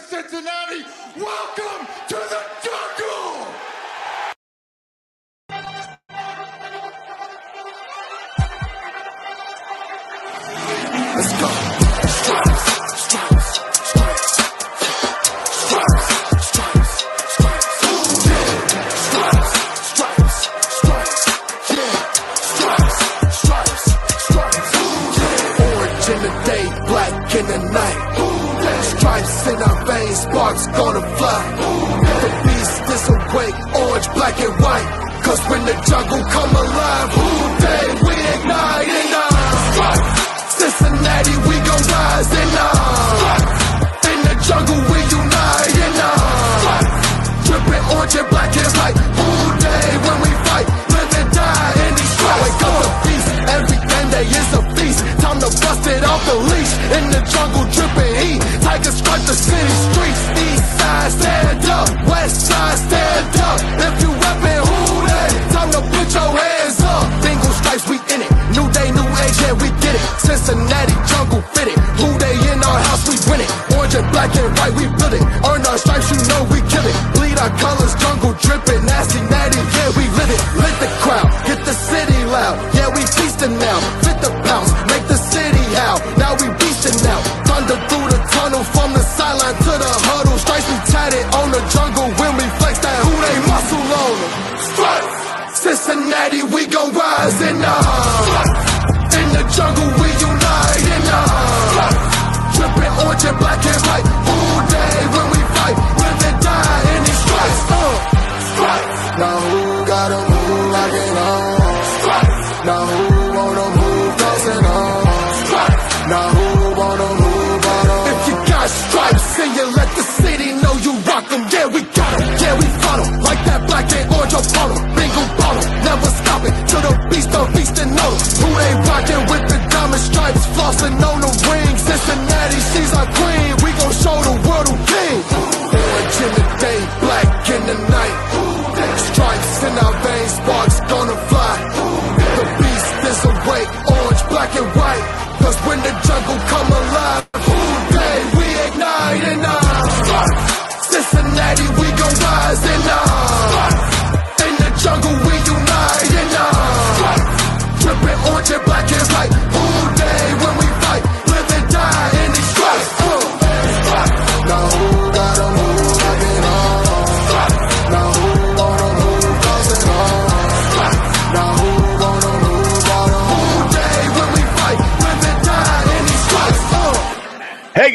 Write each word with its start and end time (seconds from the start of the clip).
Cincinnati, 0.00 0.84
welcome 1.16 1.86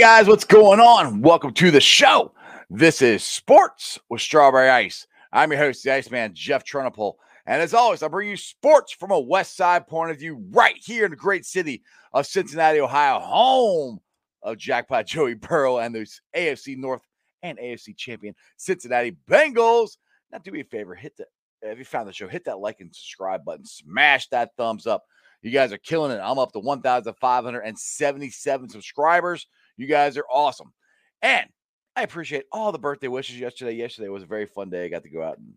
guys, 0.03 0.27
what's 0.27 0.43
going 0.43 0.81
on? 0.81 1.21
Welcome 1.21 1.53
to 1.53 1.71
the 1.71 1.79
show. 1.79 2.33
This 2.69 3.01
is 3.01 3.23
Sports 3.23 3.97
with 4.09 4.19
Strawberry 4.19 4.67
Ice. 4.67 5.07
I'm 5.31 5.49
your 5.49 5.61
host, 5.61 5.81
the 5.81 5.93
Iceman, 5.93 6.33
Jeff 6.33 6.65
Trunapole. 6.65 7.13
And 7.45 7.61
as 7.61 7.73
always, 7.73 8.03
I 8.03 8.09
bring 8.09 8.27
you 8.27 8.35
sports 8.35 8.91
from 8.91 9.11
a 9.11 9.19
West 9.21 9.55
Side 9.55 9.87
point 9.87 10.11
of 10.11 10.19
view 10.19 10.43
right 10.51 10.75
here 10.75 11.05
in 11.05 11.11
the 11.11 11.15
great 11.15 11.45
city 11.45 11.83
of 12.11 12.27
Cincinnati, 12.27 12.81
Ohio, 12.81 13.21
home 13.21 14.01
of 14.41 14.57
Jackpot 14.57 15.07
Joey 15.07 15.35
Burrow 15.35 15.77
and 15.77 15.95
those 15.95 16.19
AFC 16.35 16.75
North 16.75 17.03
and 17.41 17.57
AFC 17.57 17.95
champion 17.95 18.35
Cincinnati 18.57 19.15
Bengals. 19.31 19.95
Now, 20.33 20.39
do 20.39 20.51
me 20.51 20.59
a 20.59 20.65
favor, 20.65 20.95
hit 20.95 21.15
the 21.15 21.27
if 21.61 21.79
you 21.79 21.85
found 21.85 22.09
the 22.09 22.13
show, 22.13 22.27
hit 22.27 22.43
that 22.43 22.59
like 22.59 22.81
and 22.81 22.93
subscribe 22.93 23.45
button, 23.45 23.65
smash 23.65 24.27
that 24.31 24.49
thumbs 24.57 24.85
up. 24.85 25.05
You 25.43 25.51
guys 25.51 25.71
are 25.71 25.77
killing 25.77 26.11
it. 26.11 26.19
I'm 26.21 26.39
up 26.39 26.51
to 26.51 26.59
1,577 26.59 28.69
subscribers. 28.69 29.47
You 29.77 29.87
guys 29.87 30.17
are 30.17 30.25
awesome. 30.31 30.73
And 31.21 31.47
I 31.95 32.03
appreciate 32.03 32.45
all 32.51 32.71
the 32.71 32.79
birthday 32.79 33.07
wishes 33.07 33.39
yesterday. 33.39 33.73
Yesterday 33.73 34.09
was 34.09 34.23
a 34.23 34.27
very 34.27 34.45
fun 34.45 34.69
day. 34.69 34.85
I 34.85 34.89
got 34.89 35.03
to 35.03 35.09
go 35.09 35.23
out 35.23 35.37
and 35.37 35.53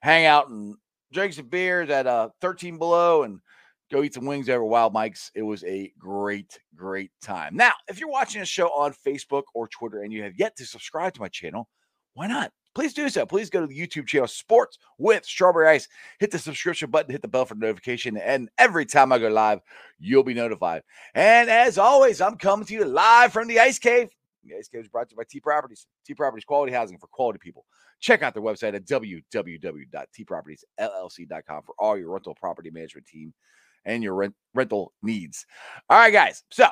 hang 0.00 0.26
out 0.26 0.48
and 0.48 0.76
drink 1.12 1.32
some 1.32 1.48
beers 1.48 1.90
at 1.90 2.06
uh, 2.06 2.30
13 2.40 2.78
Below 2.78 3.22
and 3.22 3.40
go 3.90 4.02
eat 4.02 4.14
some 4.14 4.26
wings 4.26 4.48
over 4.48 4.64
Wild 4.64 4.92
Mike's. 4.92 5.30
It 5.34 5.42
was 5.42 5.62
a 5.64 5.92
great, 5.98 6.58
great 6.74 7.10
time. 7.22 7.56
Now, 7.56 7.72
if 7.88 8.00
you're 8.00 8.08
watching 8.08 8.40
the 8.40 8.46
show 8.46 8.68
on 8.68 8.94
Facebook 9.06 9.44
or 9.54 9.68
Twitter 9.68 10.02
and 10.02 10.12
you 10.12 10.22
have 10.22 10.34
yet 10.36 10.56
to 10.56 10.66
subscribe 10.66 11.14
to 11.14 11.20
my 11.20 11.28
channel, 11.28 11.68
why 12.14 12.26
not? 12.26 12.50
Please 12.76 12.92
do 12.92 13.08
so. 13.08 13.24
Please 13.24 13.48
go 13.48 13.62
to 13.62 13.66
the 13.66 13.74
YouTube 13.74 14.06
channel 14.06 14.28
Sports 14.28 14.76
with 14.98 15.24
Strawberry 15.24 15.68
Ice. 15.68 15.88
Hit 16.20 16.30
the 16.30 16.38
subscription 16.38 16.90
button, 16.90 17.10
hit 17.10 17.22
the 17.22 17.28
bell 17.28 17.46
for 17.46 17.54
notification, 17.54 18.18
and 18.18 18.50
every 18.58 18.84
time 18.84 19.12
I 19.12 19.18
go 19.18 19.28
live, 19.28 19.60
you'll 19.98 20.22
be 20.22 20.34
notified. 20.34 20.82
And 21.14 21.48
as 21.48 21.78
always, 21.78 22.20
I'm 22.20 22.36
coming 22.36 22.66
to 22.66 22.74
you 22.74 22.84
live 22.84 23.32
from 23.32 23.48
the 23.48 23.60
Ice 23.60 23.78
Cave. 23.78 24.10
The 24.44 24.56
Ice 24.58 24.68
Cave 24.68 24.82
is 24.82 24.88
brought 24.88 25.08
to 25.08 25.14
you 25.14 25.16
by 25.16 25.24
T 25.26 25.40
Properties. 25.40 25.86
T 26.04 26.12
Properties 26.12 26.44
quality 26.44 26.70
housing 26.70 26.98
for 26.98 27.06
quality 27.06 27.38
people. 27.38 27.64
Check 28.00 28.22
out 28.22 28.34
their 28.34 28.42
website 28.42 28.74
at 28.74 28.84
www.tpropertiesllc.com 28.84 31.62
for 31.62 31.74
all 31.78 31.96
your 31.96 32.12
rental 32.12 32.34
property 32.34 32.70
management 32.70 33.06
team 33.06 33.32
and 33.86 34.02
your 34.02 34.12
rent, 34.12 34.34
rental 34.52 34.92
needs. 35.02 35.46
All 35.88 35.96
right, 35.96 36.12
guys. 36.12 36.44
So, 36.50 36.68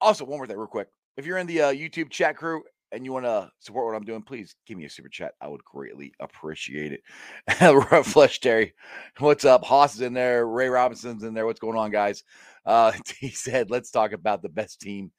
also 0.00 0.24
one 0.24 0.38
more 0.38 0.46
thing, 0.46 0.56
real 0.56 0.68
quick. 0.68 0.86
If 1.16 1.26
you're 1.26 1.38
in 1.38 1.48
the 1.48 1.62
uh, 1.62 1.72
YouTube 1.72 2.10
chat 2.10 2.36
crew 2.36 2.62
and 2.92 3.04
you 3.04 3.12
want 3.12 3.24
to 3.24 3.50
support 3.60 3.86
what 3.86 3.94
I'm 3.94 4.04
doing, 4.04 4.22
please 4.22 4.54
give 4.66 4.76
me 4.76 4.84
a 4.84 4.90
super 4.90 5.08
chat. 5.08 5.34
I 5.40 5.48
would 5.48 5.64
greatly 5.64 6.12
appreciate 6.20 6.92
it. 6.92 8.04
Flesh 8.06 8.40
Terry, 8.40 8.74
what's 9.18 9.44
up? 9.44 9.64
Haas 9.64 9.94
is 9.94 10.00
in 10.00 10.12
there. 10.12 10.46
Ray 10.46 10.68
Robinson's 10.68 11.22
in 11.22 11.34
there. 11.34 11.46
What's 11.46 11.60
going 11.60 11.78
on, 11.78 11.90
guys? 11.90 12.24
Uh, 12.66 12.92
he 13.18 13.30
said, 13.30 13.70
let's 13.70 13.90
talk 13.90 14.12
about 14.12 14.42
the 14.42 14.48
best 14.48 14.80
team 14.80 15.12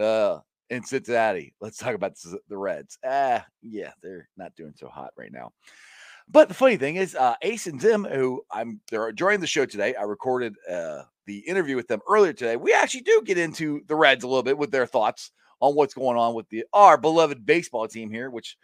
uh, 0.00 0.38
in 0.70 0.84
Cincinnati. 0.84 1.54
Let's 1.60 1.78
talk 1.78 1.94
about 1.94 2.14
the 2.48 2.58
Reds. 2.58 2.98
Ah, 3.04 3.44
yeah, 3.62 3.92
they're 4.02 4.28
not 4.36 4.54
doing 4.56 4.74
so 4.76 4.88
hot 4.88 5.10
right 5.16 5.32
now. 5.32 5.52
But 6.28 6.48
the 6.48 6.54
funny 6.54 6.78
thing 6.78 6.96
is, 6.96 7.14
uh, 7.14 7.34
Ace 7.42 7.66
and 7.66 7.80
Zim, 7.80 8.04
who 8.04 8.42
I'm 8.50 8.80
they're 8.90 9.12
joining 9.12 9.40
the 9.40 9.46
show 9.46 9.66
today. 9.66 9.94
I 9.94 10.04
recorded 10.04 10.54
uh, 10.70 11.02
the 11.26 11.38
interview 11.40 11.76
with 11.76 11.86
them 11.86 12.00
earlier 12.08 12.32
today. 12.32 12.56
We 12.56 12.72
actually 12.72 13.02
do 13.02 13.22
get 13.24 13.36
into 13.36 13.82
the 13.88 13.94
Reds 13.94 14.24
a 14.24 14.26
little 14.26 14.42
bit 14.42 14.56
with 14.56 14.70
their 14.70 14.86
thoughts 14.86 15.32
on 15.64 15.74
what's 15.74 15.94
going 15.94 16.18
on 16.18 16.34
with 16.34 16.48
the 16.50 16.64
our 16.72 16.98
beloved 16.98 17.44
baseball 17.46 17.88
team 17.88 18.10
here, 18.10 18.30
which 18.30 18.56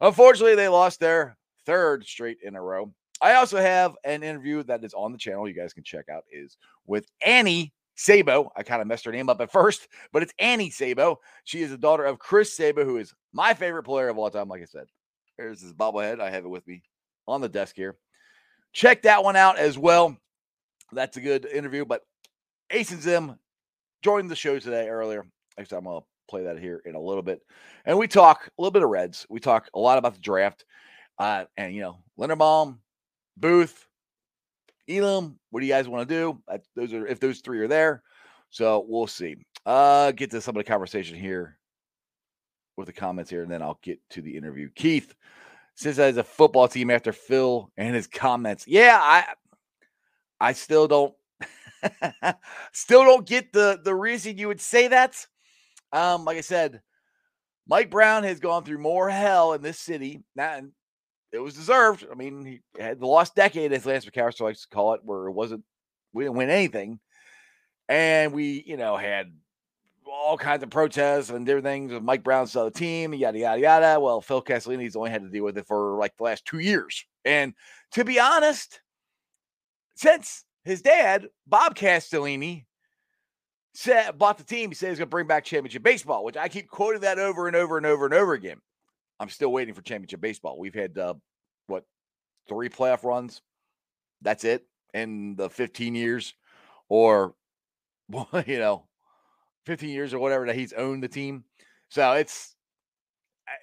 unfortunately 0.00 0.54
they 0.54 0.68
lost 0.68 1.00
their 1.00 1.36
third 1.66 2.04
straight 2.04 2.38
in 2.42 2.56
a 2.56 2.62
row. 2.62 2.92
I 3.20 3.34
also 3.34 3.58
have 3.58 3.94
an 4.04 4.22
interview 4.22 4.62
that 4.64 4.84
is 4.84 4.94
on 4.94 5.12
the 5.12 5.18
channel. 5.18 5.46
You 5.46 5.54
guys 5.54 5.74
can 5.74 5.84
check 5.84 6.08
out 6.08 6.24
is 6.30 6.56
with 6.86 7.06
Annie 7.24 7.74
Sabo. 7.94 8.50
I 8.56 8.62
kind 8.62 8.80
of 8.80 8.88
messed 8.88 9.04
her 9.04 9.12
name 9.12 9.28
up 9.28 9.40
at 9.40 9.52
first, 9.52 9.88
but 10.12 10.22
it's 10.22 10.32
Annie 10.38 10.70
Sabo. 10.70 11.20
She 11.44 11.62
is 11.62 11.70
the 11.70 11.78
daughter 11.78 12.04
of 12.04 12.18
Chris 12.18 12.56
Sabo, 12.56 12.84
who 12.84 12.96
is 12.96 13.12
my 13.32 13.52
favorite 13.52 13.84
player 13.84 14.08
of 14.08 14.16
all 14.16 14.30
time. 14.30 14.48
Like 14.48 14.62
I 14.62 14.66
said, 14.66 14.86
there's 15.36 15.60
his 15.60 15.74
bobblehead. 15.74 16.20
I 16.20 16.30
have 16.30 16.44
it 16.44 16.50
with 16.50 16.66
me 16.66 16.82
on 17.28 17.42
the 17.42 17.48
desk 17.48 17.76
here. 17.76 17.96
Check 18.72 19.02
that 19.02 19.24
one 19.24 19.36
out 19.36 19.58
as 19.58 19.76
well. 19.76 20.16
That's 20.92 21.18
a 21.18 21.22
good 21.22 21.44
interview. 21.46 21.84
But 21.84 22.02
Ace 22.70 22.92
and 22.92 23.02
Zim 23.02 23.38
joined 24.02 24.30
the 24.30 24.36
show 24.36 24.58
today 24.58 24.88
earlier. 24.88 25.26
I'm 25.58 25.64
going 25.64 25.82
to 25.84 26.06
play 26.28 26.44
that 26.44 26.58
here 26.58 26.82
in 26.84 26.94
a 26.94 27.00
little 27.00 27.22
bit. 27.22 27.40
And 27.84 27.98
we 27.98 28.08
talk 28.08 28.46
a 28.46 28.62
little 28.62 28.72
bit 28.72 28.82
of 28.82 28.90
Reds. 28.90 29.26
We 29.28 29.40
talk 29.40 29.68
a 29.74 29.78
lot 29.78 29.98
about 29.98 30.14
the 30.14 30.20
draft. 30.20 30.64
Uh, 31.18 31.44
and, 31.56 31.74
you 31.74 31.80
know, 31.80 31.98
Linderbaum, 32.18 32.78
Booth, 33.36 33.86
Elam, 34.88 35.38
what 35.50 35.60
do 35.60 35.66
you 35.66 35.72
guys 35.72 35.88
want 35.88 36.08
to 36.08 36.14
do? 36.14 36.42
Uh, 36.48 36.58
those 36.74 36.92
are 36.92 37.06
if 37.06 37.20
those 37.20 37.40
three 37.40 37.60
are 37.60 37.68
there. 37.68 38.02
So 38.50 38.84
we'll 38.88 39.06
see. 39.06 39.36
Uh, 39.64 40.12
get 40.12 40.30
to 40.30 40.40
some 40.40 40.56
of 40.56 40.64
the 40.64 40.70
conversation 40.70 41.18
here 41.18 41.58
with 42.76 42.86
the 42.86 42.92
comments 42.92 43.30
here, 43.30 43.42
and 43.42 43.50
then 43.50 43.62
I'll 43.62 43.80
get 43.82 43.98
to 44.10 44.22
the 44.22 44.36
interview. 44.36 44.68
Keith 44.74 45.14
says 45.74 45.98
as 45.98 46.16
a 46.16 46.24
football 46.24 46.68
team 46.68 46.90
after 46.90 47.12
Phil 47.12 47.70
and 47.76 47.94
his 47.94 48.06
comments. 48.06 48.66
Yeah, 48.66 48.98
I 49.00 49.24
I 50.40 50.52
still 50.52 50.86
don't 50.86 51.14
still 52.72 53.04
don't 53.04 53.26
get 53.26 53.52
the 53.52 53.80
the 53.82 53.94
reason 53.94 54.38
you 54.38 54.48
would 54.48 54.60
say 54.60 54.88
that. 54.88 55.26
Um, 55.96 56.26
like 56.26 56.36
I 56.36 56.42
said, 56.42 56.82
Mike 57.66 57.90
Brown 57.90 58.24
has 58.24 58.38
gone 58.38 58.64
through 58.64 58.78
more 58.78 59.08
hell 59.08 59.54
in 59.54 59.62
this 59.62 59.78
city. 59.78 60.22
Now, 60.34 60.60
it 61.32 61.38
was 61.38 61.54
deserved. 61.54 62.06
I 62.10 62.14
mean, 62.14 62.44
he 62.44 62.60
had 62.78 63.00
the 63.00 63.06
lost 63.06 63.34
decade, 63.34 63.72
as 63.72 63.86
Lance 63.86 64.04
McAllister 64.04 64.42
likes 64.42 64.62
to 64.62 64.68
call 64.68 64.92
it, 64.92 65.00
where 65.04 65.26
it 65.26 65.32
wasn't 65.32 65.64
we 66.12 66.24
didn't 66.24 66.36
win 66.36 66.50
anything, 66.50 67.00
and 67.88 68.34
we 68.34 68.62
you 68.66 68.76
know 68.76 68.96
had 68.96 69.32
all 70.06 70.36
kinds 70.36 70.62
of 70.62 70.70
protests 70.70 71.30
and 71.30 71.46
different 71.46 71.64
things 71.64 71.92
with 71.92 72.02
Mike 72.02 72.22
Brown's 72.22 72.52
the 72.52 72.70
team, 72.70 73.14
yada 73.14 73.38
yada 73.38 73.60
yada. 73.60 74.00
Well, 74.00 74.20
Phil 74.20 74.42
Castellini's 74.42 74.96
only 74.96 75.10
had 75.10 75.22
to 75.22 75.30
deal 75.30 75.44
with 75.44 75.56
it 75.56 75.66
for 75.66 75.96
like 75.98 76.14
the 76.18 76.24
last 76.24 76.44
two 76.44 76.58
years, 76.58 77.06
and 77.24 77.54
to 77.92 78.04
be 78.04 78.20
honest, 78.20 78.82
since 79.94 80.44
his 80.64 80.82
dad 80.82 81.28
Bob 81.46 81.74
Castellini 81.74 82.66
said 83.76 84.16
bought 84.16 84.38
the 84.38 84.44
team, 84.44 84.70
he 84.70 84.74
said 84.74 84.88
he's 84.88 84.98
going 84.98 85.08
to 85.08 85.10
bring 85.10 85.26
back 85.26 85.44
championship 85.44 85.82
baseball, 85.82 86.24
which 86.24 86.36
I 86.36 86.48
keep 86.48 86.68
quoting 86.68 87.02
that 87.02 87.18
over 87.18 87.46
and 87.46 87.54
over 87.54 87.76
and 87.76 87.84
over 87.84 88.06
and 88.06 88.14
over 88.14 88.32
again. 88.32 88.58
I'm 89.20 89.28
still 89.28 89.52
waiting 89.52 89.74
for 89.74 89.82
championship 89.82 90.20
baseball. 90.20 90.58
We've 90.58 90.74
had 90.74 90.96
uh, 90.98 91.14
what 91.66 91.84
three 92.48 92.68
playoff 92.68 93.04
runs. 93.04 93.42
That's 94.22 94.44
it 94.44 94.66
in 94.94 95.36
the 95.36 95.50
15 95.50 95.94
years, 95.94 96.34
or 96.88 97.34
you 98.46 98.58
know, 98.58 98.84
15 99.66 99.90
years 99.90 100.14
or 100.14 100.18
whatever 100.20 100.46
that 100.46 100.56
he's 100.56 100.72
owned 100.72 101.02
the 101.02 101.08
team. 101.08 101.44
So 101.90 102.12
it's 102.12 102.54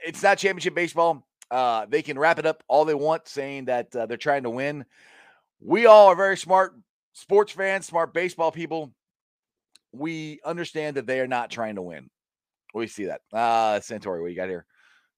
it's 0.06 0.22
not 0.22 0.38
championship 0.38 0.76
baseball. 0.76 1.26
Uh, 1.50 1.86
they 1.88 2.02
can 2.02 2.18
wrap 2.18 2.40
it 2.40 2.46
up 2.46 2.64
all 2.68 2.86
they 2.86 2.94
want, 2.94 3.28
saying 3.28 3.66
that 3.66 3.96
uh, 3.96 4.06
they're 4.06 4.18
trying 4.18 4.44
to 4.44 4.50
win. 4.50 4.86
We 5.60 5.88
all 5.88 6.08
are 6.08 6.16
very 6.16 6.38
smart 6.38 6.76
sports 7.14 7.52
fans, 7.52 7.88
smart 7.88 8.14
baseball 8.14 8.52
people. 8.52 8.94
We 9.94 10.40
understand 10.44 10.98
that 10.98 11.06
they 11.06 11.20
are 11.20 11.28
not 11.28 11.52
trying 11.52 11.76
to 11.76 11.82
win. 11.82 12.10
We 12.74 12.88
see 12.88 13.06
that. 13.06 13.22
Uh 13.32 13.80
Santori, 13.80 14.22
what 14.22 14.32
you 14.32 14.36
got 14.36 14.50
here? 14.50 14.66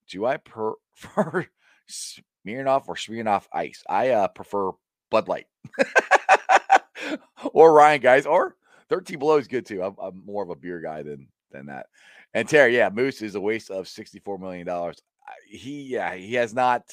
Do 0.10 0.26
I 0.26 0.38
prefer 0.38 1.48
Smirnoff 1.90 2.88
or 2.88 2.96
Smirnoff 2.96 3.46
Ice? 3.54 3.84
I 3.90 4.10
uh, 4.10 4.28
prefer 4.28 4.72
Bud 5.10 5.28
Light 5.28 5.48
or 7.54 7.74
Ryan, 7.74 8.02
guys, 8.02 8.26
or 8.26 8.56
13 8.90 9.20
Below 9.20 9.38
is 9.38 9.48
good 9.48 9.66
too. 9.66 9.84
I'm, 9.84 9.96
I'm, 10.02 10.24
more 10.26 10.44
of 10.44 10.50
a 10.50 10.56
beer 10.56 10.82
guy 10.82 11.04
than 11.04 11.28
than 11.52 11.68
that. 11.68 11.88
And 12.34 12.48
Terry, 12.48 12.76
yeah, 12.76 12.90
Moose 12.90 13.22
is 13.22 13.36
a 13.36 13.42
waste 13.42 13.72
of 13.72 13.88
64 13.88 14.40
million 14.40 14.66
dollars. 14.66 15.02
He, 15.48 15.84
yeah, 15.84 16.14
he 16.14 16.34
has 16.36 16.54
not 16.54 16.84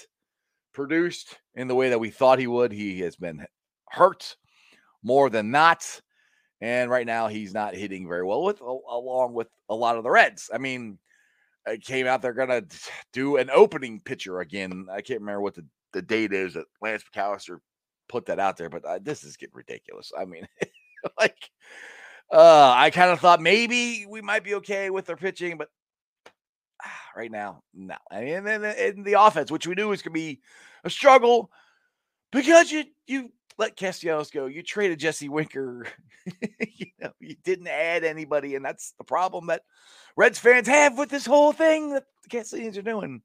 produced 0.72 1.38
in 1.54 1.68
the 1.68 1.74
way 1.74 1.90
that 1.90 1.98
we 2.00 2.10
thought 2.10 2.38
he 2.38 2.46
would. 2.46 2.72
He 2.72 3.00
has 3.00 3.16
been 3.16 3.44
hurt 3.88 4.36
more 5.02 5.28
than 5.28 5.50
not. 5.50 6.00
And 6.62 6.92
right 6.92 7.06
now, 7.06 7.26
he's 7.26 7.52
not 7.52 7.74
hitting 7.74 8.06
very 8.06 8.24
well 8.24 8.44
with 8.44 8.60
along 8.60 9.34
with 9.34 9.48
a 9.68 9.74
lot 9.74 9.96
of 9.96 10.04
the 10.04 10.10
Reds. 10.10 10.48
I 10.54 10.58
mean, 10.58 10.96
it 11.66 11.82
came 11.82 12.06
out 12.06 12.22
they're 12.22 12.32
gonna 12.32 12.62
do 13.12 13.36
an 13.36 13.50
opening 13.50 14.00
pitcher 14.00 14.38
again. 14.38 14.86
I 14.88 15.00
can't 15.00 15.20
remember 15.20 15.40
what 15.40 15.56
the, 15.56 15.66
the 15.92 16.02
date 16.02 16.32
is 16.32 16.54
that 16.54 16.66
Lance 16.80 17.02
McAllister 17.12 17.58
put 18.08 18.26
that 18.26 18.38
out 18.38 18.56
there, 18.56 18.68
but 18.68 18.84
uh, 18.84 19.00
this 19.02 19.24
is 19.24 19.36
getting 19.36 19.56
ridiculous. 19.56 20.12
I 20.16 20.24
mean, 20.24 20.46
like, 21.18 21.50
uh, 22.32 22.72
I 22.76 22.90
kind 22.90 23.10
of 23.10 23.18
thought 23.18 23.40
maybe 23.40 24.06
we 24.08 24.20
might 24.20 24.44
be 24.44 24.54
okay 24.54 24.88
with 24.90 25.06
their 25.06 25.16
pitching, 25.16 25.58
but 25.58 25.68
right 27.16 27.30
now, 27.30 27.64
no. 27.74 27.96
And 28.12 28.46
then 28.46 28.64
in 28.64 29.02
the 29.02 29.20
offense, 29.20 29.50
which 29.50 29.66
we 29.66 29.74
knew 29.74 29.88
was 29.88 30.02
gonna 30.02 30.14
be 30.14 30.38
a 30.84 30.90
struggle 30.90 31.50
because 32.30 32.70
you 32.70 32.84
you 33.08 33.32
let 33.58 33.76
Castellanos 33.76 34.30
go. 34.30 34.46
You 34.46 34.62
traded 34.62 34.98
Jesse 34.98 35.28
Winker. 35.28 35.86
you 36.60 36.86
know, 37.00 37.10
you 37.20 37.36
didn't 37.44 37.68
add 37.68 38.04
anybody, 38.04 38.54
and 38.54 38.64
that's 38.64 38.94
the 38.98 39.04
problem 39.04 39.46
that 39.46 39.62
Reds 40.16 40.38
fans 40.38 40.68
have 40.68 40.98
with 40.98 41.08
this 41.08 41.26
whole 41.26 41.52
thing 41.52 41.90
that 41.90 42.04
the 42.22 42.28
Castellanos 42.28 42.78
are 42.78 42.82
doing. 42.82 43.22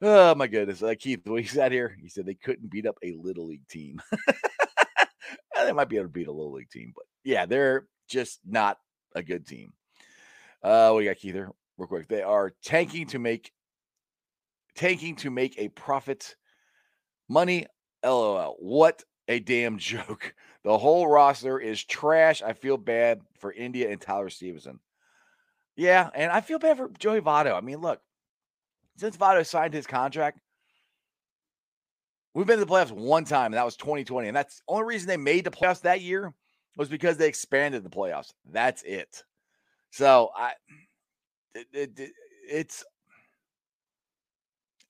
Oh 0.00 0.34
my 0.34 0.48
goodness. 0.48 0.82
Uh, 0.82 0.94
Keith, 0.98 1.20
when 1.24 1.42
he 1.42 1.48
sat 1.48 1.70
here, 1.70 1.96
he 2.00 2.08
said 2.08 2.26
they 2.26 2.34
couldn't 2.34 2.70
beat 2.70 2.86
up 2.86 2.96
a 3.04 3.12
little 3.12 3.46
league 3.46 3.68
team. 3.68 4.00
they 5.56 5.72
might 5.72 5.88
be 5.88 5.96
able 5.96 6.06
to 6.06 6.12
beat 6.12 6.26
a 6.26 6.32
little 6.32 6.52
league 6.52 6.70
team, 6.70 6.92
but 6.94 7.04
yeah, 7.24 7.46
they're 7.46 7.86
just 8.08 8.40
not 8.44 8.78
a 9.14 9.22
good 9.22 9.46
team. 9.46 9.72
Uh, 10.62 10.96
you 10.98 11.08
got, 11.08 11.16
Keith? 11.18 11.34
Here, 11.34 11.50
real 11.78 11.86
quick. 11.86 12.08
They 12.08 12.22
are 12.22 12.52
tanking 12.64 13.06
to 13.08 13.18
make 13.18 13.52
tanking 14.74 15.16
to 15.16 15.30
make 15.30 15.58
a 15.58 15.68
profit. 15.68 16.36
Money, 17.28 17.66
lol. 18.04 18.56
What 18.58 19.04
a 19.32 19.40
damn 19.40 19.78
joke. 19.78 20.34
The 20.64 20.78
whole 20.78 21.08
roster 21.08 21.58
is 21.58 21.82
trash. 21.82 22.42
I 22.42 22.52
feel 22.52 22.76
bad 22.76 23.20
for 23.38 23.52
India 23.52 23.90
and 23.90 24.00
Tyler 24.00 24.30
Stephenson. 24.30 24.78
Yeah, 25.74 26.10
and 26.14 26.30
I 26.30 26.40
feel 26.40 26.58
bad 26.58 26.76
for 26.76 26.90
Joey 26.98 27.20
Votto. 27.20 27.56
I 27.56 27.60
mean, 27.60 27.78
look, 27.78 28.00
since 28.96 29.16
Votto 29.16 29.44
signed 29.44 29.74
his 29.74 29.86
contract, 29.86 30.38
we've 32.34 32.46
been 32.46 32.58
to 32.58 32.64
the 32.64 32.70
playoffs 32.70 32.92
one 32.92 33.24
time, 33.24 33.46
and 33.46 33.54
that 33.54 33.64
was 33.64 33.76
2020. 33.76 34.28
And 34.28 34.36
that's 34.36 34.56
the 34.56 34.62
only 34.68 34.84
reason 34.84 35.08
they 35.08 35.16
made 35.16 35.44
the 35.44 35.50
playoffs 35.50 35.80
that 35.80 36.02
year 36.02 36.32
was 36.76 36.88
because 36.88 37.16
they 37.16 37.26
expanded 37.26 37.82
the 37.82 37.90
playoffs. 37.90 38.32
That's 38.50 38.82
it. 38.82 39.24
So 39.90 40.30
I, 40.36 40.52
it, 41.54 41.66
it, 41.72 42.10
it's 42.48 42.84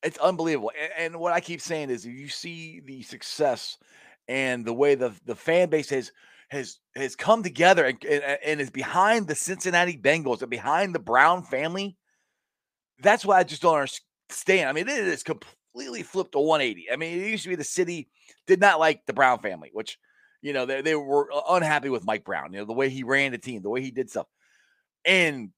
it's 0.02 0.18
unbelievable. 0.18 0.72
And, 0.80 0.92
and 0.98 1.20
what 1.20 1.32
I 1.32 1.40
keep 1.40 1.60
saying 1.60 1.90
is, 1.90 2.04
you 2.04 2.28
see 2.28 2.80
the 2.84 3.02
success 3.02 3.78
and 4.28 4.64
the 4.64 4.72
way 4.72 4.94
the 4.94 5.12
the 5.24 5.34
fan 5.34 5.68
base 5.68 5.90
has 5.90 6.12
has 6.48 6.78
has 6.94 7.16
come 7.16 7.42
together 7.42 7.84
and, 7.84 8.04
and, 8.04 8.22
and 8.44 8.60
is 8.60 8.70
behind 8.70 9.26
the 9.26 9.34
Cincinnati 9.34 9.96
Bengals 9.96 10.42
and 10.42 10.50
behind 10.50 10.94
the 10.94 10.98
Brown 10.98 11.42
family. 11.42 11.96
That's 13.00 13.24
why 13.24 13.38
I 13.38 13.44
just 13.44 13.62
don't 13.62 13.74
understand. 13.74 14.68
I 14.68 14.72
mean, 14.72 14.88
it 14.88 14.98
is 14.98 15.22
completely 15.22 16.02
flipped 16.02 16.32
to 16.32 16.38
180. 16.38 16.90
I 16.92 16.96
mean, 16.96 17.18
it 17.18 17.28
used 17.28 17.44
to 17.44 17.48
be 17.48 17.56
the 17.56 17.64
city 17.64 18.10
did 18.46 18.60
not 18.60 18.78
like 18.78 19.06
the 19.06 19.12
Brown 19.12 19.38
family, 19.38 19.70
which 19.72 19.98
you 20.42 20.52
know 20.52 20.66
they, 20.66 20.82
they 20.82 20.94
were 20.94 21.30
unhappy 21.48 21.88
with 21.88 22.04
Mike 22.04 22.24
Brown. 22.24 22.52
You 22.52 22.60
know 22.60 22.66
the 22.66 22.72
way 22.72 22.90
he 22.90 23.02
ran 23.02 23.32
the 23.32 23.38
team, 23.38 23.62
the 23.62 23.70
way 23.70 23.80
he 23.80 23.90
did 23.90 24.10
stuff. 24.10 24.26
In 25.04 25.52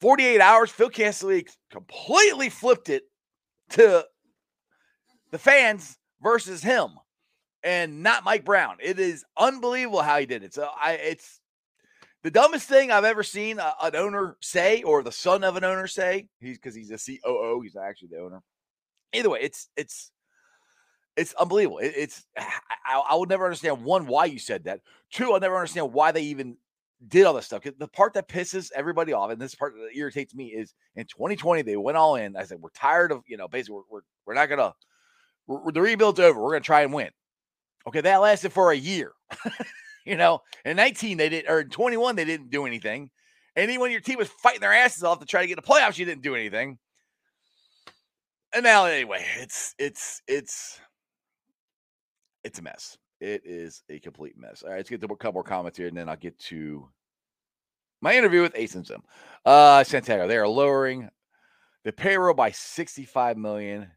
48 0.00 0.40
hours, 0.40 0.70
Phil 0.70 0.90
Castellini 0.90 1.48
completely 1.70 2.50
flipped 2.50 2.90
it 2.90 3.04
to 3.70 4.04
the 5.30 5.38
fans 5.38 5.98
versus 6.22 6.62
him 6.62 6.90
and 7.62 8.02
not 8.02 8.24
Mike 8.24 8.44
Brown. 8.44 8.76
It 8.80 8.98
is 8.98 9.24
unbelievable 9.36 10.02
how 10.02 10.18
he 10.18 10.26
did 10.26 10.42
it. 10.42 10.54
So 10.54 10.68
I 10.80 10.92
it's 10.92 11.40
the 12.22 12.30
dumbest 12.30 12.68
thing 12.68 12.90
I've 12.90 13.04
ever 13.04 13.22
seen 13.22 13.58
a, 13.58 13.74
an 13.82 13.96
owner 13.96 14.36
say 14.40 14.82
or 14.82 15.02
the 15.02 15.12
son 15.12 15.44
of 15.44 15.56
an 15.56 15.64
owner 15.64 15.86
say. 15.86 16.28
He's 16.40 16.58
because 16.58 16.74
he's 16.74 16.90
a 16.90 16.98
COO, 16.98 17.60
he's 17.62 17.76
actually 17.76 18.08
the 18.12 18.18
owner. 18.18 18.42
Either 19.12 19.30
way, 19.30 19.40
it's 19.42 19.68
it's 19.76 20.10
it's 21.16 21.34
unbelievable. 21.34 21.78
It, 21.78 21.92
it's 21.96 22.26
ah, 22.38 22.60
I, 22.86 23.02
I 23.10 23.14
would 23.16 23.28
never 23.28 23.44
understand 23.44 23.82
one 23.82 24.06
why 24.06 24.26
you 24.26 24.38
said 24.38 24.64
that. 24.64 24.80
Two, 25.12 25.32
I'll 25.32 25.40
never 25.40 25.56
understand 25.56 25.92
why 25.92 26.12
they 26.12 26.22
even 26.22 26.56
did 27.06 27.26
all 27.26 27.34
this 27.34 27.46
stuff. 27.46 27.62
The 27.78 27.88
part 27.88 28.14
that 28.14 28.28
pisses 28.28 28.70
everybody 28.74 29.12
off, 29.12 29.30
and 29.30 29.40
this 29.40 29.54
part 29.54 29.74
that 29.74 29.96
irritates 29.96 30.34
me, 30.34 30.46
is 30.46 30.74
in 30.96 31.04
2020 31.04 31.62
they 31.62 31.76
went 31.76 31.96
all 31.96 32.16
in. 32.16 32.36
I 32.36 32.44
said 32.44 32.58
we're 32.60 32.70
tired 32.70 33.12
of 33.12 33.22
you 33.26 33.36
know 33.36 33.48
basically 33.48 33.76
we're 33.76 33.98
we're, 33.98 34.00
we're 34.26 34.34
not 34.34 34.48
gonna 34.48 34.74
we're, 35.46 35.72
the 35.72 35.82
rebuild's 35.82 36.20
over. 36.20 36.40
We're 36.40 36.52
gonna 36.52 36.60
try 36.60 36.82
and 36.82 36.92
win. 36.92 37.10
Okay, 37.88 38.02
that 38.02 38.20
lasted 38.20 38.52
for 38.52 38.70
a 38.70 38.76
year. 38.76 39.12
you 40.04 40.16
know, 40.16 40.40
in 40.64 40.76
19 40.76 41.16
they 41.16 41.28
did 41.28 41.48
or 41.48 41.60
in 41.60 41.70
21 41.70 42.16
they 42.16 42.24
didn't 42.24 42.50
do 42.50 42.66
anything. 42.66 43.10
And 43.56 43.70
even 43.70 43.80
when 43.80 43.90
your 43.90 44.00
team 44.00 44.18
was 44.18 44.28
fighting 44.28 44.60
their 44.60 44.72
asses 44.72 45.02
off 45.02 45.20
to 45.20 45.26
try 45.26 45.40
to 45.40 45.46
get 45.46 45.56
the 45.56 45.62
playoffs, 45.62 45.98
you 45.98 46.04
didn't 46.04 46.22
do 46.22 46.34
anything. 46.34 46.78
And 48.54 48.62
now 48.62 48.84
anyway, 48.84 49.24
it's 49.38 49.74
it's 49.78 50.22
it's 50.28 50.80
it's 52.44 52.58
a 52.58 52.62
mess. 52.62 52.98
It 53.20 53.42
is 53.44 53.82
a 53.88 53.98
complete 53.98 54.36
mess. 54.36 54.62
All 54.62 54.70
right, 54.70 54.76
let's 54.76 54.90
get 54.90 55.00
to 55.00 55.06
a 55.06 55.16
couple 55.16 55.34
more 55.34 55.42
comments 55.42 55.78
here, 55.78 55.88
and 55.88 55.96
then 55.96 56.08
I'll 56.08 56.16
get 56.16 56.38
to 56.40 56.88
my 58.00 58.16
interview 58.16 58.42
with 58.42 58.52
Ace 58.54 58.74
and 58.74 58.86
Zim. 58.86 59.02
Uh, 59.44 59.82
Santiago, 59.82 60.28
they 60.28 60.36
are 60.36 60.46
lowering 60.46 61.08
the 61.84 61.92
payroll 61.92 62.34
by 62.34 62.50
65 62.50 63.36
million, 63.36 63.90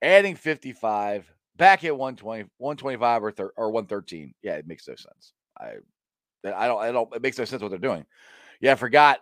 adding 0.00 0.36
55, 0.36 1.30
back 1.56 1.84
at 1.84 1.96
120, 1.96 2.44
125 2.58 3.24
or, 3.24 3.32
thir- 3.32 3.52
or 3.56 3.70
113. 3.70 4.34
Yeah, 4.42 4.54
it 4.54 4.66
makes 4.66 4.86
no 4.88 4.94
sense. 4.94 5.32
I, 5.58 5.74
I 6.44 6.66
don't, 6.66 6.82
I 6.82 6.92
don't, 6.92 7.14
it 7.14 7.22
makes 7.22 7.38
no 7.38 7.44
sense 7.44 7.62
what 7.62 7.70
they're 7.70 7.78
doing. 7.78 8.04
Yeah, 8.60 8.72
I 8.72 8.76
forgot 8.76 9.20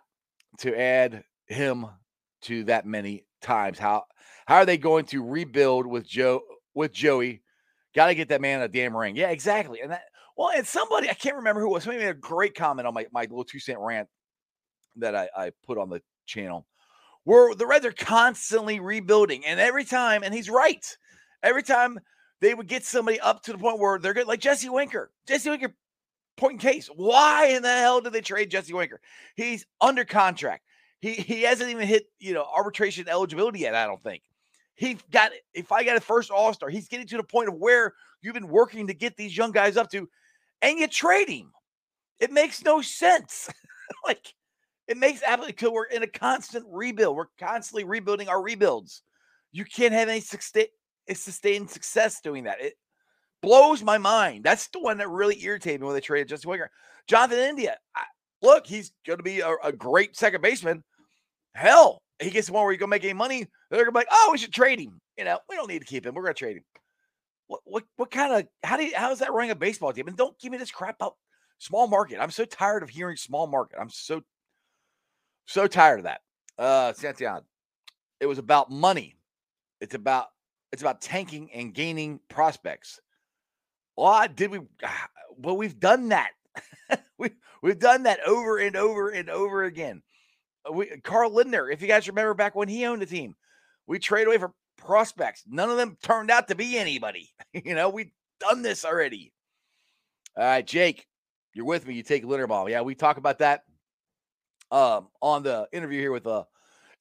to 0.59 0.79
add 0.79 1.25
him 1.47 1.87
to 2.43 2.65
that 2.65 2.87
many 2.87 3.25
times. 3.41 3.79
How, 3.79 4.05
how 4.47 4.57
are 4.57 4.67
they 4.67 4.77
going 4.77 5.07
to 5.07 5.25
rebuild 5.25 5.87
with 5.87 6.07
Joe, 6.07 6.43
with 6.75 6.93
Joey? 6.93 7.43
Got 7.95 8.07
to 8.07 8.15
get 8.15 8.29
that 8.29 8.41
man 8.41 8.61
a 8.61 8.69
damn 8.69 8.97
ring. 8.97 9.17
Yeah, 9.17 9.31
exactly. 9.31 9.81
And 9.81 9.93
that, 9.93 10.03
well, 10.37 10.51
and 10.51 10.67
somebody, 10.67 11.09
I 11.09 11.15
can't 11.15 11.37
remember 11.37 11.61
who 11.61 11.71
was, 11.71 11.85
somebody 11.85 12.05
made 12.05 12.11
a 12.11 12.15
great 12.15 12.55
comment 12.55 12.87
on 12.87 12.95
my, 12.95 13.07
my 13.13 13.23
little 13.23 13.45
two 13.45 13.61
cent 13.61 13.79
rant 13.79 14.09
that 14.97 15.15
I, 15.15 15.29
I 15.37 15.53
put 15.65 15.79
on 15.79 15.89
the 15.89 16.03
channel 16.27 16.67
where 17.25 17.55
the 17.55 17.67
Reds 17.67 17.87
are 17.87 17.93
constantly 17.93 18.81
rebuilding. 18.81 19.45
And 19.45 19.59
every 19.59 19.85
time, 19.85 20.23
and 20.23 20.33
he's 20.33 20.51
right, 20.51 20.85
every 21.43 21.63
time 21.63 21.99
they 22.45 22.55
would 22.55 22.69
get 22.69 22.85
somebody 22.85 23.19
up 23.21 23.43
to 23.43 23.53
the 23.53 23.59
point 23.59 23.79
where 23.79 23.99
they're 23.99 24.13
good, 24.13 24.27
like 24.27 24.41
Jesse 24.41 24.69
Winker. 24.69 25.11
Jesse 25.27 25.49
Winker, 25.49 25.75
point 26.37 26.53
in 26.55 26.59
case. 26.59 26.89
Why 26.95 27.47
in 27.47 27.63
the 27.63 27.69
hell 27.69 28.03
did 28.03 28.13
they 28.13 28.21
trade 28.21 28.51
Jesse 28.51 28.75
Winker? 28.75 29.01
He's 29.35 29.65
under 29.81 30.05
contract. 30.05 30.63
He 31.01 31.15
he 31.15 31.43
hasn't 31.43 31.71
even 31.71 31.89
hit, 31.89 32.05
you 32.19 32.35
know, 32.35 32.47
arbitration 32.55 33.09
eligibility 33.09 33.61
yet, 33.61 33.75
I 33.75 33.87
don't 33.87 34.03
think. 34.03 34.23
He 34.75 34.99
got 35.11 35.33
if 35.55 35.73
I 35.73 35.85
got 35.85 35.97
a 35.97 36.01
first 36.01 36.31
all-star, 36.31 36.69
he's 36.69 36.89
getting 36.89 37.07
to 37.07 37.17
the 37.17 37.23
point 37.23 37.49
of 37.49 37.55
where 37.55 37.95
you've 38.21 38.35
been 38.35 38.49
working 38.49 38.89
to 38.89 38.95
get 38.95 39.17
these 39.17 39.37
young 39.37 39.51
guys 39.51 39.79
up 39.79 39.91
to, 39.93 40.07
and 40.61 40.79
you 40.79 40.87
trade 40.87 41.31
him. 41.31 41.51
It 42.21 42.31
makes 42.31 42.63
no 42.63 42.83
sense. 42.83 43.49
like 44.07 44.35
it 44.87 44.99
makes 44.99 45.23
absolutely 45.23 45.53
because 45.53 45.71
we're 45.71 45.85
in 45.87 46.03
a 46.03 46.09
constant 46.09 46.67
rebuild. 46.69 47.17
We're 47.17 47.27
constantly 47.39 47.85
rebuilding 47.85 48.29
our 48.29 48.43
rebuilds. 48.43 49.03
You 49.51 49.65
can't 49.65 49.95
have 49.95 50.11
any 50.11 50.21
sustain, 51.09 51.17
sustained 51.17 51.71
success 51.71 52.21
doing 52.21 52.45
that. 52.45 52.61
It 52.61 52.75
blows 53.43 53.83
my 53.83 53.99
mind. 53.99 54.45
That's 54.45 54.69
the 54.69 54.81
one 54.81 54.99
that 54.99 55.09
really 55.09 55.43
irritated 55.43 55.81
me 55.81 55.87
when 55.87 55.95
they 55.95 56.01
traded 56.01 56.29
Justin 56.29 56.51
Winger. 56.51 56.71
Jonathan 57.07 57.39
India, 57.39 57.77
I, 57.95 58.05
look, 58.43 58.67
he's 58.67 58.93
going 59.07 59.19
to 59.19 59.23
be 59.23 59.41
a, 59.41 59.55
a, 59.63 59.73
great 59.73 60.17
second 60.17 60.41
baseman. 60.41 60.83
Hell, 61.55 62.01
he 62.19 62.31
gets 62.31 62.51
one 62.51 62.65
where 62.65 62.73
going 62.73 62.79
to 62.79 62.87
make 62.89 63.05
any 63.05 63.13
money. 63.13 63.47
They're 63.71 63.85
going 63.85 63.87
to 63.87 63.93
be 63.93 63.99
like, 63.99 64.09
oh, 64.11 64.31
we 64.33 64.39
should 64.39 64.53
trade 64.53 64.81
him. 64.81 65.01
You 65.19 65.25
know, 65.25 65.39
we 65.49 65.57
don't 65.57 65.69
need 65.69 65.81
to 65.81 65.85
keep 65.85 66.07
him. 66.07 66.15
We're 66.15 66.23
going 66.23 66.35
to 66.35 66.39
trade 66.39 66.57
him. 66.57 66.65
What, 67.47 67.61
what, 67.65 67.85
what 67.97 68.11
kind 68.11 68.33
of, 68.33 68.47
how 68.63 68.77
do 68.77 68.85
you, 68.85 68.93
how 68.97 69.11
does 69.11 69.19
that 69.19 69.33
ring 69.33 69.51
a 69.51 69.55
baseball 69.55 69.93
team? 69.93 70.09
And 70.09 70.17
don't 70.17 70.39
give 70.39 70.51
me 70.51 70.59
this 70.59 70.71
crap 70.71 70.97
about 70.97 71.17
small 71.59 71.87
market. 71.87 72.19
I'm 72.21 72.31
so 72.31 72.45
tired 72.45 72.83
of 72.83 72.89
hearing 72.89 73.17
small 73.17 73.47
market. 73.47 73.79
I'm 73.81 73.91
so 73.91 74.23
so 75.47 75.67
tired 75.67 76.01
of 76.01 76.05
that. 76.05 76.21
Uh 76.59 76.93
Santiago. 76.93 77.45
It 78.21 78.27
was 78.27 78.39
about 78.39 78.71
money. 78.71 79.17
It's 79.81 79.95
about 79.95 80.29
it's 80.75 80.83
about 80.83 81.01
tanking 81.01 81.53
and 81.55 81.73
gaining 81.73 82.19
prospects. 82.29 83.01
Well, 83.97 84.27
did 84.27 84.51
we 84.51 84.59
well, 85.37 85.57
we've 85.57 85.79
done 85.79 86.09
that. 86.09 86.31
we 87.19 87.31
we've 87.63 87.79
done 87.79 88.03
that 88.03 88.19
over 88.27 88.59
and 88.59 88.75
over 88.75 89.09
and 89.11 89.31
over 89.31 89.63
again. 89.63 90.03
We 90.69 90.87
Carl 91.05 91.33
Lindner, 91.33 91.71
if 91.71 91.81
you 91.81 91.87
guys 91.87 92.09
remember 92.09 92.35
back 92.35 92.57
when 92.57 92.67
he 92.67 92.87
owned 92.87 93.03
the 93.03 93.07
team, 93.07 93.37
we 93.87 94.01
trade 94.01 94.27
away 94.27 94.39
for 94.39 94.53
prospects. 94.77 95.45
None 95.47 95.71
of 95.71 95.77
them 95.77 95.97
turned 96.03 96.29
out 96.29 96.49
to 96.49 96.57
be 96.57 96.77
anybody. 96.77 97.31
you 97.53 97.77
know, 97.77 97.89
we've 97.89 98.11
done 98.41 98.63
this 98.63 98.85
already. 98.85 99.33
All 100.37 100.43
right, 100.43 100.67
Jake, 100.67 101.07
you're 101.53 101.67
with 101.67 101.87
me. 101.87 101.95
You 101.95 102.03
take 102.03 102.25
Linderbaum. 102.25 102.69
Yeah, 102.69 102.81
we 102.81 102.97
talk 102.97 103.17
about 103.17 103.39
that 103.39 103.63
um, 104.73 105.07
on 105.23 105.45
the 105.45 105.69
interview 105.71 106.01
here 106.01 106.11
with 106.11 106.27
uh, 106.27 106.43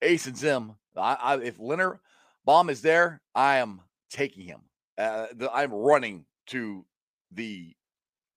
Ace 0.04 0.28
and 0.28 0.38
Zim. 0.38 0.76
I, 0.96 1.18
I, 1.20 1.38
if 1.40 1.60
Leonard 1.60 1.98
Baum 2.46 2.70
is 2.70 2.82
there, 2.82 3.22
I 3.34 3.58
am 3.58 3.82
taking 4.10 4.46
him. 4.46 4.62
Uh, 4.98 5.28
the, 5.34 5.52
I'm 5.52 5.74
running 5.74 6.26
to 6.48 6.86
the 7.32 7.74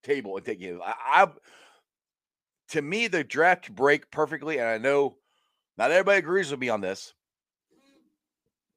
table 0.03 0.37
and 0.37 0.45
taking 0.45 0.69
him. 0.69 0.81
I, 0.85 0.95
I, 0.99 1.29
to 2.71 2.83
me, 2.83 3.09
the 3.09 3.25
draft 3.25 3.75
break 3.75 4.11
perfectly, 4.11 4.59
and 4.59 4.69
I 4.69 4.79
know 4.79 5.17
not 5.77 5.91
everybody 5.91 6.19
agrees 6.19 6.51
with 6.51 6.61
me 6.61 6.69
on 6.69 6.81
this. 6.81 7.13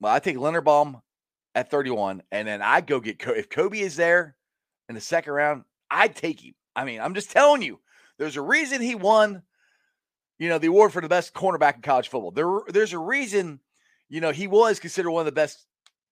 But 0.01 0.09
I 0.09 0.19
take 0.19 0.38
Leonard 0.38 0.65
Baum 0.65 1.01
at 1.55 1.69
31, 1.69 2.24
and 2.31 2.48
then 2.48 2.62
I 2.62 2.81
go 2.81 3.00
get 3.00 3.19
Coby. 3.19 3.38
If 3.38 3.50
Coby 3.50 3.81
is 3.81 3.95
there 3.95 4.36
in 4.88 4.95
the 4.95 5.01
second 5.01 5.33
round, 5.33 5.63
I'd 5.91 6.15
take 6.15 6.41
him. 6.41 6.53
I 6.75 6.86
mean, 6.86 7.01
I'm 7.01 7.13
just 7.13 7.31
telling 7.31 7.62
you, 7.62 7.79
there's 8.17 8.38
a 8.38 8.41
reason 8.41 8.81
he 8.81 8.95
won 8.95 9.43
you 10.39 10.48
know, 10.48 10.57
the 10.57 10.67
award 10.67 10.93
for 10.93 11.01
the 11.01 11.09
best 11.09 11.33
cornerback 11.33 11.75
in 11.75 11.81
college 11.81 12.07
football. 12.07 12.31
There, 12.31 12.62
there's 12.69 12.93
a 12.93 12.98
reason, 12.98 13.59
you 14.10 14.22
know, 14.22 14.32
he 14.32 14.48
was 14.48 14.80
considered 14.80 15.12
one 15.12 15.22
of 15.22 15.25
the 15.25 15.32
best 15.32 15.66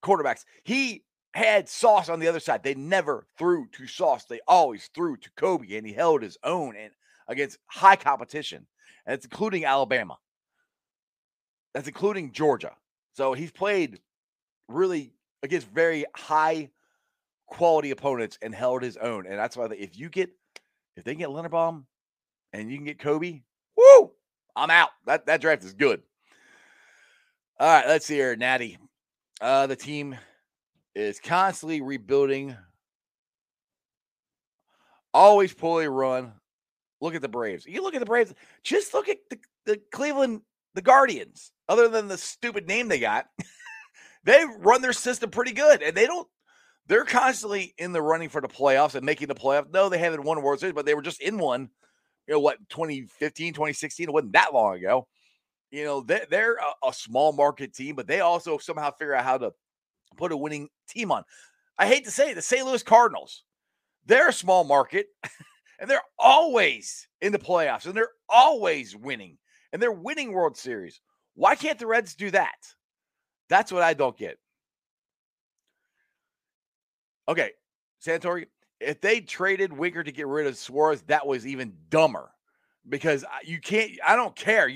quarterbacks. 0.03 0.45
He 0.63 1.03
had 1.33 1.67
Sauce 1.69 2.09
on 2.09 2.19
the 2.19 2.27
other 2.27 2.39
side. 2.39 2.63
They 2.63 2.75
never 2.75 3.27
threw 3.37 3.67
to 3.73 3.87
Sauce. 3.87 4.25
They 4.25 4.39
always 4.47 4.89
threw 4.95 5.17
to 5.17 5.29
Coby, 5.37 5.77
and 5.77 5.85
he 5.85 5.93
held 5.93 6.21
his 6.21 6.37
own 6.43 6.75
and 6.75 6.91
against 7.27 7.57
high 7.67 7.95
competition. 7.95 8.65
And 9.05 9.13
it's 9.13 9.25
including 9.25 9.65
Alabama. 9.65 10.17
That's 11.73 11.87
including 11.87 12.31
Georgia. 12.31 12.73
So 13.13 13.33
he's 13.33 13.51
played 13.51 13.99
really 14.67 15.13
against 15.43 15.67
very 15.67 16.05
high 16.15 16.69
quality 17.47 17.91
opponents 17.91 18.37
and 18.41 18.53
held 18.53 18.83
his 18.83 18.97
own. 18.97 19.25
And 19.25 19.37
that's 19.37 19.55
why 19.55 19.67
if 19.77 19.97
you 19.97 20.09
get 20.09 20.29
if 20.95 21.03
they 21.03 21.15
get 21.15 21.29
Linderbaum 21.29 21.83
and 22.53 22.71
you 22.71 22.77
can 22.77 22.85
get 22.85 22.99
Coby, 22.99 23.43
woo, 23.75 24.11
I'm 24.55 24.71
out. 24.71 24.89
That 25.05 25.25
that 25.27 25.41
draft 25.41 25.63
is 25.63 25.73
good. 25.73 26.01
All 27.59 27.67
right, 27.67 27.87
let's 27.87 28.05
see 28.05 28.13
here, 28.13 28.35
Natty. 28.35 28.77
Uh, 29.41 29.65
the 29.65 29.75
team 29.75 30.15
is 30.93 31.19
constantly 31.19 31.81
rebuilding, 31.81 32.55
always 35.11 35.55
poorly 35.55 35.87
run. 35.87 36.33
Look 37.01 37.15
at 37.15 37.23
the 37.23 37.27
Braves. 37.27 37.65
You 37.65 37.81
look 37.81 37.95
at 37.95 37.99
the 37.99 38.05
Braves. 38.05 38.31
Just 38.63 38.93
look 38.93 39.09
at 39.09 39.17
the, 39.31 39.39
the 39.65 39.81
Cleveland, 39.91 40.41
the 40.75 40.83
Guardians. 40.83 41.51
Other 41.67 41.87
than 41.87 42.07
the 42.07 42.17
stupid 42.17 42.67
name 42.67 42.89
they 42.89 42.99
got, 42.99 43.25
they 44.23 44.45
run 44.59 44.83
their 44.83 44.93
system 44.93 45.31
pretty 45.31 45.53
good, 45.53 45.81
and 45.81 45.97
they 45.97 46.05
don't. 46.05 46.27
They're 46.85 47.05
constantly 47.05 47.73
in 47.79 47.91
the 47.91 48.03
running 48.03 48.29
for 48.29 48.39
the 48.39 48.47
playoffs 48.47 48.93
and 48.93 49.05
making 49.05 49.29
the 49.29 49.35
playoffs. 49.35 49.73
No, 49.73 49.89
they 49.89 49.97
haven't 49.97 50.23
won 50.23 50.43
World 50.43 50.59
Series, 50.59 50.75
but 50.75 50.85
they 50.85 50.93
were 50.93 51.01
just 51.01 51.21
in 51.21 51.39
one 51.39 51.69
you 52.27 52.33
know 52.33 52.39
what 52.39 52.57
2015 52.69 53.53
2016 53.53 54.09
it 54.09 54.11
wasn't 54.11 54.33
that 54.33 54.53
long 54.53 54.75
ago 54.75 55.07
you 55.71 55.83
know 55.83 56.01
they're, 56.01 56.55
a, 56.55 56.87
a, 56.87 56.93
small 56.93 57.31
market 57.31 57.73
team 57.73 57.95
but 57.95 58.07
they 58.07 58.21
also 58.21 58.57
somehow 58.57 58.91
figure 58.91 59.13
out 59.13 59.23
how 59.23 59.37
to 59.37 59.51
put 60.15 60.31
a 60.31 60.37
winning 60.37 60.69
team 60.87 61.11
on 61.11 61.23
i 61.77 61.87
hate 61.87 62.05
to 62.05 62.11
say 62.11 62.31
it, 62.31 62.35
the 62.35 62.41
st 62.41 62.65
louis 62.65 62.83
cardinals 62.83 63.43
they're 64.05 64.29
a 64.29 64.33
small 64.33 64.63
market 64.63 65.07
and 65.79 65.89
they're 65.89 66.01
always 66.17 67.07
in 67.21 67.31
the 67.31 67.39
playoffs 67.39 67.85
and 67.85 67.95
they're 67.95 68.11
always 68.29 68.95
winning 68.95 69.37
and 69.73 69.81
they're 69.81 69.91
winning 69.91 70.31
world 70.31 70.57
series 70.57 71.01
why 71.35 71.55
can't 71.55 71.79
the 71.79 71.87
reds 71.87 72.15
do 72.15 72.31
that 72.31 72.57
that's 73.49 73.71
what 73.71 73.83
i 73.83 73.93
don't 73.93 74.17
get 74.17 74.37
okay 77.27 77.51
santori 78.05 78.45
if 78.79 79.01
they 79.01 79.19
traded 79.21 79.73
Winker 79.73 80.03
to 80.03 80.11
get 80.11 80.27
rid 80.27 80.47
of 80.47 80.57
Suarez, 80.57 81.01
that 81.03 81.25
was 81.25 81.47
even 81.47 81.73
dumber 81.89 82.31
because 82.87 83.25
you 83.43 83.59
can't. 83.59 83.91
I 84.05 84.15
don't 84.15 84.35
care. 84.35 84.69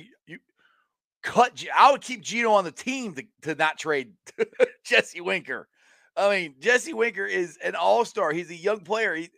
Cut. 1.23 1.63
I 1.77 1.91
would 1.91 2.01
keep 2.01 2.21
Geno 2.21 2.51
on 2.51 2.63
the 2.63 2.71
team 2.71 3.13
to, 3.15 3.23
to 3.43 3.55
not 3.55 3.77
trade 3.77 4.13
Jesse 4.83 5.21
Winker. 5.21 5.67
I 6.17 6.29
mean, 6.29 6.55
Jesse 6.59 6.93
Winker 6.93 7.25
is 7.25 7.57
an 7.63 7.75
all 7.75 8.05
star. 8.05 8.31
He's 8.31 8.49
a 8.49 8.55
young 8.55 8.81
player. 8.81 9.15
He, 9.15 9.29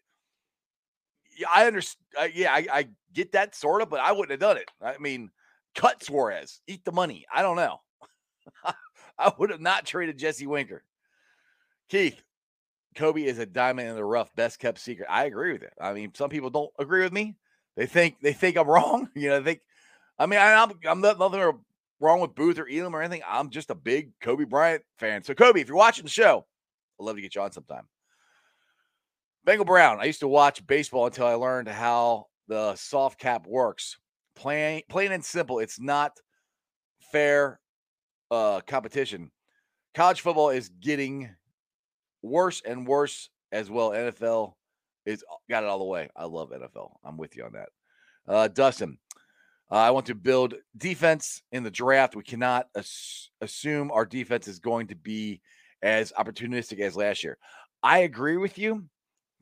I 1.53 1.67
understand. 1.67 2.03
Uh, 2.19 2.27
yeah, 2.33 2.53
I, 2.53 2.67
I 2.71 2.87
get 3.13 3.33
that 3.33 3.55
sort 3.55 3.81
of, 3.81 3.89
but 3.89 3.99
I 3.99 4.11
wouldn't 4.11 4.31
have 4.31 4.39
done 4.39 4.57
it. 4.57 4.69
I 4.81 4.97
mean, 4.97 5.29
cut 5.75 6.03
Suarez, 6.03 6.61
eat 6.67 6.85
the 6.85 6.91
money. 6.91 7.25
I 7.33 7.41
don't 7.41 7.57
know. 7.57 7.79
I 9.19 9.31
would 9.37 9.49
have 9.51 9.61
not 9.61 9.85
traded 9.85 10.17
Jesse 10.17 10.47
Winker. 10.47 10.83
Keith, 11.89 12.21
Coby 12.95 13.25
is 13.25 13.39
a 13.39 13.45
diamond 13.45 13.89
in 13.89 13.95
the 13.95 14.05
rough, 14.05 14.33
best 14.35 14.59
kept 14.59 14.79
secret. 14.79 15.07
I 15.09 15.25
agree 15.25 15.53
with 15.53 15.63
it. 15.63 15.73
I 15.79 15.93
mean, 15.93 16.11
some 16.15 16.29
people 16.29 16.49
don't 16.49 16.71
agree 16.79 17.03
with 17.03 17.13
me. 17.13 17.35
They 17.75 17.85
think 17.85 18.19
they 18.21 18.33
think 18.33 18.57
I'm 18.57 18.67
wrong. 18.67 19.09
You 19.15 19.29
know, 19.29 19.39
they 19.39 19.51
think. 19.51 19.61
I 20.19 20.27
mean, 20.27 20.39
I, 20.39 20.51
am 20.51 20.71
I'm 20.87 21.01
not, 21.01 21.17
nothing 21.17 21.39
wrong 22.03 22.19
with 22.19 22.35
Booth 22.35 22.59
or 22.59 22.67
Elam 22.69 22.95
or 22.95 23.01
anything. 23.01 23.23
I'm 23.27 23.49
just 23.49 23.69
a 23.69 23.75
big 23.75 24.11
Coby 24.21 24.47
Bryant 24.47 24.83
fan. 24.97 25.23
So, 25.23 25.33
Coby, 25.33 25.61
if 25.61 25.67
you're 25.67 25.77
watching 25.77 26.03
the 26.03 26.09
show, 26.09 26.45
I'd 26.99 27.03
love 27.03 27.15
to 27.15 27.21
get 27.21 27.35
you 27.35 27.41
on 27.41 27.51
sometime. 27.51 27.87
Bengal 29.45 29.65
Brown. 29.65 29.99
I 29.99 30.05
used 30.05 30.21
to 30.21 30.27
watch 30.27 30.65
baseball 30.65 31.05
until 31.05 31.27
I 31.27 31.33
learned 31.33 31.67
how 31.67 32.27
the 32.47 32.75
soft 32.75 33.19
cap 33.19 33.45
works. 33.47 33.97
Plain, 34.35 34.81
plain 34.89 35.11
and 35.11 35.23
simple. 35.23 35.59
It's 35.59 35.79
not 35.79 36.11
fair 37.11 37.59
uh, 38.31 38.61
competition. 38.61 39.31
College 39.95 40.21
football 40.21 40.49
is 40.49 40.69
getting 40.69 41.29
worse 42.21 42.61
and 42.65 42.87
worse 42.87 43.29
as 43.51 43.69
well. 43.69 43.91
NFL 43.91 44.53
is 45.05 45.23
got 45.49 45.63
it 45.63 45.69
all 45.69 45.79
the 45.79 45.85
way. 45.85 46.09
I 46.15 46.25
love 46.25 46.51
NFL. 46.51 46.95
I'm 47.03 47.17
with 47.17 47.35
you 47.35 47.43
on 47.43 47.53
that. 47.53 47.69
Uh, 48.27 48.47
Dustin, 48.47 48.97
uh, 49.73 49.77
I 49.77 49.89
want 49.89 50.05
to 50.05 50.15
build 50.15 50.53
defense 50.77 51.41
in 51.51 51.63
the 51.63 51.71
draft. 51.71 52.15
We 52.15 52.21
cannot 52.21 52.67
ass- 52.77 53.31
assume 53.41 53.89
our 53.89 54.05
defense 54.05 54.47
is 54.47 54.59
going 54.59 54.87
to 54.87 54.95
be 54.95 55.41
as 55.81 56.11
opportunistic 56.11 56.79
as 56.79 56.95
last 56.95 57.23
year. 57.23 57.39
I 57.81 57.99
agree 57.99 58.37
with 58.37 58.59
you, 58.59 58.85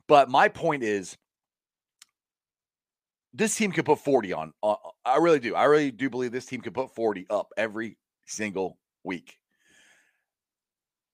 but 0.08 0.30
my 0.30 0.48
point 0.48 0.84
is 0.84 1.18
this 3.34 3.56
team 3.56 3.74
could 3.74 3.84
put 3.84 4.00
40 4.00 4.32
on. 4.32 4.54
Uh, 4.64 4.76
I 5.04 5.18
really 5.18 5.40
do. 5.40 5.54
I 5.54 5.66
really 5.66 5.92
do 5.92 6.10
believe 6.10 6.32
this 6.32 6.46
team 6.46 6.62
could 6.62 6.74
put 6.74 6.96
40 6.96 7.28
up 7.30 7.50
every 7.58 7.98
single 8.26 8.78
week. 9.04 9.36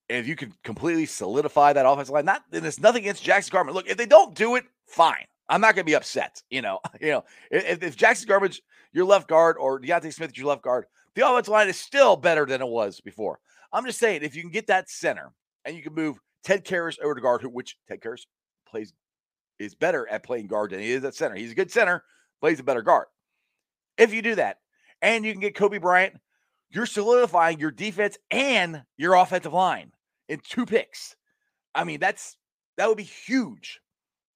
And 0.08 0.18
if 0.18 0.28
you 0.28 0.36
can 0.36 0.54
completely 0.62 1.06
solidify 1.06 1.72
that 1.72 1.86
offensive 1.86 2.14
line, 2.14 2.24
not 2.24 2.44
then 2.52 2.64
it's 2.64 2.78
nothing 2.78 3.02
against 3.02 3.24
Jackson 3.24 3.50
Garbage. 3.50 3.74
Look, 3.74 3.88
if 3.88 3.96
they 3.96 4.06
don't 4.06 4.36
do 4.36 4.54
it, 4.54 4.64
fine. 4.86 5.26
I'm 5.48 5.60
not 5.60 5.74
going 5.74 5.84
to 5.84 5.90
be 5.90 5.96
upset. 5.96 6.42
You 6.50 6.62
know, 6.62 6.80
you 7.00 7.08
know, 7.08 7.24
if, 7.50 7.82
if 7.82 7.96
Jackson 7.96 8.28
Garbage, 8.28 8.62
your 8.92 9.04
left 9.04 9.28
guard, 9.28 9.56
or 9.58 9.78
D'Ante 9.78 10.10
Smith, 10.10 10.36
your 10.36 10.46
left 10.46 10.62
guard, 10.62 10.86
the 11.14 11.26
offensive 11.26 11.52
line 11.52 11.68
is 11.68 11.78
still 11.78 12.16
better 12.16 12.46
than 12.46 12.60
it 12.60 12.68
was 12.68 13.00
before. 13.00 13.40
I'm 13.72 13.84
just 13.84 13.98
saying, 13.98 14.22
if 14.22 14.34
you 14.34 14.42
can 14.42 14.50
get 14.50 14.68
that 14.68 14.88
center 14.88 15.32
and 15.64 15.76
you 15.76 15.82
can 15.82 15.94
move 15.94 16.18
Ted 16.44 16.64
Karras 16.64 16.98
over 17.02 17.14
to 17.14 17.20
guard, 17.20 17.42
who 17.42 17.48
which 17.48 17.76
Ted 17.88 18.00
Karras 18.00 18.26
plays 18.66 18.92
is 19.58 19.74
better 19.74 20.08
at 20.08 20.22
playing 20.22 20.46
guard 20.46 20.70
than 20.70 20.80
he 20.80 20.92
is 20.92 21.04
at 21.04 21.14
center. 21.14 21.34
He's 21.34 21.52
a 21.52 21.56
good 21.56 21.70
center, 21.70 22.04
plays 22.40 22.60
a 22.60 22.62
better 22.62 22.82
guard. 22.82 23.06
If 23.96 24.14
you 24.14 24.22
do 24.22 24.36
that, 24.36 24.58
and 25.02 25.24
you 25.24 25.32
can 25.32 25.40
get 25.40 25.56
Coby 25.56 25.80
Bryant, 25.80 26.14
you're 26.70 26.86
solidifying 26.86 27.58
your 27.58 27.70
defense 27.70 28.18
and 28.30 28.82
your 28.96 29.14
offensive 29.14 29.52
line 29.52 29.92
in 30.28 30.40
two 30.40 30.66
picks. 30.66 31.16
I 31.74 31.84
mean, 31.84 32.00
that's 32.00 32.36
that 32.76 32.88
would 32.88 32.96
be 32.96 33.02
huge. 33.04 33.80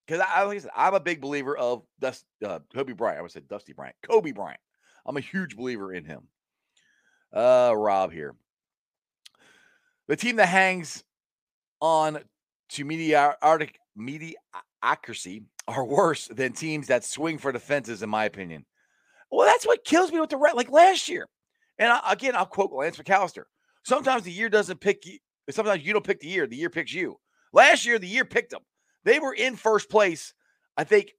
Because 0.06 0.24
I, 0.28 0.42
like 0.42 0.56
I 0.56 0.60
said, 0.60 0.70
I'm 0.76 0.94
a 0.94 1.00
big 1.00 1.20
believer 1.20 1.56
of 1.56 1.82
Dust, 2.00 2.24
uh, 2.44 2.58
Coby 2.74 2.96
Bryant. 2.96 3.18
I 3.18 3.22
would 3.22 3.30
say 3.30 3.40
Dusty 3.40 3.72
Bryant, 3.72 3.96
Coby 4.08 4.34
Bryant. 4.34 4.60
I'm 5.06 5.16
a 5.16 5.20
huge 5.20 5.56
believer 5.56 5.92
in 5.92 6.04
him. 6.04 6.28
Uh, 7.32 7.72
Rob 7.76 8.12
here. 8.12 8.34
The 10.08 10.16
team 10.16 10.36
that 10.36 10.46
hangs 10.46 11.04
on 11.80 12.18
to 12.70 12.84
mediocrity, 12.84 13.74
mediocrity 13.96 15.44
are 15.68 15.84
worse 15.84 16.26
than 16.28 16.52
teams 16.52 16.88
that 16.88 17.04
swing 17.04 17.38
for 17.38 17.52
defenses, 17.52 18.02
in 18.02 18.10
my 18.10 18.24
opinion. 18.24 18.64
Well, 19.30 19.46
that's 19.46 19.66
what 19.66 19.84
kills 19.84 20.12
me 20.12 20.20
with 20.20 20.30
the 20.30 20.36
red. 20.36 20.54
Like 20.54 20.70
last 20.70 21.08
year, 21.08 21.28
and 21.78 21.92
I, 21.92 22.00
again, 22.12 22.36
I'll 22.36 22.46
quote 22.46 22.72
Lance 22.72 22.98
McAllister. 22.98 23.44
Sometimes 23.84 24.24
the 24.24 24.32
year 24.32 24.48
doesn't 24.48 24.80
pick 24.80 25.06
you. 25.06 25.18
Sometimes 25.50 25.84
you 25.84 25.92
don't 25.92 26.04
pick 26.04 26.20
the 26.20 26.28
year. 26.28 26.46
The 26.46 26.56
year 26.56 26.70
picks 26.70 26.92
you. 26.92 27.18
Last 27.52 27.84
year, 27.86 27.98
the 27.98 28.06
year 28.06 28.24
picked 28.24 28.50
them. 28.50 28.62
They 29.04 29.18
were 29.18 29.34
in 29.34 29.56
first 29.56 29.90
place, 29.90 30.34
I 30.76 30.84
think, 30.84 31.12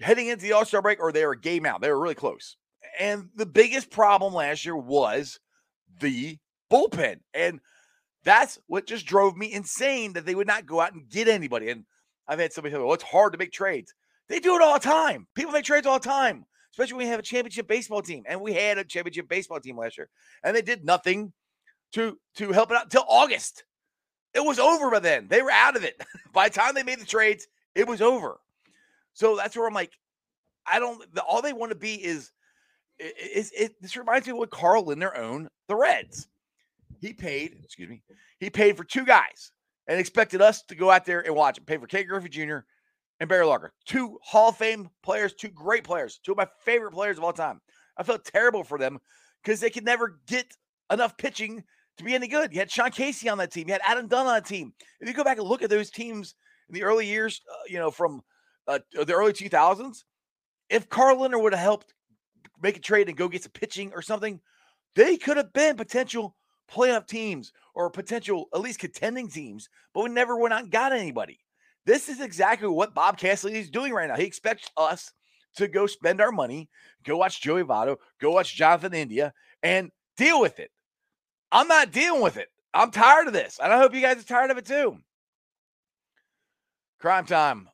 heading 0.00 0.28
into 0.28 0.42
the 0.42 0.52
All 0.52 0.64
Star 0.64 0.82
break, 0.82 1.00
or 1.00 1.12
they 1.12 1.24
were 1.24 1.32
a 1.32 1.40
game 1.40 1.66
out. 1.66 1.80
They 1.80 1.90
were 1.90 2.00
really 2.00 2.14
close. 2.14 2.56
And 2.98 3.28
the 3.34 3.46
biggest 3.46 3.90
problem 3.90 4.34
last 4.34 4.64
year 4.64 4.76
was 4.76 5.38
the 6.00 6.38
bullpen. 6.70 7.20
And 7.32 7.60
that's 8.24 8.58
what 8.66 8.86
just 8.86 9.06
drove 9.06 9.36
me 9.36 9.52
insane 9.52 10.14
that 10.14 10.26
they 10.26 10.34
would 10.34 10.46
not 10.46 10.66
go 10.66 10.80
out 10.80 10.94
and 10.94 11.08
get 11.08 11.28
anybody. 11.28 11.70
And 11.70 11.84
I've 12.26 12.38
had 12.38 12.52
somebody 12.52 12.72
tell 12.72 12.80
me, 12.80 12.86
well, 12.86 12.94
it's 12.94 13.04
hard 13.04 13.32
to 13.32 13.38
make 13.38 13.52
trades. 13.52 13.92
They 14.28 14.40
do 14.40 14.56
it 14.56 14.62
all 14.62 14.74
the 14.74 14.80
time. 14.80 15.26
People 15.34 15.52
make 15.52 15.64
trades 15.64 15.86
all 15.86 15.98
the 15.98 16.08
time, 16.08 16.46
especially 16.72 16.94
when 16.94 17.06
we 17.06 17.10
have 17.10 17.20
a 17.20 17.24
championship 17.24 17.68
baseball 17.68 18.00
team. 18.00 18.24
And 18.26 18.40
we 18.40 18.54
had 18.54 18.78
a 18.78 18.84
championship 18.84 19.28
baseball 19.28 19.60
team 19.60 19.76
last 19.76 19.98
year. 19.98 20.08
And 20.42 20.56
they 20.56 20.62
did 20.62 20.84
nothing 20.84 21.32
to 21.92 22.18
to 22.36 22.52
help 22.52 22.70
it 22.70 22.76
out 22.76 22.84
until 22.84 23.04
August. 23.08 23.64
It 24.34 24.44
was 24.44 24.58
over 24.58 24.90
by 24.90 24.98
then. 24.98 25.28
They 25.28 25.42
were 25.42 25.50
out 25.50 25.76
of 25.76 25.84
it. 25.84 26.00
by 26.32 26.48
the 26.48 26.54
time 26.54 26.74
they 26.74 26.82
made 26.82 27.00
the 27.00 27.06
trades, 27.06 27.46
it 27.74 27.86
was 27.86 28.02
over. 28.02 28.40
So 29.12 29.36
that's 29.36 29.56
where 29.56 29.66
I'm 29.66 29.74
like, 29.74 29.92
I 30.66 30.78
don't. 30.78 31.02
The, 31.14 31.22
all 31.22 31.42
they 31.42 31.52
want 31.52 31.70
to 31.70 31.78
be 31.78 31.94
is, 31.94 32.32
is, 32.98 33.12
is 33.32 33.52
it. 33.56 33.82
This 33.82 33.96
reminds 33.96 34.26
me 34.26 34.32
of 34.32 34.38
what 34.38 34.50
Carl 34.50 34.84
Lindner 34.84 35.16
owned 35.16 35.48
the 35.68 35.76
Reds. 35.76 36.28
He 37.00 37.12
paid, 37.12 37.58
excuse 37.62 37.88
me, 37.88 38.02
he 38.38 38.50
paid 38.50 38.76
for 38.76 38.84
two 38.84 39.04
guys 39.04 39.52
and 39.86 40.00
expected 40.00 40.40
us 40.40 40.62
to 40.62 40.74
go 40.74 40.90
out 40.90 41.04
there 41.04 41.20
and 41.20 41.34
watch 41.34 41.58
him. 41.58 41.64
Pay 41.64 41.76
for 41.76 41.86
Ken 41.86 42.06
Griffey 42.06 42.30
Jr. 42.30 42.58
and 43.20 43.28
Barry 43.28 43.44
Larkin, 43.44 43.70
two 43.84 44.18
Hall 44.22 44.48
of 44.48 44.56
Fame 44.56 44.88
players, 45.02 45.34
two 45.34 45.48
great 45.48 45.84
players, 45.84 46.18
two 46.24 46.32
of 46.32 46.38
my 46.38 46.48
favorite 46.64 46.92
players 46.92 47.18
of 47.18 47.24
all 47.24 47.32
time. 47.32 47.60
I 47.96 48.02
felt 48.02 48.24
terrible 48.24 48.64
for 48.64 48.78
them 48.78 48.98
because 49.42 49.60
they 49.60 49.70
could 49.70 49.84
never 49.84 50.18
get 50.26 50.46
enough 50.90 51.16
pitching 51.16 51.62
to 51.98 52.04
be 52.04 52.14
any 52.14 52.28
good. 52.28 52.52
You 52.52 52.58
had 52.58 52.70
Sean 52.70 52.90
Casey 52.90 53.28
on 53.28 53.38
that 53.38 53.52
team. 53.52 53.68
You 53.68 53.74
had 53.74 53.82
Adam 53.86 54.08
Dunn 54.08 54.26
on 54.26 54.34
that 54.34 54.46
team. 54.46 54.72
If 55.00 55.08
you 55.08 55.14
go 55.14 55.24
back 55.24 55.38
and 55.38 55.46
look 55.46 55.62
at 55.62 55.70
those 55.70 55.90
teams 55.90 56.34
in 56.68 56.74
the 56.74 56.82
early 56.82 57.06
years, 57.06 57.40
uh, 57.50 57.62
you 57.68 57.78
know, 57.78 57.90
from 57.90 58.22
uh, 58.66 58.78
the 58.92 59.12
early 59.12 59.32
2000s, 59.32 60.04
if 60.70 60.88
Carl 60.88 61.20
Lindner 61.20 61.38
would 61.38 61.52
have 61.52 61.62
helped 61.62 61.94
make 62.62 62.76
a 62.76 62.80
trade 62.80 63.08
and 63.08 63.16
go 63.16 63.28
get 63.28 63.42
some 63.42 63.52
pitching 63.52 63.92
or 63.94 64.02
something, 64.02 64.40
they 64.96 65.16
could 65.16 65.36
have 65.36 65.52
been 65.52 65.76
potential 65.76 66.36
playoff 66.72 67.06
teams 67.06 67.52
or 67.74 67.90
potential 67.90 68.48
at 68.54 68.60
least 68.60 68.78
contending 68.78 69.28
teams, 69.28 69.68
but 69.92 70.04
we 70.04 70.10
never 70.10 70.36
went 70.36 70.54
out 70.54 70.62
and 70.62 70.70
got 70.70 70.92
anybody. 70.92 71.38
This 71.86 72.08
is 72.08 72.20
exactly 72.20 72.68
what 72.68 72.94
Bob 72.94 73.18
Cassidy 73.18 73.58
is 73.58 73.70
doing 73.70 73.92
right 73.92 74.08
now. 74.08 74.16
He 74.16 74.24
expects 74.24 74.70
us 74.76 75.12
to 75.56 75.68
go 75.68 75.86
spend 75.86 76.20
our 76.20 76.32
money, 76.32 76.68
go 77.04 77.16
watch 77.16 77.42
Joey 77.42 77.62
Votto, 77.62 77.96
go 78.20 78.30
watch 78.30 78.54
Jonathan 78.54 78.94
India, 78.94 79.32
and 79.62 79.90
deal 80.16 80.40
with 80.40 80.58
it. 80.58 80.70
I'm 81.54 81.68
not 81.68 81.92
dealing 81.92 82.20
with 82.20 82.36
it. 82.36 82.48
I'm 82.74 82.90
tired 82.90 83.28
of 83.28 83.32
this. 83.32 83.60
And 83.62 83.72
I 83.72 83.78
hope 83.78 83.94
you 83.94 84.00
guys 84.00 84.18
are 84.18 84.26
tired 84.26 84.50
of 84.50 84.58
it 84.58 84.66
too. 84.66 84.98
Crime 86.98 87.24
time. 87.24 87.68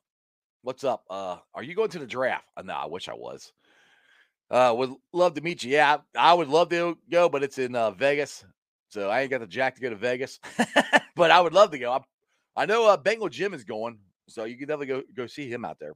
What's 0.61 0.83
up? 0.83 1.03
Uh, 1.09 1.37
are 1.55 1.63
you 1.63 1.73
going 1.73 1.89
to 1.89 1.99
the 1.99 2.05
draft? 2.05 2.45
Uh, 2.55 2.61
no, 2.61 2.73
I 2.73 2.85
wish 2.85 3.09
I 3.09 3.15
was. 3.15 3.51
Uh, 4.51 4.75
would 4.77 4.93
love 5.13 5.33
to 5.33 5.41
meet 5.41 5.63
you. 5.63 5.71
Yeah, 5.71 5.97
I 6.15 6.35
would 6.35 6.47
love 6.47 6.69
to 6.69 6.95
go, 7.09 7.27
but 7.27 7.41
it's 7.41 7.57
in 7.57 7.75
uh, 7.75 7.89
Vegas, 7.91 8.45
so 8.89 9.09
I 9.09 9.21
ain't 9.21 9.31
got 9.31 9.39
the 9.39 9.47
jack 9.47 9.75
to 9.75 9.81
go 9.81 9.89
to 9.89 9.95
Vegas. 9.95 10.39
but 11.15 11.31
I 11.31 11.41
would 11.41 11.53
love 11.53 11.71
to 11.71 11.79
go. 11.79 11.93
I'm, 11.93 12.01
i 12.55 12.65
know 12.65 12.87
uh, 12.87 12.97
Bengal 12.97 13.29
Jim 13.29 13.55
is 13.55 13.63
going, 13.63 13.97
so 14.27 14.43
you 14.43 14.57
can 14.57 14.67
definitely 14.67 14.87
go 14.87 15.03
go 15.15 15.25
see 15.25 15.49
him 15.49 15.65
out 15.65 15.79
there. 15.79 15.93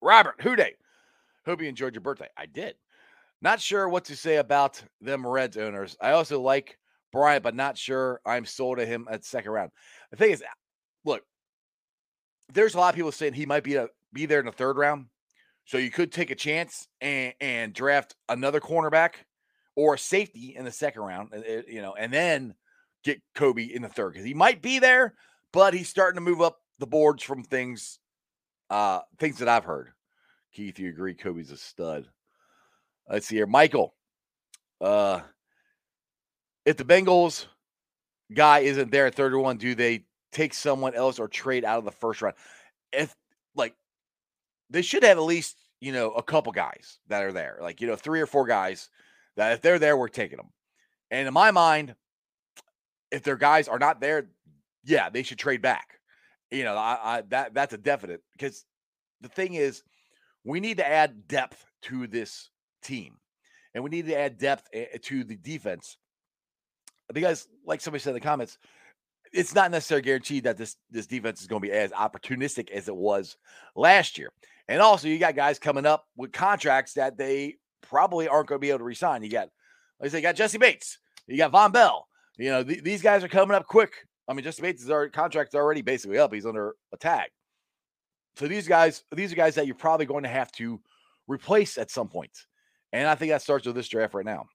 Robert 0.00 0.38
Houday, 0.38 0.70
hope 1.44 1.60
you 1.60 1.68
enjoyed 1.68 1.94
your 1.94 2.02
birthday. 2.02 2.28
I 2.38 2.46
did. 2.46 2.76
Not 3.42 3.60
sure 3.60 3.88
what 3.88 4.04
to 4.06 4.16
say 4.16 4.36
about 4.36 4.82
them 5.00 5.26
Reds 5.26 5.56
owners. 5.56 5.96
I 6.00 6.12
also 6.12 6.40
like 6.40 6.78
Bryant, 7.12 7.42
but 7.42 7.54
not 7.54 7.78
sure 7.78 8.20
I'm 8.24 8.44
sold 8.44 8.78
to 8.78 8.86
him 8.86 9.08
at 9.10 9.24
second 9.24 9.52
round. 9.52 9.70
The 10.10 10.16
thing 10.16 10.30
is, 10.32 10.44
look, 11.04 11.22
there's 12.52 12.74
a 12.74 12.78
lot 12.78 12.90
of 12.90 12.96
people 12.96 13.12
saying 13.12 13.32
he 13.32 13.46
might 13.46 13.64
be 13.64 13.76
a, 13.76 13.88
be 14.12 14.26
there 14.26 14.40
in 14.40 14.46
the 14.46 14.52
third 14.52 14.76
round. 14.76 15.06
So 15.64 15.78
you 15.78 15.90
could 15.90 16.12
take 16.12 16.30
a 16.30 16.34
chance 16.34 16.88
and, 17.00 17.32
and 17.40 17.72
draft 17.72 18.14
another 18.28 18.60
cornerback 18.60 19.12
or 19.76 19.94
a 19.94 19.98
safety 19.98 20.54
in 20.56 20.64
the 20.64 20.72
second 20.72 21.02
round, 21.02 21.30
you 21.68 21.80
know, 21.80 21.94
and 21.94 22.12
then 22.12 22.54
get 23.04 23.22
Coby 23.36 23.70
in 23.70 23.82
the 23.82 23.88
third 23.88 24.12
because 24.12 24.26
he 24.26 24.34
might 24.34 24.60
be 24.60 24.78
there, 24.78 25.14
but 25.52 25.72
he's 25.72 25.88
starting 25.88 26.16
to 26.16 26.28
move 26.28 26.40
up 26.40 26.58
the 26.78 26.86
boards 26.86 27.22
from 27.22 27.44
things, 27.44 27.98
uh, 28.68 29.00
things 29.18 29.38
that 29.38 29.48
I've 29.48 29.64
heard. 29.64 29.90
Keith, 30.52 30.78
you 30.78 30.88
agree? 30.88 31.14
Coby's 31.14 31.52
a 31.52 31.56
stud. 31.56 32.08
Let's 33.10 33.26
see 33.26 33.36
here, 33.36 33.46
Michael. 33.46 33.94
Uh, 34.80 35.20
if 36.64 36.76
the 36.76 36.84
Bengals 36.84 37.46
guy 38.32 38.60
isn't 38.60 38.92
there 38.92 39.06
at 39.06 39.14
31, 39.16 39.56
do 39.56 39.74
they 39.74 40.04
take 40.32 40.54
someone 40.54 40.94
else 40.94 41.18
or 41.18 41.26
trade 41.26 41.64
out 41.64 41.78
of 41.78 41.84
the 41.84 41.90
first 41.90 42.22
round? 42.22 42.36
If 42.92 43.14
like 43.56 43.74
they 44.70 44.82
should 44.82 45.02
have 45.02 45.18
at 45.18 45.24
least 45.24 45.56
you 45.80 45.92
know 45.92 46.12
a 46.12 46.22
couple 46.22 46.52
guys 46.52 46.98
that 47.08 47.24
are 47.24 47.32
there, 47.32 47.58
like 47.60 47.80
you 47.80 47.88
know 47.88 47.96
three 47.96 48.20
or 48.20 48.26
four 48.26 48.46
guys 48.46 48.90
that 49.36 49.52
if 49.52 49.60
they're 49.60 49.80
there, 49.80 49.96
we're 49.96 50.08
taking 50.08 50.36
them. 50.36 50.50
And 51.10 51.26
in 51.26 51.34
my 51.34 51.50
mind, 51.50 51.96
if 53.10 53.24
their 53.24 53.36
guys 53.36 53.66
are 53.66 53.78
not 53.80 54.00
there, 54.00 54.28
yeah, 54.84 55.10
they 55.10 55.24
should 55.24 55.38
trade 55.38 55.62
back. 55.62 55.98
You 56.52 56.62
know, 56.62 56.76
I, 56.76 56.98
I 57.02 57.22
that 57.30 57.54
that's 57.54 57.74
a 57.74 57.78
definite 57.78 58.22
because 58.32 58.64
the 59.20 59.28
thing 59.28 59.54
is, 59.54 59.82
we 60.44 60.60
need 60.60 60.76
to 60.76 60.88
add 60.88 61.26
depth 61.26 61.64
to 61.82 62.06
this 62.06 62.50
team, 62.82 63.16
and 63.74 63.84
we 63.84 63.90
need 63.90 64.06
to 64.06 64.16
add 64.16 64.38
depth 64.38 64.68
eh, 64.72 64.98
to 65.02 65.24
the 65.24 65.36
defense 65.36 65.96
because, 67.12 67.48
like 67.66 67.80
somebody 67.80 68.02
said 68.02 68.10
in 68.10 68.14
the 68.14 68.20
comments, 68.20 68.58
it's 69.32 69.54
not 69.54 69.70
necessarily 69.70 70.02
guaranteed 70.02 70.44
that 70.44 70.56
this 70.56 70.76
this 70.90 71.06
defense 71.06 71.40
is 71.40 71.46
going 71.46 71.62
to 71.62 71.68
be 71.68 71.72
as 71.72 71.92
opportunistic 71.92 72.70
as 72.70 72.88
it 72.88 72.96
was 72.96 73.36
last 73.76 74.18
year. 74.18 74.30
And 74.68 74.80
also, 74.80 75.08
you 75.08 75.18
got 75.18 75.34
guys 75.34 75.58
coming 75.58 75.86
up 75.86 76.06
with 76.16 76.32
contracts 76.32 76.94
that 76.94 77.16
they 77.16 77.56
probably 77.82 78.28
aren't 78.28 78.48
going 78.48 78.60
to 78.60 78.60
be 78.60 78.70
able 78.70 78.78
to 78.78 78.84
resign. 78.84 79.22
You 79.22 79.30
got, 79.30 79.48
like 80.00 80.06
I 80.06 80.08
said, 80.08 80.18
you 80.18 80.22
got 80.22 80.36
Jessie 80.36 80.58
Bates, 80.58 80.98
you 81.26 81.36
got 81.36 81.52
Vonn 81.52 81.72
Bell. 81.72 82.06
You 82.38 82.50
know, 82.50 82.64
th- 82.64 82.82
these 82.82 83.02
guys 83.02 83.22
are 83.24 83.28
coming 83.28 83.54
up 83.54 83.66
quick. 83.66 83.92
I 84.28 84.32
mean, 84.32 84.44
Jessie 84.44 84.62
Bates' 84.62 84.88
our 84.88 85.08
contract's 85.08 85.54
already 85.54 85.82
basically 85.82 86.18
up. 86.18 86.32
He's 86.32 86.46
under 86.46 86.74
a 86.92 86.96
tag. 86.96 87.30
So 88.36 88.46
these 88.46 88.68
guys, 88.68 89.02
these 89.12 89.32
are 89.32 89.36
guys 89.36 89.56
that 89.56 89.66
you're 89.66 89.74
probably 89.74 90.06
going 90.06 90.22
to 90.22 90.28
have 90.28 90.52
to 90.52 90.80
replace 91.26 91.76
at 91.78 91.90
some 91.90 92.08
point. 92.08 92.46
And 92.92 93.08
I 93.08 93.14
think 93.14 93.30
that 93.30 93.42
starts 93.42 93.66
with 93.66 93.76
this 93.76 93.88
draft 93.88 94.14
right 94.14 94.24
now. 94.24 94.46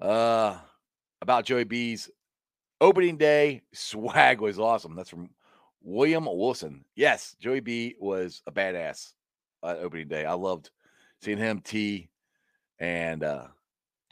Uh 0.00 0.58
about 1.20 1.44
Joey 1.44 1.64
B's 1.64 2.10
opening 2.80 3.16
day 3.16 3.62
swag 3.72 4.40
was 4.40 4.58
awesome. 4.58 4.96
That's 4.96 5.10
from 5.10 5.30
William 5.82 6.26
Wilson. 6.26 6.84
Yes, 6.96 7.36
Joey 7.40 7.60
B 7.60 7.94
was 8.00 8.42
a 8.46 8.52
badass 8.52 9.12
uh, 9.62 9.76
opening 9.80 10.08
day. 10.08 10.24
I 10.24 10.34
loved 10.34 10.70
seeing 11.20 11.38
him, 11.38 11.60
Tee, 11.60 12.08
and 12.78 13.22
uh 13.22 13.46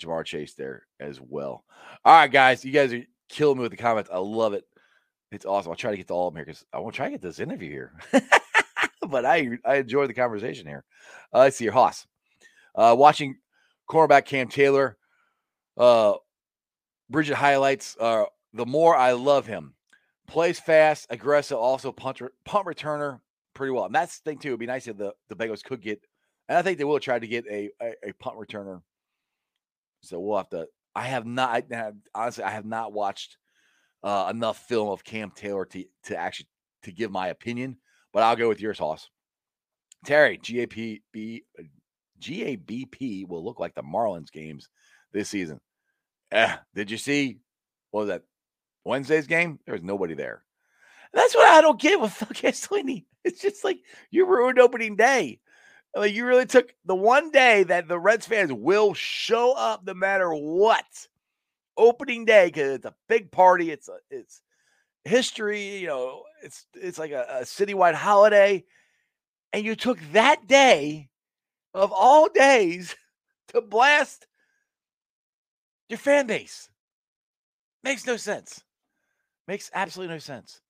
Ja'Marr 0.00 0.24
Chase 0.24 0.54
there 0.54 0.86
as 0.98 1.20
well. 1.20 1.64
All 2.04 2.14
right, 2.14 2.30
guys, 2.30 2.64
you 2.64 2.72
guys 2.72 2.92
are 2.92 3.04
killing 3.28 3.58
me 3.58 3.62
with 3.62 3.72
the 3.72 3.76
comments. 3.76 4.10
I 4.12 4.18
love 4.18 4.54
it. 4.54 4.64
It's 5.32 5.44
awesome. 5.44 5.70
I'll 5.70 5.76
try 5.76 5.90
to 5.92 5.96
get 5.96 6.08
to 6.08 6.14
all 6.14 6.28
of 6.28 6.34
them 6.34 6.38
here 6.38 6.46
because 6.46 6.64
I 6.72 6.78
want 6.78 6.94
to 6.94 6.96
try 6.96 7.06
to 7.06 7.12
get 7.12 7.22
this 7.22 7.38
interview 7.38 7.70
here. 7.70 7.92
but 9.10 9.24
I 9.24 9.58
I 9.64 9.76
enjoy 9.76 10.06
the 10.06 10.14
conversation 10.14 10.66
here. 10.66 10.84
Uh, 11.32 11.50
see 11.50 11.64
your 11.64 11.72
Haas. 11.72 12.06
Uh, 12.74 12.94
watching 12.98 13.36
cornerback 13.88 14.24
Cam 14.24 14.48
Taylor. 14.48 14.96
Uh, 15.76 16.14
Bridget 17.08 17.34
highlights. 17.34 17.96
Uh, 17.98 18.24
the 18.52 18.66
more 18.66 18.96
I 18.96 19.12
love 19.12 19.46
him, 19.46 19.74
plays 20.26 20.60
fast, 20.60 21.06
aggressive, 21.10 21.58
also 21.58 21.92
punt 21.92 22.20
punt 22.44 22.66
returner 22.66 23.20
pretty 23.54 23.72
well. 23.72 23.84
And 23.84 23.94
that's 23.94 24.20
the 24.20 24.30
thing 24.30 24.38
too. 24.38 24.48
It'd 24.48 24.60
be 24.60 24.66
nice 24.66 24.86
if 24.86 24.96
the 24.96 25.12
the 25.28 25.36
Bengals 25.36 25.64
could 25.64 25.82
get, 25.82 26.00
and 26.48 26.56
I 26.56 26.62
think 26.62 26.78
they 26.78 26.84
will 26.84 27.00
try 27.00 27.18
to 27.18 27.26
get 27.26 27.46
a 27.46 27.70
a, 27.80 27.94
a 28.08 28.12
punt 28.14 28.36
returner. 28.38 28.82
So 30.02 30.20
we'll 30.20 30.38
have 30.38 30.50
to. 30.50 30.66
I 30.94 31.06
have 31.06 31.26
not. 31.26 31.64
I 31.72 31.92
honestly, 32.14 32.44
I 32.44 32.50
have 32.50 32.64
not 32.64 32.92
watched 32.92 33.36
uh, 34.02 34.28
enough 34.30 34.58
film 34.66 34.88
of 34.88 35.04
Cam 35.04 35.30
Taylor 35.30 35.64
to 35.66 35.84
to 36.04 36.16
actually 36.16 36.48
to 36.82 36.92
give 36.92 37.10
my 37.10 37.28
opinion. 37.28 37.76
But 38.12 38.22
I'll 38.22 38.36
go 38.36 38.48
with 38.48 38.60
yours, 38.60 38.78
Hoss. 38.78 39.08
Terry, 40.04 40.38
GAPB, 40.38 41.42
GABP 42.20 43.28
will 43.28 43.44
look 43.44 43.60
like 43.60 43.74
the 43.74 43.82
Marlins 43.82 44.32
games 44.32 44.68
this 45.12 45.28
season. 45.28 45.60
Eh, 46.32 46.56
did 46.74 46.90
you 46.90 46.96
see 46.96 47.38
what 47.90 48.00
was 48.02 48.08
that 48.08 48.22
Wednesday's 48.84 49.26
game? 49.26 49.58
There 49.66 49.74
was 49.74 49.82
nobody 49.82 50.14
there. 50.14 50.44
That's 51.12 51.34
what 51.34 51.48
I 51.48 51.60
don't 51.60 51.80
get 51.80 52.00
with 52.00 52.12
Phil 52.14 52.28
Castellini. 52.28 53.04
It's 53.24 53.42
just 53.42 53.64
like 53.64 53.80
you 54.10 54.26
ruined 54.26 54.58
opening 54.58 54.96
day. 54.96 55.40
Like 55.94 56.14
you 56.14 56.24
really 56.24 56.46
took 56.46 56.72
the 56.84 56.94
one 56.94 57.30
day 57.30 57.64
that 57.64 57.88
the 57.88 57.98
Reds 57.98 58.26
fans 58.26 58.52
will 58.52 58.94
show 58.94 59.52
up 59.52 59.84
no 59.84 59.94
matter 59.94 60.30
what. 60.32 60.84
Opening 61.76 62.24
day 62.24 62.46
because 62.46 62.74
it's 62.74 62.86
a 62.86 62.94
big 63.08 63.30
party. 63.32 63.70
It's 63.70 63.88
a 63.88 63.96
it's 64.10 64.42
history. 65.04 65.78
You 65.78 65.88
know, 65.88 66.22
it's 66.42 66.66
it's 66.74 66.98
like 66.98 67.12
a, 67.12 67.26
a 67.40 67.42
citywide 67.42 67.94
holiday, 67.94 68.64
and 69.52 69.64
you 69.64 69.74
took 69.76 69.98
that 70.12 70.46
day 70.46 71.08
of 71.74 71.92
all 71.92 72.28
days 72.28 72.94
to 73.48 73.60
blast 73.60 74.26
your 75.88 75.98
fan 75.98 76.26
base. 76.26 76.68
Makes 77.82 78.06
no 78.06 78.16
sense. 78.16 78.62
Makes 79.48 79.70
absolutely 79.74 80.14
no 80.14 80.18
sense. 80.18 80.60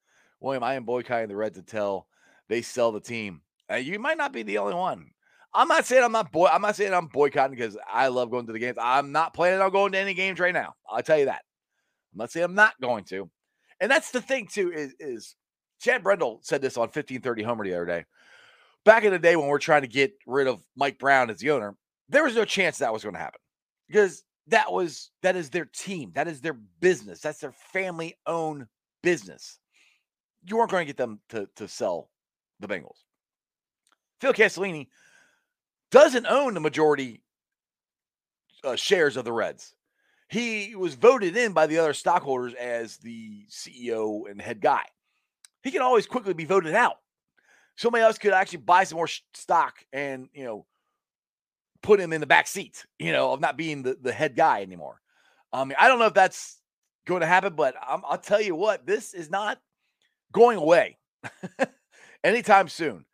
William, 0.40 0.62
I 0.62 0.74
am 0.74 0.84
boycotting 0.84 1.28
the 1.28 1.36
Reds 1.36 1.58
until 1.58 2.06
they 2.48 2.62
sell 2.62 2.92
the 2.92 3.00
team. 3.00 3.42
Uh, 3.70 3.76
you 3.76 3.98
might 3.98 4.16
not 4.16 4.32
be 4.32 4.42
the 4.42 4.58
only 4.58 4.74
one. 4.74 5.10
I'm 5.52 5.68
not 5.68 5.84
saying 5.84 6.04
I'm 6.04 6.12
not 6.12 6.30
boy. 6.30 6.46
I'm 6.46 6.62
not 6.62 6.76
saying 6.76 6.94
I'm 6.94 7.08
boycotting 7.08 7.56
because 7.56 7.76
I 7.92 8.08
love 8.08 8.30
going 8.30 8.46
to 8.46 8.52
the 8.52 8.58
games. 8.58 8.78
I'm 8.80 9.12
not 9.12 9.34
planning 9.34 9.60
on 9.60 9.70
going 9.70 9.92
to 9.92 9.98
any 9.98 10.14
games 10.14 10.38
right 10.38 10.54
now. 10.54 10.74
I'll 10.88 11.02
tell 11.02 11.18
you 11.18 11.26
that. 11.26 11.42
I'm 12.12 12.18
not 12.18 12.30
saying 12.30 12.44
I'm 12.44 12.54
not 12.54 12.80
going 12.80 13.04
to. 13.04 13.28
And 13.80 13.90
that's 13.90 14.10
the 14.10 14.20
thing 14.20 14.46
too. 14.46 14.72
Is 14.72 14.94
is 15.00 15.36
Chad 15.80 16.02
Brendel 16.02 16.40
said 16.42 16.60
this 16.60 16.76
on 16.76 16.82
1530 16.82 17.42
Homer 17.42 17.64
the 17.64 17.74
other 17.74 17.86
day. 17.86 18.04
Back 18.84 19.04
in 19.04 19.12
the 19.12 19.18
day 19.18 19.36
when 19.36 19.48
we're 19.48 19.58
trying 19.58 19.82
to 19.82 19.88
get 19.88 20.12
rid 20.26 20.46
of 20.46 20.62
Mike 20.76 20.98
Brown 20.98 21.30
as 21.30 21.38
the 21.38 21.50
owner, 21.50 21.76
there 22.08 22.24
was 22.24 22.34
no 22.34 22.44
chance 22.44 22.78
that 22.78 22.92
was 22.92 23.02
going 23.02 23.14
to 23.14 23.20
happen 23.20 23.40
because 23.88 24.22
that 24.48 24.72
was 24.72 25.10
that 25.22 25.36
is 25.36 25.50
their 25.50 25.66
team, 25.66 26.12
that 26.14 26.28
is 26.28 26.40
their 26.40 26.58
business, 26.80 27.20
that's 27.20 27.40
their 27.40 27.54
family 27.72 28.16
owned 28.26 28.66
business. 29.02 29.58
You 30.44 30.56
weren't 30.56 30.70
going 30.70 30.86
to 30.86 30.92
get 30.92 30.96
them 30.96 31.20
to 31.30 31.48
to 31.56 31.68
sell 31.68 32.10
the 32.60 32.68
Bengals. 32.68 33.04
Phil 34.20 34.32
Castellini 34.32 34.88
doesn't 35.90 36.26
own 36.26 36.54
the 36.54 36.60
majority 36.60 37.22
uh, 38.64 38.76
shares 38.76 39.16
of 39.16 39.24
the 39.24 39.32
Reds. 39.32 39.74
He 40.30 40.76
was 40.76 40.94
voted 40.94 41.36
in 41.36 41.52
by 41.52 41.66
the 41.66 41.78
other 41.78 41.92
stockholders 41.92 42.54
as 42.54 42.98
the 42.98 43.44
CEO 43.50 44.30
and 44.30 44.40
head 44.40 44.60
guy. 44.60 44.84
He 45.62 45.70
can 45.72 45.82
always 45.82 46.06
quickly 46.06 46.34
be 46.34 46.44
voted 46.44 46.74
out. 46.74 46.96
Somebody 47.76 48.04
else 48.04 48.18
could 48.18 48.32
actually 48.32 48.58
buy 48.58 48.84
some 48.84 48.96
more 48.96 49.08
stock 49.34 49.74
and 49.92 50.28
you 50.32 50.44
know 50.44 50.66
put 51.82 52.00
him 52.00 52.12
in 52.12 52.20
the 52.20 52.26
back 52.26 52.46
seat, 52.46 52.84
you 52.98 53.12
know, 53.12 53.32
of 53.32 53.40
not 53.40 53.56
being 53.56 53.82
the, 53.82 53.96
the 54.00 54.12
head 54.12 54.36
guy 54.36 54.62
anymore. 54.62 55.00
I 55.52 55.64
mean, 55.64 55.76
I 55.80 55.88
don't 55.88 55.98
know 55.98 56.06
if 56.06 56.14
that's 56.14 56.60
going 57.06 57.22
to 57.22 57.26
happen, 57.26 57.54
but 57.54 57.74
i 57.80 57.96
will 57.96 58.18
tell 58.18 58.40
you 58.40 58.54
what, 58.54 58.86
this 58.86 59.14
is 59.14 59.30
not 59.30 59.58
going 60.32 60.58
away 60.58 60.98
anytime 62.24 62.68
soon 62.68 63.04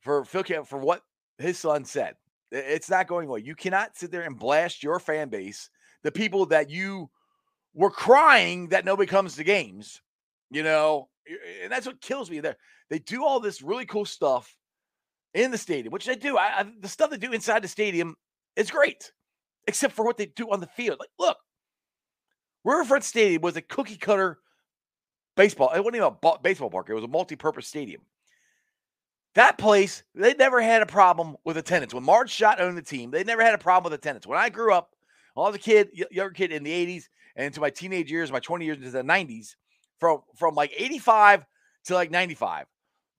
for 0.00 0.24
Phil 0.24 0.42
Camp 0.42 0.66
for 0.66 0.78
what 0.78 1.02
his 1.38 1.58
son 1.58 1.84
said. 1.84 2.14
It's 2.50 2.90
not 2.90 3.08
going 3.08 3.28
away. 3.28 3.42
You 3.44 3.54
cannot 3.54 3.96
sit 3.96 4.10
there 4.10 4.22
and 4.22 4.38
blast 4.38 4.82
your 4.82 4.98
fan 4.98 5.28
base, 5.28 5.70
the 6.04 6.12
people 6.12 6.46
that 6.46 6.70
you 6.70 7.10
were 7.74 7.90
crying 7.90 8.68
that 8.68 8.84
nobody 8.84 9.08
comes 9.08 9.34
to 9.34 9.44
games, 9.44 10.00
you 10.50 10.62
know, 10.62 11.08
and 11.62 11.72
that's 11.72 11.86
what 11.86 12.00
kills 12.00 12.30
me. 12.30 12.38
There, 12.38 12.56
they 12.90 13.00
do 13.00 13.24
all 13.24 13.40
this 13.40 13.62
really 13.62 13.86
cool 13.86 14.04
stuff 14.04 14.56
in 15.32 15.50
the 15.50 15.58
stadium, 15.58 15.90
which 15.90 16.06
they 16.06 16.14
do. 16.14 16.36
I, 16.36 16.60
I, 16.60 16.66
the 16.78 16.88
stuff 16.88 17.10
they 17.10 17.16
do 17.16 17.32
inside 17.32 17.62
the 17.64 17.68
stadium 17.68 18.14
is 18.54 18.70
great, 18.70 19.10
except 19.66 19.94
for 19.94 20.04
what 20.04 20.16
they 20.16 20.26
do 20.26 20.50
on 20.50 20.60
the 20.60 20.68
field. 20.68 20.98
Like, 21.00 21.08
look, 21.18 21.38
Riverfront 22.62 23.02
Stadium 23.02 23.42
was 23.42 23.56
a 23.56 23.62
cookie 23.62 23.96
cutter 23.96 24.38
baseball. 25.36 25.70
It 25.74 25.80
wasn't 25.80 25.96
even 25.96 26.14
a 26.22 26.38
baseball 26.38 26.70
park. 26.70 26.88
It 26.88 26.94
was 26.94 27.04
a 27.04 27.08
multi-purpose 27.08 27.66
stadium. 27.66 28.02
That 29.34 29.58
place, 29.58 30.04
they 30.14 30.34
never 30.34 30.62
had 30.62 30.82
a 30.82 30.86
problem 30.86 31.36
with 31.44 31.56
attendance. 31.56 31.92
When 31.92 32.04
Marge 32.04 32.30
Schott 32.30 32.60
owned 32.60 32.78
the 32.78 32.82
team, 32.82 33.10
they 33.10 33.24
never 33.24 33.42
had 33.42 33.54
a 33.54 33.58
problem 33.58 33.90
with 33.90 33.98
attendance. 33.98 34.28
When 34.28 34.38
I 34.38 34.48
grew 34.48 34.72
up, 34.72 34.93
I 35.36 35.40
was 35.40 35.56
a 35.56 35.58
kid, 35.58 35.88
younger 36.10 36.32
kid 36.32 36.52
in 36.52 36.62
the 36.62 36.70
80s 36.70 37.04
and 37.36 37.46
into 37.46 37.60
my 37.60 37.70
teenage 37.70 38.10
years, 38.10 38.30
my 38.30 38.40
20 38.40 38.64
years 38.64 38.78
into 38.78 38.90
the 38.90 39.02
90s, 39.02 39.56
from, 39.98 40.20
from 40.36 40.54
like 40.54 40.72
85 40.76 41.44
to 41.86 41.94
like 41.94 42.10
95, 42.10 42.66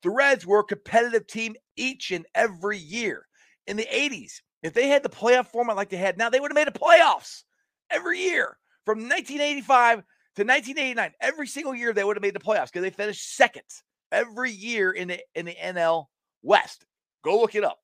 the 0.04 0.10
Reds 0.10 0.46
were 0.46 0.60
a 0.60 0.64
competitive 0.64 1.28
team 1.28 1.56
each 1.76 2.12
and 2.12 2.26
every 2.34 2.78
year. 2.78 3.28
In 3.68 3.78
the 3.78 3.88
80s, 3.92 4.42
if 4.62 4.74
they 4.74 4.88
had 4.88 5.04
the 5.04 5.10
playoff 5.10 5.48
format 5.48 5.76
like 5.76 5.90
they 5.90 5.98
had 5.98 6.18
now, 6.18 6.30
they 6.30 6.40
would 6.40 6.52
have 6.52 6.56
made 6.56 6.68
the 6.68 6.80
playoffs 6.80 7.44
every 7.90 8.20
year 8.20 8.58
from 8.86 9.00
1985 9.00 10.04
to 10.36 10.44
1989. 10.44 11.12
Every 11.20 11.48
single 11.48 11.76
year 11.76 11.94
they 11.94 12.04
would 12.04 12.16
have 12.16 12.22
made 12.22 12.36
the 12.36 12.40
playoffs 12.40 12.68
because 12.68 12.84
they 12.84 12.90
finished 12.92 13.36
second 13.36 13.64
every 14.12 14.52
year 14.52 14.92
in 14.92 15.08
the 15.08 15.20
in 15.34 15.46
the 15.46 15.56
NL 15.56 16.06
West. 16.44 16.86
Go 17.24 17.40
look 17.40 17.56
it 17.56 17.64
up. 17.64 17.80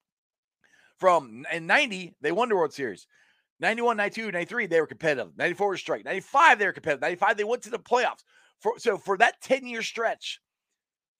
From 0.98 1.46
in 1.52 1.66
90, 1.66 2.16
they 2.22 2.32
won 2.32 2.50
the 2.50 2.56
World 2.56 2.74
Series. 2.74 3.08
91, 3.62 3.96
92, 3.96 4.32
93, 4.32 4.66
they 4.66 4.82
were 4.82 4.88
competitive. 4.88 5.38
94 5.38 5.70
was 5.70 5.80
straight. 5.80 6.04
95, 6.04 6.60
they 6.60 6.66
were 6.66 6.74
competitive. 6.74 7.02
95, 7.02 7.38
they 7.38 7.44
went 7.44 7.62
to 7.64 7.70
the 7.70 7.80
playoffs. 7.80 8.24
For, 8.60 8.74
so 8.78 8.98
for 8.98 9.18
that 9.18 9.42
10 9.42 9.66
year 9.68 9.84
stretch, 9.84 10.40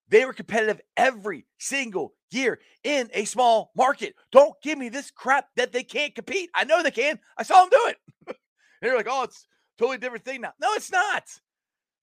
they 0.10 0.26
were 0.26 0.34
competitive 0.34 0.82
every 0.98 1.46
single 1.58 2.14
year 2.32 2.60
in 2.84 3.10
a 3.14 3.26
small 3.26 3.72
market. 3.76 4.16
Don't 4.32 4.60
give 4.62 4.78
me 4.78 4.90
this 4.90 5.12
crap 5.12 5.46
that 5.56 5.72
they 5.72 5.84
can't 5.84 6.16
compete. 6.16 6.50
I 6.54 6.66
know 6.66 6.84
they 6.84 6.92
can. 6.92 7.20
I 7.38 7.44
saw 7.44 7.62
them 7.62 7.70
do 7.72 7.94
it. 8.30 8.38
they're 8.82 8.98
like, 8.98 9.08
oh, 9.10 9.24
it's 9.24 9.48
totally 9.78 10.00
different 10.00 10.26
thing 10.26 10.42
now. 10.42 10.54
No, 10.60 10.74
it's 10.74 10.92
not. 10.92 11.24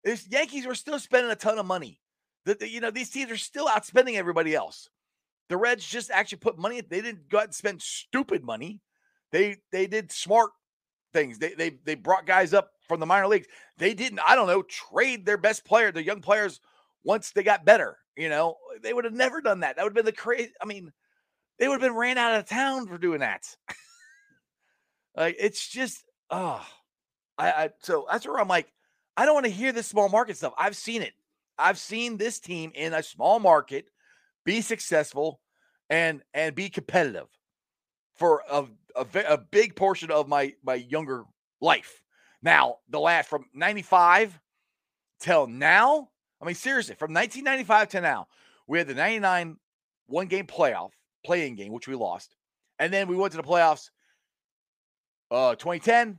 This 0.04 0.26
Yankees 0.30 0.66
were 0.66 0.74
still 0.74 0.98
spending 0.98 1.30
a 1.30 1.36
ton 1.36 1.58
of 1.58 1.66
money. 1.66 2.00
The, 2.44 2.54
the, 2.54 2.68
you 2.68 2.80
know, 2.80 2.90
these 2.90 3.10
teams 3.10 3.30
are 3.30 3.36
still 3.36 3.66
outspending 3.66 4.14
everybody 4.14 4.54
else. 4.54 4.88
The 5.48 5.56
Reds 5.56 5.86
just 5.86 6.10
actually 6.10 6.38
put 6.38 6.58
money. 6.58 6.80
They 6.80 7.00
didn't 7.00 7.28
go 7.28 7.38
out 7.38 7.44
and 7.44 7.54
spend 7.54 7.82
stupid 7.82 8.44
money. 8.44 8.80
They 9.32 9.56
they 9.72 9.86
did 9.86 10.12
smart 10.12 10.50
things. 11.12 11.38
They 11.38 11.54
they 11.54 11.70
they 11.84 11.94
brought 11.94 12.26
guys 12.26 12.54
up 12.54 12.72
from 12.86 13.00
the 13.00 13.06
minor 13.06 13.26
leagues. 13.26 13.46
They 13.76 13.94
didn't, 13.94 14.20
I 14.26 14.34
don't 14.34 14.48
know, 14.48 14.62
trade 14.62 15.26
their 15.26 15.36
best 15.36 15.64
player, 15.64 15.92
their 15.92 16.02
young 16.02 16.20
players 16.20 16.60
once 17.04 17.30
they 17.30 17.42
got 17.42 17.64
better. 17.64 17.98
You 18.16 18.28
know, 18.28 18.56
they 18.82 18.92
would 18.92 19.04
have 19.04 19.14
never 19.14 19.40
done 19.40 19.60
that. 19.60 19.76
That 19.76 19.82
would 19.84 19.90
have 19.90 20.04
been 20.04 20.06
the 20.06 20.12
crazy. 20.12 20.52
I 20.60 20.64
mean, 20.64 20.92
they 21.58 21.68
would 21.68 21.80
have 21.80 21.88
been 21.88 21.98
ran 21.98 22.18
out 22.18 22.38
of 22.38 22.48
town 22.48 22.86
for 22.86 22.98
doing 22.98 23.20
that. 23.20 23.44
like 25.16 25.36
it's 25.38 25.68
just, 25.68 26.04
oh, 26.30 26.64
I, 27.36 27.50
I 27.50 27.70
so 27.82 28.06
that's 28.10 28.26
where 28.26 28.40
I'm 28.40 28.48
like, 28.48 28.72
I 29.16 29.26
don't 29.26 29.34
want 29.34 29.46
to 29.46 29.52
hear 29.52 29.72
this 29.72 29.86
small 29.86 30.08
market 30.08 30.36
stuff. 30.36 30.54
I've 30.58 30.76
seen 30.76 31.02
it. 31.02 31.12
I've 31.58 31.78
seen 31.78 32.16
this 32.16 32.38
team 32.38 32.72
in 32.74 32.94
a 32.94 33.02
small 33.02 33.40
market 33.40 33.86
be 34.44 34.60
successful 34.60 35.40
and 35.90 36.22
and 36.34 36.54
be 36.54 36.70
competitive 36.70 37.26
for 38.18 38.42
a, 38.50 38.66
a, 38.96 39.06
a 39.28 39.38
big 39.38 39.76
portion 39.76 40.10
of 40.10 40.28
my 40.28 40.52
my 40.62 40.74
younger 40.74 41.24
life. 41.60 42.02
Now, 42.42 42.76
the 42.88 43.00
last 43.00 43.28
from 43.28 43.46
95 43.54 44.38
till 45.20 45.46
now, 45.46 46.08
I 46.40 46.44
mean, 46.44 46.54
seriously, 46.54 46.94
from 46.94 47.12
1995 47.12 47.88
to 47.90 48.00
now, 48.00 48.28
we 48.66 48.78
had 48.78 48.86
the 48.86 48.94
99 48.94 49.56
one 50.06 50.26
game 50.26 50.46
playoff, 50.46 50.90
playing 51.24 51.56
game, 51.56 51.72
which 51.72 51.88
we 51.88 51.94
lost. 51.94 52.34
And 52.78 52.92
then 52.92 53.08
we 53.08 53.16
went 53.16 53.32
to 53.32 53.38
the 53.38 53.42
playoffs 53.42 53.90
uh 55.30 55.54
2010, 55.54 56.18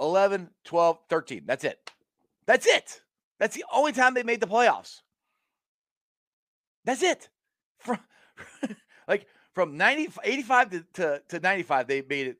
11, 0.00 0.50
12, 0.64 0.98
13. 1.08 1.42
That's 1.46 1.64
it. 1.64 1.90
That's 2.46 2.66
it. 2.66 3.00
That's 3.40 3.56
the 3.56 3.64
only 3.72 3.92
time 3.92 4.14
they 4.14 4.22
made 4.22 4.40
the 4.40 4.46
playoffs. 4.46 5.00
That's 6.84 7.02
it. 7.02 7.28
From 7.78 7.98
like 9.08 9.26
from 9.54 9.76
90, 9.76 10.12
85 10.22 10.70
to, 10.70 10.84
to, 10.94 11.22
to 11.28 11.40
95, 11.40 11.86
they 11.86 12.02
made 12.02 12.26
it 12.28 12.36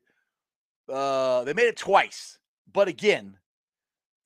uh 0.91 1.43
they 1.43 1.53
made 1.53 1.67
it 1.67 1.77
twice. 1.77 2.37
But 2.71 2.87
again, 2.87 3.37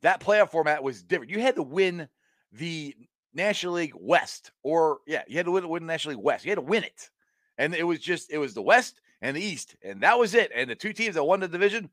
that 0.01 0.19
playoff 0.19 0.49
format 0.49 0.83
was 0.83 1.03
different. 1.03 1.31
You 1.31 1.39
had 1.39 1.55
to 1.55 1.63
win 1.63 2.09
the 2.51 2.95
National 3.33 3.73
League 3.73 3.93
West, 3.95 4.51
or 4.63 4.99
yeah, 5.07 5.23
you 5.27 5.37
had 5.37 5.45
to 5.45 5.51
win, 5.51 5.69
win 5.69 5.83
the 5.83 5.87
National 5.87 6.15
League 6.15 6.23
West. 6.23 6.45
You 6.45 6.51
had 6.51 6.57
to 6.57 6.61
win 6.61 6.83
it. 6.83 7.09
And 7.57 7.75
it 7.75 7.83
was 7.83 7.99
just 7.99 8.31
it 8.31 8.37
was 8.37 8.53
the 8.53 8.61
West 8.61 9.01
and 9.21 9.35
the 9.35 9.41
East, 9.41 9.75
and 9.83 10.01
that 10.01 10.17
was 10.17 10.33
it. 10.33 10.51
And 10.55 10.69
the 10.69 10.75
two 10.75 10.93
teams 10.93 11.15
that 11.15 11.23
won 11.23 11.39
the 11.39 11.47
division 11.47 11.89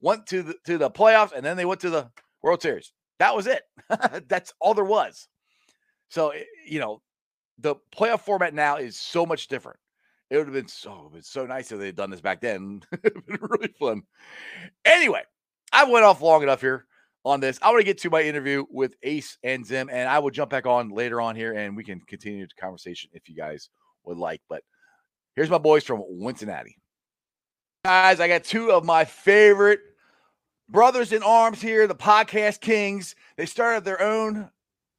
went 0.00 0.26
to 0.28 0.42
the 0.42 0.54
to 0.66 0.78
the 0.78 0.90
playoffs, 0.90 1.32
and 1.32 1.44
then 1.44 1.56
they 1.56 1.64
went 1.64 1.80
to 1.80 1.90
the 1.90 2.10
World 2.42 2.62
Series. 2.62 2.92
That 3.18 3.34
was 3.34 3.46
it. 3.46 3.62
That's 4.28 4.52
all 4.60 4.74
there 4.74 4.84
was. 4.84 5.28
So 6.08 6.30
eh, 6.30 6.44
you 6.66 6.80
know, 6.80 7.02
the 7.58 7.76
playoff 7.94 8.20
format 8.20 8.54
now 8.54 8.76
is 8.76 8.98
so 8.98 9.26
much 9.26 9.48
different. 9.48 9.78
It 10.30 10.36
would 10.36 10.46
have 10.46 10.54
been 10.54 10.68
so 10.68 11.10
been 11.12 11.22
so 11.22 11.44
nice 11.44 11.72
if 11.72 11.78
they'd 11.80 11.96
done 11.96 12.10
this 12.10 12.20
back 12.20 12.40
then. 12.40 12.82
It'd 13.04 13.26
been 13.26 13.38
really 13.40 13.74
fun. 13.78 14.02
Anyway, 14.84 15.22
I 15.72 15.84
went 15.84 16.04
off 16.04 16.22
long 16.22 16.42
enough 16.42 16.60
here 16.60 16.86
on 17.24 17.40
this. 17.40 17.58
I 17.60 17.70
want 17.70 17.80
to 17.80 17.84
get 17.84 17.98
to 17.98 18.10
my 18.10 18.22
interview 18.22 18.64
with 18.70 18.94
Ace 19.02 19.36
and 19.42 19.66
Zim, 19.66 19.88
and 19.90 20.08
I 20.08 20.20
will 20.20 20.30
jump 20.30 20.50
back 20.50 20.66
on 20.66 20.90
later 20.90 21.20
on 21.20 21.34
here, 21.34 21.52
and 21.54 21.76
we 21.76 21.84
can 21.84 22.00
continue 22.00 22.46
the 22.46 22.60
conversation 22.60 23.10
if 23.12 23.28
you 23.28 23.34
guys 23.34 23.70
would 24.04 24.18
like. 24.18 24.40
But 24.48 24.62
here's 25.34 25.50
my 25.50 25.58
boys 25.58 25.82
from 25.82 26.04
Cincinnati. 26.22 26.76
Guys, 27.84 28.20
I 28.20 28.28
got 28.28 28.44
two 28.44 28.70
of 28.70 28.84
my 28.84 29.04
favorite 29.04 29.80
brothers 30.68 31.12
in 31.12 31.22
arms 31.22 31.60
here, 31.60 31.86
the 31.86 31.94
podcast 31.94 32.60
kings. 32.60 33.16
They 33.36 33.46
started 33.46 33.84
their 33.84 34.00
own, 34.00 34.48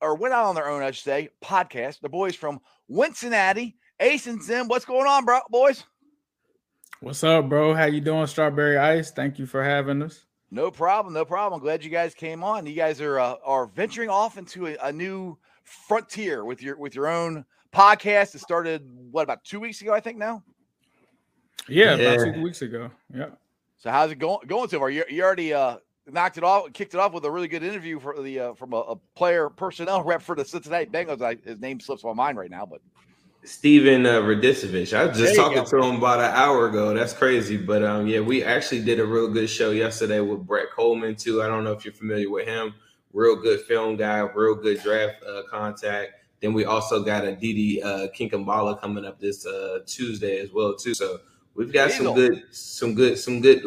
or 0.02 0.15
went 0.15 0.34
out 0.34 0.46
on 0.46 0.56
their 0.56 0.70
own, 0.70 0.84
I 0.84 0.91
should 0.91 1.06
say, 1.06 1.30
podcast. 1.44 2.02
The 2.02 2.10
boys 2.10 2.36
from 2.36 2.60
Cincinnati. 2.94 3.78
Ace 4.01 4.25
and 4.25 4.41
Zim, 4.41 4.67
what's 4.67 4.83
going 4.83 5.05
on, 5.05 5.25
bro, 5.25 5.39
boys? 5.49 5.83
What's 7.01 7.23
up, 7.23 7.47
bro? 7.47 7.75
How 7.75 7.85
you 7.85 8.01
doing, 8.01 8.25
Strawberry 8.25 8.77
Ice? 8.77 9.11
Thank 9.11 9.37
you 9.37 9.45
for 9.45 9.63
having 9.63 10.01
us. 10.01 10.25
No 10.49 10.71
problem, 10.71 11.13
no 11.13 11.23
problem. 11.23 11.61
Glad 11.61 11.83
you 11.83 11.91
guys 11.91 12.15
came 12.15 12.43
on. 12.43 12.65
You 12.65 12.73
guys 12.73 12.99
are 12.99 13.19
uh, 13.19 13.35
are 13.45 13.67
venturing 13.67 14.09
off 14.09 14.39
into 14.39 14.67
a, 14.67 14.75
a, 14.83 14.91
new 14.91 15.37
frontier 15.63 16.43
with 16.43 16.63
your 16.63 16.77
with 16.77 16.95
your 16.95 17.07
own 17.07 17.45
podcast. 17.71 18.33
It 18.33 18.39
started 18.39 18.89
what 19.11 19.21
about 19.21 19.43
two 19.43 19.59
weeks 19.59 19.81
ago, 19.81 19.93
I 19.93 19.99
think. 19.99 20.17
Now, 20.17 20.43
yeah, 21.69 21.95
yeah. 21.95 22.09
about 22.09 22.33
two 22.33 22.41
weeks 22.41 22.63
ago. 22.63 22.89
Yeah. 23.13 23.29
So 23.77 23.91
how's 23.91 24.11
it 24.11 24.15
going 24.15 24.47
going 24.47 24.67
so 24.67 24.79
far? 24.79 24.89
You 24.89 25.05
you 25.09 25.23
already 25.23 25.53
uh, 25.53 25.77
knocked 26.07 26.37
it 26.37 26.43
off, 26.43 26.73
kicked 26.73 26.95
it 26.95 26.99
off 26.99 27.13
with 27.13 27.23
a 27.25 27.31
really 27.31 27.47
good 27.47 27.63
interview 27.63 27.99
for 27.99 28.19
the 28.19 28.39
uh, 28.39 28.53
from 28.55 28.73
a, 28.73 28.77
a 28.77 28.95
player 29.15 29.49
personnel 29.49 30.03
rep 30.03 30.23
for 30.23 30.35
the 30.35 30.43
Cincinnati 30.43 30.87
Bengals. 30.87 31.21
I, 31.21 31.37
his 31.47 31.59
name 31.59 31.79
slips 31.79 32.03
my 32.03 32.13
mind 32.13 32.37
right 32.37 32.51
now, 32.51 32.65
but 32.65 32.81
Steven 33.43 34.06
uh, 34.06 34.21
Radicevic. 34.21 34.95
I 34.95 35.06
was 35.06 35.17
just 35.17 35.36
talking 35.36 35.65
to 35.65 35.77
him 35.77 35.95
about 35.95 36.19
an 36.19 36.32
hour 36.36 36.67
ago. 36.67 36.93
That's 36.93 37.13
crazy. 37.13 37.58
But 37.58 37.84
um, 37.84 38.06
yeah, 38.08 38.19
we 38.19 38.43
actually 38.43 38.84
did 38.84 38.99
a 38.99 39.06
real 39.06 39.27
good 39.27 39.49
show 39.49 39.71
yesterday 39.71 40.19
with 40.19 40.45
Brett 40.45 40.67
Coleman 40.75 41.15
too. 41.15 41.41
I 41.41 41.47
don't 41.47 41.63
know 41.63 41.71
if 41.71 41.84
you're 41.84 41.93
familiar 41.93 42.30
with 42.30 42.47
him. 42.47 42.75
Real 43.13 43.36
good 43.36 43.62
film 43.62 43.97
guy, 43.97 44.19
real 44.19 44.56
good 44.56 44.82
draft 44.82 45.23
uh, 45.23 45.41
contact. 45.49 46.13
Then 46.41 46.54
we 46.54 46.65
also 46.65 47.04
got 47.04 47.25
a 47.25 47.36
Didi 47.36 47.82
uh, 47.82 48.08
Kinkambala 48.17 48.80
coming 48.80 49.06
up 49.06 49.19
this 49.19 49.45
uh, 49.45 49.80
Tuesday 49.86 50.39
as 50.39 50.51
well 50.51 50.75
too. 50.75 50.93
So 50.93 51.19
we've 51.56 51.73
got 51.73 51.91
some 51.91 52.13
good, 52.13 52.43
some 52.51 52.95
good, 52.95 53.17
some 53.17 53.41
good, 53.41 53.63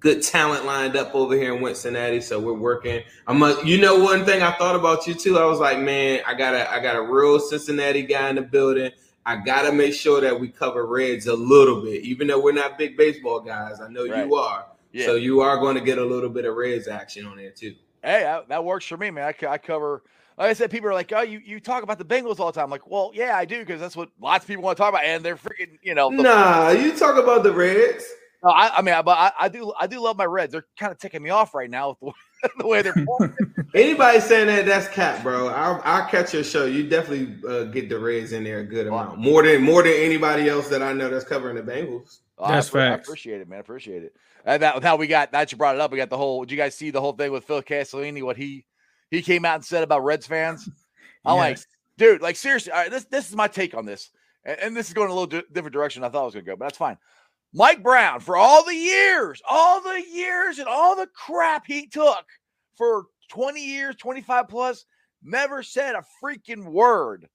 good 0.00 0.22
talent 0.22 0.64
lined 0.64 0.96
up 0.96 1.14
over 1.14 1.34
here 1.34 1.54
in 1.54 1.64
Cincinnati. 1.66 2.20
So 2.20 2.40
we're 2.40 2.54
working. 2.54 3.02
I'm 3.26 3.42
a, 3.42 3.62
you 3.64 3.78
know, 3.78 4.00
one 4.02 4.24
thing 4.24 4.42
I 4.42 4.52
thought 4.52 4.76
about 4.76 5.06
you 5.06 5.14
too. 5.14 5.38
I 5.38 5.44
was 5.44 5.60
like, 5.60 5.78
man, 5.78 6.20
I 6.26 6.34
got 6.34 6.54
a, 6.54 6.70
I 6.70 6.80
got 6.80 6.96
a 6.96 7.02
real 7.02 7.38
Cincinnati 7.38 8.02
guy 8.02 8.30
in 8.30 8.36
the 8.36 8.42
building. 8.42 8.90
I 9.26 9.36
gotta 9.36 9.72
make 9.72 9.94
sure 9.94 10.20
that 10.20 10.38
we 10.38 10.48
cover 10.48 10.86
Reds 10.86 11.26
a 11.26 11.34
little 11.34 11.82
bit, 11.82 12.02
even 12.04 12.26
though 12.26 12.40
we're 12.40 12.52
not 12.52 12.78
big 12.78 12.96
baseball 12.96 13.40
guys. 13.40 13.80
I 13.80 13.88
know 13.88 14.06
right. 14.06 14.26
you 14.26 14.34
are, 14.34 14.66
yeah. 14.92 15.06
so 15.06 15.14
you 15.14 15.40
are 15.40 15.58
going 15.58 15.74
to 15.74 15.80
get 15.80 15.98
a 15.98 16.04
little 16.04 16.30
bit 16.30 16.44
of 16.44 16.56
Reds 16.56 16.88
action 16.88 17.26
on 17.26 17.36
there 17.36 17.50
too. 17.50 17.74
Hey, 18.02 18.24
I, 18.24 18.42
that 18.48 18.64
works 18.64 18.86
for 18.86 18.96
me, 18.96 19.10
man. 19.10 19.24
I, 19.24 19.46
I 19.46 19.58
cover. 19.58 20.02
Like 20.38 20.48
I 20.48 20.52
said, 20.54 20.70
people 20.70 20.88
are 20.88 20.94
like, 20.94 21.12
"Oh, 21.12 21.20
you, 21.20 21.40
you 21.44 21.60
talk 21.60 21.82
about 21.82 21.98
the 21.98 22.04
Bengals 22.04 22.40
all 22.40 22.46
the 22.46 22.52
time." 22.52 22.64
I'm 22.64 22.70
like, 22.70 22.88
well, 22.88 23.10
yeah, 23.12 23.36
I 23.36 23.44
do 23.44 23.58
because 23.58 23.78
that's 23.78 23.94
what 23.94 24.08
lots 24.20 24.44
of 24.44 24.48
people 24.48 24.62
want 24.62 24.78
to 24.78 24.82
talk 24.82 24.88
about, 24.88 25.04
and 25.04 25.22
they're 25.22 25.36
freaking, 25.36 25.78
you 25.82 25.94
know. 25.94 26.08
Nah, 26.08 26.70
you 26.70 26.96
talk 26.96 27.22
about 27.22 27.42
the 27.42 27.52
Reds. 27.52 28.04
No, 28.42 28.50
I, 28.50 28.78
I 28.78 28.82
mean, 28.82 28.94
but 29.04 29.18
I, 29.18 29.32
I, 29.38 29.48
do, 29.48 29.70
I 29.78 29.86
do 29.86 30.00
love 30.00 30.16
my 30.16 30.24
Reds. 30.24 30.52
They're 30.52 30.66
kind 30.78 30.90
of 30.90 30.98
ticking 30.98 31.22
me 31.22 31.28
off 31.28 31.54
right 31.54 31.68
now 31.68 31.98
with 32.00 32.14
the, 32.42 32.50
the 32.58 32.66
way 32.66 32.82
they're. 32.82 32.94
Anybody 33.74 34.20
saying 34.20 34.46
that 34.48 34.66
that's 34.66 34.88
cap, 34.88 35.22
bro. 35.22 35.48
I'll, 35.48 35.80
I'll 35.84 36.08
catch 36.08 36.34
your 36.34 36.44
show. 36.44 36.66
You 36.66 36.88
definitely 36.88 37.36
uh, 37.48 37.64
get 37.64 37.88
the 37.88 37.98
Reds 37.98 38.32
in 38.32 38.44
there 38.44 38.60
a 38.60 38.64
good 38.64 38.86
amount, 38.86 39.18
more 39.18 39.42
than 39.42 39.62
more 39.62 39.82
than 39.82 39.92
anybody 39.92 40.48
else 40.48 40.68
that 40.68 40.82
I 40.82 40.92
know 40.92 41.08
that's 41.08 41.24
covering 41.24 41.56
the 41.56 41.62
Bengals. 41.62 42.18
Oh, 42.38 42.48
that's 42.48 42.68
I, 42.68 42.72
facts. 42.72 43.08
I 43.08 43.10
appreciate 43.10 43.40
it, 43.40 43.48
man. 43.48 43.58
I 43.58 43.60
appreciate 43.60 44.02
it. 44.02 44.14
And 44.44 44.62
that 44.62 44.82
now 44.82 44.96
we 44.96 45.06
got 45.06 45.32
that 45.32 45.52
you 45.52 45.58
brought 45.58 45.74
it 45.74 45.80
up. 45.80 45.90
We 45.90 45.98
got 45.98 46.10
the 46.10 46.16
whole. 46.16 46.44
Did 46.44 46.52
you 46.52 46.56
guys 46.56 46.74
see 46.74 46.90
the 46.90 47.00
whole 47.00 47.12
thing 47.12 47.30
with 47.30 47.44
Phil 47.44 47.62
Castellini? 47.62 48.22
What 48.22 48.36
he 48.36 48.64
he 49.10 49.22
came 49.22 49.44
out 49.44 49.56
and 49.56 49.64
said 49.64 49.82
about 49.82 50.04
Reds 50.04 50.26
fans? 50.26 50.68
I'm 51.24 51.36
yes. 51.36 51.38
like, 51.38 51.58
dude, 51.98 52.22
like 52.22 52.36
seriously. 52.36 52.72
All 52.72 52.78
right, 52.78 52.90
this 52.90 53.04
this 53.04 53.28
is 53.28 53.36
my 53.36 53.48
take 53.48 53.74
on 53.74 53.84
this, 53.84 54.10
and, 54.44 54.58
and 54.60 54.76
this 54.76 54.88
is 54.88 54.94
going 54.94 55.10
a 55.10 55.12
little 55.12 55.26
di- 55.26 55.42
different 55.52 55.74
direction 55.74 56.02
I 56.02 56.08
thought 56.08 56.22
it 56.22 56.26
was 56.26 56.34
going 56.34 56.44
to 56.46 56.50
go, 56.50 56.56
but 56.56 56.66
that's 56.66 56.78
fine. 56.78 56.96
Mike 57.52 57.82
Brown, 57.82 58.20
for 58.20 58.36
all 58.36 58.64
the 58.64 58.74
years, 58.74 59.42
all 59.48 59.80
the 59.80 60.02
years, 60.12 60.58
and 60.58 60.68
all 60.68 60.94
the 60.94 61.08
crap 61.14 61.66
he 61.66 61.86
took 61.86 62.24
for 62.76 63.06
20 63.30 63.60
years, 63.60 63.96
25 63.96 64.48
plus, 64.48 64.84
never 65.22 65.62
said 65.62 65.94
a 65.94 66.04
freaking 66.22 66.64
word. 66.64 67.28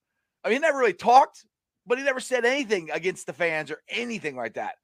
I 0.44 0.50
mean, 0.50 0.58
he 0.58 0.60
never 0.60 0.78
really 0.78 0.94
talked, 0.94 1.46
but 1.86 1.98
he 1.98 2.04
never 2.04 2.20
said 2.20 2.46
anything 2.46 2.90
against 2.92 3.28
the 3.28 3.34
fans 3.34 3.72
or 3.72 3.82
anything 3.90 4.36
like 4.36 4.54
that. 4.54 4.76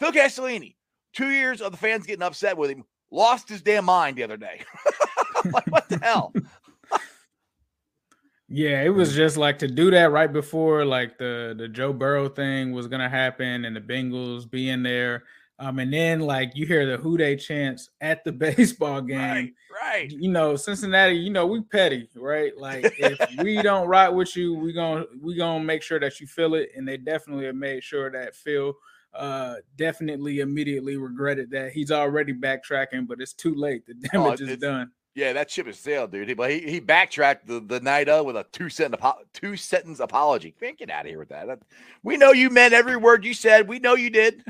Phil 0.00 0.12
Castellini, 0.12 0.74
two 1.12 1.30
years 1.30 1.60
of 1.60 1.72
the 1.72 1.78
fans 1.78 2.06
getting 2.06 2.22
upset 2.22 2.56
with 2.56 2.70
him, 2.70 2.84
lost 3.10 3.48
his 3.48 3.62
damn 3.62 3.84
mind 3.84 4.16
the 4.16 4.24
other 4.24 4.36
day. 4.36 4.62
like, 5.52 5.66
what 5.68 5.88
the 5.88 5.98
hell? 5.98 6.32
Yeah, 8.48 8.82
it 8.82 8.90
was 8.90 9.14
just 9.14 9.36
like 9.36 9.58
to 9.58 9.68
do 9.68 9.90
that 9.90 10.12
right 10.12 10.32
before 10.32 10.84
like 10.84 11.18
the 11.18 11.54
the 11.56 11.66
Joe 11.66 11.92
Burrow 11.92 12.28
thing 12.28 12.72
was 12.72 12.86
gonna 12.86 13.08
happen 13.08 13.64
and 13.64 13.74
the 13.74 13.80
Bengals 13.80 14.48
being 14.48 14.82
there. 14.82 15.24
Um, 15.58 15.78
and 15.78 15.92
then 15.92 16.20
like 16.20 16.52
you 16.54 16.66
hear 16.66 16.86
the 16.86 16.98
Who 16.98 17.16
Dey 17.16 17.36
chants 17.36 17.90
at 18.00 18.22
the 18.24 18.32
baseball 18.32 19.00
game. 19.00 19.18
Right, 19.18 19.52
right. 19.82 20.10
You 20.10 20.30
know, 20.30 20.54
Cincinnati, 20.54 21.16
you 21.16 21.30
know, 21.30 21.46
we 21.46 21.62
petty, 21.62 22.08
right? 22.14 22.56
Like 22.56 22.94
if 22.98 23.18
we 23.42 23.62
don't 23.62 23.88
ride 23.88 24.10
with 24.10 24.36
you, 24.36 24.54
we 24.54 24.72
gonna 24.72 25.06
we 25.20 25.36
gonna 25.36 25.64
make 25.64 25.82
sure 25.82 25.98
that 25.98 26.20
you 26.20 26.28
feel 26.28 26.54
it. 26.54 26.70
And 26.76 26.86
they 26.86 26.98
definitely 26.98 27.46
have 27.46 27.56
made 27.56 27.82
sure 27.82 28.10
that 28.12 28.36
Phil 28.36 28.74
uh 29.12 29.56
definitely 29.76 30.40
immediately 30.40 30.96
regretted 30.96 31.50
that 31.50 31.72
he's 31.72 31.90
already 31.90 32.32
backtracking, 32.32 33.08
but 33.08 33.20
it's 33.20 33.32
too 33.32 33.54
late. 33.56 33.86
The 33.86 33.94
oh, 34.14 34.24
damage 34.24 34.42
oh, 34.42 34.52
is 34.52 34.58
done. 34.58 34.92
Yeah, 35.16 35.32
that 35.32 35.50
ship 35.50 35.66
is 35.66 35.78
sailed, 35.78 36.12
dude. 36.12 36.36
But 36.36 36.50
he, 36.50 36.60
he 36.60 36.78
backtracked 36.78 37.46
the, 37.46 37.58
the 37.58 37.80
night 37.80 38.06
of 38.06 38.26
with 38.26 38.36
a 38.36 38.44
two 38.52 38.68
sentence 38.68 39.02
two 39.32 39.56
sentence 39.56 39.98
apology. 39.98 40.54
Man, 40.60 40.74
get 40.76 40.90
out 40.90 41.06
of 41.06 41.08
here 41.08 41.18
with 41.18 41.30
that. 41.30 41.58
We 42.02 42.18
know 42.18 42.32
you 42.32 42.50
meant 42.50 42.74
every 42.74 42.98
word 42.98 43.24
you 43.24 43.32
said. 43.32 43.66
We 43.66 43.78
know 43.78 43.94
you 43.94 44.10
did. 44.10 44.44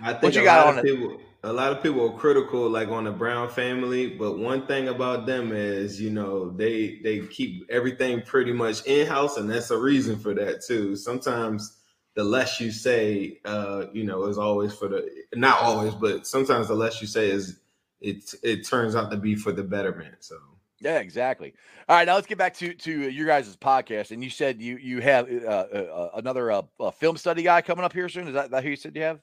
I 0.00 0.12
think 0.12 0.22
what 0.22 0.34
you 0.36 0.44
got 0.44 0.78
on 0.78 0.84
people, 0.84 1.14
it? 1.14 1.20
A 1.42 1.52
lot 1.52 1.72
of 1.72 1.82
people 1.82 2.08
are 2.08 2.16
critical, 2.16 2.70
like 2.70 2.90
on 2.90 3.02
the 3.02 3.10
Brown 3.10 3.50
family. 3.50 4.06
But 4.06 4.38
one 4.38 4.68
thing 4.68 4.86
about 4.86 5.26
them 5.26 5.50
is, 5.50 6.00
you 6.00 6.10
know, 6.10 6.50
they 6.50 7.00
they 7.02 7.26
keep 7.26 7.68
everything 7.70 8.22
pretty 8.22 8.52
much 8.52 8.86
in 8.86 9.04
house, 9.08 9.36
and 9.36 9.50
that's 9.50 9.72
a 9.72 9.76
reason 9.76 10.16
for 10.16 10.32
that 10.32 10.64
too. 10.64 10.94
Sometimes 10.94 11.78
the 12.14 12.22
less 12.22 12.60
you 12.60 12.70
say, 12.70 13.40
uh, 13.44 13.86
you 13.92 14.04
know, 14.04 14.26
is 14.26 14.38
always 14.38 14.72
for 14.72 14.86
the 14.86 15.10
not 15.34 15.58
always, 15.58 15.94
but 15.96 16.24
sometimes 16.24 16.68
the 16.68 16.74
less 16.74 17.00
you 17.00 17.08
say 17.08 17.30
is 17.30 17.59
it 18.00 18.34
it 18.42 18.66
turns 18.66 18.94
out 18.96 19.10
to 19.10 19.16
be 19.16 19.34
for 19.34 19.52
the 19.52 19.62
betterment. 19.62 20.14
So 20.20 20.36
yeah, 20.80 20.98
exactly. 20.98 21.52
All 21.88 21.96
right, 21.96 22.06
now 22.06 22.14
let's 22.14 22.26
get 22.26 22.38
back 22.38 22.54
to 22.58 22.72
to 22.72 23.10
your 23.10 23.26
guys' 23.26 23.54
podcast. 23.56 24.10
And 24.12 24.24
you 24.24 24.30
said 24.30 24.60
you 24.60 24.76
you 24.76 25.00
have 25.00 25.30
uh, 25.30 25.46
uh, 25.46 25.76
uh 25.76 26.10
another 26.14 26.50
uh, 26.50 26.90
film 26.92 27.16
study 27.16 27.42
guy 27.42 27.60
coming 27.60 27.84
up 27.84 27.92
here 27.92 28.08
soon. 28.08 28.28
Is 28.28 28.34
that, 28.34 28.50
that 28.50 28.64
who 28.64 28.70
you 28.70 28.76
said 28.76 28.96
you 28.96 29.02
have? 29.02 29.20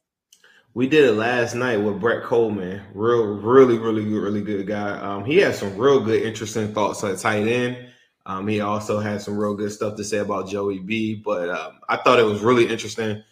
We 0.74 0.88
did 0.88 1.06
it 1.06 1.14
last 1.14 1.56
night 1.56 1.78
with 1.78 2.00
Brett 2.00 2.24
Coleman. 2.24 2.84
Real, 2.94 3.26
really, 3.26 3.80
really 3.80 4.04
good, 4.04 4.22
really 4.22 4.42
good 4.42 4.68
guy. 4.68 4.92
Um, 5.00 5.26
he 5.26 5.38
has 5.38 5.58
some 5.58 5.76
real 5.76 6.00
good, 6.00 6.22
interesting 6.22 6.72
thoughts 6.72 7.04
at 7.04 7.18
tight 7.18 7.48
end. 7.48 7.90
Um, 8.28 8.48
he 8.48 8.60
also 8.60 9.00
had 9.00 9.22
some 9.22 9.38
real 9.38 9.56
good 9.56 9.72
stuff 9.72 9.96
to 9.96 10.04
say 10.04 10.18
about 10.18 10.50
Joey 10.50 10.80
B. 10.80 11.16
But 11.16 11.50
um, 11.50 11.80
I 11.90 11.98
thought 11.98 12.20
it 12.20 12.26
was 12.26 12.42
really 12.42 12.68
interesting 12.68 13.24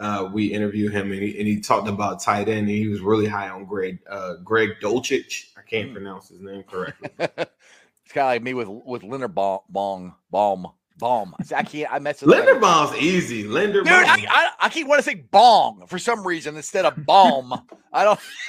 uh, 0.00 0.30
we 0.32 0.46
interviewed 0.46 0.92
him 0.92 1.12
and 1.12 1.22
he, 1.22 1.38
and 1.38 1.46
he, 1.46 1.60
talked 1.60 1.86
about 1.86 2.22
tight 2.22 2.48
end 2.48 2.60
and 2.60 2.68
he 2.70 2.88
was 2.88 3.00
really 3.00 3.28
high 3.28 3.50
on 3.50 3.66
Greg 3.66 3.98
uh, 4.08 4.34
Greg 4.42 4.70
Dulcich. 4.82 5.50
I 5.56 5.62
can't 5.62 5.90
mm. 5.90 5.94
pronounce 5.94 6.30
his 6.30 6.40
name 6.40 6.62
correctly. 6.62 7.10
it's 7.18 8.12
kind 8.12 8.26
of 8.26 8.32
like 8.32 8.42
me 8.42 8.54
with 8.54 8.68
with 8.68 9.02
Leonard 9.02 9.34
Bong 9.34 9.60
Bong 9.68 10.14
Baum. 10.30 10.68
Baum. 10.98 11.34
I 11.56 11.62
can't. 11.62 11.90
I 11.90 11.98
mess 11.98 12.20
with 12.20 12.30
Linderbaum's 12.30 12.94
easy. 12.98 13.44
Linderbaum. 13.44 13.84
Dude, 13.84 13.92
I, 13.92 14.26
I, 14.28 14.50
I, 14.60 14.68
keep 14.68 14.86
wanting 14.86 15.02
to 15.02 15.10
say 15.10 15.14
bong 15.30 15.86
for 15.86 15.98
some 15.98 16.26
reason 16.26 16.56
instead 16.56 16.84
of 16.84 17.06
bomb. 17.06 17.54
I 17.90 18.04
don't. 18.04 18.20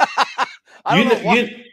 I 0.85 0.97
don't 0.97 1.23
you, 1.23 1.23
know. 1.23 1.33
You, 1.33 1.63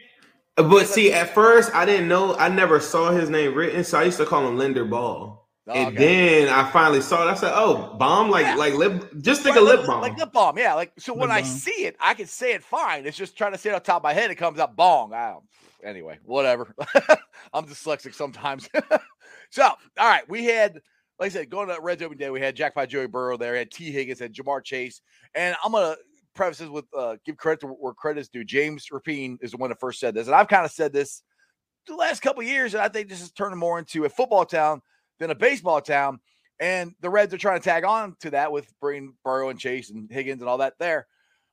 but 0.55 0.87
see, 0.87 1.11
at 1.11 1.33
first 1.33 1.73
I 1.75 1.85
didn't 1.85 2.07
know. 2.07 2.35
I 2.35 2.47
never 2.47 2.79
saw 2.79 3.11
his 3.11 3.29
name 3.29 3.53
written, 3.55 3.83
so 3.83 3.99
I 3.99 4.03
used 4.03 4.17
to 4.17 4.25
call 4.25 4.47
him 4.47 4.57
Linder 4.57 4.85
Ball. 4.85 5.38
Oh, 5.69 5.73
and 5.73 5.95
then 5.95 6.49
I 6.49 6.69
finally 6.71 6.99
saw 6.99 7.27
it. 7.27 7.31
I 7.31 7.35
said, 7.35 7.51
"Oh, 7.53 7.95
bomb! 7.97 8.31
Like, 8.31 8.43
yeah. 8.43 8.55
like 8.55 8.73
lip. 8.73 9.13
Just 9.21 9.43
think 9.43 9.55
right, 9.55 9.61
a 9.61 9.65
lip 9.65 9.85
balm, 9.85 10.01
like 10.01 10.17
lip 10.17 10.33
balm. 10.33 10.57
Yeah, 10.57 10.73
like 10.73 10.93
so. 10.97 11.13
Lip 11.13 11.19
when 11.19 11.29
balm. 11.29 11.37
I 11.37 11.41
see 11.43 11.85
it, 11.85 11.95
I 11.99 12.15
can 12.15 12.25
say 12.25 12.53
it 12.53 12.63
fine. 12.63 13.05
It's 13.05 13.15
just 13.15 13.37
trying 13.37 13.51
to 13.51 13.57
say 13.57 13.69
it 13.69 13.75
on 13.75 13.81
top 13.81 13.97
of 13.97 14.03
my 14.03 14.13
head. 14.13 14.31
It 14.31 14.35
comes 14.35 14.59
out 14.59 14.75
bong. 14.75 15.13
I 15.13 15.29
don't, 15.29 15.43
anyway, 15.83 16.17
whatever. 16.25 16.73
I'm 17.53 17.67
dyslexic 17.67 18.15
sometimes. 18.15 18.67
so, 19.51 19.63
all 19.63 19.77
right, 19.99 20.27
we 20.27 20.45
had, 20.45 20.81
like 21.19 21.27
I 21.27 21.29
said, 21.29 21.51
going 21.51 21.67
to 21.67 21.77
Reds 21.79 22.01
Open 22.01 22.17
Day, 22.17 22.31
we 22.31 22.41
had 22.41 22.55
Jack 22.55 22.73
by 22.73 22.87
Joey 22.87 23.05
Burrow 23.05 23.37
there, 23.37 23.55
had 23.55 23.69
Tee 23.69 23.91
Higgins, 23.91 24.19
had 24.19 24.33
Ja'Marr 24.33 24.63
Chase, 24.63 25.01
and 25.35 25.55
I'm 25.63 25.73
gonna 25.73 25.97
preface 26.33 26.57
this 26.57 26.69
with 26.69 26.85
uh, 26.97 27.17
give 27.25 27.37
credit 27.37 27.59
to 27.59 27.67
where 27.67 27.93
credit 27.93 28.21
is 28.21 28.29
due. 28.29 28.43
James 28.43 28.87
Rapien 28.91 29.37
is 29.41 29.51
the 29.51 29.57
one 29.57 29.69
that 29.69 29.79
first 29.79 29.99
said 29.99 30.15
this, 30.15 30.25
and 30.25 30.35
I've 30.35 30.47
kind 30.47 30.65
of 30.65 30.71
said 30.71 30.93
this 30.93 31.21
the 31.85 31.95
last 31.95 32.21
couple 32.21 32.41
years, 32.43 32.73
and 32.73 32.81
I 32.81 32.87
think 32.87 33.07
this 33.07 33.21
is 33.21 33.31
turning 33.31 33.59
more 33.59 33.77
into 33.77 34.05
a 34.05 34.09
football 34.09 34.45
town 34.45 34.81
than 35.19 35.31
a 35.31 35.35
baseball 35.35 35.81
town. 35.81 36.19
And 36.59 36.93
the 36.99 37.09
Reds 37.09 37.33
are 37.33 37.37
trying 37.37 37.59
to 37.59 37.63
tag 37.63 37.85
on 37.85 38.15
to 38.19 38.31
that 38.31 38.51
with 38.51 38.73
bringing 38.81 39.13
Burrow 39.23 39.49
and 39.49 39.59
Chase 39.59 39.89
and 39.89 40.11
Higgins 40.11 40.41
and 40.41 40.49
all 40.49 40.57
that 40.57 40.73
there. 40.79 41.07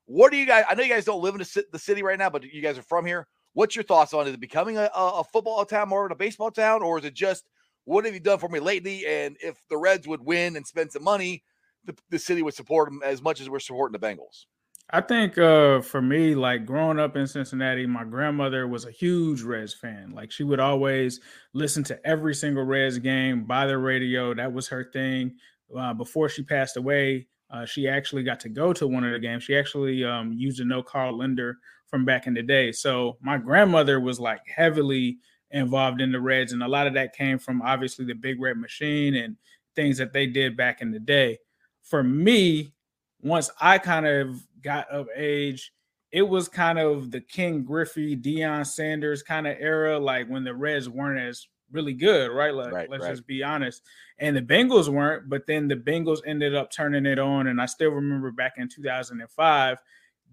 What 0.06 0.32
do 0.32 0.36
you 0.36 0.46
guys? 0.46 0.64
I 0.68 0.74
know 0.74 0.82
you 0.82 0.92
guys 0.92 1.04
don't 1.04 1.22
live 1.22 1.34
in 1.34 1.44
the 1.72 1.78
city 1.78 2.02
right 2.02 2.18
now, 2.18 2.30
but 2.30 2.44
you 2.44 2.62
guys 2.62 2.78
are 2.78 2.82
from 2.82 3.06
here. 3.06 3.26
What's 3.52 3.74
your 3.74 3.84
thoughts 3.84 4.12
on 4.14 4.26
it? 4.26 4.30
Is 4.30 4.34
it 4.34 4.40
becoming 4.40 4.76
a, 4.76 4.90
a 4.94 5.24
football 5.32 5.64
town 5.64 5.88
more 5.88 6.04
than 6.04 6.12
a 6.12 6.16
baseball 6.16 6.50
town, 6.50 6.82
or 6.82 6.98
is 6.98 7.04
it 7.04 7.14
just 7.14 7.48
what 7.84 8.04
have 8.04 8.14
you 8.14 8.20
done 8.20 8.38
for 8.38 8.48
me 8.48 8.60
lately? 8.60 9.06
And 9.06 9.36
if 9.40 9.56
the 9.70 9.78
Reds 9.78 10.06
would 10.06 10.20
win 10.20 10.56
and 10.56 10.66
spend 10.66 10.92
some 10.92 11.04
money, 11.04 11.42
the, 11.84 11.96
the 12.10 12.18
city 12.18 12.42
would 12.42 12.54
support 12.54 12.90
them 12.90 13.00
as 13.04 13.22
much 13.22 13.40
as 13.40 13.48
we're 13.48 13.60
supporting 13.60 13.98
the 13.98 14.06
Bengals. 14.06 14.44
I 14.90 15.00
think 15.00 15.36
uh, 15.36 15.80
for 15.80 16.00
me, 16.00 16.36
like 16.36 16.64
growing 16.64 17.00
up 17.00 17.16
in 17.16 17.26
Cincinnati, 17.26 17.86
my 17.86 18.04
grandmother 18.04 18.68
was 18.68 18.84
a 18.84 18.90
huge 18.90 19.42
Reds 19.42 19.74
fan. 19.74 20.12
Like 20.14 20.30
she 20.30 20.44
would 20.44 20.60
always 20.60 21.20
listen 21.54 21.82
to 21.84 22.06
every 22.06 22.34
single 22.34 22.62
Reds 22.62 22.98
game 22.98 23.44
by 23.44 23.66
the 23.66 23.78
radio. 23.78 24.32
That 24.32 24.52
was 24.52 24.68
her 24.68 24.88
thing. 24.92 25.34
Uh, 25.76 25.92
before 25.92 26.28
she 26.28 26.44
passed 26.44 26.76
away, 26.76 27.26
uh, 27.50 27.64
she 27.64 27.88
actually 27.88 28.22
got 28.22 28.38
to 28.40 28.48
go 28.48 28.72
to 28.72 28.86
one 28.86 29.02
of 29.02 29.12
the 29.12 29.18
games. 29.18 29.42
She 29.42 29.56
actually 29.56 30.04
um, 30.04 30.32
used 30.32 30.58
to 30.58 30.64
know 30.64 30.84
Carl 30.84 31.18
Lindner 31.18 31.58
from 31.88 32.04
back 32.04 32.28
in 32.28 32.34
the 32.34 32.42
day. 32.42 32.70
So 32.70 33.16
my 33.20 33.38
grandmother 33.38 33.98
was 33.98 34.20
like 34.20 34.40
heavily 34.46 35.18
involved 35.50 36.00
in 36.00 36.12
the 36.12 36.20
Reds, 36.20 36.52
and 36.52 36.62
a 36.62 36.68
lot 36.68 36.86
of 36.86 36.94
that 36.94 37.14
came 37.14 37.38
from 37.38 37.60
obviously 37.62 38.04
the 38.04 38.14
Big 38.14 38.40
Red 38.40 38.56
Machine 38.56 39.16
and 39.16 39.36
things 39.74 39.98
that 39.98 40.12
they 40.12 40.28
did 40.28 40.56
back 40.56 40.80
in 40.80 40.92
the 40.92 41.00
day. 41.00 41.38
For 41.82 42.04
me, 42.04 42.72
once 43.20 43.50
I 43.60 43.78
kind 43.78 44.06
of 44.06 44.40
got 44.66 44.88
of 44.90 45.06
age, 45.14 45.72
it 46.10 46.22
was 46.22 46.48
kind 46.48 46.78
of 46.78 47.10
the 47.10 47.20
Ken 47.20 47.62
Griffey, 47.62 48.16
Deion 48.16 48.66
Sanders 48.66 49.22
kind 49.22 49.46
of 49.46 49.56
era, 49.60 49.98
like 49.98 50.28
when 50.28 50.44
the 50.44 50.54
Reds 50.54 50.88
weren't 50.88 51.20
as 51.20 51.46
really 51.70 51.92
good, 51.92 52.30
right? 52.30 52.52
Like 52.52 52.72
right, 52.72 52.90
let's 52.90 53.04
right. 53.04 53.10
just 53.10 53.26
be 53.26 53.42
honest. 53.42 53.82
And 54.18 54.36
the 54.36 54.42
Bengals 54.42 54.88
weren't, 54.88 55.28
but 55.28 55.46
then 55.46 55.68
the 55.68 55.76
Bengals 55.76 56.20
ended 56.26 56.54
up 56.54 56.70
turning 56.72 57.06
it 57.06 57.18
on. 57.18 57.46
And 57.46 57.60
I 57.60 57.66
still 57.66 57.90
remember 57.90 58.32
back 58.32 58.54
in 58.56 58.68
2005, 58.68 59.78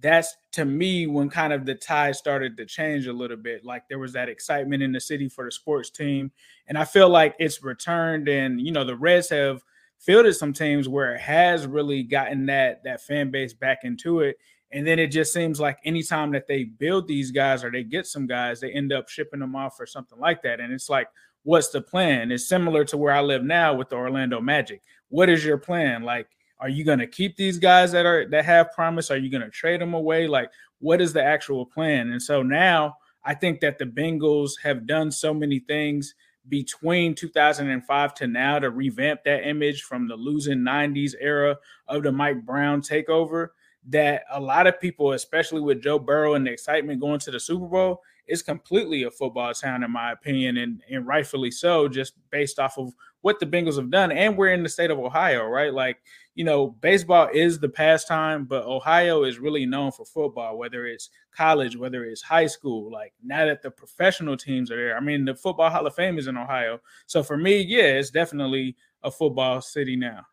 that's 0.01 0.35
to 0.53 0.65
me 0.65 1.07
when 1.07 1.29
kind 1.29 1.53
of 1.53 1.65
the 1.65 1.75
tide 1.75 2.15
started 2.15 2.57
to 2.57 2.65
change 2.65 3.07
a 3.07 3.13
little 3.13 3.37
bit. 3.37 3.63
Like 3.63 3.87
there 3.87 3.99
was 3.99 4.13
that 4.13 4.29
excitement 4.29 4.83
in 4.83 4.91
the 4.91 4.99
city 4.99 5.29
for 5.29 5.45
the 5.45 5.51
sports 5.51 5.89
team. 5.89 6.31
And 6.67 6.77
I 6.77 6.85
feel 6.85 7.09
like 7.09 7.35
it's 7.39 7.63
returned. 7.63 8.27
And 8.27 8.59
you 8.59 8.71
know, 8.71 8.83
the 8.83 8.95
Reds 8.95 9.29
have 9.29 9.63
fielded 10.03 10.35
some 10.35 10.53
teams 10.53 10.89
where 10.89 11.15
it 11.15 11.21
has 11.21 11.65
really 11.65 12.03
gotten 12.03 12.45
that 12.47 12.83
that 12.83 13.01
fan 13.01 13.31
base 13.31 13.53
back 13.53 13.79
into 13.83 14.19
it. 14.19 14.37
And 14.71 14.85
then 14.85 14.99
it 14.99 15.07
just 15.07 15.31
seems 15.31 15.59
like 15.59 15.77
anytime 15.85 16.31
that 16.31 16.47
they 16.47 16.63
build 16.63 17.07
these 17.07 17.31
guys 17.31 17.63
or 17.63 17.71
they 17.71 17.83
get 17.83 18.07
some 18.07 18.25
guys, 18.25 18.59
they 18.59 18.71
end 18.71 18.91
up 18.91 19.07
shipping 19.07 19.39
them 19.39 19.55
off 19.55 19.79
or 19.79 19.85
something 19.85 20.19
like 20.19 20.41
that. 20.41 20.59
And 20.59 20.73
it's 20.73 20.89
like, 20.89 21.07
what's 21.43 21.69
the 21.69 21.81
plan? 21.81 22.31
It's 22.31 22.47
similar 22.47 22.83
to 22.85 22.97
where 22.97 23.13
I 23.13 23.21
live 23.21 23.43
now 23.43 23.75
with 23.75 23.89
the 23.89 23.95
Orlando 23.95 24.41
Magic. 24.41 24.81
What 25.09 25.29
is 25.29 25.45
your 25.45 25.59
plan? 25.59 26.01
Like, 26.01 26.27
are 26.59 26.69
you 26.69 26.83
going 26.83 26.99
to 26.99 27.07
keep 27.07 27.35
these 27.35 27.59
guys 27.59 27.91
that 27.91 28.05
are 28.05 28.27
that 28.29 28.45
have 28.45 28.71
promise? 28.71 29.11
Are 29.11 29.17
you 29.17 29.29
going 29.29 29.43
to 29.43 29.49
trade 29.49 29.79
them 29.79 29.93
away? 29.93 30.27
Like, 30.27 30.49
what 30.79 31.01
is 31.01 31.13
the 31.13 31.23
actual 31.23 31.65
plan? 31.65 32.11
And 32.11 32.21
so 32.21 32.41
now 32.41 32.95
I 33.23 33.35
think 33.35 33.59
that 33.61 33.77
the 33.77 33.85
Bengals 33.85 34.53
have 34.63 34.87
done 34.87 35.11
so 35.11 35.33
many 35.33 35.59
things 35.59 36.15
between 36.49 37.15
2005 37.15 38.13
to 38.15 38.27
now 38.27 38.59
to 38.59 38.69
revamp 38.69 39.23
that 39.23 39.47
image 39.47 39.83
from 39.83 40.07
the 40.07 40.15
losing 40.15 40.59
90s 40.59 41.13
era 41.19 41.57
of 41.87 42.03
the 42.03 42.11
Mike 42.11 42.45
Brown 42.45 42.81
takeover 42.81 43.49
that 43.89 44.23
a 44.31 44.39
lot 44.39 44.67
of 44.67 44.79
people, 44.79 45.11
especially 45.11 45.61
with 45.61 45.81
Joe 45.81 45.99
Burrow 45.99 46.35
and 46.35 46.45
the 46.45 46.51
excitement 46.51 47.01
going 47.01 47.19
to 47.19 47.31
the 47.31 47.39
Super 47.39 47.67
Bowl, 47.67 48.01
is 48.27 48.41
completely 48.41 49.03
a 49.03 49.11
football 49.11 49.53
town, 49.53 49.83
in 49.83 49.91
my 49.91 50.13
opinion, 50.13 50.57
and, 50.57 50.81
and 50.89 51.05
rightfully 51.05 51.51
so, 51.51 51.89
just 51.89 52.13
based 52.29 52.57
off 52.57 52.77
of 52.77 52.93
what 53.21 53.39
the 53.39 53.45
Bengals 53.45 53.75
have 53.75 53.91
done. 53.91 54.11
And 54.11 54.37
we're 54.37 54.53
in 54.53 54.63
the 54.63 54.69
state 54.69 54.91
of 54.91 54.99
Ohio, 54.99 55.45
right? 55.45 55.73
Like, 55.73 55.97
you 56.35 56.43
know, 56.43 56.67
baseball 56.67 57.29
is 57.31 57.59
the 57.59 57.69
pastime, 57.69 58.45
but 58.45 58.65
Ohio 58.65 59.23
is 59.23 59.39
really 59.39 59.65
known 59.65 59.91
for 59.91 60.05
football, 60.05 60.57
whether 60.57 60.85
it's 60.85 61.09
college, 61.35 61.77
whether 61.77 62.05
it's 62.05 62.21
high 62.21 62.47
school. 62.47 62.91
Like, 62.91 63.13
now 63.23 63.45
that 63.45 63.61
the 63.61 63.69
professional 63.69 64.35
teams 64.35 64.71
are 64.71 64.75
there, 64.75 64.97
I 64.97 64.99
mean, 64.99 65.25
the 65.25 65.35
Football 65.35 65.69
Hall 65.69 65.85
of 65.85 65.95
Fame 65.95 66.17
is 66.17 66.27
in 66.27 66.37
Ohio. 66.37 66.79
So 67.05 67.21
for 67.21 67.37
me, 67.37 67.61
yeah, 67.61 67.83
it's 67.83 68.09
definitely 68.09 68.75
a 69.03 69.11
football 69.11 69.61
city 69.61 69.95
now. 69.95 70.25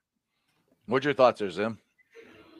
What's 0.86 1.04
your 1.04 1.14
thoughts 1.14 1.40
there, 1.40 1.50
Zim? 1.50 1.78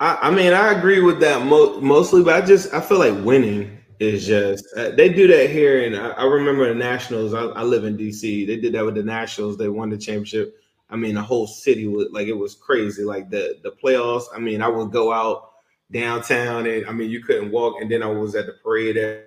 I, 0.01 0.19
I 0.23 0.31
mean, 0.31 0.53
I 0.53 0.73
agree 0.73 1.01
with 1.01 1.21
that 1.21 1.45
mo- 1.45 1.81
mostly, 1.81 2.23
but 2.23 2.43
I 2.43 2.47
just 2.47 2.73
I 2.73 2.81
feel 2.81 2.99
like 2.99 3.25
winning 3.25 3.79
is 3.99 4.27
just 4.27 4.65
uh, 4.77 4.91
they 4.91 5.11
do 5.11 5.27
that 5.29 5.51
here, 5.51 5.85
and 5.85 5.97
I, 5.97 6.11
I 6.11 6.25
remember 6.25 6.67
the 6.67 6.75
Nationals. 6.75 7.35
I, 7.35 7.43
I, 7.43 7.63
live 7.63 7.85
in 7.85 7.99
DC. 7.99 8.47
They 8.47 8.57
did 8.57 8.73
that 8.73 8.85
with 8.85 8.95
the 8.95 9.03
Nationals. 9.03 9.59
They 9.59 9.69
won 9.69 9.91
the 9.91 9.99
championship. 9.99 10.60
I 10.91 10.97
mean, 10.97 11.15
the 11.15 11.23
whole 11.23 11.47
city 11.47 11.87
was 11.87 12.09
like 12.11 12.29
it 12.29 12.35
was 12.35 12.55
crazy. 12.55 13.05
Like 13.05 13.31
the 13.31 13.59
the 13.63 13.71
playoffs. 13.71 14.25
I 14.35 14.39
mean, 14.39 14.63
I 14.63 14.69
would 14.69 14.91
go 14.91 15.13
out 15.13 15.53
downtown, 15.91 16.67
and 16.67 16.87
I 16.87 16.93
mean, 16.93 17.11
you 17.11 17.23
couldn't 17.23 17.51
walk. 17.51 17.81
And 17.81 17.91
then 17.91 18.03
I 18.03 18.07
was 18.07 18.35
at 18.35 18.47
the 18.47 18.53
parade. 18.53 19.25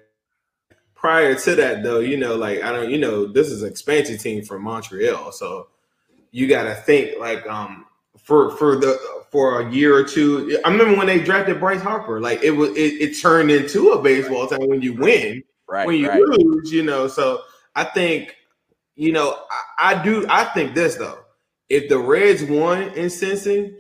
Prior 0.96 1.36
to 1.36 1.56
that, 1.56 1.84
though, 1.84 2.00
you 2.00 2.16
know, 2.16 2.38
like 2.38 2.64
I 2.64 2.72
don't, 2.72 2.90
you 2.90 2.98
know, 2.98 3.26
this 3.26 3.48
is 3.48 3.62
an 3.62 3.70
expansion 3.70 4.18
team 4.18 4.42
from 4.42 4.64
Montreal, 4.64 5.34
so 5.34 5.68
you 6.32 6.48
got 6.48 6.64
to 6.64 6.76
think 6.76 7.20
like 7.20 7.46
um 7.46 7.86
for 8.18 8.56
for 8.58 8.78
the 8.78 8.98
for 9.30 9.62
a 9.62 9.72
year 9.72 9.96
or 9.96 10.04
two. 10.04 10.60
I 10.64 10.70
remember 10.70 10.96
when 10.96 11.08
they 11.08 11.20
drafted 11.20 11.60
Bryce 11.60 11.82
Harper, 11.82 12.22
like 12.22 12.42
it 12.44 12.52
was 12.52 12.70
it, 12.72 13.02
it 13.02 13.20
turned 13.20 13.52
into 13.52 13.90
a 13.90 14.02
baseball 14.02 14.48
team 14.48 14.70
when 14.70 14.82
you 14.82 14.94
win. 14.94 15.44
Right. 15.68 15.88
When 15.88 15.96
you 15.96 16.08
right. 16.08 16.22
lose, 16.22 16.72
you 16.72 16.84
know. 16.84 17.08
So 17.08 17.42
I 17.76 17.84
think, 17.84 18.36
you 18.96 19.12
know, 19.12 19.40
I, 19.80 19.94
I, 19.94 20.04
do 20.04 20.26
I 20.30 20.44
think 20.46 20.76
this 20.76 20.96
though. 20.96 21.23
If 21.74 21.90
the 21.90 21.98
Reds 21.98 22.44
won 22.44 22.84
in 22.90 23.08
Cincy, 23.08 23.74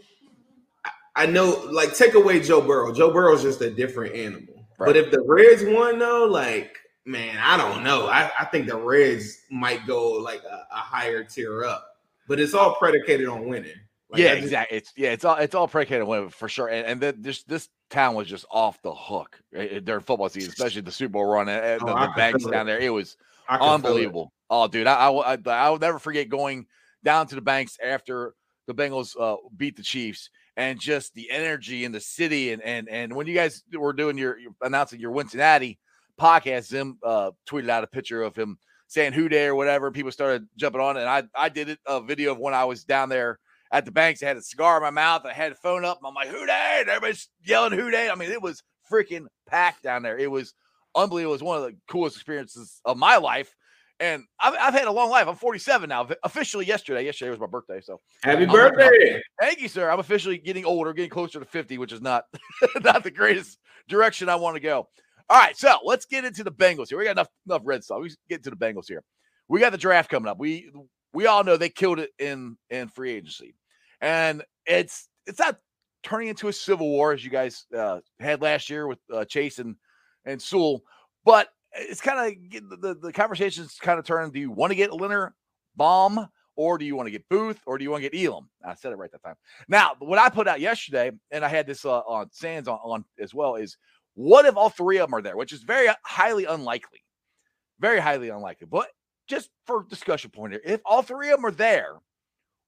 I 1.16 1.28
know 1.28 1.68
like 1.72 1.96
take 1.96 2.16
away 2.16 2.40
Joe 2.40 2.62
Burrow. 2.62 2.92
Joe 2.94 3.14
Burrow's 3.14 3.44
just 3.44 3.62
a 3.62 3.70
different 3.70 4.16
animal. 4.16 4.66
Right. 4.80 4.88
But 4.88 4.98
if 4.98 5.12
the 5.12 5.22
Reds 5.22 5.64
won 5.64 6.00
though, 6.00 6.26
like 6.26 6.80
man, 7.06 7.38
I 7.40 7.56
don't 7.58 7.84
know. 7.84 8.08
I, 8.08 8.32
I 8.40 8.46
think 8.46 8.68
the 8.68 8.78
Reds 8.78 9.42
might 9.52 9.86
go 9.86 10.14
like 10.14 10.42
a, 10.44 10.68
a 10.72 10.78
higher 10.78 11.24
tier 11.24 11.64
up. 11.64 11.88
But 12.28 12.40
it's 12.40 12.54
all 12.54 12.76
predicated 12.76 13.28
on 13.28 13.48
winning. 13.48 13.76
Like, 14.10 14.22
yeah, 14.22 14.34
just, 14.36 14.46
exactly. 14.46 14.78
It's 14.78 14.94
yeah, 14.96 15.12
it's 15.12 15.26
all 15.26 15.36
it's 15.36 15.54
all 15.54 15.68
predicated 15.68 16.04
on 16.04 16.08
winning 16.08 16.30
for 16.30 16.50
sure. 16.50 16.70
And, 16.70 16.88
and 16.88 17.02
then 17.02 17.16
this 17.20 17.44
this 17.44 17.70
town 17.90 18.16
was 18.16 18.28
just 18.28 18.46
off 18.50 18.82
the 18.82 18.94
hook 18.94 19.40
right, 19.54 19.84
during 19.84 20.02
football 20.02 20.30
season, 20.30 20.50
especially 20.50 20.82
the 20.82 20.92
Super 20.92 21.14
Bowl 21.14 21.26
run 21.26 21.50
and, 21.50 21.82
oh, 21.84 21.86
the, 21.86 21.94
the 21.94 22.14
banks 22.16 22.46
down 22.46 22.66
there. 22.66 22.80
It 22.80 22.90
was 22.90 23.18
unbelievable. 23.48 24.32
Oh, 24.50 24.68
dude, 24.68 24.88
I, 24.88 25.10
I 25.10 25.38
I 25.46 25.70
will 25.70 25.80
never 25.80 26.00
forget 26.00 26.30
going 26.30 26.66
down 27.04 27.28
to 27.28 27.36
the 27.36 27.42
banks 27.42 27.78
after 27.84 28.34
the 28.68 28.74
Bengals 28.74 29.20
uh, 29.20 29.38
beat 29.56 29.76
the 29.76 29.84
Chiefs 29.84 30.30
and 30.56 30.80
just 30.80 31.14
the 31.14 31.30
energy 31.32 31.84
in 31.84 31.92
the 31.92 32.00
city 32.00 32.52
and 32.52 32.62
and 32.62 32.88
and 32.88 33.16
when 33.16 33.28
you 33.28 33.34
guys 33.34 33.64
were 33.74 33.94
doing 33.94 34.18
your, 34.18 34.38
your 34.38 34.52
announcing 34.62 35.00
your 35.00 35.16
Cincinnati 35.18 35.80
podcast, 36.20 36.68
Zim 36.68 36.98
uh, 37.04 37.32
tweeted 37.50 37.70
out 37.70 37.84
a 37.84 37.88
picture 37.88 38.22
of 38.22 38.36
him 38.36 38.58
saying 38.88 39.14
"Who 39.14 39.30
Dey" 39.30 39.46
or 39.46 39.56
whatever. 39.56 39.92
People 39.92 40.12
started 40.12 40.48
jumping 40.58 40.82
on, 40.82 40.98
and 40.98 41.10
I 41.10 41.24
I 41.36 41.50
did 41.50 41.70
it 41.70 41.80
a 41.86 42.02
video 42.02 42.32
of 42.32 42.40
when 42.40 42.54
I 42.54 42.66
was 42.66 42.84
down 42.84 43.10
there 43.10 43.40
at 43.72 43.86
the 43.86 43.92
banks. 43.92 44.22
I 44.22 44.28
had 44.28 44.38
a 44.38 44.42
cigar 44.42 44.78
in 44.78 44.84
my 44.84 44.92
mouth. 44.92 45.26
I 45.26 45.34
had 45.34 45.52
a 45.52 45.56
phone 45.56 45.84
up. 45.84 46.00
I'm 46.06 46.14
like, 46.14 46.30
who 46.30 46.46
Dey? 46.46 46.78
And 46.82 46.90
everybody's 46.90 47.30
yelling, 47.44 47.74
who 47.78 47.90
Dey? 47.92 48.10
I 48.10 48.16
mean, 48.16 48.32
it 48.32 48.42
was 48.42 48.62
freaking 48.90 49.26
packed 49.48 49.84
down 49.84 50.04
there. 50.04 50.18
It 50.18 50.30
was 50.30 50.54
unbelievable. 50.96 51.32
It 51.32 51.36
was 51.36 51.44
one 51.44 51.58
of 51.58 51.64
the 51.64 51.76
coolest 51.88 52.16
experiences 52.16 52.80
of 52.86 52.98
my 52.98 53.18
life. 53.18 53.54
And 54.00 54.24
I've, 54.40 54.56
I've 54.60 54.74
had 54.74 54.88
a 54.88 54.92
long 54.92 55.10
life. 55.10 55.28
I'm 55.28 55.36
47 55.36 55.88
now. 55.88 56.08
Officially 56.24 56.66
yesterday. 56.66 57.06
Yesterday 57.06 57.32
was 57.32 57.40
my 57.40 57.48
birthday. 57.48 57.80
So 57.82 58.02
happy 58.24 58.46
birthday. 58.46 59.22
Thank 59.40 59.62
you, 59.62 59.68
sir. 59.68 59.90
I'm 59.90 60.00
officially 60.00 60.38
getting 60.38 60.66
older, 60.66 60.94
getting 60.94 61.12
closer 61.12 61.40
to 61.40 61.46
50, 61.46 61.78
which 61.78 61.94
is 61.94 62.02
not 62.02 62.26
not 62.84 63.04
the 63.04 63.12
greatest 63.12 63.60
direction 63.88 64.30
I 64.30 64.36
want 64.36 64.56
to 64.56 64.60
go. 64.60 64.88
All 65.30 65.40
right, 65.40 65.56
so 65.56 65.78
let's 65.86 66.06
get 66.06 66.26
into 66.26 66.44
the 66.44 66.52
Bengals 66.52 66.90
here. 66.90 66.98
We 66.98 67.06
got 67.06 67.12
enough 67.12 67.30
enough 67.46 67.62
red 67.64 67.84
stuff. 67.84 68.02
We 68.02 68.10
get 68.30 68.46
into 68.46 68.50
the 68.50 68.58
Bengals 68.58 68.88
here. 68.88 69.04
We 69.48 69.60
got 69.60 69.72
the 69.72 69.78
draft 69.78 70.10
coming 70.10 70.30
up. 70.30 70.38
We 70.38 70.72
we 71.14 71.28
all 71.28 71.44
know 71.44 71.56
they 71.56 71.70
killed 71.70 72.00
it 72.00 72.10
in 72.20 72.58
in 72.70 72.90
free 72.90 73.12
agency 73.12 73.56
and 74.04 74.44
it's 74.66 75.08
it's 75.26 75.40
not 75.40 75.58
turning 76.04 76.28
into 76.28 76.50
a 76.50 76.54
civil 76.54 76.90
war 76.90 77.14
as 77.14 77.24
you 77.24 77.32
guys 77.32 77.66
uh, 77.76 78.00
had 78.20 78.42
last 78.42 78.70
year 78.70 78.86
with 78.86 79.00
uh, 79.12 79.26
Chase 79.26 79.58
and 79.58 79.76
and 80.26 80.42
Sewell, 80.42 80.82
but 81.26 81.48
it's 81.76 82.02
kind 82.02 82.38
of 82.38 82.82
the, 82.82 82.96
the, 82.96 83.14
conversations 83.14 83.78
kind 83.82 84.00
of 84.00 84.06
turn. 84.06 84.32
Do 84.32 84.40
you 84.40 84.52
want 84.52 84.72
to 84.72 84.76
get 84.76 84.94
Leonard 84.94 85.34
Baum 85.76 86.28
or 86.56 86.78
do 86.78 86.86
you 86.86 86.96
want 86.96 87.08
to 87.08 87.12
get 87.12 87.28
Booth, 87.30 87.60
or 87.66 87.78
do 87.78 87.84
you 87.84 87.92
want 87.92 88.04
to 88.04 88.10
get 88.10 88.26
Elam? 88.26 88.50
I 88.64 88.76
said 88.76 88.92
it 88.92 88.96
right 88.96 89.12
that 89.12 89.24
time. 89.24 89.36
Now, 89.68 89.94
what 90.00 90.20
I 90.20 90.30
put 90.30 90.48
out 90.48 90.60
yesterday, 90.60 91.12
and 91.32 91.44
I 91.44 91.48
had 91.48 91.66
this 91.66 91.86
uh, 91.86 92.00
on 92.00 92.30
Sands 92.32 92.68
on, 92.68 92.78
on 92.84 93.06
as 93.20 93.34
well, 93.34 93.56
is 93.56 93.78
what 94.14 94.46
if 94.46 94.56
all 94.56 94.70
three 94.70 94.98
of 94.98 95.10
them 95.10 95.16
are 95.16 95.22
there, 95.22 95.36
which 95.36 95.54
is 95.54 95.64
very 95.64 95.88
highly 96.04 96.46
unlikely, 96.46 97.04
very 97.80 98.00
highly 98.00 98.30
unlikely. 98.30 98.68
But 98.70 98.88
just 99.28 99.50
for 99.66 99.86
discussion 99.90 100.30
point 100.30 100.54
here, 100.54 100.62
if 100.64 100.82
all 100.86 101.02
three 101.02 101.32
of 101.32 101.38
them 101.38 101.46
are 101.46 101.52
there, 101.52 101.96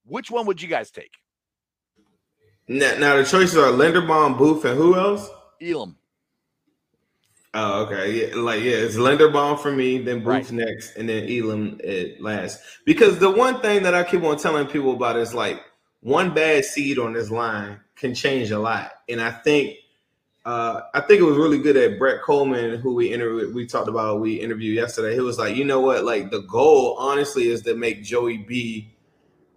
which 0.06 0.32
one 0.32 0.46
would 0.48 0.62
you 0.62 0.68
guys 0.68 0.92
take? 0.92 1.12
Now, 2.68 2.98
now 2.98 3.16
the 3.18 3.24
choices 3.24 3.58
are 3.58 3.72
Linderbaum, 3.72 4.38
Booth, 4.38 4.66
and 4.66 4.78
who 4.78 4.96
else? 4.96 5.30
Elam. 5.62 5.96
Oh, 7.58 7.84
okay. 7.86 8.28
Yeah, 8.30 8.36
like 8.36 8.62
yeah, 8.62 8.74
it's 8.74 8.98
Linderbaum 8.98 9.58
for 9.60 9.72
me, 9.72 9.98
then 10.00 10.20
Booth 10.20 10.28
Right. 10.28 10.52
next, 10.52 10.98
and 10.98 11.08
then 11.08 11.30
Elam 11.30 11.80
at 11.86 12.22
last. 12.22 12.60
Because 12.86 13.18
the 13.18 13.30
one 13.32 13.62
thing 13.62 13.84
that 13.84 13.96
I 13.96 14.04
keep 14.04 14.24
on 14.24 14.38
telling 14.38 14.68
people 14.68 14.94
about 14.94 15.16
is 15.16 15.34
like 15.34 15.62
one 16.02 16.34
bad 16.34 16.66
seed 16.66 17.00
on 17.00 17.14
this 17.14 17.32
line 17.32 17.80
can 17.96 18.14
change 18.14 18.52
a 18.52 18.60
lot. 18.60 18.92
And 19.08 19.22
I 19.22 19.32
think 19.32 19.78
uh 20.44 20.82
I 20.94 21.00
think 21.02 21.22
it 21.22 21.24
was 21.24 21.38
really 21.38 21.60
good 21.60 21.78
at 21.78 21.98
Brett 21.98 22.22
Coleman, 22.24 22.82
who 22.82 22.94
we 22.94 23.14
interviewed, 23.14 23.56
we 23.56 23.66
talked 23.66 23.88
about, 23.88 24.20
we 24.20 24.34
interviewed 24.36 24.76
yesterday. 24.76 25.14
He 25.14 25.22
was 25.22 25.40
like, 25.40 25.56
you 25.56 25.64
know 25.64 25.80
what, 25.80 26.04
like 26.04 26.32
the 26.32 26.42
goal 26.42 26.98
honestly 27.00 27.48
is 27.48 27.62
to 27.64 27.76
make 27.76 28.04
Joey 28.04 28.38
B 28.40 28.94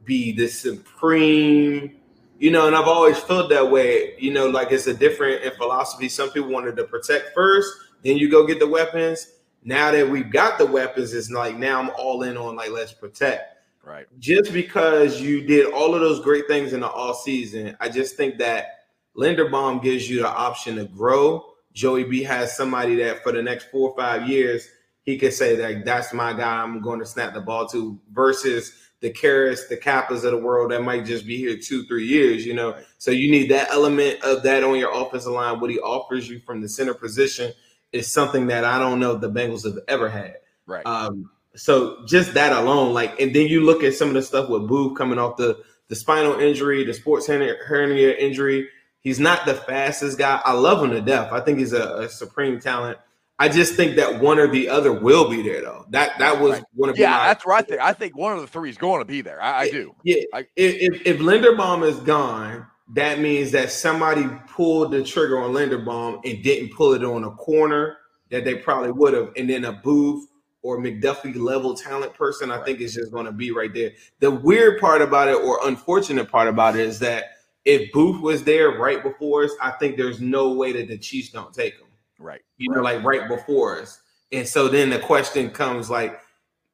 be 0.04 0.30
the 0.32 0.46
supreme 0.46 1.96
you 2.38 2.52
know, 2.52 2.66
and 2.68 2.76
I've 2.76 2.86
always 2.86 3.18
felt 3.18 3.50
that 3.50 3.70
way. 3.70 4.14
You 4.18 4.32
know, 4.32 4.48
like 4.48 4.70
it's 4.70 4.86
a 4.86 4.94
different 4.94 5.42
in 5.42 5.50
philosophy. 5.52 6.08
Some 6.08 6.30
people 6.30 6.50
wanted 6.50 6.76
to 6.76 6.84
protect 6.84 7.34
first, 7.34 7.68
then 8.02 8.16
you 8.16 8.30
go 8.30 8.46
get 8.46 8.58
the 8.58 8.66
weapons. 8.66 9.32
Now 9.64 9.90
that 9.90 10.08
we've 10.08 10.30
got 10.30 10.58
the 10.58 10.66
weapons, 10.66 11.12
it's 11.12 11.30
like 11.30 11.56
now 11.56 11.80
I'm 11.80 11.90
all 11.98 12.22
in 12.22 12.36
on 12.36 12.56
like 12.56 12.70
let's 12.70 12.92
protect. 12.92 13.56
Right. 13.84 14.06
Just 14.18 14.52
because 14.52 15.20
you 15.20 15.40
did 15.40 15.72
all 15.72 15.94
of 15.94 16.00
those 16.00 16.20
great 16.20 16.46
things 16.46 16.72
in 16.72 16.80
the 16.80 16.88
all 16.88 17.14
season, 17.14 17.76
I 17.80 17.88
just 17.88 18.16
think 18.16 18.38
that 18.38 18.80
Linderbaum 19.16 19.82
gives 19.82 20.08
you 20.08 20.20
the 20.20 20.28
option 20.28 20.76
to 20.76 20.84
grow. 20.84 21.44
Joey 21.72 22.04
B 22.04 22.22
has 22.22 22.56
somebody 22.56 22.96
that 22.96 23.22
for 23.22 23.32
the 23.32 23.42
next 23.42 23.70
four 23.70 23.90
or 23.90 23.96
five 23.96 24.28
years 24.28 24.68
he 25.08 25.16
could 25.16 25.32
say 25.32 25.56
that 25.56 25.86
that's 25.86 26.12
my 26.12 26.34
guy. 26.34 26.62
I'm 26.62 26.82
going 26.82 27.00
to 27.00 27.06
snap 27.06 27.32
the 27.32 27.40
ball 27.40 27.66
to 27.68 27.98
versus 28.12 28.90
the 29.00 29.10
Karras, 29.10 29.66
the 29.66 29.76
Cappas 29.78 30.22
of 30.24 30.32
the 30.32 30.36
world 30.36 30.70
that 30.70 30.82
might 30.82 31.06
just 31.06 31.26
be 31.26 31.38
here 31.38 31.56
two, 31.56 31.86
three 31.86 32.06
years, 32.06 32.44
you 32.44 32.52
know. 32.52 32.76
So 32.98 33.10
you 33.10 33.30
need 33.30 33.50
that 33.50 33.70
element 33.70 34.22
of 34.22 34.42
that 34.42 34.62
on 34.64 34.78
your 34.78 34.92
offensive 34.92 35.32
line. 35.32 35.60
What 35.60 35.70
he 35.70 35.78
offers 35.78 36.28
you 36.28 36.40
from 36.40 36.60
the 36.60 36.68
center 36.68 36.92
position 36.92 37.54
is 37.92 38.12
something 38.12 38.46
that 38.48 38.64
I 38.64 38.78
don't 38.78 39.00
know 39.00 39.14
the 39.14 39.30
Bengals 39.30 39.64
have 39.64 39.78
ever 39.88 40.08
had. 40.08 40.36
Right. 40.66 40.84
Um, 40.86 41.30
so 41.56 42.04
just 42.06 42.34
that 42.34 42.52
alone, 42.52 42.92
like, 42.92 43.18
and 43.20 43.34
then 43.34 43.46
you 43.48 43.62
look 43.64 43.82
at 43.82 43.94
some 43.94 44.08
of 44.08 44.14
the 44.14 44.22
stuff 44.22 44.48
with 44.48 44.68
Booth 44.68 44.96
coming 44.96 45.18
off 45.18 45.36
the 45.36 45.62
the 45.88 45.96
spinal 45.96 46.38
injury, 46.38 46.84
the 46.84 46.92
sports 46.92 47.26
hernia, 47.26 47.54
hernia 47.64 48.14
injury. 48.14 48.68
He's 49.00 49.18
not 49.18 49.46
the 49.46 49.54
fastest 49.54 50.18
guy. 50.18 50.40
I 50.44 50.52
love 50.52 50.84
him 50.84 50.90
to 50.90 51.00
death. 51.00 51.32
I 51.32 51.40
think 51.40 51.58
he's 51.58 51.72
a, 51.72 52.00
a 52.00 52.08
supreme 52.08 52.60
talent. 52.60 52.98
I 53.38 53.48
just 53.48 53.74
think 53.74 53.96
that 53.96 54.20
one 54.20 54.38
or 54.38 54.48
the 54.48 54.68
other 54.68 54.92
will 54.92 55.30
be 55.30 55.42
there, 55.42 55.62
though. 55.62 55.86
That 55.90 56.18
that 56.18 56.40
was 56.40 56.54
Right. 56.54 56.64
one 56.74 56.90
of 56.90 56.98
yeah, 56.98 57.12
my, 57.12 57.26
that's 57.28 57.46
right 57.46 57.66
there. 57.66 57.80
I 57.80 57.92
think 57.92 58.16
one 58.16 58.32
of 58.34 58.40
the 58.40 58.46
three 58.48 58.68
is 58.68 58.76
going 58.76 58.98
to 59.00 59.04
be 59.04 59.20
there. 59.22 59.40
I, 59.40 59.60
I 59.60 59.70
do. 59.70 59.94
Yeah, 60.02 60.22
I- 60.34 60.46
if 60.56 61.06
if 61.06 61.18
Linderbaum 61.18 61.88
is 61.88 61.96
gone, 62.00 62.66
that 62.94 63.20
means 63.20 63.50
that 63.52 63.70
somebody 63.70 64.26
pulled 64.48 64.92
the 64.92 65.04
trigger 65.04 65.42
on 65.42 65.52
Linderbaum 65.52 66.20
and 66.24 66.42
didn't 66.42 66.74
pull 66.74 66.94
it 66.94 67.04
on 67.04 67.24
a 67.24 67.30
corner 67.32 67.98
that 68.30 68.44
they 68.44 68.56
probably 68.56 68.92
would 68.92 69.14
have, 69.14 69.30
and 69.36 69.48
then 69.48 69.64
a 69.64 69.72
Booth 69.72 70.26
or 70.62 70.78
McDuffie 70.78 71.36
level 71.36 71.74
talent 71.74 72.14
person, 72.14 72.50
I 72.50 72.62
think 72.64 72.80
is 72.80 72.94
just 72.94 73.12
going 73.12 73.26
to 73.26 73.32
be 73.32 73.50
right 73.52 73.72
there. 73.72 73.92
The 74.20 74.30
weird 74.30 74.80
part 74.80 75.00
about 75.00 75.28
it, 75.28 75.36
or 75.36 75.60
unfortunate 75.66 76.30
part 76.30 76.48
about 76.48 76.76
it, 76.76 76.86
is 76.86 76.98
that 76.98 77.24
if 77.64 77.92
Booth 77.92 78.20
was 78.20 78.44
there 78.44 78.70
right 78.78 79.02
before 79.02 79.44
us, 79.44 79.52
I 79.60 79.70
think 79.72 79.96
there's 79.96 80.20
no 80.20 80.52
way 80.52 80.72
that 80.72 80.88
the 80.88 80.98
Chiefs 80.98 81.30
don't 81.30 81.52
take 81.52 81.74
him 81.74 81.86
Right. 82.18 82.40
you 82.56 82.70
know, 82.72 82.82
like 82.82 83.02
right 83.04 83.28
before 83.28 83.80
us. 83.80 84.00
And 84.32 84.46
so 84.46 84.68
then 84.68 84.90
the 84.90 84.98
question 84.98 85.50
comes 85.50 85.88
like, 85.88 86.20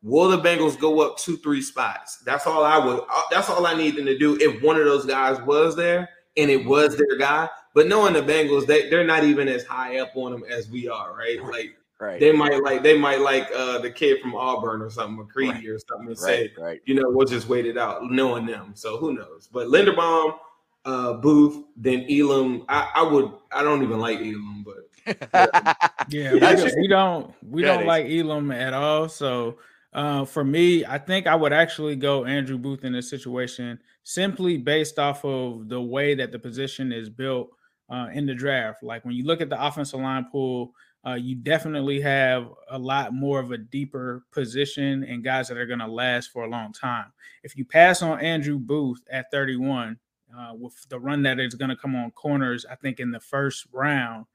will 0.05 0.29
the 0.29 0.39
Bengals 0.39 0.79
go 0.79 1.01
up 1.01 1.17
two, 1.19 1.37
three 1.39 1.63
spots? 1.63 2.19
That's 2.19 2.47
all 2.47 2.63
I 2.63 2.79
would. 2.79 3.01
uh, 3.01 3.23
That's 3.33 3.51
all 3.51 3.67
I 3.67 3.75
need 3.75 3.97
them 3.97 4.07
to 4.07 4.17
do. 4.17 4.37
If 4.41 4.63
one 4.63 4.77
of 4.77 4.85
those 4.85 5.07
guys 5.07 5.41
was 5.41 5.75
there 5.75 6.09
and 6.37 6.51
it 6.51 6.65
was 6.65 6.97
their 6.97 7.17
guy, 7.19 7.49
but 7.75 7.89
knowing 7.89 8.13
the 8.13 8.21
Bengals, 8.23 8.67
they 8.67 8.89
they're 8.91 9.03
not 9.07 9.25
even 9.25 9.49
as 9.49 9.65
high 9.65 9.99
up 9.99 10.13
on 10.15 10.31
them 10.33 10.45
as 10.49 10.71
we 10.71 10.87
are, 10.89 11.17
right? 11.17 11.43
Like 11.43 11.77
Right. 12.01 12.19
they 12.21 12.33
might 12.33 12.63
like 12.63 12.83
they 12.83 12.99
might 12.99 13.21
like 13.21 13.49
uh 13.57 13.79
the 13.79 13.91
kid 13.91 14.21
from 14.21 14.35
Auburn 14.35 14.83
or 14.83 14.91
something, 14.91 15.25
McCreary 15.27 15.67
or 15.69 15.79
something, 15.79 16.09
and 16.09 16.19
say, 16.19 16.51
right. 16.59 16.65
Right. 16.65 16.81
you 16.85 16.95
know, 16.97 17.05
we'll 17.09 17.27
just 17.27 17.49
wait 17.49 17.67
it 17.67 17.79
out, 17.79 18.11
knowing 18.11 18.47
them. 18.47 18.73
So 18.75 18.99
who 18.99 19.15
knows? 19.15 19.49
But 19.51 19.69
Linderbaum, 19.69 20.37
uh, 20.85 21.15
Booth, 21.15 21.65
then 21.77 22.05
Elam. 22.11 22.65
I, 22.69 22.91
I 22.97 23.03
would. 23.05 23.31
I 23.53 23.63
don't 23.63 23.83
even 23.85 24.01
like 24.01 24.19
Elam, 24.19 24.65
but 24.67 24.91
Yeah, 26.09 26.33
we 26.35 26.41
don't, 26.41 26.77
we 26.77 26.89
don't 26.89 27.35
we 27.49 27.63
Yeah, 27.63 27.69
it 27.69 27.73
don't 27.75 27.83
is. 27.83 27.87
like 27.87 28.07
Elam 28.07 28.51
at 28.51 28.75
all. 28.75 29.09
So 29.09 29.57
uh, 29.95 30.25
for 30.25 30.45
me, 30.45 30.85
I 30.85 30.99
think 30.99 31.27
I 31.27 31.37
would 31.37 31.53
actually 31.53 31.97
go 31.97 32.25
Andrew 32.25 32.59
Booth 32.59 32.85
in 32.85 32.93
this 32.93 33.09
situation 33.09 33.79
simply 34.03 34.59
based 34.59 34.99
off 34.99 35.25
of 35.25 35.69
the 35.69 35.81
way 35.81 36.15
that 36.15 36.33
the 36.33 36.39
position 36.39 36.93
is 36.93 37.09
built 37.09 37.51
uh, 37.89 38.09
in 38.13 38.27
the 38.27 38.35
draft. 38.35 38.83
Like 38.83 39.05
when 39.05 39.15
you 39.15 39.25
look 39.25 39.41
at 39.41 39.49
the 39.49 39.65
offensive 39.65 40.01
line 40.01 40.27
pool, 40.31 40.73
uh, 41.07 41.15
you 41.15 41.37
definitely 41.37 42.01
have 42.01 42.49
a 42.71 42.79
lot 42.79 43.13
more 43.13 43.39
of 43.39 43.53
a 43.53 43.59
deeper 43.59 44.25
position 44.33 45.05
and 45.05 45.23
guys 45.23 45.49
that 45.49 45.59
are 45.59 45.67
going 45.67 45.79
to 45.79 45.87
last 45.87 46.31
for 46.33 46.45
a 46.45 46.51
long 46.51 46.73
time. 46.73 47.13
If 47.43 47.57
you 47.57 47.65
pass 47.65 48.03
on 48.03 48.21
Andrew 48.21 48.59
Booth 48.59 49.03
at 49.11 49.31
31, 49.31 49.99
uh, 50.37 50.55
with 50.55 50.75
the 50.89 50.99
run 50.99 51.23
that 51.23 51.39
is 51.39 51.55
going 51.55 51.69
to 51.69 51.77
come 51.77 51.95
on 51.95 52.11
corners, 52.11 52.67
I 52.69 52.75
think 52.75 52.99
in 52.99 53.13
the 53.13 53.21
first 53.21 53.67
round. 53.73 54.27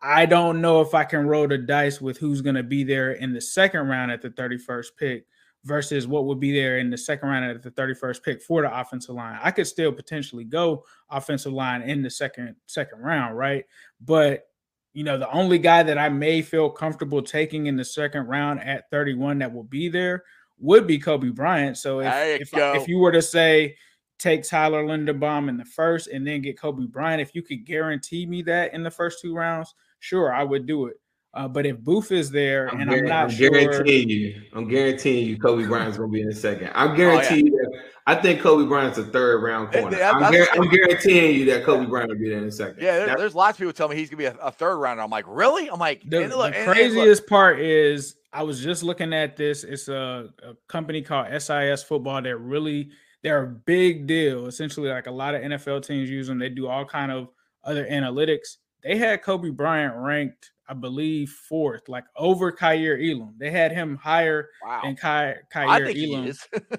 I 0.00 0.26
don't 0.26 0.60
know 0.60 0.80
if 0.80 0.94
I 0.94 1.04
can 1.04 1.26
roll 1.26 1.48
the 1.48 1.58
dice 1.58 2.00
with 2.00 2.18
who's 2.18 2.40
going 2.40 2.54
to 2.54 2.62
be 2.62 2.84
there 2.84 3.12
in 3.12 3.32
the 3.32 3.40
second 3.40 3.88
round 3.88 4.12
at 4.12 4.22
the 4.22 4.30
31st 4.30 4.86
pick 4.96 5.26
versus 5.64 6.06
what 6.06 6.24
would 6.26 6.38
be 6.38 6.52
there 6.52 6.78
in 6.78 6.88
the 6.88 6.96
second 6.96 7.28
round 7.28 7.44
at 7.44 7.62
the 7.62 7.70
31st 7.70 8.22
pick 8.22 8.42
for 8.42 8.62
the 8.62 8.80
offensive 8.80 9.14
line. 9.14 9.38
I 9.42 9.50
could 9.50 9.66
still 9.66 9.92
potentially 9.92 10.44
go 10.44 10.84
offensive 11.10 11.52
line 11.52 11.82
in 11.82 12.02
the 12.02 12.10
second 12.10 12.54
second 12.66 13.00
round, 13.00 13.36
right? 13.36 13.64
But 14.00 14.44
you 14.92 15.04
know, 15.04 15.18
the 15.18 15.30
only 15.30 15.58
guy 15.58 15.82
that 15.82 15.98
I 15.98 16.08
may 16.08 16.42
feel 16.42 16.70
comfortable 16.70 17.22
taking 17.22 17.66
in 17.66 17.76
the 17.76 17.84
second 17.84 18.26
round 18.26 18.60
at 18.60 18.90
31 18.90 19.38
that 19.38 19.52
will 19.52 19.64
be 19.64 19.88
there 19.88 20.24
would 20.58 20.86
be 20.86 20.98
Coby 20.98 21.34
Bryant. 21.34 21.76
So 21.76 22.00
if 22.00 22.06
if, 22.40 22.50
if 22.82 22.88
you 22.88 22.98
were 22.98 23.12
to 23.12 23.22
say 23.22 23.76
take 24.18 24.42
Tyler 24.42 24.84
Linderbaum 24.84 25.48
in 25.48 25.56
the 25.56 25.64
first 25.64 26.08
and 26.08 26.26
then 26.26 26.42
get 26.42 26.58
Coby 26.58 26.90
Bryant, 26.90 27.20
if 27.20 27.34
you 27.34 27.42
could 27.42 27.64
guarantee 27.64 28.26
me 28.26 28.42
that 28.42 28.74
in 28.74 28.82
the 28.82 28.90
first 28.90 29.20
two 29.20 29.34
rounds, 29.34 29.74
sure, 30.00 30.32
I 30.32 30.42
would 30.42 30.66
do 30.66 30.86
it. 30.86 30.94
Uh, 31.34 31.46
but 31.46 31.66
if 31.66 31.78
Booth 31.78 32.10
is 32.10 32.30
there 32.30 32.68
I'm, 32.68 32.80
and 32.80 32.90
I'm 32.90 32.98
guar- 33.00 33.08
not 33.08 33.24
I'm 33.24 33.30
sure, 33.30 33.50
guaranteeing 33.50 34.08
you. 34.08 34.42
I'm 34.54 34.66
guaranteeing 34.66 35.28
you, 35.28 35.36
Coby 35.38 35.68
Bryant's 35.68 35.98
gonna 35.98 36.08
be 36.10 36.22
in 36.22 36.28
the 36.28 36.34
second. 36.34 36.70
I'm 36.74 36.92
Oh, 36.92 36.96
guaranteeing 36.96 37.46
you 37.46 37.52
that. 37.52 37.80
I 38.06 38.14
think 38.14 38.40
Coby 38.40 38.66
Bryant's 38.66 38.96
a 38.96 39.04
third 39.04 39.42
round 39.42 39.68
And 39.74 39.82
corner. 39.82 39.98
that- 39.98 40.14
I'm, 40.14 40.20
that's- 40.22 40.48
guar- 40.48 40.58
I'm 40.58 40.68
guaranteeing 40.70 41.38
you 41.38 41.44
that 41.52 41.64
Coby 41.64 41.86
Bryant 41.88 42.08
will 42.08 42.18
be 42.18 42.30
there 42.30 42.38
in 42.38 42.44
a 42.44 42.50
second. 42.50 42.82
Yeah, 42.82 43.04
there, 43.04 43.16
there's 43.18 43.34
lots 43.34 43.56
of 43.56 43.58
people 43.58 43.74
tell 43.74 43.88
me 43.88 43.96
he's 43.96 44.08
gonna 44.08 44.16
be 44.18 44.24
a, 44.24 44.34
a 44.42 44.50
third 44.50 44.76
rounder. 44.78 45.02
I'm 45.02 45.10
like, 45.10 45.26
really? 45.28 45.68
I'm 45.68 45.78
like, 45.78 46.02
the, 46.08 46.22
and 46.24 46.32
look, 46.32 46.52
the 46.52 46.58
and- 46.60 46.66
and 46.66 46.66
look, 46.66 46.74
craziest 46.76 47.26
part 47.26 47.60
is 47.60 48.16
I 48.32 48.42
was 48.42 48.62
just 48.64 48.82
looking 48.82 49.12
at 49.12 49.36
this. 49.36 49.64
It's 49.64 49.88
a, 49.88 50.30
a 50.42 50.54
company 50.66 51.02
called 51.02 51.26
SIS 51.40 51.82
Football. 51.82 52.22
They're 52.22 52.38
really 52.38 52.88
they're 53.22 53.42
a 53.44 53.48
big 53.48 54.06
deal. 54.06 54.46
Essentially, 54.46 54.88
like 54.88 55.06
a 55.06 55.10
lot 55.12 55.34
of 55.34 55.42
NFL 55.42 55.84
teams 55.86 56.08
use 56.08 56.26
them. 56.28 56.38
They 56.38 56.48
do 56.48 56.66
all 56.68 56.86
kind 56.86 57.12
of 57.12 57.28
other 57.64 57.84
analytics. 57.86 58.56
They 58.82 58.96
had 58.96 59.22
Coby 59.22 59.54
Bryant 59.54 59.96
ranked, 59.96 60.52
I 60.68 60.74
believe, 60.74 61.30
fourth, 61.30 61.88
like 61.88 62.04
over 62.16 62.52
Kaiir 62.52 62.98
Elam. 63.00 63.34
They 63.38 63.50
had 63.50 63.72
him 63.72 63.96
higher 63.96 64.50
wow. 64.62 64.82
than 64.82 64.96
Ky, 64.96 65.06
I 65.06 65.36
Kaiir 65.52 65.88
Elam. 65.96 66.32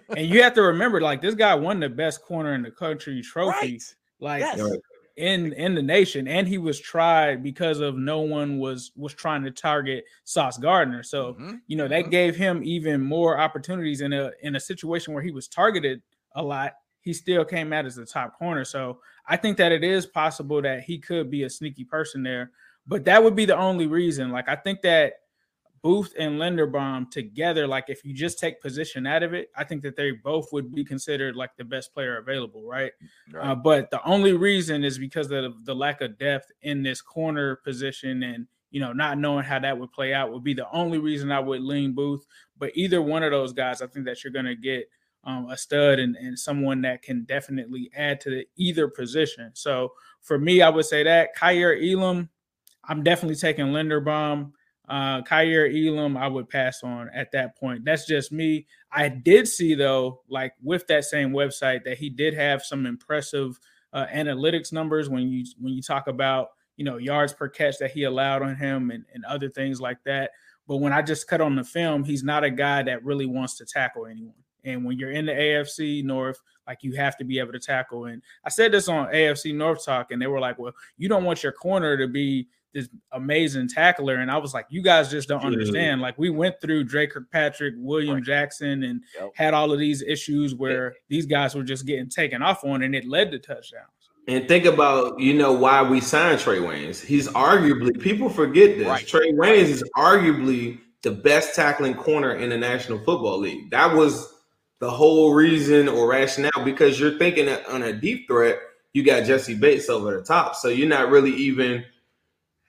and 0.16 0.28
you 0.28 0.41
have 0.43 0.54
to 0.54 0.62
remember, 0.64 1.02
like 1.02 1.22
this 1.22 1.36
guy 1.36 1.54
won 1.56 1.80
the 1.80 1.89
best 1.89 2.22
corner 2.22 2.54
in 2.54 2.62
the 2.62 2.72
country 2.72 3.22
trophy, 3.22 3.74
right. 3.74 3.95
like 4.20 4.39
Yes. 4.41 4.78
In 5.18 5.52
in 5.54 5.76
the 5.76 5.82
nation, 5.82 6.30
and 6.30 6.47
he 6.47 6.58
was 6.58 6.80
tried 6.80 7.43
because 7.43 7.82
of 7.82 7.97
no 7.97 8.22
one 8.22 8.58
was 8.58 8.93
was 8.95 9.14
trying 9.14 9.43
to 9.43 9.52
target 9.52 10.06
Sauce 10.24 10.58
Gardner. 10.58 11.04
So 11.04 11.34
Mhm. 11.34 11.60
you 11.68 11.76
know 11.76 11.89
that 11.89 12.06
Mhm. 12.06 12.12
gave 12.12 12.38
him 12.38 12.62
even 12.64 13.02
more 13.02 13.38
opportunities 13.38 14.00
in 14.00 14.14
a 14.14 14.32
in 14.43 14.56
a 14.56 14.60
situation 14.62 15.14
where 15.14 15.22
he 15.22 15.32
was 15.32 15.50
targeted 15.50 16.02
a 16.36 16.41
lot. 16.41 16.76
He 17.02 17.12
still 17.14 17.43
came 17.43 17.74
out 17.74 17.86
as 17.86 17.97
the 17.97 18.06
top 18.06 18.39
corner. 18.39 18.64
So 18.64 19.02
I 19.30 19.38
think 19.38 19.57
that 19.57 19.71
it 19.71 19.84
is 19.84 20.07
possible 20.07 20.61
that 20.63 20.82
he 20.82 20.97
could 20.97 21.30
be 21.30 21.43
a 21.43 21.49
sneaky 21.49 21.86
person 21.86 22.23
there, 22.23 22.51
but 22.88 23.05
that 23.05 23.23
would 23.23 23.36
be 23.36 23.45
the 23.45 23.57
only 23.57 23.86
reason. 23.86 24.32
Like 24.32 24.49
I 24.49 24.55
think 24.55 24.82
that 24.82 25.13
Booth 25.82 26.13
and 26.17 26.39
Linderbaum 26.39 27.09
together, 27.09 27.67
like 27.67 27.86
if 27.88 28.03
you 28.03 28.13
just 28.13 28.39
take 28.39 28.61
position 28.61 29.05
out 29.05 29.23
of 29.23 29.34
it, 29.34 29.49
I 29.55 29.63
think 29.63 29.84
that 29.84 29.95
they 29.95 30.11
both 30.11 30.51
would 30.51 30.73
be 30.73 30.84
considered 30.84 31.36
like 31.36 31.55
the 31.57 31.63
best 31.63 31.93
player 31.93 32.17
available, 32.17 32.63
right? 32.67 32.91
Right. 33.32 33.51
Uh, 33.51 33.55
but 33.55 33.91
the 33.91 34.03
only 34.03 34.34
reason 34.34 34.84
is 34.84 34.97
because 34.97 35.32
of 35.32 35.63
the 35.65 35.75
lack 35.75 36.01
of 36.01 36.17
depth 36.17 36.51
in 36.63 36.84
this 36.84 37.01
corner 37.01 37.57
position 37.57 38.23
and 38.23 38.47
you 38.71 38.80
know 38.80 38.93
not 38.93 39.17
knowing 39.17 39.45
how 39.45 39.59
that 39.59 39.77
would 39.77 39.91
play 39.91 40.13
out 40.13 40.32
would 40.32 40.43
be 40.43 40.53
the 40.53 40.69
only 40.71 40.97
reason 40.97 41.32
I 41.32 41.39
would 41.39 41.61
lean 41.61 41.93
Booth. 41.93 42.25
But 42.57 42.71
either 42.75 43.01
one 43.01 43.23
of 43.23 43.32
those 43.32 43.53
guys, 43.53 43.82
I 43.82 43.88
think 43.88 44.05
that 44.05 44.23
you're 44.23 44.34
going 44.34 44.45
to 44.45 44.55
get 44.55 44.89
um, 45.24 45.49
a 45.49 45.57
stud 45.57 45.99
and, 45.99 46.15
and 46.15 46.38
someone 46.38 46.82
that 46.82 47.01
can 47.01 47.24
definitely 47.26 47.91
add 47.95 48.22
to 48.22 48.30
the, 48.30 48.45
either 48.55 48.88
position. 48.88 49.51
So 49.53 49.93
for 50.22 50.39
me, 50.39 50.61
I 50.61 50.70
would 50.70 50.86
say 50.86 51.03
that 51.03 51.36
Kaiir 51.36 51.78
Elam, 51.82 52.30
I'm 52.86 53.03
definitely 53.03 53.36
taking 53.36 53.67
Linderbaum. 53.67 54.51
Uh, 54.88 55.22
Kaiir 55.22 55.67
Elam, 55.67 56.17
I 56.17 56.28
would 56.28 56.49
pass 56.49 56.82
on 56.84 57.09
at 57.13 57.32
that 57.34 57.57
point. 57.57 57.86
That's 57.86 58.07
just 58.07 58.32
me. 58.32 58.65
I 58.91 59.09
did 59.09 59.47
see 59.47 59.76
though, 59.76 60.22
like 60.30 60.53
with 60.63 60.88
that 60.88 61.05
same 61.05 61.32
website, 61.32 61.84
that 61.84 61.97
he 61.97 62.09
did 62.09 62.34
have 62.34 62.63
some 62.63 62.86
impressive 62.86 63.59
uh, 63.93 64.05
analytics 64.07 64.72
numbers 64.72 65.09
when 65.09 65.30
you 65.30 65.45
when 65.59 65.74
you 65.74 65.82
talk 65.82 66.07
about 66.07 66.49
you 66.78 66.86
know 66.86 66.97
yards 66.97 67.34
per 67.34 67.47
catch 67.47 67.78
that 67.80 67.91
he 67.91 68.03
allowed 68.03 68.41
on 68.41 68.55
him 68.55 68.91
and, 68.91 69.05
and 69.13 69.26
other 69.26 69.49
things 69.49 69.80
like 69.80 69.97
that. 70.05 70.32
But 70.67 70.78
when 70.78 70.93
I 70.93 71.01
just 71.01 71.28
cut 71.28 71.41
on 71.41 71.55
the 71.55 71.63
film, 71.63 72.03
he's 72.03 72.24
not 72.24 72.43
a 72.43 72.51
guy 72.51 72.84
that 72.84 73.03
really 73.03 73.26
wants 73.26 73.57
to 73.57 73.65
tackle 73.65 74.05
anyone. 74.05 74.36
And 74.64 74.86
when 74.86 74.97
you're 74.97 75.12
in 75.12 75.26
the 75.26 75.32
AFC 75.32 76.03
North, 76.03 76.41
like 76.68 76.84
you 76.84 76.95
have 76.95 77.18
to 77.18 77.24
be 77.24 77.39
able 77.39 77.51
to 77.51 77.60
tackle. 77.60 78.05
And 78.05 78.22
I 78.45 78.49
said 78.49 78.72
this 78.72 78.88
on 78.88 79.07
AFC 79.07 79.55
North 79.55 79.84
Talk, 79.84 80.12
and 80.12 80.22
they 80.22 80.28
were 80.28 80.39
like, 80.39 80.60
"Well, 80.60 80.74
you 80.97 81.10
don't 81.10 81.24
want 81.24 81.43
your 81.43 81.51
corner 81.51 81.97
to 81.97 82.07
be 82.07 82.47
this 82.74 82.88
amazing 83.12 83.70
tackler." 83.70 84.16
And 84.16 84.30
I 84.30 84.38
was 84.38 84.53
like, 84.53 84.68
"You 84.70 84.82
guys 84.82 85.10
just 85.10 85.28
don't 85.28 85.43
understand. 85.43 86.01
Like 86.01 86.18
we 86.18 86.30
went 86.30 86.62
through 86.62 86.84
Dre 86.86 87.07
Kirkpatrick, 87.07 87.74
William 87.78 88.16
right. 88.16 88.24
Jackson, 88.24 88.84
and 88.84 89.01
yep. 89.20 89.32
had 89.36 89.53
all 89.53 89.72
of 89.72 89.80
these 89.80 90.01
issues 90.03 90.53
where 90.53 90.93
these 91.07 91.26
guys 91.26 91.55
were 91.55 91.64
just 91.64 91.86
getting 91.86 92.10
taken 92.10 92.41
off 92.41 92.64
on, 92.64 92.84
and 92.84 92.95
it 92.95 93.05
led 93.05 93.32
to 93.32 93.39
touchdowns." 93.39 93.89
And 94.28 94.47
think 94.47 94.66
about, 94.66 95.20
you 95.20 95.34
know, 95.34 95.53
why 95.53 95.82
we 95.82 95.99
signed 95.99 96.39
Trae 96.39 96.62
Waynes. 96.62 97.03
He's 97.03 97.28
arguably, 97.30 97.99
people 97.99 98.30
forget 98.30 98.78
this. 98.78 98.88
Right. 98.88 99.03
Trae 99.03 99.34
Waynes 99.34 99.70
is 99.70 99.84
arguably 99.97 100.80
the 101.01 101.10
best 101.10 101.55
tackling 101.55 101.95
corner 101.95 102.36
in 102.36 102.51
the 102.51 102.57
National 102.57 102.99
Football 102.99 103.39
League. 103.39 103.72
That 103.72 103.95
was 103.95 104.32
the 104.80 104.89
whole 104.89 105.34
reason 105.34 105.88
or 105.88 106.07
rationale 106.07 106.63
because 106.63 106.99
you're 106.99 107.17
thinking 107.17 107.45
that 107.47 107.67
on 107.67 107.84
a 107.84 107.93
deep 107.93 108.27
threat, 108.27 108.57
you 108.93 109.03
got 109.03 109.25
Jessie 109.25 109.55
Bates 109.55 109.89
over 109.89 110.17
the 110.17 110.23
top. 110.23 110.55
So 110.55 110.69
you're 110.69 110.88
not 110.88 111.09
really 111.09 111.34
even 111.36 111.86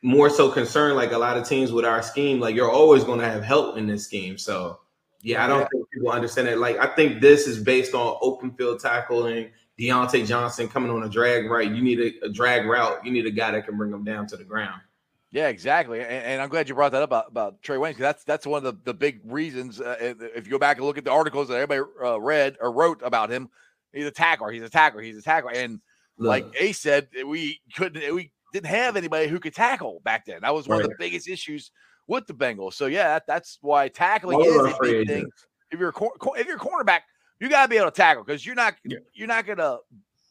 more 0.02 0.30
so 0.30 0.50
concerned 0.50 0.96
like 0.96 1.12
a 1.12 1.18
lot 1.18 1.36
of 1.36 1.48
teams 1.48 1.72
with 1.72 1.84
our 1.84 2.02
scheme. 2.02 2.40
Like 2.40 2.54
you're 2.54 2.70
always 2.70 3.04
going 3.04 3.20
to 3.20 3.28
have 3.28 3.42
help 3.42 3.76
in 3.76 3.86
this 3.86 4.04
scheme. 4.04 4.38
So 4.38 4.80
yeah, 5.22 5.44
I 5.44 5.46
don't 5.46 5.61
yeah. 5.61 5.68
think 5.72 5.90
people 5.90 6.11
understand 6.11 6.48
it. 6.48 6.58
Like 6.58 6.78
I 6.78 6.86
think 6.86 7.20
this 7.20 7.46
is 7.46 7.62
based 7.62 7.94
on 7.94 8.18
open 8.20 8.52
field 8.52 8.80
tackling. 8.80 9.50
Diontae 9.78 10.26
Johnson 10.26 10.68
coming 10.68 10.90
on 10.90 11.04
a 11.04 11.08
drag 11.08 11.48
right. 11.48 11.70
You 11.70 11.82
need 11.82 12.00
a, 12.00 12.26
a 12.26 12.28
drag 12.28 12.66
route. 12.66 13.04
You 13.04 13.12
need 13.12 13.26
a 13.26 13.30
guy 13.30 13.52
that 13.52 13.66
can 13.66 13.78
bring 13.78 13.90
them 13.90 14.04
down 14.04 14.26
to 14.28 14.36
the 14.36 14.44
ground. 14.44 14.80
Yeah, 15.33 15.49
exactly. 15.49 16.01
And, 16.01 16.11
and, 16.11 16.43
I'm 16.43 16.49
glad 16.49 16.68
you 16.68 16.74
brought 16.74 16.91
that 16.93 17.03
up 17.03 17.11
about, 17.11 17.28
about 17.28 17.62
Trae 17.62 17.78
Waynes 17.78 17.91
because 17.91 18.03
that's 18.03 18.24
that's 18.24 18.47
one 18.47 18.64
of 18.64 18.74
the, 18.74 18.81
the 18.91 18.95
big 18.95 19.20
reasons. 19.24 19.81
Uh, 19.81 19.97
if 20.01 20.47
you 20.47 20.51
go 20.51 20.59
back 20.59 20.78
and 20.78 20.87
look 20.87 20.99
at 20.99 21.05
the 21.05 21.12
articles 21.12 21.49
that 21.49 21.55
everybody 21.55 21.89
uh, 22.05 22.20
read 22.20 22.57
or 22.61 22.72
wrote 22.72 23.01
about 23.05 23.31
him, 23.31 23.49
he's 23.93 24.07
a 24.07 24.11
tackler. 24.11 24.51
He's 24.51 24.62
a 24.62 24.68
tackler. 24.68 25.03
He's 25.03 25.16
a 25.16 25.22
tackler. 25.22 25.53
And 25.53 25.81
Look. 26.18 26.28
like 26.28 26.47
Ace 26.59 26.81
said, 26.81 27.09
we 27.24 27.61
couldn't 27.76 28.14
we 28.14 28.33
didn't 28.53 28.66
have 28.66 28.97
anybody 28.97 29.28
who 29.28 29.39
could 29.39 29.55
tackle 29.55 30.01
back 30.05 30.26
then. 30.26 30.41
That 30.43 30.55
was 30.55 30.66
one 30.66 30.78
right. 30.78 30.85
of 30.85 30.91
the 30.91 30.97
biggest 30.99 31.28
issues 31.28 31.70
with 32.09 32.26
the 32.26 32.35
Bengals. 32.35 32.74
So 32.74 32.87
yeah, 32.87 33.09
that, 33.09 33.26
that's 33.28 33.59
why 33.61 33.89
tackling 33.89 34.41
is 34.41 34.57
a 34.57 34.76
big 34.83 35.07
thing. 35.07 35.31
If 35.70 35.78
you're 35.78 35.91
a 35.91 36.39
if 36.39 36.47
you're 36.47 36.57
a 36.57 36.59
cornerback, 36.59 37.01
you 37.39 37.49
got 37.49 37.62
to 37.62 37.68
be 37.68 37.76
able 37.76 37.91
to 37.91 37.97
tackle 37.97 38.24
because 38.24 38.45
you're 38.45 38.57
not 38.57 38.74
yeah. 38.85 38.99
you're 39.14 39.28
not 39.28 39.47
gonna 39.47 39.78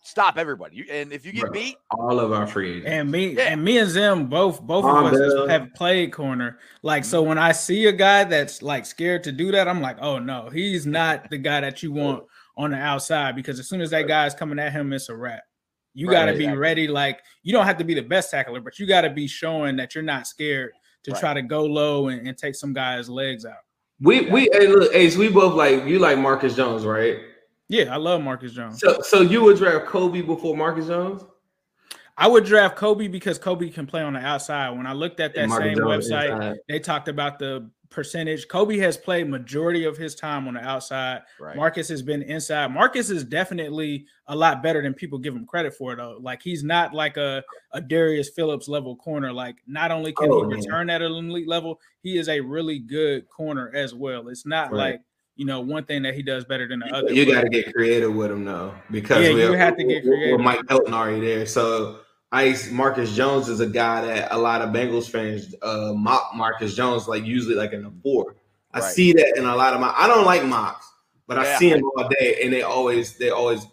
stop 0.01 0.37
everybody. 0.37 0.77
You, 0.77 0.85
and 0.91 1.11
if 1.11 1.25
you 1.25 1.31
get 1.31 1.51
beat, 1.51 1.77
all 1.91 2.19
of 2.19 2.31
our 2.31 2.47
free 2.47 2.85
and 2.85 3.11
me 3.11 3.35
yeah. 3.35 3.43
and 3.43 3.63
me 3.63 3.77
and 3.77 3.89
Zim 3.89 4.27
both 4.27 4.61
both 4.61 4.85
of 4.85 5.13
us 5.13 5.49
have 5.49 5.73
played 5.73 6.11
corner. 6.11 6.59
Like 6.81 7.05
so, 7.05 7.21
mm-hmm. 7.21 7.29
when 7.29 7.37
I 7.37 7.51
see 7.51 7.85
a 7.87 7.91
guy 7.91 8.23
that's 8.23 8.61
like 8.61 8.85
scared 8.85 9.23
to 9.23 9.31
do 9.31 9.51
that, 9.51 9.67
I'm 9.67 9.81
like, 9.81 9.97
oh 10.01 10.19
no, 10.19 10.49
he's 10.49 10.85
not 10.99 11.29
the 11.29 11.37
guy 11.37 11.61
that 11.61 11.83
you 11.83 11.91
want 11.91 12.23
on 12.57 12.71
the 12.71 12.77
outside 12.77 13.35
because 13.35 13.59
as 13.59 13.69
soon 13.69 13.81
as 13.81 13.89
that 13.91 14.07
guy 14.07 14.25
is 14.25 14.33
coming 14.33 14.59
at 14.59 14.71
him, 14.71 14.91
it's 14.93 15.09
a 15.09 15.15
wrap. 15.15 15.43
You 15.93 16.07
right, 16.07 16.13
got 16.13 16.25
to 16.25 16.31
be 16.33 16.39
exactly. 16.39 16.57
ready. 16.57 16.87
Like 16.87 17.19
you 17.43 17.53
don't 17.53 17.65
have 17.65 17.77
to 17.77 17.83
be 17.83 17.93
the 17.93 18.01
best 18.01 18.31
tackler, 18.31 18.61
but 18.61 18.79
you 18.79 18.85
got 18.85 19.01
to 19.01 19.09
be 19.09 19.27
showing 19.27 19.75
that 19.77 19.95
you're 19.95 20.03
not 20.03 20.27
scared 20.27 20.71
to 21.03 21.11
right. 21.11 21.19
try 21.19 21.33
to 21.33 21.41
go 21.41 21.65
low 21.65 22.09
and, 22.09 22.27
and, 22.27 22.37
take 22.37 22.55
some 22.55 22.73
guy's 22.73 23.09
legs 23.09 23.45
out. 23.45 23.55
We 24.01 24.29
we 24.29 24.49
hey, 24.51 24.67
look, 24.67 24.93
Ace, 24.93 25.15
we 25.15 25.29
both 25.29 25.53
like 25.53 25.85
you 25.85 25.99
like 25.99 26.17
Marcus 26.17 26.55
Jones, 26.55 26.85
right? 26.85 27.19
Yeah, 27.69 27.93
I 27.93 27.97
love 27.97 28.21
Marcus 28.21 28.51
Jones. 28.51 28.79
So, 28.79 28.99
so 29.01 29.21
you 29.21 29.43
would 29.43 29.57
draft 29.57 29.85
Coby 29.85 30.25
before 30.25 30.57
Marcus 30.57 30.87
Jones? 30.87 31.23
I 32.17 32.27
would 32.27 32.43
draft 32.43 32.77
Coby 32.77 33.09
because 33.09 33.39
Coby 33.39 33.73
can 33.73 33.85
play 33.85 34.01
on 34.01 34.13
the 34.13 34.19
outside. 34.19 34.71
When 34.71 34.85
I 34.85 34.91
looked 34.91 35.21
at 35.21 35.33
that 35.35 35.49
same 35.49 35.77
Jones 35.77 36.09
website, 36.09 36.33
inside. 36.33 36.57
they 36.67 36.79
talked 36.79 37.07
about 37.07 37.39
the 37.39 37.69
percentage. 37.89 38.47
Coby 38.47 38.79
has 38.79 38.97
played 38.97 39.29
majority 39.29 39.85
of 39.85 39.97
his 39.97 40.15
time 40.15 40.47
on 40.47 40.55
the 40.55 40.59
outside. 40.61 41.21
Right. 41.39 41.55
Marcus 41.55 41.87
has 41.89 42.01
been 42.01 42.21
inside. 42.23 42.71
Marcus 42.71 43.09
is 43.09 43.23
definitely 43.23 44.05
a 44.27 44.35
lot 44.35 44.61
better 44.61 44.81
than 44.81 44.93
people 44.93 45.17
give 45.17 45.35
him 45.35 45.45
credit 45.45 45.73
for, 45.73 45.95
though. 45.95 46.17
Like 46.19 46.41
he's 46.41 46.63
not 46.63 46.93
like 46.93 47.17
a, 47.17 47.43
a 47.71 47.81
Darius 47.81 48.29
Phillips 48.29 48.67
level 48.67 48.95
corner. 48.95 49.31
Like 49.31 49.57
not 49.65 49.91
only 49.91 50.11
can 50.11 50.29
oh, 50.31 50.49
he 50.49 50.55
return 50.55 50.89
at 50.89 51.01
an 51.01 51.11
elite 51.11 51.47
level, 51.47 51.79
he 52.01 52.17
is 52.17 52.29
a 52.29 52.39
really 52.39 52.79
good 52.79 53.29
corner 53.29 53.71
as 53.73 53.93
well. 53.93 54.27
It's 54.27 54.45
not 54.45 54.71
right. 54.71 54.91
like 54.91 55.01
you 55.39 55.45
know, 55.45 55.61
one 55.61 55.85
thing 55.85 56.01
that 56.01 56.15
he 56.15 56.21
does 56.21 56.43
better 56.43 56.67
than 56.67 56.79
the 56.79 56.93
other. 56.93 57.13
You 57.13 57.25
got 57.25 57.43
to 57.43 57.49
get 57.49 57.73
creative 57.73 58.13
with 58.13 58.29
him 58.29 58.43
though, 58.43 58.73
because 58.91 59.23
yeah, 59.23 59.29
you 59.29 59.53
have 59.53 59.77
to 59.77 59.85
get 59.85 60.03
creative. 60.03 60.33
With 60.33 60.41
Mike 60.41 60.59
Hilton 60.67 60.93
already 60.93 61.21
there, 61.21 61.45
so 61.45 62.01
Ice 62.33 62.69
Marcus 62.69 63.15
Jones 63.15 63.47
is 63.47 63.61
a 63.61 63.65
guy 63.65 64.05
that 64.05 64.33
a 64.33 64.37
lot 64.37 64.61
of 64.61 64.71
Bengals 64.71 65.09
fans 65.09 65.55
uh, 65.61 65.93
mock 65.95 66.31
Marcus 66.35 66.75
Jones 66.75 67.07
like 67.07 67.23
usually 67.23 67.55
like 67.55 67.71
in 67.71 67.83
the 67.83 67.93
four. 68.03 68.35
I 68.73 68.79
right. 68.79 68.91
see 68.91 69.13
that 69.13 69.37
in 69.37 69.45
a 69.45 69.55
lot 69.55 69.73
of 69.73 69.79
my. 69.79 69.93
I 69.95 70.07
don't 70.07 70.25
like 70.25 70.43
mocks, 70.43 70.85
but 71.25 71.37
yeah. 71.37 71.55
I 71.55 71.57
see 71.57 71.69
him 71.69 71.85
all 71.85 72.09
day, 72.09 72.41
and 72.43 72.51
they 72.51 72.63
always 72.63 73.17
they 73.17 73.29
always 73.29 73.65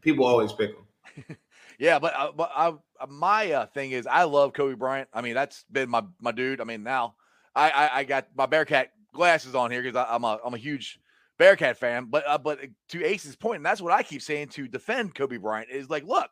people 0.00 0.24
always 0.24 0.52
pick 0.52 0.72
him. 0.72 1.36
yeah, 1.78 2.00
but 2.00 2.12
uh, 2.16 2.32
but 2.32 2.50
I, 2.56 2.74
uh, 2.98 3.06
my 3.08 3.52
uh, 3.52 3.66
thing 3.66 3.92
is 3.92 4.08
I 4.08 4.24
love 4.24 4.52
Coby 4.52 4.76
Bryant. 4.76 5.08
I 5.14 5.20
mean 5.20 5.34
that's 5.34 5.64
been 5.70 5.88
my 5.88 6.02
my 6.20 6.32
dude. 6.32 6.60
I 6.60 6.64
mean 6.64 6.82
now 6.82 7.14
I 7.54 7.70
I, 7.70 7.98
I 8.00 8.04
got 8.04 8.26
my 8.34 8.46
Bearcat 8.46 8.90
glasses 9.12 9.54
on 9.54 9.70
here 9.70 9.80
because 9.80 10.04
I'm 10.10 10.24
a 10.24 10.40
I'm 10.44 10.54
a 10.54 10.58
huge 10.58 10.98
Bearcat 11.38 11.76
fan, 11.76 12.06
but 12.06 12.24
uh, 12.26 12.38
but 12.38 12.60
to 12.90 13.04
Ace's 13.04 13.36
point, 13.36 13.56
and 13.56 13.66
that's 13.66 13.80
what 13.80 13.92
I 13.92 14.02
keep 14.02 14.22
saying 14.22 14.48
to 14.48 14.68
defend 14.68 15.14
Coby 15.14 15.40
Bryant 15.40 15.70
is 15.70 15.90
like, 15.90 16.04
look, 16.04 16.30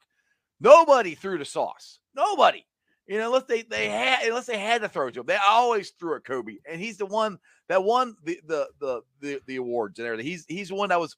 nobody 0.61 1.15
threw 1.15 1.39
the 1.39 1.45
sauce, 1.45 1.99
nobody. 2.15 2.65
You 3.07 3.19
know, 3.19 3.27
unless 3.27 3.45
they 3.45 3.63
they 3.63 3.89
had 3.89 4.25
unless 4.27 4.47
they 4.47 4.59
had 4.59 4.83
to 4.83 4.89
throw 4.89 5.11
to 5.11 5.21
him, 5.21 5.27
they 5.27 5.39
always 5.45 5.91
threw 5.91 6.15
at 6.17 6.23
Coby, 6.23 6.59
and 6.71 6.81
he's 6.81 6.99
the 6.99 7.07
one 7.07 7.39
that 7.69 7.83
won 7.83 8.15
the 8.23 8.41
the 8.47 8.69
the 8.79 9.03
the, 9.21 9.41
the 9.47 9.57
awards 9.57 9.99
and 9.99 10.07
everything. 10.07 10.27
He's 10.27 10.47
he's 10.49 10.69
the 10.69 10.77
one 10.77 10.91
that 10.91 11.01
was 11.01 11.17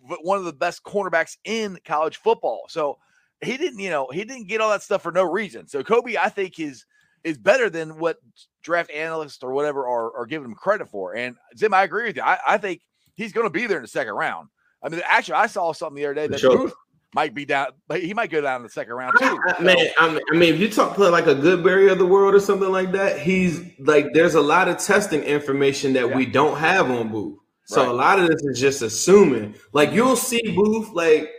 one 0.00 0.38
of 0.38 0.44
the 0.44 0.52
best 0.52 0.82
cornerbacks 0.82 1.36
in 1.44 1.78
college 1.84 2.16
football. 2.16 2.66
So 2.68 2.98
he 3.42 3.56
didn't, 3.56 3.80
you 3.80 3.90
know, 3.90 4.08
he 4.10 4.24
didn't 4.24 4.48
get 4.48 4.60
all 4.60 4.70
that 4.70 4.82
stuff 4.82 5.02
for 5.02 5.12
no 5.12 5.24
reason. 5.24 5.66
So 5.66 5.82
Coby, 5.82 6.16
I 6.16 6.28
think, 6.28 6.58
is 6.58 6.86
is 7.24 7.36
better 7.36 7.68
than 7.68 7.98
what 7.98 8.18
draft 8.62 8.90
analysts 8.90 9.42
or 9.42 9.52
whatever 9.52 9.86
are, 9.86 10.16
are 10.16 10.26
giving 10.26 10.46
him 10.46 10.54
credit 10.54 10.88
for. 10.88 11.16
And 11.16 11.36
Zim, 11.56 11.74
I 11.74 11.82
agree 11.82 12.04
with 12.04 12.16
you. 12.16 12.22
I, 12.22 12.38
I 12.46 12.58
think 12.58 12.82
he's 13.16 13.32
going 13.32 13.46
to 13.46 13.50
be 13.50 13.66
there 13.66 13.78
in 13.78 13.82
the 13.82 13.88
second 13.88 14.14
round. 14.14 14.48
I 14.82 14.88
mean, 14.88 15.00
actually, 15.04 15.34
I 15.34 15.48
saw 15.48 15.72
something 15.72 15.96
the 15.96 16.04
other 16.04 16.14
day 16.14 16.26
that 16.28 16.38
sure. 16.38 16.56
Booth 16.56 16.74
might 17.14 17.34
be 17.34 17.44
down, 17.44 17.68
but 17.88 18.02
he 18.02 18.14
might 18.14 18.30
go 18.30 18.40
down 18.40 18.56
in 18.56 18.62
the 18.62 18.68
second 18.68 18.92
round 18.94 19.14
too. 19.18 19.38
I, 19.48 19.62
man, 19.62 19.76
I 19.98 20.12
mean, 20.12 20.20
I 20.30 20.36
mean, 20.36 20.54
if 20.54 20.60
you 20.60 20.70
talk 20.70 20.94
to 20.96 21.08
like 21.08 21.26
a 21.26 21.34
good 21.34 21.60
Goodberry 21.60 21.90
of 21.90 21.98
the 21.98 22.06
world 22.06 22.34
or 22.34 22.40
something 22.40 22.70
like 22.70 22.92
that, 22.92 23.18
he's 23.18 23.60
like, 23.80 24.12
there's 24.12 24.34
a 24.34 24.40
lot 24.40 24.68
of 24.68 24.78
testing 24.78 25.22
information 25.22 25.94
that 25.94 26.08
yeah. 26.08 26.16
we 26.16 26.26
don't 26.26 26.58
have 26.58 26.90
on 26.90 27.10
Booth. 27.10 27.38
So 27.64 27.82
right. 27.82 27.90
a 27.90 27.92
lot 27.92 28.20
of 28.20 28.28
this 28.28 28.42
is 28.42 28.60
just 28.60 28.82
assuming. 28.82 29.54
Like 29.72 29.92
you'll 29.92 30.14
see 30.14 30.42
Booth, 30.54 30.90
like 30.92 31.30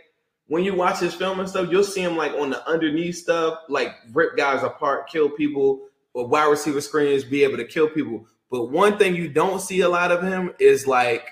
when 0.48 0.64
you 0.64 0.74
watch 0.74 0.98
his 0.98 1.14
film 1.14 1.40
and 1.40 1.48
stuff, 1.48 1.70
you'll 1.70 1.84
see 1.84 2.02
him 2.02 2.16
like 2.16 2.32
on 2.32 2.50
the 2.50 2.66
underneath 2.68 3.16
stuff, 3.16 3.60
like 3.68 3.94
rip 4.12 4.36
guys 4.36 4.62
apart, 4.62 5.08
kill 5.08 5.30
people, 5.30 5.86
or 6.12 6.26
wide 6.26 6.46
receiver 6.46 6.80
screens, 6.80 7.24
be 7.24 7.44
able 7.44 7.56
to 7.56 7.64
kill 7.64 7.88
people. 7.88 8.26
But 8.50 8.66
one 8.66 8.98
thing 8.98 9.14
you 9.14 9.28
don't 9.28 9.60
see 9.60 9.80
a 9.82 9.88
lot 9.88 10.10
of 10.10 10.22
him 10.22 10.52
is 10.58 10.86
like 10.86 11.28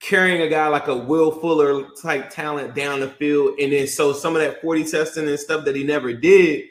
carrying 0.00 0.42
a 0.42 0.48
guy 0.48 0.68
like 0.68 0.88
a 0.88 0.96
Will 0.96 1.30
Fuller 1.30 1.88
type 2.00 2.30
talent 2.30 2.74
down 2.74 3.00
the 3.00 3.08
field. 3.08 3.58
And 3.58 3.72
then 3.72 3.86
so 3.86 4.12
some 4.12 4.36
of 4.36 4.42
that 4.42 4.60
40 4.60 4.84
testing 4.84 5.28
and 5.28 5.38
stuff 5.38 5.64
that 5.64 5.74
he 5.74 5.84
never 5.84 6.12
did, 6.12 6.66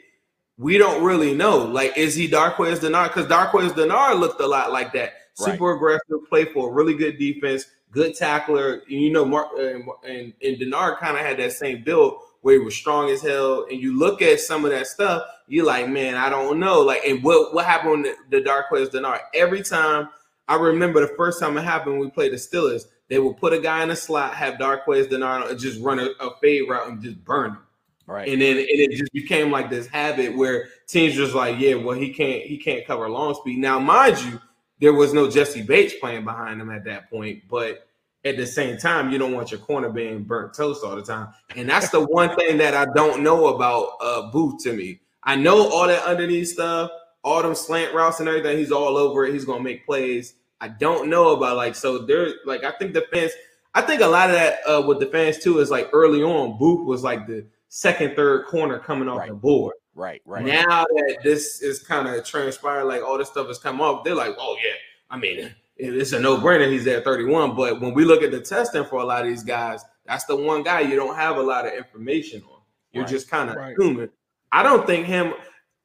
we 0.56 0.78
don't 0.78 1.02
really 1.02 1.34
know. 1.34 1.58
Like, 1.58 1.96
is 1.96 2.14
he 2.14 2.28
Darqueze 2.28 2.78
Dennard? 2.78 3.08
Because 3.08 3.26
Darqueze 3.26 3.72
Dennard 3.72 4.20
looked 4.20 4.40
a 4.40 4.46
lot 4.46 4.72
like 4.72 4.92
that. 4.92 5.14
Super 5.34 5.64
right. 5.64 5.76
aggressive, 5.76 6.28
play 6.28 6.44
for 6.44 6.70
a 6.70 6.72
really 6.72 6.94
good 6.94 7.18
defense, 7.18 7.66
good 7.90 8.14
tackler. 8.14 8.82
And 8.88 9.00
you 9.00 9.10
know, 9.10 9.24
Mark 9.24 9.48
uh, 9.58 9.78
and, 10.06 10.32
and 10.42 10.56
Dennard 10.58 10.98
kind 10.98 11.16
of 11.16 11.24
had 11.24 11.38
that 11.38 11.52
same 11.52 11.82
build 11.82 12.20
where 12.42 12.54
he 12.54 12.60
was 12.60 12.76
strong 12.76 13.10
as 13.10 13.20
hell. 13.20 13.66
And 13.68 13.80
you 13.80 13.98
look 13.98 14.22
at 14.22 14.38
some 14.38 14.64
of 14.64 14.70
that 14.70 14.86
stuff, 14.86 15.24
you're 15.48 15.66
like, 15.66 15.88
man, 15.88 16.14
I 16.14 16.30
don't 16.30 16.60
know. 16.60 16.82
Like, 16.82 17.04
and 17.04 17.22
what 17.24 17.52
what 17.52 17.66
happened 17.66 18.04
with 18.04 18.16
the, 18.30 18.40
Darqueze 18.42 18.90
Dennard? 18.90 19.20
Every 19.34 19.62
time 19.62 20.08
I 20.46 20.54
remember 20.54 21.00
the 21.00 21.14
first 21.16 21.40
time 21.40 21.56
it 21.56 21.64
happened, 21.64 21.98
we 21.98 22.10
played 22.10 22.32
the 22.32 22.36
Steelers 22.36 22.84
they 23.08 23.18
will 23.18 23.34
put 23.34 23.52
a 23.52 23.60
guy 23.60 23.82
in 23.82 23.90
a 23.90 23.96
slot, 23.96 24.34
have 24.34 24.54
Darqueze 24.54 25.08
Dennard, 25.08 25.50
and 25.50 25.58
just 25.58 25.80
run 25.80 25.98
a, 25.98 26.08
a 26.20 26.36
fade 26.40 26.68
route 26.68 26.88
and 26.88 27.02
just 27.02 27.22
burn 27.24 27.50
him. 27.50 27.58
Right. 28.06 28.28
And 28.28 28.40
then 28.40 28.58
and 28.58 28.66
it 28.68 28.92
just 28.92 29.12
became 29.12 29.50
like 29.50 29.70
this 29.70 29.86
habit 29.86 30.36
where 30.36 30.68
teams 30.86 31.14
just 31.14 31.34
like, 31.34 31.58
yeah, 31.58 31.74
well, 31.74 31.96
he 31.96 32.12
can't 32.12 32.42
he 32.42 32.58
can't 32.58 32.86
cover 32.86 33.08
long 33.08 33.34
speed. 33.34 33.58
Now, 33.58 33.78
mind 33.78 34.22
you, 34.22 34.40
there 34.80 34.92
was 34.92 35.14
no 35.14 35.30
Jessie 35.30 35.62
Bates 35.62 35.94
playing 35.94 36.24
behind 36.24 36.60
him 36.60 36.70
at 36.70 36.84
that 36.84 37.08
point, 37.08 37.42
but 37.48 37.86
at 38.24 38.36
the 38.36 38.46
same 38.46 38.76
time, 38.76 39.10
you 39.10 39.18
don't 39.18 39.32
want 39.32 39.50
your 39.50 39.60
corner 39.60 39.90
being 39.90 40.22
burnt 40.22 40.54
toast 40.54 40.84
all 40.84 40.96
the 40.96 41.02
time. 41.02 41.28
And 41.56 41.68
that's 41.68 41.90
the 41.90 42.04
one 42.04 42.34
thing 42.36 42.58
that 42.58 42.74
I 42.74 42.86
don't 42.94 43.22
know 43.22 43.54
about 43.54 43.92
uh 44.00 44.30
Booth 44.30 44.62
to 44.64 44.74
me. 44.74 45.00
I 45.22 45.36
know 45.36 45.70
all 45.70 45.86
that 45.86 46.02
underneath 46.04 46.48
stuff, 46.48 46.90
all 47.22 47.42
them 47.42 47.54
slant 47.54 47.94
routes 47.94 48.20
and 48.20 48.28
everything. 48.28 48.58
He's 48.58 48.72
all 48.72 48.98
over 48.98 49.24
it. 49.24 49.32
He's 49.32 49.46
gonna 49.46 49.64
make 49.64 49.86
plays. 49.86 50.34
I 50.64 50.68
don't 50.68 51.10
know 51.10 51.36
about 51.36 51.56
like 51.58 51.74
so 51.74 51.98
there 51.98 52.28
like 52.46 52.64
I 52.64 52.72
think 52.72 52.94
the 52.94 53.04
fans 53.12 53.32
I 53.74 53.82
think 53.82 54.00
a 54.00 54.06
lot 54.06 54.30
of 54.30 54.36
that 54.36 54.60
uh 54.66 54.80
with 54.80 54.98
the 54.98 55.04
fans 55.06 55.38
too 55.38 55.58
is 55.58 55.70
like 55.70 55.90
early 55.92 56.22
on, 56.22 56.56
Booth 56.56 56.86
was 56.86 57.02
like 57.04 57.26
the 57.26 57.44
second, 57.68 58.16
third 58.16 58.46
corner 58.46 58.78
coming 58.78 59.06
off 59.06 59.18
Right. 59.18 59.28
the 59.28 59.34
board. 59.34 59.74
Right, 59.94 60.22
right. 60.24 60.42
Now 60.44 60.86
that 60.88 61.18
this 61.22 61.60
is 61.60 61.82
kind 61.82 62.08
of 62.08 62.24
transpired, 62.24 62.84
like 62.84 63.02
all 63.02 63.18
this 63.18 63.28
stuff 63.28 63.46
has 63.48 63.58
come 63.58 63.82
up, 63.82 64.04
they're 64.04 64.14
like, 64.14 64.34
oh 64.38 64.56
yeah, 64.64 64.72
I 65.10 65.18
mean, 65.18 65.54
it's 65.76 66.12
a 66.12 66.18
no-brainer. 66.18 66.70
He's 66.72 66.86
at 66.86 67.04
31. 67.04 67.54
But 67.54 67.80
when 67.82 67.92
we 67.92 68.04
look 68.06 68.22
at 68.22 68.30
the 68.30 68.40
testing 68.40 68.84
for 68.86 69.00
a 69.02 69.04
lot 69.04 69.22
of 69.22 69.28
these 69.28 69.42
guys, 69.44 69.84
that's 70.06 70.24
the 70.24 70.34
one 70.34 70.62
guy 70.62 70.80
you 70.80 70.96
don't 70.96 71.14
have 71.16 71.36
a 71.36 71.42
lot 71.42 71.66
of 71.66 71.74
information 71.74 72.42
on. 72.50 72.60
You're 72.92 73.04
Right. 73.04 73.10
just 73.10 73.28
kind 73.28 73.50
of 73.50 73.56
Right. 73.56 73.74
assuming. 73.78 74.08
I 74.50 74.62
don't 74.62 74.86
think 74.86 75.04
him. 75.06 75.34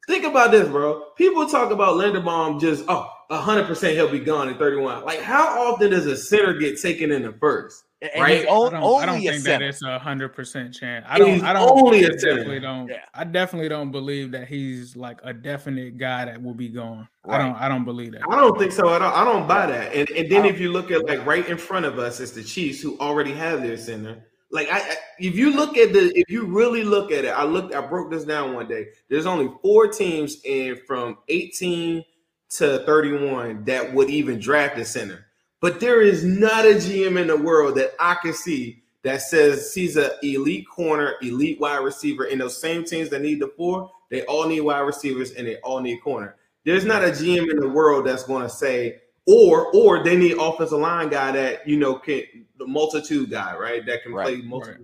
Think 0.10 0.26
about 0.26 0.50
this, 0.50 0.68
bro. 0.68 1.04
People 1.18 1.48
talk 1.48 1.70
about 1.70 1.98
Linderbaum 1.98 2.60
just 2.60 2.84
oh, 2.88 3.08
100% 3.30 3.92
he'll 3.94 4.10
be 4.10 4.20
gone 4.20 4.50
at 4.50 4.58
31. 4.58 5.06
Like, 5.06 5.22
how 5.22 5.72
often 5.72 5.92
does 5.92 6.08
a 6.08 6.18
center 6.18 6.56
get 6.56 6.82
taken 6.82 7.12
in 7.12 7.22
the 7.22 7.34
first? 7.34 7.84
And 8.02 8.24
Right? 8.24 8.38
he's 8.38 8.46
I 8.46 8.48
don't, 8.48 8.74
I 8.76 9.06
don't 9.06 9.18
a 9.18 9.30
think 9.30 9.44
that 9.44 9.62
it's 9.62 9.84
a 9.84 10.00
hundred 10.00 10.30
percent 10.30 10.74
chance. 10.74 11.06
I 11.08 11.20
don't. 11.20 11.44
I 11.44 11.54
don't. 11.54 11.70
only 11.70 12.06
a 12.06 12.08
I 12.08 12.18
center. 12.18 12.38
definitely 12.38 12.60
don't. 12.62 12.88
Yeah. 12.88 13.04
I 13.14 13.24
definitely 13.26 13.70
don't 13.70 13.92
believe 13.92 14.32
that 14.32 14.48
he's 14.48 14.96
like 14.96 15.20
a 15.24 15.34
definite 15.34 15.98
guy 15.98 16.26
that 16.26 16.42
will 16.42 16.54
be 16.56 16.70
gone. 16.70 17.08
I 17.28 17.38
don't. 17.38 17.56
I 17.58 17.68
don't 17.68 17.84
believe 17.84 18.14
that. 18.14 18.22
I 18.30 18.38
don't 18.38 18.58
think 18.58 18.72
so 18.72 18.92
at 18.96 19.02
all. 19.04 19.14
I 19.14 19.24
don't 19.26 19.48
buy 19.48 19.66
that. 19.68 19.94
And 19.94 20.10
and 20.12 20.32
then 20.32 20.46
if 20.46 20.60
you 20.62 20.72
look 20.72 20.90
at 20.92 21.06
like 21.06 21.24
right 21.26 21.46
in 21.48 21.58
front 21.58 21.86
of 21.86 22.00
us, 22.00 22.20
it's 22.22 22.32
the 22.32 22.44
Chiefs 22.44 22.82
who 22.82 22.98
already 23.00 23.34
have 23.34 23.62
their 23.62 23.78
center. 23.78 24.26
Like 24.52 24.68
I, 24.72 24.98
if 25.20 25.36
you 25.36 25.56
look 25.56 25.78
at 25.78 25.94
the 25.94 26.12
if 26.16 26.30
you 26.30 26.46
really 26.46 26.84
look 26.84 27.12
at 27.12 27.26
it, 27.26 27.30
I 27.30 27.44
looked 27.44 27.76
I 27.76 27.86
broke 27.86 28.12
this 28.12 28.26
down 28.26 28.54
one 28.54 28.68
day. 28.68 28.88
There's 29.10 29.28
only 29.28 29.52
four 29.62 29.88
teams 29.88 30.38
in 30.44 30.78
from 30.88 31.18
18 31.28 32.04
to 32.52 32.80
31 32.86 33.66
that 33.66 33.94
would 33.94 34.10
even 34.10 34.40
draft 34.40 34.78
a 34.80 34.86
center. 34.86 35.26
But 35.62 35.80
there 35.80 36.02
is 36.02 36.24
not 36.24 36.66
a 36.66 36.76
GM 36.76 37.20
in 37.20 37.28
the 37.28 37.38
world 37.38 37.76
that 37.76 37.94
I 38.00 38.16
can 38.16 38.34
see 38.34 38.82
that 39.04 39.22
says 39.22 39.74
he's 39.74 39.98
an 39.98 40.12
elite 40.24 40.68
corner, 40.68 41.16
elite 41.22 41.60
wide 41.60 41.84
receiver. 41.84 42.26
In 42.26 42.40
those 42.40 42.60
same 42.60 42.84
teams 42.84 43.10
that 43.10 43.22
need 43.22 43.40
the 43.40 43.52
four, 43.56 43.92
they 44.10 44.24
all 44.24 44.48
need 44.48 44.62
wide 44.62 44.80
receivers 44.80 45.32
and 45.32 45.48
they 45.48 45.58
all 45.58 45.80
need 45.80 46.02
corner. 46.02 46.36
There's 46.66 46.86
not 46.86 47.04
a 47.04 47.08
GM 47.08 47.50
in 47.50 47.60
the 47.60 47.70
world 47.70 48.06
that's 48.06 48.24
going 48.24 48.44
to 48.44 48.50
say, 48.50 49.00
or 49.30 49.72
or 49.76 50.04
they 50.04 50.18
need 50.18 50.38
offensive 50.40 50.80
line 50.80 51.10
guy 51.10 51.32
that 51.32 51.68
you 51.68 51.78
know 51.78 51.96
can 51.96 52.24
the 52.58 52.66
multitude 52.68 53.30
guy, 53.30 53.56
right? 53.56 53.86
That 53.86 54.04
can 54.04 54.14
Right, 54.14 54.26
play 54.40 54.48
multiple. 54.48 54.84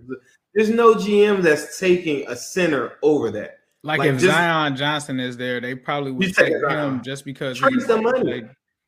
There's 0.54 0.70
no 0.70 0.94
GM 0.94 1.42
that's 1.42 1.78
taking 1.78 2.26
a 2.28 2.36
center 2.36 2.92
over 3.02 3.30
that. 3.32 3.58
Like, 3.82 3.98
Like, 3.98 4.08
if 4.10 4.20
just- 4.20 4.32
Zion 4.34 4.74
Johnson 4.76 5.20
is 5.20 5.36
there, 5.36 5.60
they 5.60 5.74
probably 5.74 6.12
would 6.12 6.34
take 6.34 6.46
take 6.46 6.54
Zion. 6.60 6.94
him 6.94 7.02
just 7.02 7.24
because 7.24 7.58
Trace 7.58 7.74
he's 7.74 7.86
the 7.86 8.00
money. 8.00 8.44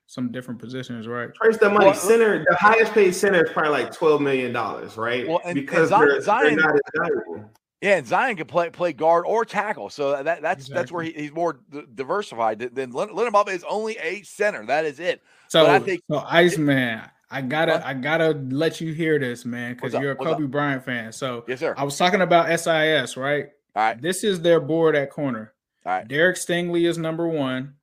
some 0.06 0.32
different 0.32 0.58
positions, 0.58 1.06
right? 1.06 1.28
Trace 1.34 1.58
the 1.58 1.68
money. 1.68 1.86
Well, 1.86 1.94
center, 1.94 2.44
the 2.48 2.56
highest 2.56 2.92
paid 2.94 3.14
center 3.14 3.44
is 3.44 3.50
probably 3.50 3.72
like 3.72 3.92
twelve 3.92 4.22
million 4.22 4.52
dollars, 4.52 4.96
right? 4.96 5.28
Well, 5.28 5.40
and- 5.44 5.54
because 5.54 5.90
and 5.92 6.00
Zion- 6.00 6.08
they're, 6.08 6.20
Zion- 6.22 6.56
they're 6.56 6.64
not 6.66 6.74
as 6.74 6.80
valuable. 6.96 7.50
Yeah, 7.82 7.98
and 7.98 8.06
Zion 8.06 8.36
can 8.36 8.46
play 8.46 8.70
play 8.70 8.92
guard 8.92 9.24
or 9.26 9.44
tackle, 9.44 9.90
so 9.90 10.22
that 10.22 10.40
that's 10.42 10.66
that's 10.68 10.90
where 10.90 11.04
he, 11.04 11.12
he's 11.12 11.32
more 11.32 11.60
d- 11.70 11.82
diversified 11.94 12.58
than 12.58 12.74
than 12.74 12.90
Lin- 12.92 13.10
Linderbaum 13.10 13.48
is 13.50 13.64
only 13.68 13.96
a 13.98 14.22
center. 14.22 14.64
That 14.66 14.84
is 14.86 14.98
it. 14.98 15.20
So, 15.48 15.64
But 15.64 15.70
I 15.70 15.78
think- 15.80 16.02
so 16.10 16.18
Iceman, 16.26 17.00
I 17.30 17.42
gotta, 17.42 17.72
What? 17.72 17.84
I 17.84 17.94
gotta 17.94 18.30
let 18.50 18.80
you 18.80 18.92
hear 18.92 19.18
this, 19.18 19.44
man, 19.44 19.74
because 19.74 19.92
you're 19.94 20.12
a 20.12 20.14
What's 20.14 20.30
Coby 20.32 20.50
Bryant 20.50 20.84
fan. 20.84 21.12
So 21.12 21.44
Yes, 21.48 21.60
sir. 21.60 21.74
I 21.76 21.84
was 21.84 21.96
talking 21.96 22.20
about 22.22 22.48
SIS, 22.50 23.16
right? 23.16 23.50
All 23.76 23.82
right, 23.82 24.00
This 24.00 24.24
is 24.24 24.40
their 24.40 24.60
board 24.60 24.96
at 24.96 25.10
corner. 25.10 25.52
all 25.84 25.92
right, 25.92 26.08
Derek 26.08 26.36
Stingley 26.36 26.88
is 26.88 26.98
number 26.98 27.28
one. 27.28 27.74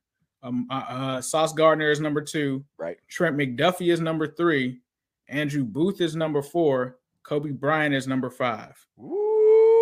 Um, 0.43 0.67
uh, 0.69 0.83
uh, 0.89 1.21
Sauce 1.21 1.53
Gardner 1.53 1.89
is 1.89 1.99
number 1.99 2.21
two. 2.21 2.63
right. 2.77 2.97
Trent 3.07 3.35
McDuffie 3.35 3.91
is 3.91 3.99
number 3.99 4.27
three. 4.27 4.79
Andrew 5.27 5.63
Booth 5.63 6.01
is 6.01 6.15
number 6.15 6.41
four. 6.43 6.97
Coby 7.23 7.51
Bryant 7.57 7.95
is 7.95 8.07
number 8.07 8.29
five. 8.29 8.75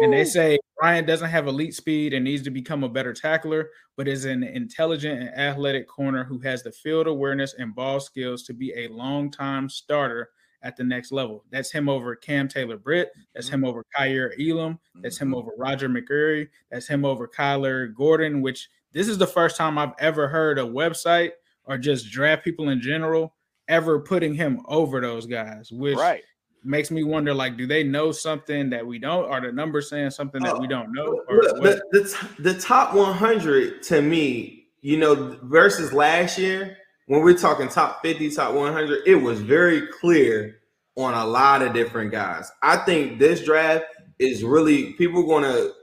And 0.04 0.14
they 0.14 0.26
say 0.26 0.60
Ryan 0.82 1.06
doesn't 1.06 1.30
have 1.30 1.48
elite 1.48 1.74
speed 1.74 2.14
and 2.14 2.24
needs 2.24 2.44
to 2.44 2.52
become 2.52 2.84
a 2.84 2.90
better 2.90 3.14
tackler, 3.14 3.70
but 3.96 4.08
is 4.08 4.26
an 4.26 4.44
intelligent 4.44 5.22
and 5.22 5.30
athletic 5.38 5.88
corner 5.88 6.24
who 6.24 6.40
has 6.40 6.64
the 6.64 6.72
field 6.72 7.08
awareness 7.08 7.54
and 7.58 7.74
ball 7.74 8.00
skills 8.00 8.44
to 8.44 8.54
be 8.54 8.74
a 8.76 8.88
long-time 8.90 9.70
starter 9.70 10.30
at 10.62 10.78
the 10.78 10.84
next 10.84 11.12
level. 11.12 11.44
That's 11.52 11.72
him 11.72 11.90
over 11.90 12.16
Cam 12.16 12.48
Taylor 12.48 12.78
Britt. 12.78 13.12
That's 13.34 13.50
him 13.50 13.66
over 13.66 13.86
Kaiir 13.98 14.34
Elam. 14.40 14.80
That's 14.96 15.18
him 15.18 15.32
Mhm. 15.32 15.36
over 15.38 15.52
Roger 15.58 15.90
McCreary. 15.90 16.48
That's 16.72 16.88
him 16.88 17.04
over 17.04 17.28
Kyler 17.28 17.94
Gordon, 17.94 18.42
which 18.42 18.70
this 18.94 19.08
is 19.08 19.18
the 19.18 19.28
first 19.28 19.58
time 19.58 19.78
I've 19.78 19.94
ever 20.00 20.28
heard 20.30 20.58
a 20.60 20.64
website 20.64 21.32
or 21.66 21.78
just 21.78 22.10
draft 22.12 22.44
people 22.44 22.70
in 22.70 22.80
general 22.82 23.36
ever 23.68 24.00
putting 24.00 24.34
him 24.36 24.62
over 24.66 25.00
those 25.02 25.26
guys, 25.26 25.72
which 25.72 25.98
right. 25.98 26.24
Makes 26.64 26.92
me 26.92 27.04
wonder 27.04 27.34
like 27.34 27.58
do 27.58 27.68
they 27.68 27.84
know 27.84 28.12
something 28.12 28.70
that 28.70 28.86
we 28.86 28.98
don't 28.98 29.30
are 29.30 29.42
the 29.42 29.52
numbers 29.52 29.90
saying 29.90 30.10
something 30.10 30.42
that 30.42 30.58
we 30.58 30.66
oh, 30.66 30.70
don't 30.70 30.94
know 30.94 31.22
or 31.28 31.42
The, 31.42 31.56
what? 31.60 31.82
the, 31.92 32.30
the, 32.40 32.60
top 32.60 32.94
100 32.94 33.84
to 33.84 34.02
me, 34.02 34.68
you 34.82 34.98
know, 34.98 35.38
versus 35.44 35.92
last 35.94 36.38
year, 36.38 36.78
when 37.08 37.22
we're 37.22 37.38
talking 37.38 37.68
top 37.68 38.02
50, 38.02 38.32
top 38.32 38.54
100, 38.54 39.02
it 39.06 39.16
was 39.16 39.42
very 39.42 39.88
clear 39.88 40.62
on 40.96 41.14
a 41.14 41.26
lot 41.26 41.62
of 41.62 41.74
different 41.74 42.12
guys. 42.12 42.52
I 42.62 42.78
think 42.78 43.20
this 43.20 43.44
draft 43.44 43.86
is 44.20 44.44
really 44.44 44.94
people 44.94 45.24
going 45.24 45.44
to 45.44 45.74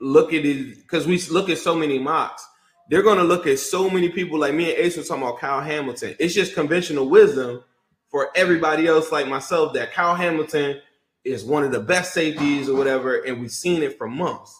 look 0.00 0.32
at 0.32 0.44
it 0.44 0.76
because 0.76 1.06
we 1.06 1.20
look 1.30 1.48
at 1.48 1.58
so 1.58 1.74
many 1.74 1.98
mocks. 1.98 2.46
They're 2.90 3.02
going 3.02 3.18
to 3.18 3.24
look 3.24 3.46
at 3.46 3.58
so 3.58 3.88
many 3.88 4.10
people 4.10 4.38
like 4.38 4.54
me 4.54 4.70
and 4.70 4.78
Ace 4.78 4.96
were 4.96 5.02
talking 5.02 5.22
about 5.22 5.38
Kyle 5.38 5.60
Hamilton. 5.60 6.14
It's 6.18 6.34
just 6.34 6.54
conventional 6.54 7.08
wisdom 7.08 7.64
for 8.14 8.30
everybody 8.36 8.86
else 8.86 9.10
like 9.10 9.26
myself 9.26 9.72
that 9.72 9.92
Kyle 9.92 10.14
Hamilton 10.14 10.80
is 11.24 11.44
one 11.44 11.64
of 11.64 11.72
the 11.72 11.80
best 11.80 12.14
safeties 12.14 12.68
or 12.68 12.76
whatever, 12.76 13.16
and 13.24 13.40
we've 13.40 13.50
seen 13.50 13.82
it 13.82 13.98
for 13.98 14.06
months. 14.06 14.56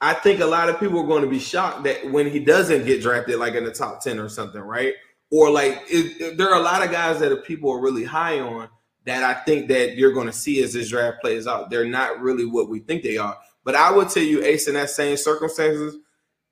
I 0.00 0.14
think 0.14 0.40
a 0.40 0.46
lot 0.46 0.70
of 0.70 0.80
people 0.80 0.98
are 1.00 1.06
going 1.06 1.22
to 1.22 1.28
be 1.28 1.38
shocked 1.38 1.84
that 1.84 2.10
when 2.10 2.30
he 2.30 2.38
doesn't 2.38 2.86
get 2.86 3.02
drafted, 3.02 3.38
like 3.38 3.52
in 3.56 3.64
the 3.64 3.72
top 3.72 4.00
10 4.00 4.18
or 4.18 4.30
something, 4.30 4.62
right? 4.62 4.94
Or 5.30 5.50
like 5.50 5.82
it, 5.90 6.18
it- 6.18 6.38
there 6.38 6.48
are 6.48 6.58
a 6.58 6.64
lot 6.64 6.82
of 6.82 6.90
guys 6.90 7.18
that 7.20 7.44
people 7.44 7.70
are 7.70 7.78
really 7.78 8.04
high 8.04 8.40
on 8.40 8.70
that 9.04 9.22
I 9.22 9.34
think 9.44 9.68
that 9.68 9.98
you're 9.98 10.14
going 10.14 10.28
to 10.28 10.32
see 10.32 10.62
as 10.62 10.72
this 10.72 10.88
draft 10.88 11.20
plays 11.20 11.46
out. 11.46 11.68
They're 11.68 11.84
not 11.84 12.20
really 12.22 12.46
what 12.46 12.70
we 12.70 12.78
think 12.78 13.02
they 13.02 13.18
are. 13.18 13.36
But 13.64 13.74
I 13.74 13.92
would 13.92 14.08
tell 14.08 14.22
you, 14.22 14.42
Ace, 14.42 14.66
in 14.66 14.72
that 14.76 14.88
same 14.88 15.18
circumstances, 15.18 15.96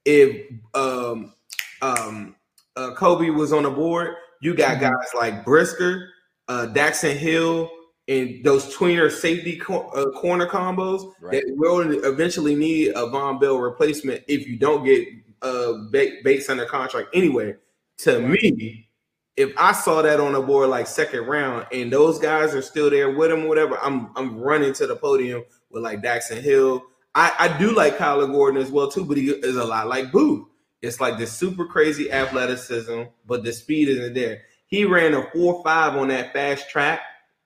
if 0.04 0.52
um, 0.74 1.32
um, 1.80 2.36
uh, 2.76 2.90
Coby 2.94 3.34
was 3.34 3.54
on 3.54 3.62
the 3.62 3.70
board, 3.70 4.16
you 4.40 4.54
got 4.54 4.78
Mhm. 4.78 4.80
guys 4.80 5.08
like 5.14 5.44
Brisker, 5.44 6.08
uh, 6.48 6.66
Daxton 6.72 7.14
Hill, 7.14 7.70
and 8.08 8.42
those 8.44 8.74
tweener 8.74 9.10
safety 9.10 9.56
co- 9.56 9.88
uh, 9.90 10.10
corner 10.18 10.46
combos 10.46 11.12
Right. 11.20 11.32
that 11.44 11.54
will 11.56 11.80
eventually 12.04 12.54
need 12.56 12.88
a 12.90 13.06
Vonn 13.06 13.40
Bell 13.40 13.58
replacement 13.58 14.22
if 14.28 14.46
you 14.48 14.56
don't 14.58 14.84
get 14.84 15.06
uh, 15.42 15.72
Ba- 15.90 16.18
Bates 16.22 16.50
under 16.50 16.66
contract 16.66 17.08
anyway. 17.14 17.54
To 18.00 18.20
me, 18.20 18.88
if 19.36 19.52
I 19.56 19.72
saw 19.72 20.02
that 20.02 20.20
on 20.20 20.32
the 20.34 20.40
board 20.42 20.68
like 20.68 20.86
second 20.86 21.26
round 21.26 21.66
and 21.72 21.90
those 21.90 22.18
guys 22.18 22.54
are 22.54 22.60
still 22.60 22.90
there 22.90 23.10
with 23.16 23.30
him, 23.30 23.48
whatever, 23.48 23.78
I'm 23.82 24.10
I'm 24.16 24.38
running 24.38 24.74
to 24.74 24.86
the 24.86 24.96
podium 24.96 25.44
with 25.70 25.82
like 25.82 26.02
Daxton 26.02 26.42
Hill. 26.42 26.82
I, 27.14 27.32
I 27.38 27.58
do 27.58 27.72
like 27.74 27.96
Kyler 27.96 28.30
Gordon 28.30 28.60
as 28.60 28.70
well 28.70 28.90
too, 28.90 29.04
but 29.04 29.16
he 29.16 29.30
is 29.30 29.56
a 29.56 29.64
lot 29.64 29.88
like 29.88 30.12
Booth. 30.12 30.46
It's 30.82 31.00
like 31.00 31.18
this 31.18 31.32
super 31.32 31.66
crazy 31.66 32.10
athleticism, 32.10 33.02
but 33.26 33.44
the 33.44 33.52
speed 33.52 33.88
isn't 33.88 34.14
there. 34.14 34.42
He 34.66 34.84
ran 34.84 35.14
a 35.14 35.28
four 35.30 35.62
five 35.62 35.96
on 35.96 36.08
that 36.08 36.32
fast 36.32 36.70
track 36.70 37.00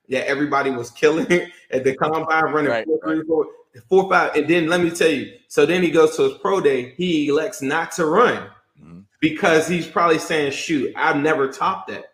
that 0.09 0.26
everybody 0.28 0.70
was 0.70 0.91
killing 0.91 1.26
at 1.70 1.85
the 1.85 1.97
combine, 1.97 2.45
running 2.45 2.70
Right, 2.70 2.87
four, 2.87 3.01
three, 3.05 3.22
four, 3.26 3.47
four, 3.89 4.11
five. 4.11 4.37
And 4.37 4.49
then 4.49 4.68
let 4.68 4.80
me 4.80 4.91
tell 4.91 5.11
you, 5.11 5.32
so 5.49 5.66
then 5.66 5.82
he 5.82 5.91
goes 5.91 6.16
to 6.16 6.24
his 6.24 6.39
pro 6.39 6.61
day. 6.61 6.95
He 6.97 7.28
elects 7.28 7.62
not 7.62 7.93
to 7.93 8.07
run 8.07 8.49
Mhm. 8.80 9.05
because 9.20 9.66
he's 9.66 9.87
probably 9.87 10.18
saying, 10.18 10.53
"Shoot, 10.53 10.93
I've 10.97 11.16
never 11.16 11.49
topped 11.49 11.89
that." 11.89 12.05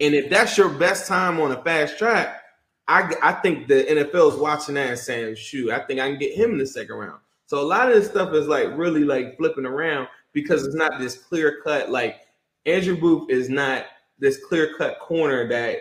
And 0.00 0.14
if 0.14 0.30
that's 0.30 0.56
your 0.56 0.68
best 0.70 1.06
time 1.06 1.40
on 1.40 1.52
a 1.52 1.62
fast 1.62 1.98
track, 1.98 2.42
I, 2.88 3.14
I 3.22 3.32
think 3.32 3.68
the 3.68 3.84
NFL 3.88 4.32
is 4.32 4.38
watching 4.38 4.76
that 4.76 4.88
and 4.88 4.98
saying, 4.98 5.34
"Shoot, 5.34 5.70
I 5.70 5.80
think 5.80 6.00
I 6.00 6.08
can 6.08 6.18
get 6.18 6.32
him 6.34 6.52
in 6.52 6.58
the 6.58 6.66
second 6.66 6.96
round." 6.96 7.20
So 7.46 7.60
a 7.60 7.66
lot 7.66 7.88
of 7.88 7.94
this 7.94 8.08
stuff 8.08 8.32
is 8.32 8.46
like 8.46 8.68
really 8.76 9.04
like 9.04 9.36
flipping 9.36 9.66
around 9.66 10.08
because 10.32 10.64
it's 10.66 10.74
not 10.74 10.98
this 10.98 11.16
clear 11.16 11.60
cut. 11.62 11.90
Like 11.90 12.20
Andrew 12.66 12.96
Booth 12.98 13.30
is 13.30 13.48
not 13.48 13.86
this 14.18 14.44
clear 14.44 14.74
cut 14.76 14.98
corner 15.00 15.48
that 15.48 15.78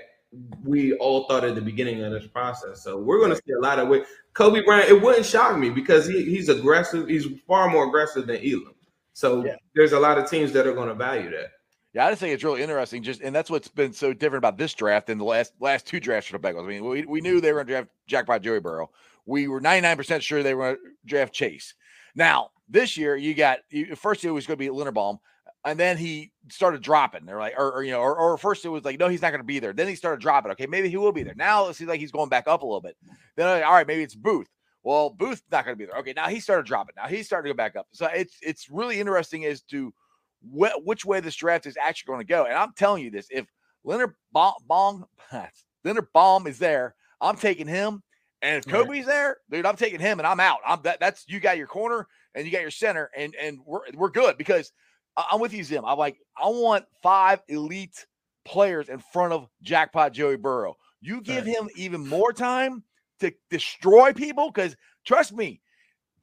we 0.63 0.93
all 0.95 1.27
thought 1.27 1.43
at 1.43 1.55
the 1.55 1.61
beginning 1.61 2.03
of 2.03 2.11
this 2.11 2.27
process. 2.27 2.83
So 2.83 2.97
we're 2.97 3.19
going 3.19 3.31
to 3.31 3.35
see 3.37 3.53
a 3.53 3.59
lot 3.59 3.79
of 3.79 3.87
way. 3.87 4.03
Coby 4.33 4.63
Bryant, 4.63 4.89
it 4.89 5.01
wouldn't 5.01 5.25
shock 5.25 5.57
me 5.57 5.69
because 5.69 6.07
he, 6.07 6.23
he's 6.23 6.49
aggressive. 6.49 7.07
He's 7.07 7.25
far 7.47 7.69
more 7.69 7.87
aggressive 7.87 8.27
than 8.27 8.37
Elam. 8.37 8.75
So 9.13 9.43
Yeah. 9.43 9.55
there's 9.75 9.91
a 9.93 9.99
lot 9.99 10.17
of 10.17 10.29
teams 10.29 10.51
that 10.53 10.67
are 10.67 10.73
going 10.73 10.87
to 10.87 10.93
value 10.93 11.29
that. 11.31 11.47
Yeah, 11.93 12.05
I 12.05 12.11
just 12.11 12.21
think 12.21 12.35
it's 12.35 12.43
really 12.43 12.61
interesting. 12.61 13.01
Just 13.01 13.21
and 13.21 13.35
that's 13.35 13.49
what's 13.49 13.67
been 13.67 13.91
so 13.93 14.13
different 14.13 14.41
about 14.41 14.59
this 14.59 14.75
draft 14.75 15.07
than 15.07 15.17
the 15.17 15.23
last 15.25 15.53
last 15.59 15.87
two 15.87 15.99
drafts 15.99 16.29
for 16.29 16.37
the 16.37 16.47
Bengals. 16.47 16.63
I 16.65 16.67
mean, 16.67 16.85
we, 16.85 17.03
we 17.05 17.19
knew 17.19 17.41
they 17.41 17.51
were 17.51 17.63
going 17.63 17.67
to 17.67 17.73
draft 17.73 17.89
jackpot 18.05 18.43
Joey 18.43 18.59
Burrow. 18.59 18.91
We 19.25 19.47
were 19.47 19.59
99% 19.59 20.21
sure 20.21 20.43
they 20.43 20.53
were 20.53 20.65
going 20.65 20.75
to 20.75 20.81
draft 21.07 21.33
Chase. 21.33 21.73
Now, 22.13 22.51
this 22.69 22.97
year, 22.97 23.15
you 23.15 23.33
got 23.33 23.59
you, 23.69 23.95
first 23.95 24.23
it 24.23 24.31
was 24.31 24.45
going 24.45 24.57
to 24.57 24.59
be 24.59 24.69
Linderbaum, 24.69 25.17
and 25.65 25.79
then 25.79 25.97
he 25.97 26.31
started 26.49 26.81
dropping. 26.81 27.25
They're 27.25 27.39
like, 27.39 27.55
or, 27.57 27.71
or 27.71 27.83
you 27.83 27.91
know, 27.91 27.99
or, 27.99 28.15
or, 28.15 28.37
first 28.37 28.63
it 28.63 28.69
was 28.69 28.85
like, 28.85 28.99
no, 28.99 29.07
he's 29.07 29.21
not 29.21 29.31
going 29.31 29.41
to 29.41 29.45
be 29.45 29.59
there. 29.59 29.73
Then 29.73 29.87
he 29.87 29.95
started 29.95 30.21
dropping. 30.21 30.51
Okay, 30.51 30.67
maybe 30.67 30.89
he 30.89 30.97
will 30.97 31.11
be 31.11 31.23
there. 31.23 31.35
Now 31.35 31.67
it 31.67 31.75
seems 31.75 31.89
like 31.89 31.99
he's 31.99 32.11
going 32.11 32.29
back 32.29 32.47
up 32.47 32.61
a 32.61 32.65
little 32.65 32.81
bit. 32.81 32.95
Then 33.35 33.47
like, 33.47 33.65
all 33.65 33.73
right, 33.73 33.87
maybe 33.87 34.03
it's 34.03 34.15
Booth. 34.15 34.47
Well, 34.83 35.09
Booth's 35.09 35.43
not 35.51 35.65
going 35.65 35.75
to 35.75 35.79
be 35.79 35.85
there. 35.85 35.99
Okay, 35.99 36.13
now 36.15 36.27
he 36.27 36.39
started 36.39 36.65
dropping. 36.65 36.95
Now 36.95 37.07
he's 37.07 37.25
starting 37.25 37.49
to 37.49 37.53
go 37.53 37.57
back 37.57 37.75
up. 37.75 37.87
So 37.91 38.05
it's 38.07 38.37
it's 38.41 38.69
really 38.69 38.99
interesting 38.99 39.45
as 39.45 39.61
to 39.63 39.93
wh- 40.41 40.85
which 40.85 41.03
way 41.03 41.19
this 41.19 41.35
draft 41.35 41.65
is 41.65 41.77
actually 41.81 42.13
going 42.13 42.25
to 42.25 42.31
go. 42.31 42.45
And 42.45 42.55
I'm 42.55 42.73
telling 42.77 43.03
you 43.03 43.11
this: 43.11 43.27
if 43.29 43.45
Leonard 43.83 44.15
Bong, 44.31 45.05
Leonard 45.83 46.07
Baum 46.13 46.47
is 46.47 46.59
there, 46.59 46.95
I'm 47.19 47.35
taking 47.35 47.67
him. 47.67 48.01
And 48.41 48.57
if 48.57 48.65
Coby's 48.71 49.05
there, 49.05 49.37
dude, 49.51 49.65
I'm 49.65 49.75
taking 49.75 49.99
him 49.99 50.19
and 50.19 50.25
I'm 50.25 50.39
out. 50.39 50.59
I'm 50.65 50.81
that, 50.83 51.01
that's 51.01 51.25
you 51.27 51.41
got 51.41 51.57
your 51.57 51.67
corner 51.67 52.07
and 52.35 52.45
you 52.45 52.51
got 52.51 52.61
your 52.61 52.71
center, 52.71 53.09
and 53.15 53.35
and 53.35 53.59
we're 53.65 53.81
we're 53.93 54.09
good 54.09 54.37
because 54.37 54.71
I'm 55.15 55.39
with 55.39 55.53
you, 55.53 55.63
Zim. 55.63 55.85
I'm 55.85 55.97
like, 55.97 56.17
I 56.37 56.47
want 56.47 56.85
five 57.01 57.41
elite 57.47 58.05
players 58.45 58.89
in 58.89 58.99
front 58.99 59.33
of 59.33 59.47
jackpot 59.61 60.13
Joey 60.13 60.37
Burrow. 60.37 60.75
You 61.01 61.21
give 61.21 61.45
right. 61.45 61.55
him 61.55 61.69
even 61.75 62.07
more 62.07 62.33
time 62.33 62.83
to 63.19 63.33
destroy 63.49 64.13
people 64.13 64.51
because 64.51 64.75
trust 65.05 65.33
me, 65.33 65.61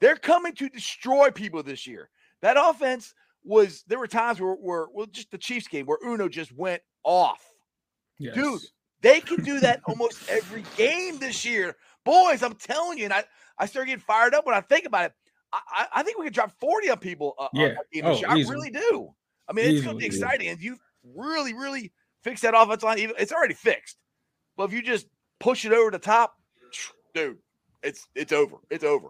they're 0.01 0.17
coming 0.17 0.55
to 0.55 0.69
destroy 0.69 1.31
people 1.31 1.63
this 1.63 1.87
year. 1.87 2.11
That 2.43 2.57
offense 2.59 3.15
was 3.45 3.85
there 3.87 3.99
were 3.99 4.07
times 4.07 4.41
where 4.41 4.55
where 4.55 4.87
well 4.93 5.07
just 5.07 5.31
the 5.31 5.39
Chiefs 5.39 5.69
game 5.69 5.87
where 5.87 5.99
Uno 6.05 6.29
just 6.29 6.53
went 6.53 6.83
off. 7.05 7.45
Yes. 8.19 8.35
Dude, 8.35 8.61
they 9.03 9.21
can 9.21 9.43
do 9.45 9.61
that 9.61 9.81
almost 9.87 10.29
every 10.29 10.65
game 10.77 11.19
this 11.19 11.45
year. 11.45 11.77
Boys, 12.05 12.43
I'm 12.43 12.55
telling 12.55 12.99
you, 12.99 13.05
and 13.05 13.13
I, 13.13 13.25
I 13.59 13.67
start 13.67 13.87
getting 13.87 14.01
fired 14.01 14.35
up 14.35 14.47
when 14.47 14.55
I 14.55 14.61
think 14.61 14.87
about 14.87 15.07
it. 15.07 15.13
I, 15.53 15.87
I 15.97 16.03
think 16.03 16.19
we 16.19 16.25
could 16.25 16.35
drop 16.35 16.53
40 16.61 16.91
on 16.91 16.99
people. 16.99 17.35
Uh, 17.39 17.49
yeah. 17.53 17.75
On 18.05 18.05
oh, 18.05 18.23
I 18.29 18.35
really 18.35 18.71
do. 18.71 19.15
I 19.49 19.53
mean, 19.53 19.67
it's 19.67 19.85
going 19.85 19.97
to 19.97 20.01
be 20.01 20.07
exciting. 20.07 20.49
And 20.49 20.61
you 20.61 20.77
really, 21.15 21.55
really 21.55 21.93
fix 22.23 22.41
that 22.43 22.55
offense 22.57 22.83
line. 22.83 22.99
It's 23.19 23.33
already 23.33 23.55
fixed. 23.55 23.97
But 24.57 24.65
if 24.65 24.73
you 24.73 24.83
just 24.83 25.07
push 25.39 25.65
it 25.65 25.73
over 25.73 25.91
the 25.91 25.99
top, 25.99 26.35
dude, 27.15 27.39
it's 27.83 28.07
it's 28.15 28.33
over. 28.33 28.57
It's 28.71 28.85
over. 28.85 29.09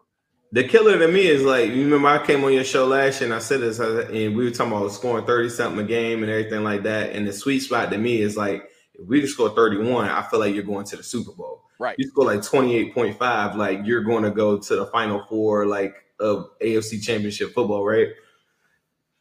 The 0.52 0.64
killer 0.64 0.98
to 0.98 1.08
me 1.08 1.26
is 1.26 1.42
like 1.42 1.70
you 1.70 1.84
remember 1.84 2.08
I 2.08 2.24
came 2.24 2.44
on 2.44 2.52
your 2.52 2.64
show 2.64 2.86
last 2.86 3.20
year 3.20 3.28
and 3.28 3.34
I 3.34 3.40
said 3.40 3.60
this 3.60 3.78
and 3.78 4.36
we 4.36 4.44
were 4.44 4.50
talking 4.50 4.72
about 4.72 4.92
scoring 4.92 5.26
30 5.26 5.48
something 5.48 5.84
a 5.84 5.88
game 5.88 6.22
and 6.22 6.30
everything 6.30 6.62
like 6.62 6.82
that. 6.84 7.12
And 7.12 7.26
the 7.26 7.32
sweet 7.32 7.60
spot 7.60 7.90
to 7.90 7.98
me 7.98 8.20
is 8.20 8.36
like 8.36 8.68
if 8.94 9.06
we 9.06 9.20
just 9.20 9.34
score 9.34 9.50
31, 9.50 10.08
I 10.08 10.22
feel 10.22 10.40
like 10.40 10.54
you're 10.54 10.62
going 10.62 10.86
to 10.86 10.96
the 10.96 11.02
Super 11.02 11.32
Bowl. 11.32 11.64
Right. 11.78 11.96
You 11.98 12.08
score 12.08 12.26
like 12.26 12.40
28.5, 12.40 13.56
like 13.56 13.80
you're 13.84 14.02
going 14.02 14.22
to 14.22 14.30
go 14.30 14.58
to 14.58 14.76
the 14.76 14.86
final 14.86 15.24
four, 15.28 15.66
like 15.66 15.94
of 16.20 16.50
AFC 16.60 17.02
championship 17.02 17.52
football, 17.54 17.84
right? 17.84 18.08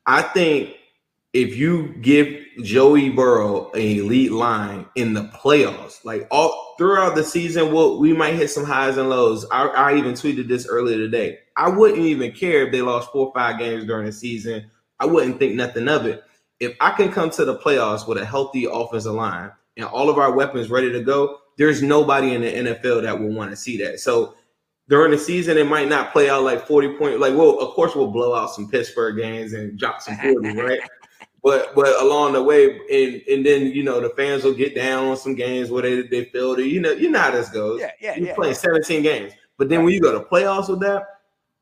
I 0.06 0.22
think 0.22 0.76
if 1.34 1.58
you 1.58 1.94
give 2.02 2.28
Joey 2.64 3.10
Burrow 3.10 3.70
an 3.72 3.82
elite 3.82 4.32
line 4.32 4.86
in 4.96 5.14
the 5.14 5.24
playoffs, 5.26 6.06
like 6.06 6.28
all 6.32 6.76
throughout 6.78 7.16
the 7.16 7.26
season, 7.26 7.74
we'll, 7.74 8.00
we 8.00 8.14
might 8.14 8.36
hit 8.36 8.50
some 8.50 8.64
highs 8.64 8.96
and 8.96 9.10
lows. 9.10 9.46
I, 9.52 9.68
I 9.68 9.98
even 9.98 10.14
tweeted 10.14 10.48
this 10.48 10.66
earlier 10.66 10.98
today. 10.98 11.40
I 11.58 11.68
wouldn't 11.70 12.06
even 12.06 12.32
care 12.32 12.66
if 12.66 12.72
they 12.72 12.82
lost 12.82 13.12
four 13.12 13.28
or 13.28 13.34
five 13.34 13.60
games 13.60 13.84
during 13.86 14.06
the 14.06 14.14
season. 14.14 14.72
I 15.00 15.06
wouldn't 15.08 15.40
think 15.40 15.56
nothing 15.56 15.90
of 15.90 16.06
it. 16.06 16.24
If 16.62 16.74
I 16.80 16.92
can 16.92 17.12
come 17.12 17.30
to 17.32 17.44
the 17.44 17.58
playoffs 17.58 18.08
with 18.08 18.18
a 18.18 18.26
healthy 18.26 18.66
offensive 18.72 19.14
line 19.14 19.52
and 19.76 19.86
all 19.86 20.10
of 20.10 20.18
our 20.18 20.32
weapons 20.32 20.70
ready 20.70 20.90
to 20.92 21.02
go, 21.02 21.40
there's 21.58 21.84
nobody 21.84 22.34
in 22.34 22.42
the 22.42 22.72
NFL 22.72 23.04
that 23.04 23.20
will 23.20 23.34
want 23.34 23.50
to 23.52 23.58
see 23.58 23.78
that. 23.84 24.00
So 24.00 24.36
during 24.88 25.12
the 25.12 25.18
season, 25.18 25.58
it 25.58 25.68
might 25.68 25.90
not 25.90 26.12
play 26.12 26.30
out 26.30 26.44
like 26.44 26.68
40 26.68 26.98
point. 26.98 27.20
Like, 27.20 27.36
well, 27.36 27.60
of 27.60 27.74
course, 27.74 27.96
we'll 27.96 28.12
blow 28.12 28.36
out 28.36 28.52
some 28.52 28.70
Pittsburgh 28.70 29.18
games 29.18 29.54
and 29.54 29.78
drop 29.78 30.02
some 30.02 30.16
40, 30.18 30.58
right? 30.62 30.80
But 31.44 31.76
but 31.76 32.02
along 32.02 32.34
the 32.34 32.44
way, 32.44 32.80
and 32.92 33.22
and 33.28 33.46
then 33.46 33.68
you 33.68 33.84
know 33.84 34.02
the 34.02 34.10
fans 34.10 34.44
will 34.44 34.54
get 34.54 34.74
down 34.74 35.08
on 35.08 35.18
some 35.18 35.36
games 35.36 35.70
where 35.70 35.84
they 35.84 36.02
they 36.02 36.26
feel 36.26 36.54
it. 36.54 36.66
You 36.66 36.82
know, 36.82 36.92
you 36.92 37.10
know 37.10 37.20
how 37.20 37.32
this 37.32 37.50
goes. 37.50 37.80
Yeah, 37.80 37.92
yeah. 38.02 38.16
You're 38.16 38.28
yeah. 38.30 38.36
playing 38.36 38.56
17 38.56 39.04
games, 39.04 39.34
but 39.58 39.70
then 39.70 39.84
when 39.84 39.94
you 39.94 40.02
go 40.02 40.12
to 40.12 40.26
playoffs 40.26 40.70
with 40.70 40.80
that, 40.82 41.04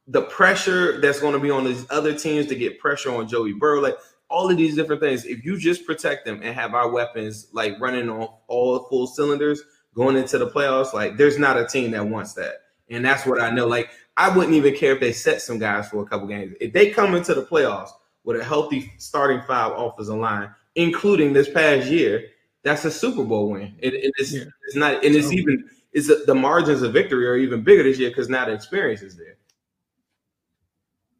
the 0.07 0.21
pressure 0.24 1.01
that's 1.01 1.19
going 1.19 1.34
to 1.34 1.39
be 1.39 1.51
on 1.51 1.65
these 1.65 1.86
other 1.89 2.17
teams 2.17 2.47
to 2.47 2.55
get 2.55 2.80
pressure 2.80 3.13
on 3.13 3.28
Joey 3.28 3.53
Burrow, 3.53 3.82
like 3.82 3.97
all 4.30 4.49
of 4.49 4.57
these 4.57 4.76
different 4.76 5.01
things. 5.01 5.26
If 5.26 5.43
you 5.45 5.57
just 5.57 5.86
protect 5.86 6.26
them 6.26 6.39
and 6.43 6.55
have 6.55 6.74
our 6.74 6.89
weapons 6.89 7.47
like 7.53 7.80
running 7.80 8.09
on 8.09 8.28
all 8.47 8.80
full 8.89 9.07
cylinders 9.07 9.61
going 9.93 10.17
into 10.17 10.38
the 10.38 10.49
playoffs, 10.49 10.93
like 10.93 11.17
there's 11.17 11.38
not 11.38 11.57
a 11.57 11.67
team 11.67 11.91
that 11.91 12.05
wants 12.05 12.34
that. 12.34 12.55
And 12.89 13.03
that's 13.03 13.25
what 13.25 13.41
I 13.41 13.49
know. 13.49 13.67
Like, 13.67 13.89
I 14.17 14.36
wouldn't 14.36 14.53
even 14.53 14.75
care 14.75 14.93
if 14.93 14.99
they 14.99 15.13
set 15.13 15.41
some 15.41 15.57
guys 15.57 15.89
for 15.89 16.03
a 16.03 16.05
couple 16.05 16.27
games. 16.27 16.55
If 16.61 16.73
they 16.73 16.91
come 16.91 17.15
into 17.15 17.34
the 17.34 17.43
playoffs 17.43 17.89
with 18.23 18.39
a 18.39 18.43
healthy 18.43 18.91
starting 18.97 19.41
five 19.47 19.71
offensive 19.75 20.15
line, 20.15 20.49
including 20.75 21.34
this 21.34 21.49
past 21.49 21.88
year, 21.88 22.25
that's 22.61 22.86
a 22.86 22.91
Super 22.91 23.23
Bowl 23.23 23.49
win. 23.49 23.75
It, 23.79 23.93
it 23.93 24.13
is, 24.17 24.34
yeah. 24.34 24.43
It's 24.67 24.75
not, 24.75 25.03
and 25.03 25.15
it's 25.15 25.31
even 25.31 25.69
it's 25.91 26.09
a, 26.09 26.15
the 26.25 26.36
margins 26.36 26.81
of 26.81 26.93
victory 26.93 27.27
are 27.27 27.36
even 27.36 27.63
bigger 27.63 27.84
this 27.84 27.99
year 27.99 28.09
because 28.09 28.29
now 28.29 28.45
the 28.45 28.53
experience 28.53 29.01
is 29.01 29.15
there. 29.17 29.38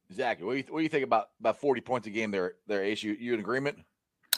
Exactly. 0.10 0.46
What 0.46 0.54
do 0.54 0.58
you, 0.60 0.64
what 0.70 0.80
do 0.80 0.84
you 0.84 0.90
think 0.90 1.04
about 1.04 1.30
about 1.40 1.58
forty 1.58 1.82
points 1.82 2.08
a 2.08 2.12
game? 2.12 2.32
There, 2.32 2.54
there, 2.68 2.84
Ace. 2.84 3.04
You, 3.04 3.14
you 3.14 3.34
in 3.34 3.40
agreement? 3.40 3.80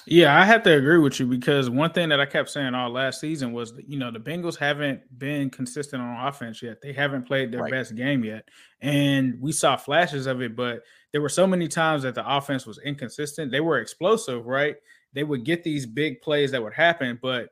Yeah, 0.08 0.40
I 0.40 0.46
have 0.46 0.62
to 0.64 0.74
agree 0.78 1.00
with 1.00 1.20
you 1.20 1.26
because 1.26 1.68
one 1.68 1.92
thing 1.92 2.10
that 2.10 2.20
I 2.20 2.28
kept 2.28 2.50
saying 2.52 2.76
all 2.76 2.92
last 2.92 3.20
season 3.20 3.54
was, 3.54 3.74
you 3.88 3.98
know, 3.98 4.12
the 4.12 4.20
Bengals 4.20 4.56
haven't 4.56 5.02
been 5.18 5.50
consistent 5.50 6.02
on 6.02 6.28
offense 6.28 6.62
yet. 6.62 6.80
They 6.82 6.94
haven't 6.94 7.26
played 7.26 7.52
their 7.52 7.62
right. 7.62 7.72
best 7.72 7.96
game 7.96 8.24
yet. 8.24 8.48
And 8.82 9.42
we 9.42 9.52
saw 9.52 9.76
flashes 9.78 10.28
of 10.28 10.42
it, 10.42 10.56
but 10.56 10.84
there 11.12 11.22
were 11.22 11.30
so 11.30 11.48
many 11.48 11.68
times 11.68 12.04
that 12.04 12.14
the 12.14 12.36
offense 12.36 12.68
was 12.68 12.80
inconsistent. 12.86 13.52
They 13.52 13.62
were 13.62 13.80
explosive, 13.80 14.46
right? 14.46 14.76
They 15.14 15.24
would 15.24 15.44
get 15.44 15.64
these 15.64 15.88
big 15.88 16.22
plays 16.22 16.52
that 16.52 16.62
would 16.62 16.74
happen, 16.74 17.18
but 17.20 17.50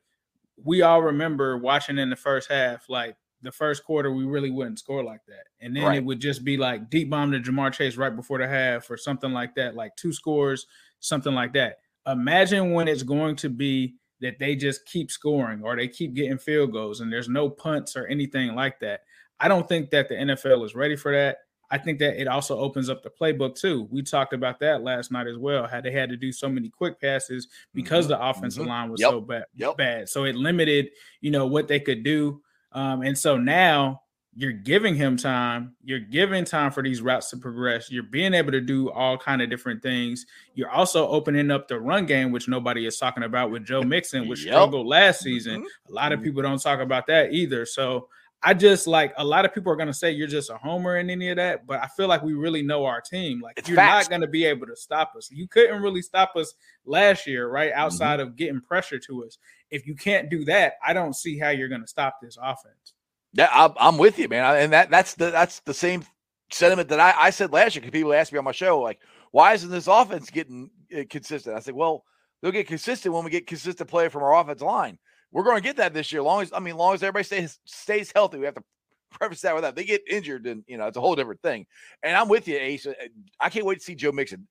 we 0.63 0.83
all 0.83 1.01
remember 1.01 1.57
watching 1.57 1.97
in 1.97 2.11
the 2.11 2.15
first 2.15 2.51
half, 2.51 2.87
like 2.87 3.15
the 3.41 3.51
first 3.51 3.83
quarter, 3.83 4.13
we 4.13 4.25
really 4.25 4.51
wouldn't 4.51 4.77
score 4.77 5.03
like 5.03 5.25
that. 5.27 5.45
And 5.59 5.75
then 5.75 5.85
right. 5.85 5.97
it 5.97 6.05
would 6.05 6.19
just 6.19 6.43
be 6.43 6.57
like 6.57 6.91
deep 6.91 7.09
bomb 7.09 7.31
to 7.31 7.39
Ja'Marr 7.39 7.73
Chase 7.73 7.97
right 7.97 8.15
before 8.15 8.37
the 8.37 8.47
half 8.47 8.91
or 8.91 8.97
something 8.97 9.31
like 9.31 9.55
that, 9.55 9.75
like 9.75 9.95
two 9.95 10.13
scores, 10.13 10.67
something 10.99 11.33
like 11.33 11.53
that 11.53 11.79
imagine 12.07 12.71
when 12.73 12.87
it's 12.87 13.03
going 13.03 13.35
to 13.37 13.49
be 13.49 13.95
that 14.21 14.39
they 14.39 14.55
just 14.55 14.85
keep 14.85 15.11
scoring 15.11 15.61
or 15.63 15.75
they 15.75 15.87
keep 15.87 16.13
getting 16.13 16.37
field 16.37 16.71
goals 16.71 17.01
and 17.01 17.11
there's 17.11 17.29
no 17.29 17.49
punts 17.49 17.95
or 17.95 18.07
anything 18.07 18.55
like 18.55 18.79
that. 18.79 19.01
I 19.39 19.47
don't 19.47 19.67
think 19.67 19.89
that 19.89 20.07
the 20.07 20.15
NFL 20.15 20.65
is 20.65 20.75
ready 20.75 20.95
for 20.95 21.11
that. 21.11 21.37
I 21.69 21.77
think 21.77 21.99
that 21.99 22.21
it 22.21 22.27
also 22.27 22.57
opens 22.59 22.89
up 22.89 23.01
the 23.01 23.09
playbook 23.09 23.55
too. 23.55 23.87
We 23.89 24.03
talked 24.03 24.33
about 24.33 24.59
that 24.59 24.83
last 24.83 25.11
night 25.11 25.27
as 25.27 25.37
well. 25.37 25.67
How 25.67 25.81
they 25.81 25.91
had 25.91 26.09
to 26.09 26.15
do 26.15 26.31
so 26.31 26.47
many 26.47 26.69
quick 26.69 27.01
passes 27.01 27.47
because 27.73 28.05
mm-hmm. 28.05 28.13
the 28.13 28.29
offensive 28.29 28.61
mm-hmm. 28.61 28.69
line 28.69 28.91
was 28.91 29.01
yep. 29.01 29.09
so 29.09 29.21
bad, 29.21 29.45
yep. 29.55 29.75
bad. 29.75 30.07
So 30.07 30.25
it 30.25 30.35
limited, 30.35 30.91
you 31.19 31.31
know, 31.31 31.47
what 31.47 31.67
they 31.67 31.79
could 31.79 32.03
do. 32.03 32.41
Um, 32.73 33.01
and 33.01 33.17
so 33.17 33.37
now 33.37 34.02
you're 34.35 34.51
giving 34.51 34.95
him 34.95 35.15
time 35.15 35.75
you're 35.83 35.99
giving 35.99 36.43
time 36.43 36.71
for 36.71 36.81
these 36.81 37.01
routes 37.01 37.29
to 37.29 37.37
progress 37.37 37.91
you're 37.91 38.03
being 38.03 38.33
able 38.33 38.51
to 38.51 38.61
do 38.61 38.89
all 38.91 39.17
kind 39.17 39.41
of 39.41 39.49
different 39.49 39.81
things 39.81 40.25
you're 40.55 40.69
also 40.69 41.07
opening 41.07 41.51
up 41.51 41.67
the 41.67 41.79
run 41.79 42.05
game 42.05 42.31
which 42.31 42.47
nobody 42.47 42.85
is 42.85 42.97
talking 42.97 43.23
about 43.23 43.51
with 43.51 43.65
joe 43.65 43.83
mixon 43.83 44.27
which 44.27 44.43
yep. 44.45 44.53
struggled 44.53 44.87
last 44.87 45.21
season 45.21 45.61
mm-hmm. 45.61 45.91
a 45.91 45.95
lot 45.95 46.11
of 46.11 46.19
mm-hmm. 46.19 46.25
people 46.25 46.41
don't 46.41 46.61
talk 46.61 46.79
about 46.79 47.05
that 47.07 47.31
either 47.31 47.65
so 47.65 48.07
i 48.41 48.53
just 48.53 48.87
like 48.87 49.13
a 49.17 49.23
lot 49.23 49.45
of 49.45 49.53
people 49.53 49.71
are 49.71 49.75
going 49.75 49.87
to 49.87 49.93
say 49.93 50.11
you're 50.11 50.27
just 50.27 50.49
a 50.49 50.57
homer 50.57 50.97
in 50.97 51.09
any 51.09 51.29
of 51.29 51.37
that 51.37 51.67
but 51.67 51.79
i 51.83 51.87
feel 51.87 52.07
like 52.07 52.23
we 52.23 52.33
really 52.33 52.63
know 52.63 52.85
our 52.85 53.01
team 53.01 53.39
like 53.39 53.57
it's 53.57 53.69
you're 53.69 53.77
not 53.77 54.09
going 54.09 54.21
to 54.21 54.27
be 54.27 54.45
able 54.45 54.65
to 54.65 54.75
stop 54.75 55.13
us 55.15 55.29
you 55.31 55.47
couldn't 55.47 55.81
really 55.81 56.01
stop 56.01 56.35
us 56.35 56.55
last 56.85 57.27
year 57.27 57.49
right 57.49 57.71
mm-hmm. 57.71 57.79
outside 57.79 58.19
mm-hmm. 58.19 58.29
of 58.29 58.35
getting 58.35 58.61
pressure 58.61 58.97
to 58.97 59.23
us 59.25 59.37
if 59.69 59.85
you 59.85 59.95
can't 59.95 60.29
do 60.29 60.43
that 60.43 60.73
i 60.85 60.91
don't 60.91 61.15
see 61.15 61.37
how 61.37 61.49
you're 61.49 61.69
going 61.69 61.81
to 61.81 61.87
stop 61.87 62.17
this 62.21 62.37
offense 62.41 62.93
yeah, 63.33 63.49
I'm, 63.51 63.73
I'm 63.77 63.97
with 63.97 64.19
you, 64.19 64.29
man. 64.29 64.55
And 64.57 64.73
that 64.73 64.89
that's 64.89 65.15
the 65.15 65.31
that's 65.31 65.59
the 65.61 65.73
same 65.73 66.05
sentiment 66.51 66.89
that 66.89 66.99
I, 66.99 67.13
I 67.19 67.29
said 67.31 67.51
last 67.51 67.75
year. 67.75 67.81
Because 67.81 67.91
people 67.91 68.13
asked 68.13 68.31
me 68.31 68.37
on 68.37 68.45
my 68.45 68.51
show, 68.51 68.79
like, 68.79 68.99
why 69.31 69.53
isn't 69.53 69.71
this 69.71 69.87
offense 69.87 70.29
getting 70.29 70.69
uh, 70.95 71.03
consistent? 71.09 71.55
I 71.55 71.59
said, 71.59 71.73
well, 71.73 72.03
they'll 72.41 72.51
get 72.51 72.67
consistent 72.67 73.13
when 73.13 73.23
we 73.23 73.31
get 73.31 73.47
consistent 73.47 73.89
play 73.89 74.07
from 74.09 74.23
our 74.23 74.39
offensive 74.39 74.67
line. 74.67 74.99
We're 75.31 75.43
going 75.43 75.57
to 75.57 75.63
get 75.63 75.77
that 75.77 75.95
this 75.95 76.11
year. 76.11 76.21
Long 76.21 76.43
as 76.43 76.53
I 76.53 76.59
mean, 76.59 76.77
long 76.77 76.93
as 76.93 77.01
everybody 77.01 77.23
stays 77.23 77.59
stays 77.65 78.11
healthy, 78.13 78.37
we 78.37 78.45
have 78.45 78.55
to 78.55 78.63
preface 79.11 79.41
that 79.41 79.55
with 79.55 79.63
that. 79.63 79.75
They 79.75 79.83
get 79.83 80.03
injured, 80.07 80.45
and 80.45 80.63
you 80.67 80.77
know 80.77 80.85
it's 80.85 80.97
a 80.97 81.01
whole 81.01 81.15
different 81.15 81.41
thing. 81.41 81.65
And 82.03 82.15
I'm 82.15 82.29
with 82.29 82.47
you, 82.47 82.57
Ace. 82.57 82.85
Uh, 82.85 82.93
I 83.39 83.49
can't 83.49 83.65
wait 83.65 83.79
to 83.79 83.83
see 83.83 83.95
Joe 83.95 84.11
Mixon. 84.11 84.47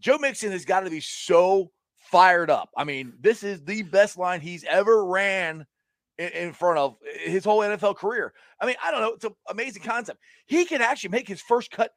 Joe 0.00 0.18
Mixon 0.18 0.52
has 0.52 0.66
got 0.66 0.80
to 0.80 0.90
be 0.90 1.00
so 1.00 1.70
fired 2.10 2.50
up. 2.50 2.68
I 2.76 2.84
mean, 2.84 3.14
this 3.20 3.42
is 3.42 3.64
the 3.64 3.82
best 3.82 4.18
line 4.18 4.40
he's 4.40 4.64
ever 4.64 5.04
ran 5.04 5.66
in, 6.18 6.28
in 6.28 6.52
front 6.52 6.78
of 6.78 6.92
uh, 6.92 7.30
his 7.30 7.44
whole 7.44 7.60
NFL 7.60 7.96
career. 7.96 8.32
I 8.60 8.66
mean, 8.66 8.76
I 8.82 8.90
don't 8.90 9.00
know. 9.00 9.12
It's 9.12 9.24
an 9.24 9.34
amazing 9.48 9.82
concept. 9.82 10.20
He 10.46 10.64
can 10.64 10.82
actually 10.82 11.10
make 11.10 11.28
his 11.28 11.40
first 11.40 11.70
cut 11.70 11.92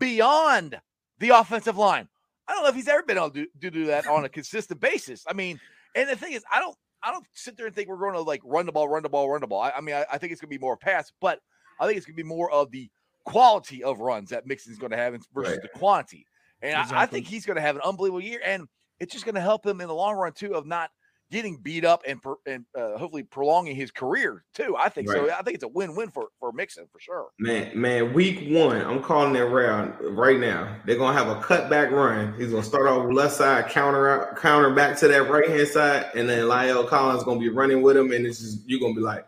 beyond 0.00 0.80
the 1.18 1.30
offensive 1.30 1.76
line. 1.76 2.08
I 2.48 2.52
don't 2.52 2.62
know 2.62 2.68
if 2.68 2.74
he's 2.74 2.88
ever 2.88 3.02
been 3.02 3.16
able 3.16 3.30
to 3.30 3.44
do, 3.44 3.46
to 3.62 3.70
do 3.70 3.86
that 3.86 4.06
on 4.06 4.24
a 4.24 4.28
consistent 4.28 4.80
basis. 4.80 5.24
I 5.28 5.32
mean, 5.32 5.60
and 5.94 6.08
the 6.08 6.16
thing 6.16 6.32
is, 6.32 6.44
I 6.52 6.60
don't 6.60 6.76
I 7.02 7.12
don't 7.12 7.26
sit 7.34 7.56
there 7.56 7.66
and 7.66 7.74
think 7.74 7.88
we're 7.88 7.98
going 7.98 8.14
to 8.14 8.20
like 8.20 8.42
run 8.44 8.66
the 8.66 8.72
ball, 8.72 8.88
run 8.88 9.02
the 9.02 9.08
ball, 9.08 9.28
run 9.30 9.40
the 9.40 9.46
ball. 9.46 9.62
I, 9.62 9.70
I 9.70 9.80
mean, 9.80 9.94
I, 9.94 10.04
I, 10.12 10.18
think 10.18 10.32
it's 10.32 10.40
going 10.40 10.50
to 10.50 10.58
be 10.58 10.60
more 10.60 10.76
pass, 10.76 11.12
but 11.20 11.40
I 11.78 11.86
think 11.86 11.96
it's 11.96 12.06
going 12.06 12.16
to 12.16 12.22
be 12.22 12.28
more 12.28 12.50
of 12.50 12.70
the 12.70 12.90
quality 13.24 13.84
of 13.84 14.00
runs 14.00 14.30
that 14.30 14.46
Mixon's 14.46 14.78
going 14.78 14.92
to 14.92 14.96
have 14.96 15.12
versus 15.34 15.52
right. 15.52 15.62
the 15.62 15.68
quantity. 15.68 16.26
And 16.62 16.72
exactly. 16.72 16.96
I, 16.96 17.02
I, 17.02 17.06
think 17.06 17.26
he's 17.26 17.46
going 17.46 17.56
to 17.56 17.62
have 17.62 17.76
an 17.76 17.82
unbelievable 17.84 18.20
year, 18.20 18.40
and 18.44 18.66
it's 18.98 19.12
just 19.12 19.24
going 19.24 19.34
to 19.34 19.40
help 19.40 19.64
him 19.64 19.80
in 19.80 19.88
the 19.88 19.94
long 19.94 20.16
run 20.16 20.32
too 20.32 20.54
of 20.54 20.66
not 20.66 20.90
getting 21.30 21.56
beat 21.56 21.84
up 21.84 22.02
and 22.06 22.20
and 22.46 22.64
uh, 22.76 22.96
hopefully 22.98 23.22
prolonging 23.22 23.74
his 23.74 23.90
career 23.90 24.44
too. 24.54 24.76
I 24.76 24.88
think 24.88 25.08
right. 25.08 25.28
so. 25.28 25.32
I 25.32 25.42
think 25.42 25.54
it's 25.54 25.64
a 25.64 25.68
win-win 25.68 26.10
for 26.10 26.28
for 26.38 26.52
Mixon 26.52 26.86
for 26.92 27.00
sure. 27.00 27.28
Man, 27.38 27.78
man, 27.78 28.12
week 28.12 28.48
one, 28.48 28.80
I'm 28.80 29.02
calling 29.02 29.34
it 29.34 29.40
round 29.40 29.94
right 30.00 30.38
now. 30.38 30.76
They're 30.84 30.98
gonna 30.98 31.16
have 31.16 31.28
a 31.28 31.40
cutback 31.40 31.90
run. 31.90 32.34
He's 32.38 32.50
gonna 32.50 32.62
start 32.62 32.86
off 32.86 33.12
left 33.12 33.34
side, 33.34 33.68
counter 33.68 34.08
out, 34.08 34.36
counter 34.36 34.74
back 34.74 34.96
to 34.98 35.08
that 35.08 35.28
right 35.30 35.48
hand 35.48 35.68
side, 35.68 36.06
and 36.14 36.28
then 36.28 36.44
La'el 36.44 36.86
Collins 36.86 37.24
gonna 37.24 37.40
be 37.40 37.48
running 37.48 37.82
with 37.82 37.96
him, 37.96 38.12
and 38.12 38.26
it's 38.26 38.40
just 38.40 38.60
you're 38.66 38.80
gonna 38.80 38.94
be 38.94 39.00
like, 39.00 39.26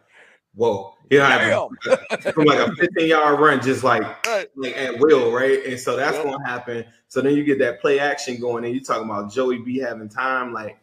whoa. 0.54 0.94
You 1.10 1.20
know, 1.20 1.70
from 2.34 2.44
like 2.44 2.58
a 2.58 2.70
15 2.76 3.08
yard 3.08 3.40
run, 3.40 3.62
just 3.62 3.82
like, 3.82 4.02
like 4.56 4.76
at 4.76 4.98
will, 4.98 5.32
right? 5.32 5.64
And 5.64 5.80
so 5.80 5.96
that's 5.96 6.18
gonna 6.18 6.46
happen. 6.46 6.84
So 7.06 7.22
then 7.22 7.34
you 7.34 7.44
get 7.44 7.58
that 7.60 7.80
play 7.80 7.98
action 7.98 8.38
going, 8.38 8.66
and 8.66 8.74
you're 8.74 8.84
talking 8.84 9.04
about 9.04 9.32
Joey 9.32 9.56
B 9.58 9.78
having 9.78 10.10
time, 10.10 10.52
like 10.52 10.78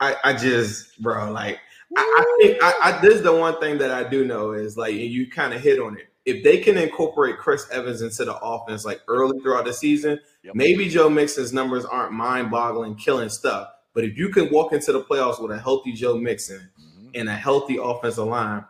I, 0.00 0.16
I 0.24 0.32
just, 0.32 1.00
bro, 1.00 1.30
like 1.30 1.58
I, 1.96 2.00
I 2.00 2.36
think 2.40 2.62
I, 2.62 2.74
I, 2.82 3.00
this 3.00 3.14
is 3.14 3.22
the 3.22 3.36
one 3.36 3.60
thing 3.60 3.78
that 3.78 3.90
I 3.90 4.08
do 4.08 4.24
know 4.24 4.52
is 4.52 4.76
like, 4.76 4.92
and 4.92 5.00
you 5.00 5.30
kind 5.30 5.52
of 5.52 5.60
hit 5.60 5.78
on 5.78 5.96
it. 5.98 6.06
If 6.26 6.44
they 6.44 6.58
can 6.58 6.76
incorporate 6.76 7.38
Chris 7.38 7.66
Evans 7.70 8.02
into 8.02 8.24
the 8.24 8.36
offense 8.36 8.84
like 8.84 9.00
early 9.08 9.40
throughout 9.40 9.64
the 9.64 9.72
season, 9.72 10.20
yep. 10.42 10.54
maybe 10.54 10.88
Joe 10.88 11.08
Mixon's 11.08 11.52
numbers 11.52 11.84
aren't 11.84 12.12
mind-boggling, 12.12 12.96
killing 12.96 13.28
stuff. 13.28 13.68
But 13.94 14.04
if 14.04 14.16
you 14.16 14.28
can 14.28 14.50
walk 14.50 14.72
into 14.72 14.92
the 14.92 15.02
playoffs 15.02 15.42
with 15.42 15.50
a 15.50 15.58
healthy 15.58 15.92
Joe 15.92 16.16
Mixon 16.16 16.70
mm-hmm. 16.80 17.08
and 17.14 17.28
a 17.28 17.34
healthy 17.34 17.78
offensive 17.82 18.26
line, 18.26 18.64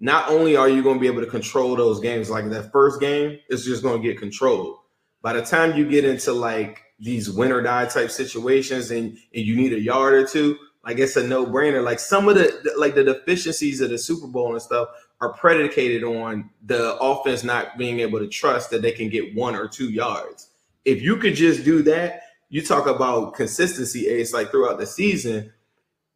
not 0.00 0.30
only 0.30 0.56
are 0.56 0.68
you 0.68 0.82
going 0.82 0.96
to 0.96 1.00
be 1.00 1.06
able 1.06 1.20
to 1.20 1.30
control 1.30 1.76
those 1.76 2.00
games, 2.00 2.30
like 2.30 2.48
that 2.50 2.72
first 2.72 3.00
game, 3.00 3.38
it's 3.48 3.64
just 3.64 3.82
going 3.82 4.00
to 4.00 4.08
get 4.08 4.18
controlled. 4.18 4.78
By 5.20 5.34
the 5.34 5.42
time 5.42 5.76
you 5.76 5.88
get 5.88 6.04
into 6.04 6.32
like 6.32 6.82
these 6.98 7.30
win 7.30 7.52
or 7.52 7.62
die 7.62 7.86
type 7.86 8.10
situations 8.10 8.90
and, 8.90 9.18
and 9.34 9.44
you 9.44 9.54
need 9.54 9.72
a 9.72 9.80
yard 9.80 10.14
or 10.14 10.26
two, 10.26 10.56
like 10.84 10.98
it's 10.98 11.16
a 11.16 11.26
no 11.26 11.46
brainer. 11.46 11.82
Like 11.82 12.00
some 12.00 12.28
of 12.28 12.34
the 12.34 12.74
like 12.76 12.94
the 12.94 13.04
deficiencies 13.04 13.80
of 13.80 13.90
the 13.90 13.98
Super 13.98 14.26
Bowl 14.26 14.52
and 14.52 14.62
stuff 14.62 14.88
are 15.20 15.32
predicated 15.32 16.02
on 16.02 16.50
the 16.66 16.96
offense 16.96 17.44
not 17.44 17.78
being 17.78 18.00
able 18.00 18.18
to 18.18 18.26
trust 18.26 18.70
that 18.70 18.82
they 18.82 18.90
can 18.90 19.08
get 19.08 19.34
one 19.34 19.54
or 19.54 19.68
two 19.68 19.90
yards. 19.90 20.48
If 20.84 21.00
you 21.00 21.16
could 21.16 21.36
just 21.36 21.64
do 21.64 21.82
that, 21.82 22.22
you 22.48 22.60
talk 22.60 22.86
about 22.86 23.34
consistency, 23.34 24.00
It's 24.00 24.34
like 24.34 24.50
throughout 24.50 24.78
the 24.78 24.86
season, 24.86 25.52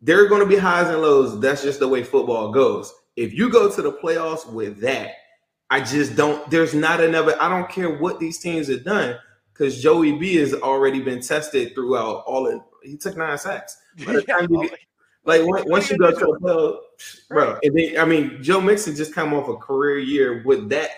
there 0.02 0.22
are 0.22 0.28
going 0.28 0.42
to 0.42 0.46
be 0.46 0.56
highs 0.56 0.88
and 0.88 1.00
lows. 1.00 1.40
That's 1.40 1.62
just 1.62 1.78
the 1.78 1.88
way 1.88 2.02
football 2.02 2.50
goes. 2.50 2.92
If 3.14 3.32
you 3.32 3.48
go 3.48 3.70
to 3.70 3.82
the 3.82 3.92
playoffs 3.92 4.46
with 4.46 4.80
that, 4.80 5.12
I 5.70 5.80
just 5.80 6.14
don't, 6.14 6.48
there's 6.50 6.74
not 6.74 7.00
another, 7.00 7.40
I 7.40 7.48
don't 7.48 7.70
care 7.70 7.90
what 7.90 8.20
these 8.20 8.38
teams 8.38 8.68
have 8.68 8.84
done 8.84 9.16
because 9.52 9.80
Joey 9.80 10.18
B 10.18 10.36
has 10.36 10.52
already 10.52 11.00
been 11.00 11.20
tested 11.20 11.74
throughout 11.74 12.24
all 12.26 12.46
of, 12.46 12.60
he 12.87 12.97
took 12.97 13.16
nine 13.16 13.39
sacks. 13.39 13.78
By 14.07 14.14
the 14.14 14.22
time 14.22 14.47
you 14.51 14.62
get, 14.62 14.78
like 15.24 15.43
once 15.45 15.91
you 15.91 15.99
go 15.99 16.11
to 16.11 16.39
the 16.41 16.80
bro, 17.28 17.53
right. 17.53 17.59
and 17.62 17.76
then 17.76 17.99
I 17.99 18.05
mean 18.05 18.43
Joe 18.43 18.61
Mixon 18.61 18.95
just 18.95 19.14
come 19.14 19.34
off 19.34 19.49
a 19.49 19.57
career 19.57 19.99
year 19.99 20.43
with 20.45 20.68
that, 20.70 20.91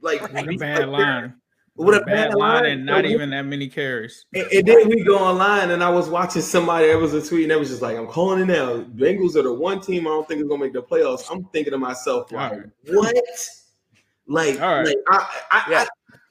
like 0.00 0.20
what 0.32 0.48
a 0.48 0.56
bad 0.56 0.88
like, 0.88 1.00
line. 1.00 1.34
What 1.76 1.94
a, 1.94 2.02
a 2.02 2.04
bad, 2.04 2.30
bad 2.30 2.34
line, 2.34 2.66
and 2.66 2.86
not 2.86 3.04
even 3.04 3.30
that 3.30 3.42
many 3.42 3.66
carries. 3.66 4.26
And, 4.32 4.46
and, 4.52 4.68
then 4.68 4.88
we 4.88 5.02
go 5.02 5.18
online, 5.18 5.72
and 5.72 5.82
I 5.82 5.90
was 5.90 6.08
watching 6.08 6.40
somebody. 6.40 6.86
There 6.86 6.98
was 6.98 7.14
a 7.14 7.26
tweet, 7.26 7.44
and 7.44 7.52
it 7.52 7.58
was 7.58 7.70
just 7.70 7.82
like, 7.82 7.96
"I'm 7.96 8.06
calling 8.06 8.42
it 8.42 8.44
now. 8.44 8.82
Bengals 8.82 9.34
are 9.34 9.42
the 9.42 9.52
one 9.52 9.80
team 9.80 10.06
I 10.06 10.10
don't 10.10 10.28
think 10.28 10.40
is 10.40 10.46
gonna 10.46 10.62
make 10.62 10.72
the 10.72 10.82
playoffs." 10.82 11.28
I'm 11.32 11.42
thinking 11.46 11.72
to 11.72 11.78
myself, 11.78 12.30
like, 12.30 12.52
right. 12.52 12.62
what? 12.86 13.16
Like, 14.28 14.60
like 14.60 14.60
I, 14.60 15.28
I, 15.50 15.64
yeah. 15.68 15.84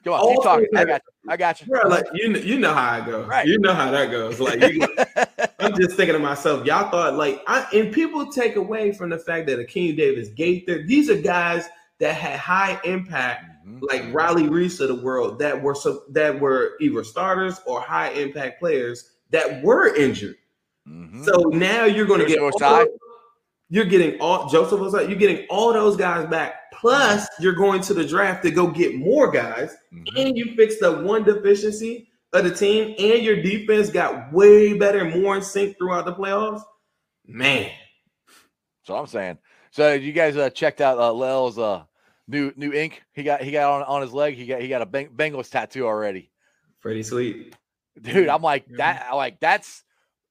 Go 0.06 0.14
on, 0.14 0.34
keep 0.34 0.44
talking. 0.44 0.68
I 0.78 0.86
got 0.86 1.02
you. 1.06 1.13
I 1.28 1.38
got 1.38 1.62
you. 1.62 1.68
Bro, 1.68 1.88
like 1.90 2.06
you, 2.14 2.36
you 2.38 2.60
know 2.60 2.74
how 2.74 2.92
I 2.92 3.06
go. 3.06 3.24
Right. 3.24 3.48
You 3.48 3.58
know 3.60 3.74
how 3.74 3.90
that 3.92 4.12
goes. 4.12 4.40
Like, 4.40 4.62
you, 4.62 4.86
I'm 5.60 5.74
just 5.76 5.96
thinking 5.96 6.14
to 6.14 6.20
myself, 6.20 6.66
y'all 6.66 6.90
thought 6.92 7.16
like, 7.16 7.42
I, 7.48 7.66
and 7.74 7.94
people 7.94 8.32
take 8.32 8.56
away 8.56 8.92
from 8.92 9.10
the 9.10 9.20
fact 9.20 9.48
that 9.48 9.60
Akeem 9.60 9.96
Davis, 9.96 10.30
Gaither, 10.30 10.84
these 10.84 11.10
are 11.10 11.22
guys 11.22 11.68
that 12.00 12.16
had 12.16 12.38
high 12.40 12.80
impact, 12.84 13.46
mm-hmm. 13.66 13.86
like 13.90 14.14
Riley 14.14 14.44
Reiff 14.44 14.82
of 14.82 14.90
the 14.90 15.04
world, 15.04 15.40
that 15.40 15.62
were 15.62 15.76
so 15.76 16.04
that 16.10 16.40
were 16.40 16.74
either 16.82 17.04
starters 17.04 17.62
or 17.66 17.80
high 17.80 18.10
impact 18.10 18.60
players 18.60 19.12
that 19.30 19.64
were 19.64 19.96
injured. 19.96 20.36
Mm-hmm. 20.88 21.24
So 21.24 21.50
now 21.54 21.86
you're 21.86 22.06
going 22.06 22.20
to 22.20 22.26
get 22.26 22.40
all, 22.40 22.86
you're 23.70 23.86
getting 23.86 24.20
all 24.20 24.50
Joseph 24.50 24.80
was 24.80 24.94
like 24.94 25.08
you're 25.08 25.18
getting 25.18 25.48
all 25.50 25.72
those 25.72 25.96
guys 25.96 26.28
back 26.28 26.63
Plus, 26.84 27.30
you're 27.40 27.54
going 27.54 27.80
to 27.80 27.94
the 27.94 28.06
draft 28.06 28.44
to 28.44 28.52
go 28.52 28.68
get 28.68 28.94
more 28.94 29.32
guys, 29.32 29.74
mm-hmm. 29.94 30.18
and 30.18 30.38
you 30.38 30.54
fix 30.54 30.82
the 30.82 30.92
one 30.92 31.24
deficiency 31.24 32.10
of 32.34 32.44
the 32.44 32.54
team, 32.54 32.94
and 33.00 33.24
your 33.24 33.42
defense 33.42 33.90
got 33.90 34.34
way 34.34 34.78
better, 34.78 35.06
more 35.06 35.38
in 35.38 35.42
sync 35.42 35.78
throughout 35.78 36.04
the 36.04 36.14
playoffs. 36.14 36.62
Man, 37.26 37.72
so 38.82 38.98
I'm 38.98 39.08
saying. 39.08 39.38
So 39.72 39.94
you 39.94 40.12
guys 40.12 40.36
uh, 40.36 40.50
checked 40.50 40.82
out 40.82 40.98
uh, 40.98 41.14
La'el's 41.14 41.58
uh, 41.58 41.86
new 42.28 42.52
new 42.58 42.74
ink. 42.74 43.02
He 43.14 43.24
got 43.24 43.42
he 43.42 43.52
got 43.52 43.72
on, 43.72 43.84
on 43.84 44.02
his 44.02 44.12
leg. 44.12 44.36
He 44.36 44.46
got 44.46 44.60
he 44.60 44.68
got 44.68 44.82
a 44.82 44.86
Bengals 44.86 45.50
tattoo 45.50 45.88
already. 45.88 46.32
Pretty 46.82 47.04
sweet, 47.04 47.56
dude. 48.02 48.28
I'm 48.28 48.42
like 48.42 48.66
that. 48.76 49.08
I 49.10 49.16
like 49.16 49.40
that's 49.40 49.86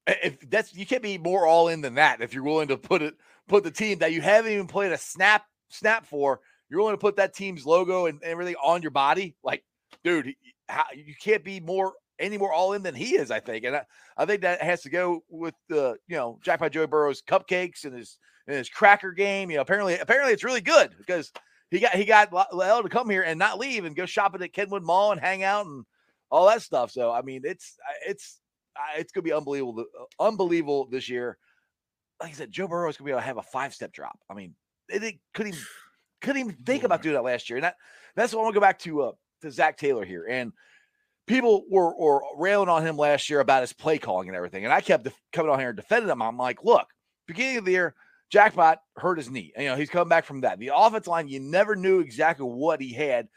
if 0.06 0.38
that's 0.50 0.74
you 0.74 0.84
can't 0.84 1.02
be 1.02 1.16
more 1.16 1.46
all 1.46 1.68
in 1.68 1.80
than 1.80 1.94
that. 1.94 2.20
If 2.20 2.34
you're 2.34 2.44
willing 2.44 2.68
to 2.68 2.76
put 2.76 3.00
it 3.00 3.14
put 3.48 3.64
the 3.64 3.70
team 3.70 4.00
that 4.00 4.12
you 4.12 4.20
haven't 4.20 4.52
even 4.52 4.66
played 4.66 4.92
a 4.92 4.98
snap 4.98 5.46
snap 5.72 6.06
for, 6.06 6.40
you're 6.68 6.80
willing 6.80 6.94
to 6.94 7.00
put 7.00 7.16
that 7.16 7.34
team's 7.34 7.66
logo 7.66 8.06
and 8.06 8.22
everything 8.22 8.56
on 8.62 8.82
your 8.82 8.90
body. 8.90 9.36
Like, 9.42 9.64
dude, 10.04 10.34
how, 10.68 10.84
you 10.94 11.14
can't 11.20 11.44
be 11.44 11.60
more 11.60 11.94
any 12.18 12.38
more 12.38 12.52
all 12.52 12.72
in 12.72 12.82
than 12.82 12.94
he 12.94 13.16
is. 13.16 13.30
I 13.30 13.40
think, 13.40 13.64
and 13.64 13.76
I, 13.76 13.84
I 14.16 14.24
think 14.24 14.42
that 14.42 14.62
has 14.62 14.82
to 14.82 14.90
go 14.90 15.22
with 15.28 15.54
the 15.68 15.96
you 16.06 16.16
know 16.16 16.38
Jackpot 16.42 16.72
Joe 16.72 16.86
Burrow's 16.86 17.22
cupcakes 17.22 17.84
and 17.84 17.94
his 17.94 18.18
and 18.46 18.56
his 18.56 18.68
cracker 18.68 19.12
game. 19.12 19.50
You 19.50 19.56
know, 19.56 19.62
apparently 19.62 19.98
apparently 19.98 20.32
it's 20.32 20.44
really 20.44 20.60
good 20.60 20.94
because 20.96 21.32
he 21.70 21.80
got 21.80 21.94
he 21.94 22.04
got 22.04 22.32
L 22.32 22.82
to 22.82 22.88
come 22.88 23.10
here 23.10 23.22
and 23.22 23.38
not 23.38 23.58
leave 23.58 23.84
and 23.84 23.96
go 23.96 24.06
shopping 24.06 24.42
at 24.42 24.52
Kenwood 24.52 24.82
Mall 24.82 25.12
and 25.12 25.20
hang 25.20 25.42
out 25.42 25.66
and 25.66 25.84
all 26.30 26.46
that 26.46 26.62
stuff. 26.62 26.90
So 26.90 27.10
I 27.10 27.22
mean, 27.22 27.42
it's 27.44 27.76
it's 28.06 28.40
it's 28.96 29.12
gonna 29.12 29.22
be 29.22 29.32
unbelievable, 29.32 29.84
uh, 30.00 30.22
unbelievable 30.22 30.86
this 30.90 31.08
year. 31.08 31.38
Like 32.20 32.30
I 32.30 32.34
said, 32.34 32.52
Joe 32.52 32.68
Burrow 32.68 32.88
is 32.88 32.96
gonna 32.96 33.06
be 33.06 33.12
able 33.12 33.20
to 33.20 33.26
have 33.26 33.38
a 33.38 33.42
five 33.42 33.74
step 33.74 33.92
drop. 33.92 34.18
I 34.30 34.34
mean, 34.34 34.54
they 34.88 35.20
couldn't 35.34 35.54
even 35.54 35.64
couldn't 36.20 36.40
even 36.40 36.56
think 36.64 36.84
about 36.84 37.02
doing 37.02 37.14
that 37.14 37.24
last 37.24 37.50
year. 37.50 37.56
And 37.56 37.64
that 37.64 37.76
that's 38.14 38.32
why 38.32 38.40
I 38.40 38.42
want 38.44 38.54
to 38.54 38.60
go 38.60 38.64
back 38.64 38.78
to 38.80 39.02
uh, 39.02 39.12
to 39.42 39.50
Zac 39.50 39.76
Taylor 39.76 40.04
here. 40.04 40.26
And 40.28 40.52
people 41.26 41.64
were, 41.70 41.96
were 41.96 42.22
railing 42.36 42.68
on 42.68 42.86
him 42.86 42.96
last 42.96 43.30
year 43.30 43.40
about 43.40 43.62
his 43.62 43.72
play 43.72 43.98
calling 43.98 44.28
and 44.28 44.36
everything. 44.36 44.64
And 44.64 44.72
I 44.72 44.80
kept 44.80 45.04
def- 45.04 45.20
coming 45.32 45.50
on 45.50 45.58
here 45.58 45.68
and 45.68 45.76
defending 45.76 46.10
him. 46.10 46.22
I'm 46.22 46.36
like, 46.36 46.64
look, 46.64 46.86
beginning 47.26 47.58
of 47.58 47.64
the 47.64 47.72
year, 47.72 47.94
Jackpot 48.30 48.78
hurt 48.96 49.18
his 49.18 49.30
knee. 49.30 49.52
You 49.56 49.66
know, 49.66 49.76
he's 49.76 49.90
coming 49.90 50.08
back 50.08 50.24
from 50.24 50.40
that. 50.40 50.58
The 50.58 50.72
offense 50.74 51.06
line, 51.06 51.28
you 51.28 51.40
never 51.40 51.76
knew 51.76 52.00
exactly 52.00 52.46
what 52.46 52.80
he 52.80 52.92
had. 52.92 53.28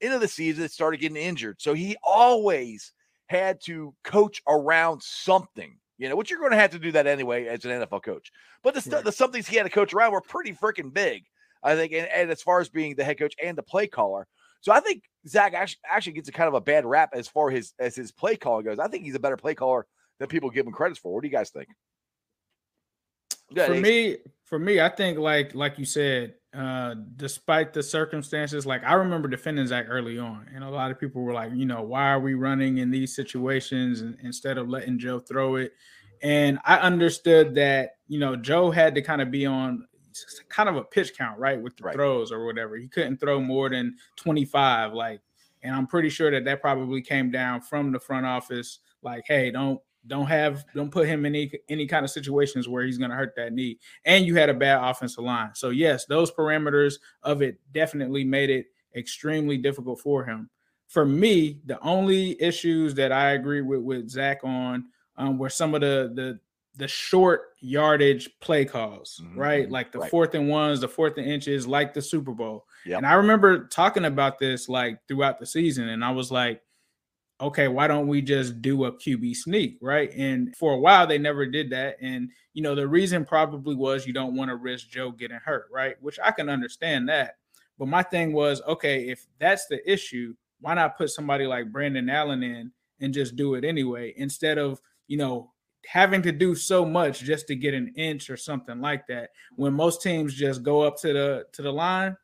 Into 0.00 0.18
the 0.18 0.28
season, 0.28 0.64
it 0.64 0.72
started 0.72 1.00
getting 1.00 1.16
injured. 1.16 1.56
So 1.60 1.74
he 1.74 1.96
always 2.02 2.92
had 3.26 3.60
to 3.64 3.94
coach 4.02 4.42
around 4.48 5.02
something. 5.02 5.76
You 5.98 6.08
know, 6.08 6.16
which 6.16 6.30
you're 6.30 6.40
going 6.40 6.52
to 6.52 6.56
have 6.56 6.70
to 6.70 6.78
do 6.78 6.92
that 6.92 7.06
anyway 7.06 7.46
as 7.46 7.64
an 7.64 7.70
NFL 7.70 8.02
coach. 8.02 8.32
But 8.62 8.74
the, 8.74 8.80
st- 8.80 9.04
the 9.04 9.12
somethings 9.12 9.46
he 9.46 9.56
had 9.56 9.64
to 9.64 9.70
coach 9.70 9.92
around 9.92 10.12
were 10.12 10.20
pretty 10.20 10.52
freaking 10.52 10.92
big, 10.92 11.24
I 11.62 11.76
think. 11.76 11.92
And, 11.92 12.08
and, 12.08 12.30
as 12.30 12.42
far 12.42 12.60
as 12.60 12.68
being 12.68 12.96
the 12.96 13.04
head 13.04 13.18
coach 13.18 13.34
and 13.42 13.56
the 13.56 13.62
play 13.62 13.86
caller, 13.86 14.26
so 14.62 14.72
I 14.72 14.80
think 14.80 15.04
Zac 15.28 15.54
actually, 15.54 15.80
actually 15.88 16.14
gets 16.14 16.28
a 16.28 16.32
kind 16.32 16.48
of 16.48 16.54
a 16.54 16.60
bad 16.60 16.86
rap 16.86 17.10
as 17.14 17.28
far 17.28 17.50
as 17.50 17.56
his 17.56 17.74
as 17.78 17.94
his 17.96 18.12
play 18.12 18.36
calling 18.36 18.64
goes. 18.64 18.78
I 18.78 18.88
think 18.88 19.04
he's 19.04 19.14
a 19.14 19.20
better 19.20 19.36
play 19.36 19.54
caller 19.54 19.86
than 20.18 20.28
people 20.28 20.50
give 20.50 20.66
him 20.66 20.72
credit 20.72 20.98
for. 20.98 21.12
What 21.12 21.22
do 21.22 21.28
you 21.28 21.34
guys 21.34 21.50
think? 21.50 21.68
For 23.54 23.74
me, 23.74 24.18
for 24.44 24.58
me, 24.58 24.80
I 24.80 24.88
think 24.88 25.18
like 25.18 25.54
like 25.54 25.78
you 25.78 25.84
said, 25.84 26.34
uh, 26.54 26.94
despite 27.16 27.72
the 27.72 27.82
circumstances, 27.82 28.66
like 28.66 28.84
I 28.84 28.94
remember 28.94 29.28
defending 29.28 29.66
Zac 29.66 29.86
early 29.88 30.18
on, 30.18 30.48
and 30.54 30.62
a 30.62 30.68
lot 30.68 30.90
of 30.90 31.00
people 31.00 31.22
were 31.22 31.32
like, 31.32 31.52
you 31.54 31.64
know, 31.64 31.82
why 31.82 32.10
are 32.10 32.20
we 32.20 32.34
running 32.34 32.78
in 32.78 32.90
these 32.90 33.14
situations 33.14 34.02
instead 34.22 34.58
of 34.58 34.68
letting 34.68 34.98
Joe 34.98 35.18
throw 35.18 35.56
it? 35.56 35.72
And 36.22 36.58
I 36.64 36.76
understood 36.78 37.54
that, 37.56 37.96
you 38.06 38.18
know, 38.20 38.36
Joe 38.36 38.70
had 38.70 38.94
to 38.94 39.02
kind 39.02 39.20
of 39.20 39.30
be 39.30 39.44
on 39.46 39.86
kind 40.48 40.68
of 40.68 40.76
a 40.76 40.84
pitch 40.84 41.16
count, 41.16 41.38
right, 41.38 41.60
with 41.60 41.76
the 41.76 41.84
right. 41.84 41.94
throws 41.94 42.30
or 42.30 42.44
whatever. 42.44 42.76
He 42.76 42.86
couldn't 42.86 43.18
throw 43.18 43.40
more 43.40 43.68
than 43.68 43.96
25, 44.16 44.92
like, 44.92 45.20
and 45.62 45.74
I'm 45.74 45.86
pretty 45.86 46.10
sure 46.10 46.30
that 46.30 46.44
that 46.44 46.60
probably 46.60 47.02
came 47.02 47.30
down 47.30 47.60
from 47.60 47.92
the 47.92 47.98
front 47.98 48.26
office, 48.26 48.80
like, 49.02 49.24
hey, 49.26 49.50
don't 49.50 49.80
don't 50.06 50.26
have 50.26 50.64
don't 50.74 50.90
put 50.90 51.06
him 51.06 51.24
in 51.26 51.34
any 51.34 51.52
any 51.68 51.86
kind 51.86 52.04
of 52.04 52.10
situations 52.10 52.68
where 52.68 52.84
he's 52.84 52.98
going 52.98 53.10
to 53.10 53.16
hurt 53.16 53.34
that 53.36 53.52
knee. 53.52 53.78
And 54.04 54.26
you 54.26 54.34
had 54.34 54.48
a 54.48 54.54
bad 54.54 54.82
offensive 54.82 55.24
line. 55.24 55.50
So 55.54 55.70
yes, 55.70 56.06
those 56.06 56.30
parameters 56.30 56.94
of 57.22 57.40
it 57.42 57.58
definitely 57.72 58.24
made 58.24 58.50
it 58.50 58.66
extremely 58.94 59.56
difficult 59.56 60.00
for 60.00 60.24
him. 60.24 60.50
for 60.92 61.06
me, 61.06 61.58
the 61.64 61.80
only 61.80 62.40
issues 62.42 62.94
that 62.96 63.12
I 63.12 63.30
agree 63.30 63.62
with 63.62 63.80
with 63.80 64.10
Zac 64.10 64.40
on 64.44 64.84
um, 65.16 65.38
were 65.38 65.48
some 65.48 65.74
of 65.74 65.80
the 65.80 66.12
the 66.14 66.38
the 66.76 66.86
short 66.86 67.54
yardage 67.60 68.28
play 68.40 68.64
calls, 68.66 69.20
mm-hmm. 69.22 69.38
right? 69.38 69.70
Like 69.70 69.92
the 69.92 70.00
right. 70.00 70.10
fourth 70.10 70.34
and 70.34 70.48
ones, 70.48 70.80
the 70.80 70.88
fourth 70.88 71.16
and 71.16 71.26
inches, 71.26 71.66
like 71.66 71.94
the 71.94 72.02
Super 72.02 72.32
Bowl. 72.32 72.66
Yep. 72.84 72.98
And 72.98 73.06
I 73.06 73.14
remember 73.14 73.68
talking 73.68 74.04
about 74.04 74.38
this 74.38 74.68
like 74.68 74.98
throughout 75.08 75.38
the 75.38 75.46
season, 75.46 75.88
and 75.88 76.04
I 76.04 76.10
was 76.10 76.30
like, 76.30 76.60
okay, 77.42 77.68
why 77.68 77.88
don't 77.88 78.06
we 78.06 78.22
just 78.22 78.62
do 78.62 78.84
a 78.84 78.92
QB 78.92 79.36
sneak, 79.36 79.78
right? 79.82 80.12
And 80.16 80.54
for 80.56 80.74
a 80.74 80.78
while, 80.78 81.06
they 81.06 81.18
never 81.18 81.44
did 81.44 81.70
that. 81.70 81.96
And, 82.00 82.30
you 82.54 82.62
know, 82.62 82.74
the 82.74 82.86
reason 82.86 83.24
probably 83.24 83.74
was 83.74 84.06
you 84.06 84.12
don't 84.12 84.36
want 84.36 84.48
to 84.50 84.56
risk 84.56 84.88
Joe 84.88 85.10
getting 85.10 85.40
hurt, 85.44 85.66
right? 85.72 85.96
Which 86.00 86.18
I 86.22 86.30
can 86.30 86.48
understand 86.48 87.08
that. 87.08 87.36
But 87.78 87.88
my 87.88 88.02
thing 88.02 88.32
was, 88.32 88.62
okay, 88.62 89.08
if 89.08 89.26
that's 89.40 89.66
the 89.66 89.90
issue, 89.90 90.34
why 90.60 90.74
not 90.74 90.96
put 90.96 91.10
somebody 91.10 91.46
like 91.46 91.72
Brandon 91.72 92.08
Allen 92.08 92.44
in 92.44 92.70
and 93.00 93.12
just 93.12 93.34
do 93.34 93.54
it 93.54 93.64
anyway 93.64 94.14
instead 94.16 94.56
of, 94.58 94.80
you 95.08 95.16
know, 95.16 95.50
having 95.84 96.22
to 96.22 96.30
do 96.30 96.54
so 96.54 96.84
much 96.84 97.20
just 97.20 97.48
to 97.48 97.56
get 97.56 97.74
an 97.74 97.92
inch 97.96 98.30
or 98.30 98.36
something 98.36 98.80
like 98.80 99.04
that 99.08 99.30
when 99.56 99.74
most 99.74 100.00
teams 100.00 100.32
just 100.32 100.62
go 100.62 100.80
up 100.80 100.96
to 100.96 101.12
the 101.12 101.44
to 101.52 101.60
the 101.60 101.72
line 101.72 102.16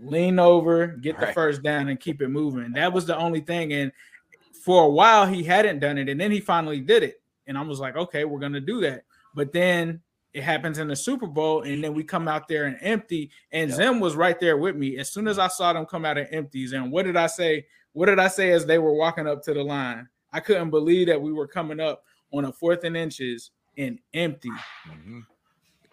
lean 0.00 0.38
over 0.38 0.86
get 0.86 1.20
the 1.20 1.26
right. 1.26 1.34
first 1.34 1.62
down 1.62 1.88
and 1.88 2.00
keep 2.00 2.22
it 2.22 2.28
moving 2.28 2.72
that 2.72 2.90
was 2.90 3.04
the 3.04 3.16
only 3.16 3.40
thing 3.40 3.74
and 3.74 3.92
for 4.64 4.84
a 4.84 4.88
while 4.88 5.26
he 5.26 5.42
hadn't 5.42 5.78
done 5.78 5.98
it 5.98 6.08
and 6.08 6.18
then 6.18 6.30
he 6.30 6.40
finally 6.40 6.80
did 6.80 7.02
it 7.02 7.20
and 7.46 7.58
i 7.58 7.60
was 7.60 7.80
like 7.80 7.96
okay 7.96 8.24
we're 8.24 8.40
gonna 8.40 8.60
do 8.60 8.80
that 8.80 9.04
but 9.34 9.52
then 9.52 10.00
it 10.32 10.42
happens 10.42 10.78
in 10.78 10.88
the 10.88 10.96
super 10.96 11.26
bowl 11.26 11.62
and 11.62 11.84
then 11.84 11.92
we 11.92 12.02
come 12.02 12.26
out 12.26 12.48
there 12.48 12.64
and 12.64 12.78
empty 12.80 13.30
and 13.52 13.68
yep. 13.68 13.76
zim 13.76 14.00
was 14.00 14.16
right 14.16 14.40
there 14.40 14.56
with 14.56 14.74
me 14.74 14.96
as 14.96 15.12
soon 15.12 15.28
as 15.28 15.38
i 15.38 15.48
saw 15.48 15.74
them 15.74 15.84
come 15.84 16.06
out 16.06 16.16
of 16.16 16.26
empties 16.30 16.72
and 16.72 16.90
what 16.90 17.04
did 17.04 17.14
i 17.14 17.26
say 17.26 17.64
what 17.92 18.06
did 18.06 18.18
i 18.18 18.26
say 18.26 18.52
as 18.52 18.64
they 18.64 18.78
were 18.78 18.94
walking 18.94 19.26
up 19.26 19.42
to 19.42 19.52
the 19.52 19.62
line 19.62 20.08
i 20.32 20.40
couldn't 20.40 20.70
believe 20.70 21.08
that 21.08 21.20
we 21.20 21.30
were 21.30 21.46
coming 21.46 21.78
up 21.78 22.02
on 22.32 22.46
a 22.46 22.52
fourth 22.52 22.84
and 22.84 22.96
inches 22.96 23.50
and 23.76 23.98
empty 24.14 24.50
mm-hmm. 24.88 25.20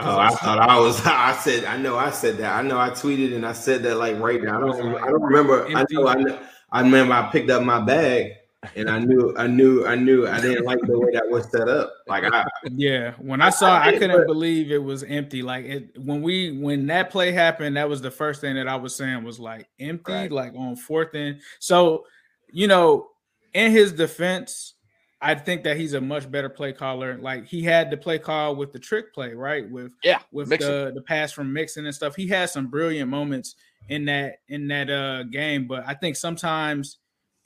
Oh, 0.04 0.18
I 0.18 0.30
thought 0.30 0.58
I 0.58 0.80
was. 0.80 1.00
I 1.06 1.34
said. 1.34 1.64
I 1.66 1.78
know. 1.78 1.96
I 1.96 2.10
said 2.10 2.40
that. 2.40 2.56
I 2.56 2.64
know. 2.64 2.80
I 2.80 2.90
tweeted 2.90 3.36
and 3.36 3.46
I 3.46 3.54
said 3.54 3.84
that 3.84 3.98
like 3.98 4.20
right 4.20 4.42
now. 4.42 4.58
I 4.58 4.60
don't. 4.60 4.96
I 4.96 5.12
don't 5.12 5.22
remember. 5.22 5.68
I 5.68 5.86
know. 5.92 6.08
I 6.08 6.16
know. 6.16 6.40
I 6.72 6.82
remember. 6.82 7.14
I 7.14 7.30
picked 7.32 7.52
up 7.52 7.62
my 7.62 7.80
bag 7.80 8.32
and 8.76 8.90
I 8.90 9.00
knew, 9.00 9.34
I 9.38 9.48
knew, 9.48 9.86
I 9.86 9.96
knew, 9.96 10.28
I 10.28 10.40
didn't 10.40 10.66
like 10.66 10.80
the 10.82 11.00
way 11.00 11.12
that 11.14 11.28
was 11.28 11.50
set 11.50 11.68
up. 11.68 11.94
Like, 12.08 12.24
I, 12.24 12.46
yeah, 12.72 13.14
when 13.18 13.42
I 13.42 13.50
saw, 13.50 13.80
I, 13.80 13.88
I 13.88 13.92
couldn't 13.94 14.18
but, 14.18 14.28
believe 14.28 14.72
it 14.72 14.84
was 14.84 15.04
empty. 15.04 15.42
Like, 15.42 15.66
it 15.66 15.98
when 15.98 16.22
we 16.22 16.60
when 16.60 16.86
that 16.88 17.10
play 17.10 17.32
happened, 17.32 17.78
that 17.78 17.90
was 17.90 18.02
the 18.02 18.12
first 18.12 18.40
thing 18.40 18.56
that 18.56 18.68
I 18.68 18.76
was 18.76 18.96
saying 18.96 19.24
was 19.24 19.40
like 19.40 19.68
empty, 19.80 20.12
right. 20.12 20.32
like 20.32 20.54
on 20.56 20.76
fourth 20.76 21.16
and 21.16 21.40
so, 21.60 22.06
you 22.52 22.68
know, 22.68 23.08
in 23.54 23.72
his 23.72 23.94
defense, 23.94 24.76
I 25.22 25.36
think 25.36 25.64
that 25.64 25.78
he's 25.78 25.94
a 25.94 26.02
much 26.02 26.30
better 26.30 26.50
play 26.50 26.74
caller. 26.74 27.18
Like 27.18 27.48
he 27.48 27.64
had 27.64 27.90
the 27.90 27.98
play 27.98 28.20
call 28.20 28.56
with 28.56 28.72
the 28.72 28.80
trick 28.80 29.14
play, 29.14 29.34
right? 29.34 29.70
With 29.70 29.92
yeah, 30.04 30.20
with 30.32 30.50
the 30.50 30.92
the 30.94 31.02
pass 31.02 31.32
from 31.32 31.52
Mixon 31.52 31.86
and 31.86 31.96
stuff. 31.96 32.16
He 32.16 32.28
had 32.28 32.50
some 32.50 32.68
brilliant 32.68 33.10
moments 33.10 33.56
in 33.90 34.06
that 34.06 34.38
in 34.50 34.68
that 34.68 34.90
uh 34.90 35.24
game, 35.24 35.68
but 35.68 35.84
I 35.88 35.96
think 35.96 36.16
sometimes 36.16 36.98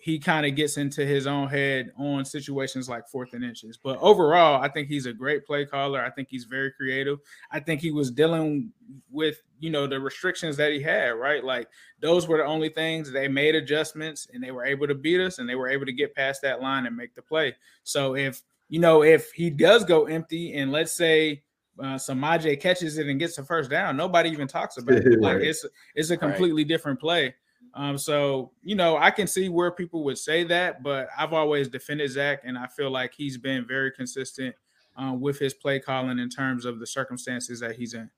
he 0.06 0.20
kind 0.20 0.46
of 0.46 0.54
gets 0.54 0.78
into 0.78 1.04
his 1.04 1.26
own 1.26 1.48
head 1.50 1.92
on 1.98 2.24
situations 2.24 2.88
like 2.88 3.08
fourth 3.08 3.34
and 3.34 3.44
inches. 3.44 3.76
But 3.76 3.98
overall, 3.98 4.62
I 4.62 4.70
think 4.70 4.88
he's 4.88 5.08
a 5.08 5.14
great 5.14 5.48
play 5.48 5.66
caller. 5.66 6.00
I 6.00 6.12
think 6.12 6.28
he's 6.30 6.44
very 6.44 6.72
creative. 6.74 7.18
I 7.50 7.60
think 7.60 7.82
he 7.82 7.90
was 7.90 8.12
dealing 8.12 8.72
with, 9.10 9.42
you 9.60 9.72
know, 9.72 9.88
the 9.88 10.00
restrictions 10.00 10.58
that 10.58 10.72
he 10.72 10.80
had, 10.80 11.14
right? 11.14 11.44
Like 11.44 11.70
those 12.02 12.28
were 12.28 12.38
the 12.38 12.46
only 12.46 12.70
things 12.70 13.12
they 13.12 13.28
made 13.28 13.56
adjustments 13.56 14.28
and 14.32 14.44
they 14.44 14.52
were 14.52 14.64
able 14.64 14.86
to 14.86 14.94
beat 14.94 15.22
us 15.22 15.40
and 15.40 15.50
they 15.50 15.56
were 15.56 15.70
able 15.70 15.88
to 15.88 15.94
get 15.94 16.14
past 16.14 16.44
that 16.44 16.62
line 16.62 16.86
and 16.86 16.96
make 16.96 17.16
the 17.16 17.24
play. 17.24 17.56
So 17.84 18.16
if, 18.16 18.44
you 18.70 18.80
know, 18.80 19.02
if 19.02 19.32
he 19.32 19.50
does 19.50 19.84
go 19.86 20.06
empty 20.06 20.54
and 20.54 20.72
let's 20.72 20.96
say 20.96 21.42
uh, 21.80 21.96
Samaje 21.96 22.62
catches 22.62 23.00
it 23.00 23.08
and 23.08 23.20
gets 23.20 23.38
the 23.38 23.44
first 23.44 23.72
down, 23.72 23.98
nobody 23.98 24.30
even 24.30 24.48
talks 24.48 24.78
about 24.78 24.98
it. 24.98 25.20
Like 25.20 25.38
it's 25.38 25.66
it's 25.96 26.12
a 26.12 26.18
completely 26.18 26.62
right. 26.62 26.68
different 26.68 27.00
play. 27.00 27.34
Um, 27.76 27.98
so 27.98 28.52
you 28.64 28.76
know, 28.76 28.98
I 28.98 29.12
can 29.12 29.28
see 29.28 29.50
where 29.50 29.70
people 29.70 30.04
would 30.06 30.18
say 30.18 30.44
that, 30.46 30.82
but 30.82 31.10
I've 31.18 31.34
always 31.34 31.68
defended 31.68 32.10
Zac, 32.10 32.42
and 32.46 32.58
I 32.58 32.68
feel 32.68 32.90
like 32.90 33.14
he's 33.14 33.38
been 33.38 33.68
very 33.68 33.92
consistent 33.92 34.56
um, 34.96 35.20
with 35.20 35.38
his 35.38 35.54
play 35.54 35.80
calling 35.80 36.20
in 36.20 36.30
terms 36.30 36.66
of 36.66 36.80
the 36.80 36.88
circumstances 36.88 37.60
that 37.60 37.76
he's 37.76 37.94
in. 37.94 38.10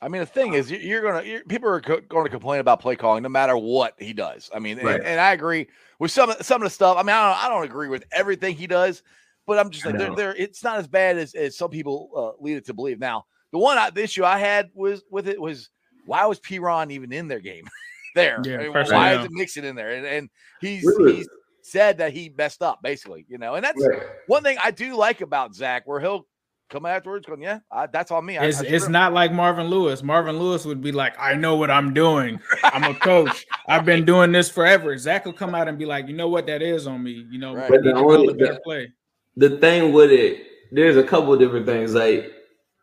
I 0.00 0.08
mean, 0.08 0.20
the 0.20 0.26
thing 0.26 0.54
is, 0.54 0.70
you're 0.70 1.02
gonna 1.02 1.22
you're, 1.22 1.44
people 1.44 1.68
are 1.68 1.80
co- 1.80 2.00
going 2.00 2.24
to 2.24 2.30
complain 2.30 2.60
about 2.60 2.80
play 2.80 2.96
calling 2.96 3.22
no 3.22 3.28
matter 3.28 3.56
what 3.56 3.94
he 3.98 4.12
does. 4.12 4.50
I 4.54 4.58
mean, 4.58 4.78
right. 4.78 4.96
and, 4.96 5.04
and, 5.04 5.20
I 5.20 5.32
agree 5.32 5.66
with 5.98 6.10
some 6.10 6.32
some 6.40 6.62
of 6.62 6.66
the 6.66 6.70
stuff. 6.70 6.96
I 6.96 7.02
mean, 7.02 7.14
I 7.14 7.30
don't, 7.30 7.44
I 7.44 7.48
don't 7.48 7.64
agree 7.64 7.88
with 7.88 8.04
everything 8.12 8.56
he 8.56 8.66
does, 8.66 9.02
but 9.46 9.58
I'm 9.58 9.70
just 9.70 9.86
like, 9.86 9.98
they're, 9.98 10.14
they're, 10.14 10.34
it's 10.34 10.64
not 10.64 10.78
as 10.78 10.86
bad 10.86 11.16
as, 11.18 11.34
as 11.34 11.56
some 11.56 11.70
people 11.70 12.10
uh, 12.16 12.42
lead 12.42 12.56
it 12.56 12.66
to 12.66 12.74
believe. 12.74 12.98
Now, 12.98 13.26
the 13.52 13.58
one 13.58 13.78
I, 13.78 13.90
the 13.90 14.02
issue 14.02 14.24
I 14.24 14.38
had 14.38 14.70
was 14.74 15.04
with 15.10 15.28
it 15.28 15.40
was 15.40 15.70
why 16.06 16.24
was 16.26 16.40
Perine 16.40 16.90
even 16.90 17.12
in 17.12 17.28
their 17.28 17.40
game? 17.40 17.66
there. 18.14 18.40
Yeah, 18.44 18.58
I 18.58 18.62
mean, 18.64 18.72
why 18.72 19.14
is 19.14 19.24
it 19.24 19.32
Mixon 19.32 19.64
in 19.64 19.76
there? 19.76 19.90
And, 19.90 20.06
and 20.06 20.30
he's 20.60 20.84
really? 20.84 21.16
he's 21.16 21.28
said 21.62 21.98
that 21.98 22.12
he 22.12 22.32
messed 22.36 22.62
up, 22.62 22.82
basically, 22.82 23.26
you 23.28 23.38
know. 23.38 23.54
And 23.54 23.64
that's 23.64 23.84
right. 23.84 24.02
one 24.26 24.42
thing 24.42 24.58
I 24.62 24.70
do 24.70 24.96
like 24.96 25.20
about 25.20 25.54
Zac, 25.54 25.86
where 25.86 26.00
he'll 26.00 26.26
come 26.70 26.86
afterwards 26.86 27.26
going, 27.26 27.42
Yeah, 27.42 27.60
I, 27.70 27.86
that's 27.86 28.10
on 28.10 28.24
me. 28.24 28.38
It's, 28.38 28.60
I, 28.60 28.64
I 28.64 28.68
it's 28.68 28.88
not 28.88 29.12
like 29.12 29.32
Marvin 29.32 29.68
Lewis. 29.68 30.02
Marvin 30.02 30.38
Lewis 30.38 30.64
would 30.64 30.82
be 30.82 30.92
like, 30.92 31.14
I 31.18 31.34
know 31.34 31.56
what 31.56 31.70
I'm 31.70 31.94
doing. 31.94 32.40
I'm 32.64 32.84
a 32.84 32.94
coach. 32.94 33.46
I've 33.68 33.84
been 33.84 34.04
doing 34.04 34.32
this 34.32 34.50
forever. 34.50 34.96
Zac 34.98 35.24
will 35.24 35.32
come 35.32 35.54
out 35.54 35.68
and 35.68 35.78
be 35.78 35.86
like, 35.86 36.08
You 36.08 36.14
know 36.14 36.28
what? 36.28 36.46
That 36.46 36.62
is 36.62 36.86
on 36.86 37.02
me. 37.02 37.26
You 37.30 37.38
know, 37.38 37.54
right. 37.54 37.70
but 37.70 37.82
the, 37.82 37.94
only, 37.94 38.34
the, 38.34 38.60
play. 38.64 38.92
the 39.36 39.58
thing 39.58 39.92
with 39.92 40.10
it, 40.10 40.46
there's 40.72 40.96
a 40.96 41.04
couple 41.04 41.36
different 41.36 41.66
things. 41.66 41.94
Like, 41.94 42.30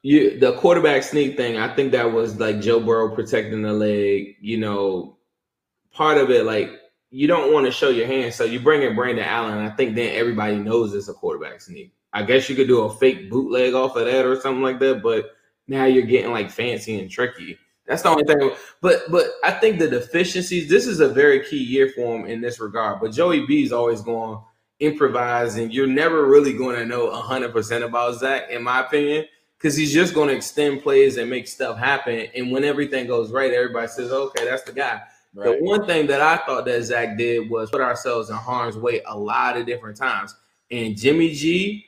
you 0.03 0.39
the 0.39 0.53
quarterback 0.57 1.03
sneak 1.03 1.37
thing, 1.37 1.57
I 1.57 1.73
think 1.75 1.91
that 1.91 2.11
was 2.11 2.39
like 2.39 2.59
Joe 2.59 2.79
Burrow 2.79 3.13
protecting 3.13 3.61
the 3.61 3.73
leg, 3.73 4.35
you 4.41 4.57
know, 4.57 5.17
part 5.93 6.17
of 6.17 6.29
it, 6.29 6.45
like 6.45 6.71
you 7.09 7.27
don't 7.27 7.53
want 7.53 7.65
to 7.65 7.71
show 7.71 7.89
your 7.89 8.07
hand, 8.07 8.33
so 8.33 8.43
you 8.43 8.59
bring 8.59 8.83
in 8.83 8.95
Brandon 8.95 9.25
Allen. 9.25 9.57
I 9.57 9.69
think 9.69 9.95
then 9.95 10.15
everybody 10.15 10.57
knows 10.57 10.93
it's 10.93 11.09
a 11.09 11.13
quarterback 11.13 11.61
sneak. 11.61 11.93
I 12.13 12.23
guess 12.23 12.49
you 12.49 12.55
could 12.55 12.67
do 12.67 12.81
a 12.81 12.93
fake 12.93 13.29
bootleg 13.29 13.73
off 13.73 13.95
of 13.95 14.05
that 14.05 14.25
or 14.25 14.39
something 14.39 14.63
like 14.63 14.79
that, 14.79 15.01
but 15.01 15.31
now 15.67 15.85
you're 15.85 16.03
getting 16.03 16.31
like 16.31 16.49
fancy 16.49 16.99
and 16.99 17.09
tricky. 17.09 17.57
That's 17.85 18.03
the 18.03 18.09
only 18.09 18.23
thing. 18.23 18.51
But 18.81 19.03
but 19.09 19.27
I 19.43 19.51
think 19.51 19.79
the 19.79 19.89
deficiencies. 19.89 20.69
This 20.69 20.87
is 20.87 20.99
a 20.99 21.09
very 21.09 21.43
key 21.43 21.63
year 21.63 21.89
for 21.89 22.17
him 22.17 22.25
in 22.25 22.41
this 22.41 22.59
regard. 22.59 23.01
But 23.01 23.11
Joey 23.11 23.45
B 23.45 23.63
is 23.63 23.73
always 23.73 24.01
going 24.01 24.37
to 24.37 24.85
improvise, 24.85 25.55
and 25.55 25.73
you're 25.73 25.87
never 25.87 26.25
really 26.25 26.53
going 26.53 26.77
to 26.77 26.85
know 26.85 27.11
hundred 27.11 27.51
percent 27.51 27.83
about 27.83 28.19
Zac, 28.19 28.49
in 28.49 28.63
my 28.63 28.81
opinion, 28.81 29.25
because 29.57 29.75
he's 29.75 29.91
just 29.93 30.13
going 30.13 30.29
to 30.29 30.35
extend 30.35 30.81
plays 30.81 31.17
and 31.17 31.29
make 31.29 31.47
stuff 31.47 31.77
happen. 31.77 32.27
And 32.35 32.51
when 32.51 32.63
everything 32.63 33.07
goes 33.07 33.31
right, 33.31 33.51
everybody 33.51 33.87
says, 33.87 34.11
"Okay, 34.11 34.45
that's 34.45 34.63
the 34.63 34.73
guy." 34.73 35.01
Right. 35.33 35.57
The 35.57 35.63
one 35.63 35.85
thing 35.85 36.07
that 36.07 36.21
I 36.21 36.37
thought 36.45 36.65
that 36.65 36.83
Zac 36.83 37.17
did 37.17 37.49
was 37.49 37.71
put 37.71 37.81
ourselves 37.81 38.29
in 38.29 38.35
harm's 38.35 38.77
way 38.77 39.01
a 39.05 39.17
lot 39.17 39.57
of 39.57 39.65
different 39.65 39.97
times. 39.97 40.35
And 40.69 40.97
Jimmy 40.97 41.33
G 41.33 41.85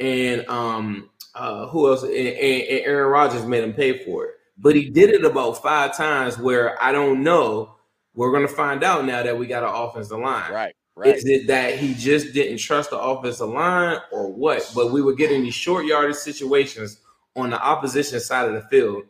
and 0.00 0.46
um 0.48 1.10
uh 1.34 1.66
who 1.68 1.88
else 1.88 2.02
and, 2.02 2.12
and 2.12 2.62
Aaron 2.68 3.10
Rodgers 3.10 3.46
made 3.46 3.64
him 3.64 3.72
pay 3.72 4.04
for 4.04 4.26
it. 4.26 4.30
But 4.58 4.76
he 4.76 4.90
did 4.90 5.10
it 5.10 5.24
about 5.24 5.62
five 5.62 5.96
times 5.96 6.38
where 6.38 6.80
I 6.82 6.92
don't 6.92 7.22
know. 7.22 7.74
We're 8.14 8.32
gonna 8.32 8.48
find 8.48 8.84
out 8.84 9.04
now 9.04 9.22
that 9.22 9.36
we 9.36 9.46
got 9.46 9.62
an 9.62 9.70
offensive 9.74 10.18
line. 10.18 10.52
Right. 10.52 10.74
Right. 10.96 11.16
Is 11.16 11.24
it 11.26 11.48
that 11.48 11.76
he 11.76 11.92
just 11.94 12.32
didn't 12.34 12.58
trust 12.58 12.90
the 12.90 12.98
offensive 12.98 13.48
line 13.48 13.98
or 14.12 14.30
what? 14.32 14.70
But 14.76 14.92
we 14.92 15.02
were 15.02 15.14
getting 15.14 15.42
these 15.42 15.54
short 15.54 15.86
yardage 15.86 16.14
situations 16.16 17.00
on 17.34 17.50
the 17.50 17.60
opposition 17.60 18.20
side 18.20 18.46
of 18.46 18.54
the 18.54 18.62
field 18.68 19.02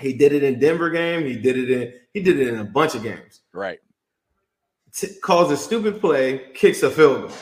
he 0.00 0.12
did 0.12 0.32
it 0.32 0.42
in 0.42 0.58
Denver 0.58 0.90
game. 0.90 1.24
He 1.24 1.36
did 1.36 1.56
it 1.56 1.70
in 1.70 1.92
he 2.14 2.20
did 2.22 2.38
it 2.38 2.48
in 2.48 2.58
a 2.58 2.64
bunch 2.64 2.94
of 2.94 3.02
games. 3.02 3.40
Right. 3.52 3.78
T- 4.94 5.14
calls 5.22 5.50
a 5.52 5.56
stupid 5.56 6.00
play, 6.00 6.50
kicks 6.54 6.82
a 6.82 6.90
field 6.90 7.28
goal, 7.28 7.36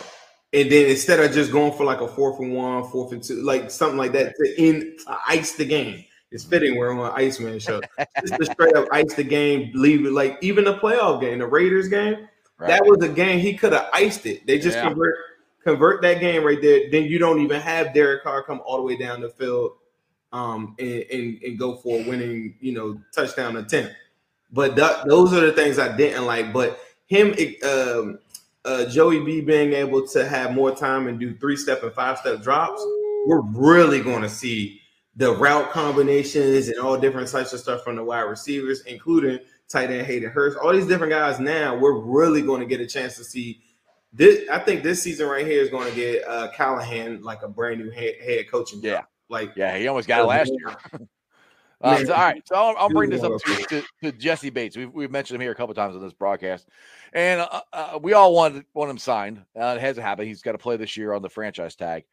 and 0.53 0.71
then 0.71 0.91
instead 0.91 1.21
of 1.21 1.33
just 1.33 1.53
going 1.53 1.73
for 1.73 1.85
like 1.85 2.01
a 2.01 2.09
fourth 2.09 2.41
and 2.41 2.55
one, 2.55 2.85
fourth 2.91 3.13
and 3.13 3.23
two, 3.23 3.43
like 3.43 3.71
something 3.71 3.99
like 3.99 4.13
that 4.13 4.35
to 4.37 4.63
in 4.63 4.97
to 5.05 5.11
uh, 5.11 5.19
ice 5.29 5.53
the 5.53 5.65
game. 5.65 6.05
It's 6.33 6.45
fitting 6.45 6.77
we're 6.77 6.91
on 6.91 7.13
Iceman 7.17 7.59
show. 7.61 7.81
just 8.21 8.35
to 8.35 8.45
straight 8.45 8.75
up 8.75 8.89
ice 8.93 9.15
the 9.15 9.25
game, 9.25 9.71
leave 9.75 10.05
it 10.05 10.13
like 10.13 10.39
even 10.43 10.65
the 10.65 10.77
playoff 10.79 11.21
game, 11.21 11.39
the 11.39 11.47
Raiders 11.47 11.89
game. 11.89 12.29
Right. 12.59 12.69
That 12.69 12.85
was 12.85 13.03
a 13.03 13.09
game 13.09 13.39
he 13.39 13.55
could 13.55 13.73
have 13.73 13.89
iced 13.93 14.27
it. 14.27 14.47
They 14.47 14.59
just 14.59 14.77
yeah. 14.77 14.89
convert 14.89 15.15
convert 15.63 16.03
that 16.03 16.21
game 16.21 16.45
right 16.45 16.61
there. 16.61 16.91
Then 16.91 17.05
you 17.05 17.19
don't 17.19 17.41
even 17.41 17.61
have 17.61 17.95
Derek 17.95 18.23
Carr 18.23 18.43
come 18.43 18.61
all 18.65 18.79
the 18.79 18.83
way 18.83 18.97
down 18.97 19.21
the 19.21 19.29
field 19.29 19.73
um, 20.37 20.77
and, 20.79 21.05
and, 21.11 21.43
and 21.43 21.59
go 21.59 21.77
for 21.77 22.01
a 22.01 22.09
winning, 22.09 22.55
you 22.61 22.73
know, 22.73 23.01
touchdown 23.15 23.57
attempt. 23.57 23.95
But 24.53 24.77
th- 24.77 25.05
those 25.07 25.33
are 25.33 25.41
the 25.41 25.53
things 25.53 25.79
I 25.79 25.97
didn't 25.97 26.27
like. 26.27 26.53
But 26.53 26.79
him, 27.07 27.35
um, 27.65 28.19
uh, 28.65 28.85
Joey 28.85 29.25
B 29.25 29.41
being 29.41 29.73
able 29.73 30.07
to 30.09 30.29
have 30.29 30.53
more 30.53 30.77
time 30.77 31.07
and 31.07 31.19
do 31.19 31.35
three 31.39 31.57
step 31.57 31.83
and 31.83 31.93
five 31.93 32.19
step 32.19 32.43
drops, 32.43 32.85
we're 33.27 33.41
really 33.41 34.03
going 34.03 34.23
to 34.23 34.29
see 34.29 34.81
the 35.17 35.33
route 35.33 35.71
combinations 35.71 36.69
and 36.69 36.79
all 36.79 36.99
different 36.99 37.29
types 37.29 37.55
of 37.55 37.61
stuff 37.61 37.83
from 37.83 37.97
the 37.97 38.05
wide 38.05 38.21
receivers, 38.21 38.83
including 38.83 39.39
tight 39.69 39.91
end 39.91 40.07
Hayden 40.07 40.31
Hurst, 40.31 40.59
all 40.59 40.73
these 40.73 40.87
different 40.87 41.13
guys. 41.13 41.41
Now 41.41 41.77
we're 41.77 41.99
really 41.99 42.43
going 42.43 42.61
to 42.61 42.67
get 42.67 42.81
a 42.81 42.87
chance 42.87 43.17
to 43.17 43.25
see 43.25 43.63
this. 44.13 44.47
I 44.51 44.59
think 44.59 44.83
this 44.83 45.03
season 45.03 45.29
right 45.29 45.47
here 45.47 45.63
is 45.63 45.71
going 45.71 45.89
to 45.89 45.97
get 45.97 46.29
uh, 46.29 46.51
Callahan 46.53 47.23
like 47.23 47.43
a 47.43 47.49
brand 47.49 47.81
new 47.81 47.91
head, 47.91 48.17
head 48.23 48.51
coaching. 48.51 48.81
Yeah, 48.83 48.99
job. 48.99 49.07
Like 49.29 49.53
yeah, 49.57 49.77
he 49.77 49.89
almost 49.89 50.09
got 50.09 50.21
it 50.21 50.27
last 50.27 50.53
year. 50.53 50.77
Uh, 51.83 52.03
so, 52.07 52.15
all 52.15 52.25
right, 52.25 52.43
so 52.49 52.55
I'll, 52.55 52.75
I'll 52.79 52.89
bring 52.89 53.11
this 53.11 53.23
up 53.23 53.39
to, 53.39 53.55
to, 53.69 53.85
to, 54.03 54.13
Jessie 54.13 54.49
Bates. 54.49 54.79
We've, 54.79 54.91
we've 54.91 55.11
mentioned 55.11 55.35
him 55.35 55.43
here 55.43 55.53
a 55.53 55.55
couple 55.55 55.75
times 55.75 55.95
on 55.95 56.01
this 56.01 56.15
broadcast, 56.15 56.67
and 57.13 57.43
uh, 57.43 57.61
uh, 57.71 57.99
we 58.03 58.15
all 58.15 58.33
want 58.33 58.65
want 58.73 58.91
him 58.91 58.97
signed. 58.97 59.43
Uh, 59.55 59.75
it 59.77 59.81
hasn't 59.83 60.07
happened. 60.07 60.27
He's 60.27 60.41
got 60.41 60.53
to 60.53 60.59
play 60.59 60.79
this 60.79 60.97
year 60.97 61.13
on 61.13 61.21
the 61.21 61.29
franchise 61.29 61.77
tag. 61.77 62.05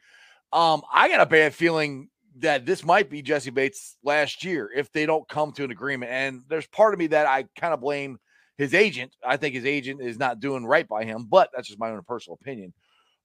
Um, 0.51 0.81
I 0.91 1.07
got 1.07 1.21
a 1.21 1.25
bad 1.25 1.55
feeling 1.55 2.09
that 2.39 2.65
this 2.65 2.83
might 2.83 3.09
be 3.09 3.21
Jessie 3.21 3.51
Bates 3.51 3.97
last 4.03 4.43
year 4.43 4.69
if 4.75 4.91
they 4.91 5.05
don't 5.05 5.27
come 5.29 5.51
to 5.53 5.63
an 5.63 5.71
agreement. 5.71 6.11
And 6.11 6.43
there's 6.47 6.67
part 6.67 6.93
of 6.93 6.99
me 6.99 7.07
that 7.07 7.25
I 7.25 7.45
kind 7.55 7.73
of 7.73 7.79
blame 7.79 8.19
his 8.57 8.73
agent. 8.73 9.15
I 9.25 9.37
think 9.37 9.55
his 9.55 9.65
agent 9.65 10.01
is 10.01 10.19
not 10.19 10.39
doing 10.39 10.65
right 10.65 10.87
by 10.87 11.05
him, 11.05 11.27
but 11.29 11.49
that's 11.53 11.67
just 11.67 11.79
my 11.79 11.89
own 11.89 12.01
personal 12.03 12.37
opinion. 12.41 12.73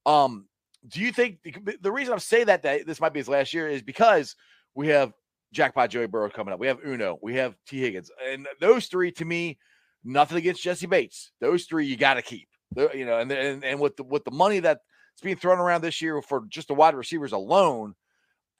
Um, 0.05 0.45
do 0.87 1.01
you 1.01 1.11
think 1.11 1.39
the, 1.81 1.91
reason 1.91 2.13
I'm 2.13 2.19
saying 2.19 2.45
that, 2.45 2.63
that 2.63 2.85
this 2.85 3.01
might 3.01 3.13
be 3.13 3.19
his 3.19 3.27
last 3.27 3.53
year 3.53 3.67
is 3.67 3.81
because 3.81 4.35
we 4.75 4.87
have 4.87 5.13
Jackpot 5.51 5.89
Joey 5.89 6.07
Burrow 6.07 6.29
coming 6.29 6.53
up. 6.53 6.59
We 6.59 6.67
have 6.67 6.79
Uno. 6.85 7.19
We 7.21 7.35
have 7.35 7.55
T. 7.67 7.79
Higgins. 7.79 8.11
And 8.31 8.47
those 8.61 8.87
three, 8.87 9.11
to 9.13 9.25
me, 9.25 9.57
nothing 10.03 10.37
against 10.37 10.63
Jessie 10.63 10.87
Bates. 10.87 11.31
Those 11.41 11.65
three 11.65 11.85
you 11.85 11.97
got 11.97 12.15
to 12.15 12.21
keep. 12.21 12.47
You 12.93 13.05
know, 13.05 13.17
and, 13.17 13.31
and 13.31 13.63
and 13.63 13.79
with 13.79 13.97
the 13.97 14.03
with 14.03 14.23
the 14.25 14.31
money 14.31 14.59
that's 14.59 14.79
being 15.23 15.37
thrown 15.37 15.57
around 15.57 15.81
this 15.81 16.03
year 16.03 16.21
for 16.21 16.43
just 16.49 16.67
the 16.67 16.75
wide 16.75 16.93
receivers 16.93 17.31
alone, 17.31 17.95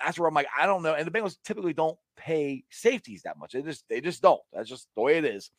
that's 0.03 0.17
where 0.17 0.27
I'm 0.27 0.33
like, 0.33 0.47
I 0.59 0.65
don't 0.65 0.81
know. 0.81 0.95
And 0.95 1.05
the 1.05 1.11
Bengals 1.11 1.37
typically 1.43 1.73
don't 1.73 1.97
pay 2.17 2.63
safeties 2.71 3.21
that 3.23 3.37
much. 3.37 3.51
They 3.53 3.61
just 3.61 3.85
they 3.87 4.01
just 4.01 4.21
don't. 4.21 4.41
That's 4.51 4.67
just 4.67 4.87
the 4.95 5.03
way 5.03 5.19
it 5.19 5.25
is. 5.25 5.51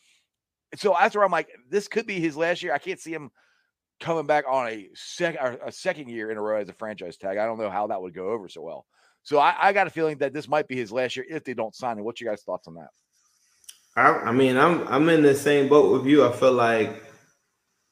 So 0.77 0.97
that's 0.99 1.15
where 1.15 1.25
I'm 1.25 1.31
like, 1.31 1.49
this 1.69 1.87
could 1.87 2.07
be 2.07 2.21
his 2.21 2.37
last 2.37 2.63
year. 2.63 2.75
I 2.75 2.79
can't 2.79 3.01
see 3.01 3.13
him 3.13 3.31
coming 4.01 4.27
back 4.27 4.45
on 4.49 4.69
a 4.69 4.89
second 4.95 5.59
a 5.65 5.71
second 5.71 6.09
year 6.09 6.31
in 6.31 6.39
a 6.39 6.43
row 6.43 6.61
as 6.61 6.69
a 6.69 6.73
franchise 6.73 7.17
tag. 7.17 7.39
I 7.39 7.47
don't 7.47 7.59
know 7.59 7.71
how 7.71 7.87
that 7.89 8.01
would 8.01 8.15
go 8.15 8.31
over 8.31 8.49
so 8.49 8.63
well. 8.63 8.87
So 9.23 9.39
I, 9.39 9.55
I, 9.61 9.73
got 9.75 9.87
a 9.87 9.91
feeling 9.91 10.17
that 10.19 10.33
this 10.33 10.49
might 10.49 10.67
be 10.67 10.77
his 10.77 10.91
last 10.91 11.15
year 11.15 11.27
if 11.29 11.45
they 11.45 11.53
don't 11.53 11.75
sign 11.75 11.99
him. 11.99 12.05
What's 12.05 12.23
your 12.23 12.33
guys' 12.33 12.43
thoughts 12.43 12.67
on 12.67 12.75
that? 12.75 12.89
I, 13.95 14.29
I 14.29 14.33
mean, 14.33 14.57
I'm 14.57 14.87
I'm 14.89 15.09
in 15.09 15.23
the 15.23 15.35
same 15.35 15.69
boat 15.69 15.93
with 15.93 16.07
you. 16.07 16.25
I 16.25 16.33
feel 16.33 16.53
like 16.53 17.03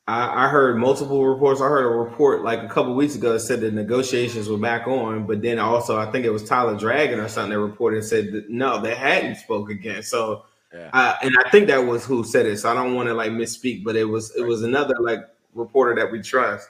I, 0.07 0.47
I, 0.47 0.49
heard 0.49 0.79
multiple 0.79 1.27
reports. 1.27 1.61
I 1.61 1.65
heard 1.65 1.85
a 1.85 1.89
report 1.89 2.43
like 2.43 2.63
a 2.63 2.69
couple 2.69 2.95
weeks 2.95 3.15
ago 3.15 3.35
that 3.35 3.41
said 3.41 3.61
the 3.61 3.71
negotiations 3.71 4.49
were 4.49 4.57
back 4.57 4.87
on, 4.87 5.27
but 5.27 5.43
then 5.43 5.59
also 5.59 5.99
I 5.99 6.11
think 6.11 6.25
it 6.25 6.31
was 6.31 6.45
Tyler 6.45 6.79
Dragon 6.79 7.21
or 7.21 7.29
something 7.29 7.51
that 7.51 7.61
reported 7.61 7.99
and 7.99 8.07
said 8.07 8.33
that 8.33 8.49
no, 8.49 8.81
they 8.81 8.95
hadn't 8.95 9.37
spoke 9.37 9.71
again. 9.71 10.03
So, 10.03 10.45
yeah. 10.73 10.89
uh, 10.95 11.17
and 11.23 11.35
I 11.45 11.51
think 11.51 11.67
that 11.67 11.85
was 11.85 12.07
who 12.07 12.25
said 12.25 12.47
it. 12.47 12.59
So 12.59 12.71
I 12.71 12.75
don't 12.75 12.95
want 12.95 13.09
to 13.09 13.15
like 13.15 13.33
misspeak, 13.33 13.85
but 13.85 13.97
it 13.97 14.05
was 14.05 14.35
it 14.35 14.47
was 14.47 14.63
another 14.63 14.95
like 14.99 15.21
reporter 15.59 15.95
that 15.97 16.11
we 16.11 16.23
trust. 16.23 16.69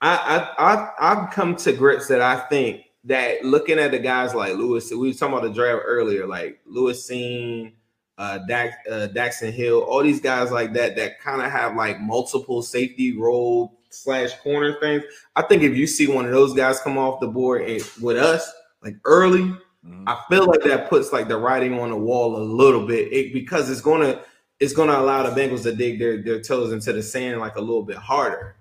I 0.00 0.16
I, 0.58 0.72
I 0.72 0.90
I've 1.00 1.30
come 1.32 1.56
to 1.56 1.72
grips 1.72 2.06
that 2.08 2.22
I 2.22 2.36
think 2.48 2.84
that 3.04 3.44
looking 3.44 3.78
at 3.78 3.90
the 3.92 3.98
guys 3.98 4.34
like 4.34 4.54
Lewis, 4.54 4.90
we 4.90 5.08
were 5.08 5.12
talking 5.14 5.34
about 5.34 5.42
the 5.46 5.54
draft 5.54 5.82
earlier, 5.86 6.26
like 6.26 6.60
Lewis 6.66 7.08
Cine, 7.08 7.72
uh, 8.18 8.38
Dax, 8.46 8.76
uh, 8.90 9.08
Daxton 9.14 9.52
Hill, 9.52 9.80
all 9.80 10.02
these 10.02 10.20
guys 10.20 10.50
like 10.50 10.72
that 10.74 10.96
that 10.96 11.20
kind 11.20 11.40
of 11.40 11.50
have 11.50 11.74
like 11.76 12.00
multiple 12.00 12.62
safety 12.62 13.16
role 13.16 13.78
slash 13.88 14.34
corner 14.42 14.78
things. 14.80 15.02
I 15.36 15.42
think 15.42 15.62
if 15.62 15.74
you 15.76 15.86
see 15.86 16.06
one 16.06 16.26
of 16.26 16.30
those 16.30 16.54
guys 16.54 16.80
come 16.80 16.98
off 16.98 17.20
the 17.20 17.26
board 17.26 17.62
and, 17.62 17.82
with 18.00 18.18
us 18.18 18.52
like 18.82 18.96
early, 19.04 19.42
mm-hmm. 19.42 20.04
I 20.06 20.20
feel 20.28 20.46
like 20.46 20.62
that 20.64 20.90
puts 20.90 21.12
like 21.12 21.28
the 21.28 21.38
writing 21.38 21.80
on 21.80 21.90
the 21.90 21.96
wall 21.96 22.36
a 22.36 22.44
little 22.44 22.86
bit 22.86 23.12
it, 23.12 23.32
because 23.32 23.70
it's 23.70 23.80
gonna 23.80 24.22
it's 24.60 24.72
gonna 24.74 24.98
allow 24.98 25.28
the 25.28 25.40
Bengals 25.40 25.62
to 25.64 25.72
dig 25.72 25.98
their, 25.98 26.22
their 26.22 26.40
toes 26.40 26.72
into 26.72 26.92
the 26.92 27.02
sand 27.02 27.40
like 27.40 27.56
a 27.56 27.60
little 27.60 27.82
bit 27.82 27.96
harder. 27.96 28.56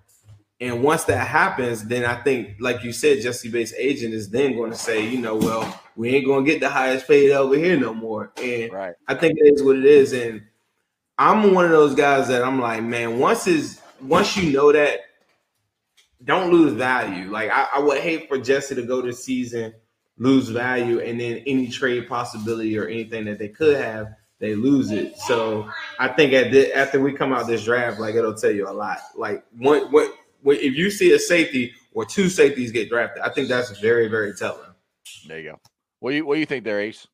And 0.62 0.84
once 0.84 1.06
that 1.06 1.26
happens, 1.28 1.86
then 1.86 2.04
I 2.04 2.22
think, 2.22 2.58
like 2.60 2.84
you 2.84 2.92
said, 2.92 3.22
Jessie 3.22 3.50
Bates' 3.50 3.74
agent 3.78 4.14
is 4.14 4.30
then 4.30 4.58
going 4.58 4.72
to 4.72 4.78
say, 4.78 5.08
you 5.08 5.18
know, 5.18 5.38
well, 5.38 5.82
we 5.96 6.10
ain't 6.10 6.26
going 6.26 6.44
to 6.44 6.52
get 6.52 6.60
the 6.60 6.70
highest 6.70 7.08
paid 7.08 7.32
over 7.32 7.56
here 7.56 7.80
no 7.80 7.94
more. 7.94 8.34
And 8.36 8.74
right. 8.74 8.94
I 9.08 9.16
think 9.16 9.38
it 9.38 9.54
is 9.54 9.64
what 9.64 9.78
it 9.78 9.86
is. 9.86 10.12
And 10.12 10.42
I'm 11.18 11.54
one 11.54 11.64
of 11.64 11.72
those 11.72 11.96
guys 11.96 12.28
that 12.28 12.44
I'm 12.44 12.60
like, 12.60 12.84
man, 12.84 13.20
once 13.20 13.48
is 13.48 13.80
once 14.02 14.36
you 14.36 14.52
know 14.52 14.72
that, 14.72 15.00
don't 16.24 16.52
lose 16.52 16.74
value. 16.74 17.30
Like 17.32 17.52
I, 17.52 17.68
I 17.76 17.80
would 17.80 18.00
hate 18.00 18.28
for 18.28 18.38
Jessie 18.38 18.76
to 18.76 18.84
go 18.84 19.02
this 19.02 19.24
season, 19.24 19.74
lose 20.18 20.50
value, 20.50 21.00
and 21.00 21.20
then 21.20 21.38
any 21.46 21.68
trade 21.68 22.08
possibility 22.10 22.78
or 22.78 22.88
anything 22.88 23.26
that 23.26 23.40
they 23.40 23.50
could 23.50 23.78
have, 23.78 24.16
they 24.40 24.56
lose 24.56 24.92
it. 24.92 25.18
So 25.18 25.70
I 26.00 26.08
think 26.08 26.34
at 26.34 26.52
the, 26.52 26.74
after 26.74 27.00
we 27.00 27.14
come 27.14 27.34
out 27.34 27.48
this 27.48 27.64
draft, 27.66 28.00
like 28.00 28.16
it'll 28.16 28.34
tell 28.34 28.52
you 28.52 28.68
a 28.68 28.72
lot. 28.72 29.00
Like 29.16 29.44
what 29.58 29.92
what 29.92 30.14
if 30.44 30.76
you 30.76 30.90
see 30.90 31.14
a 31.14 31.20
safety 31.20 31.74
or 31.94 32.06
two 32.06 32.30
safeties 32.30 32.72
get 32.72 32.90
drafted, 32.90 33.22
I 33.22 33.30
think 33.30 33.50
that's 33.50 33.78
very, 33.80 34.08
very 34.08 34.34
telling. 34.34 34.70
There 35.28 35.40
you 35.40 35.52
go. 35.52 35.60
What 36.00 36.12
do 36.12 36.18
you 36.18 36.26
what 36.26 36.36
do 36.36 36.40
you 36.40 36.46
think 36.46 36.64
there, 36.64 36.80
Ace? 36.80 37.08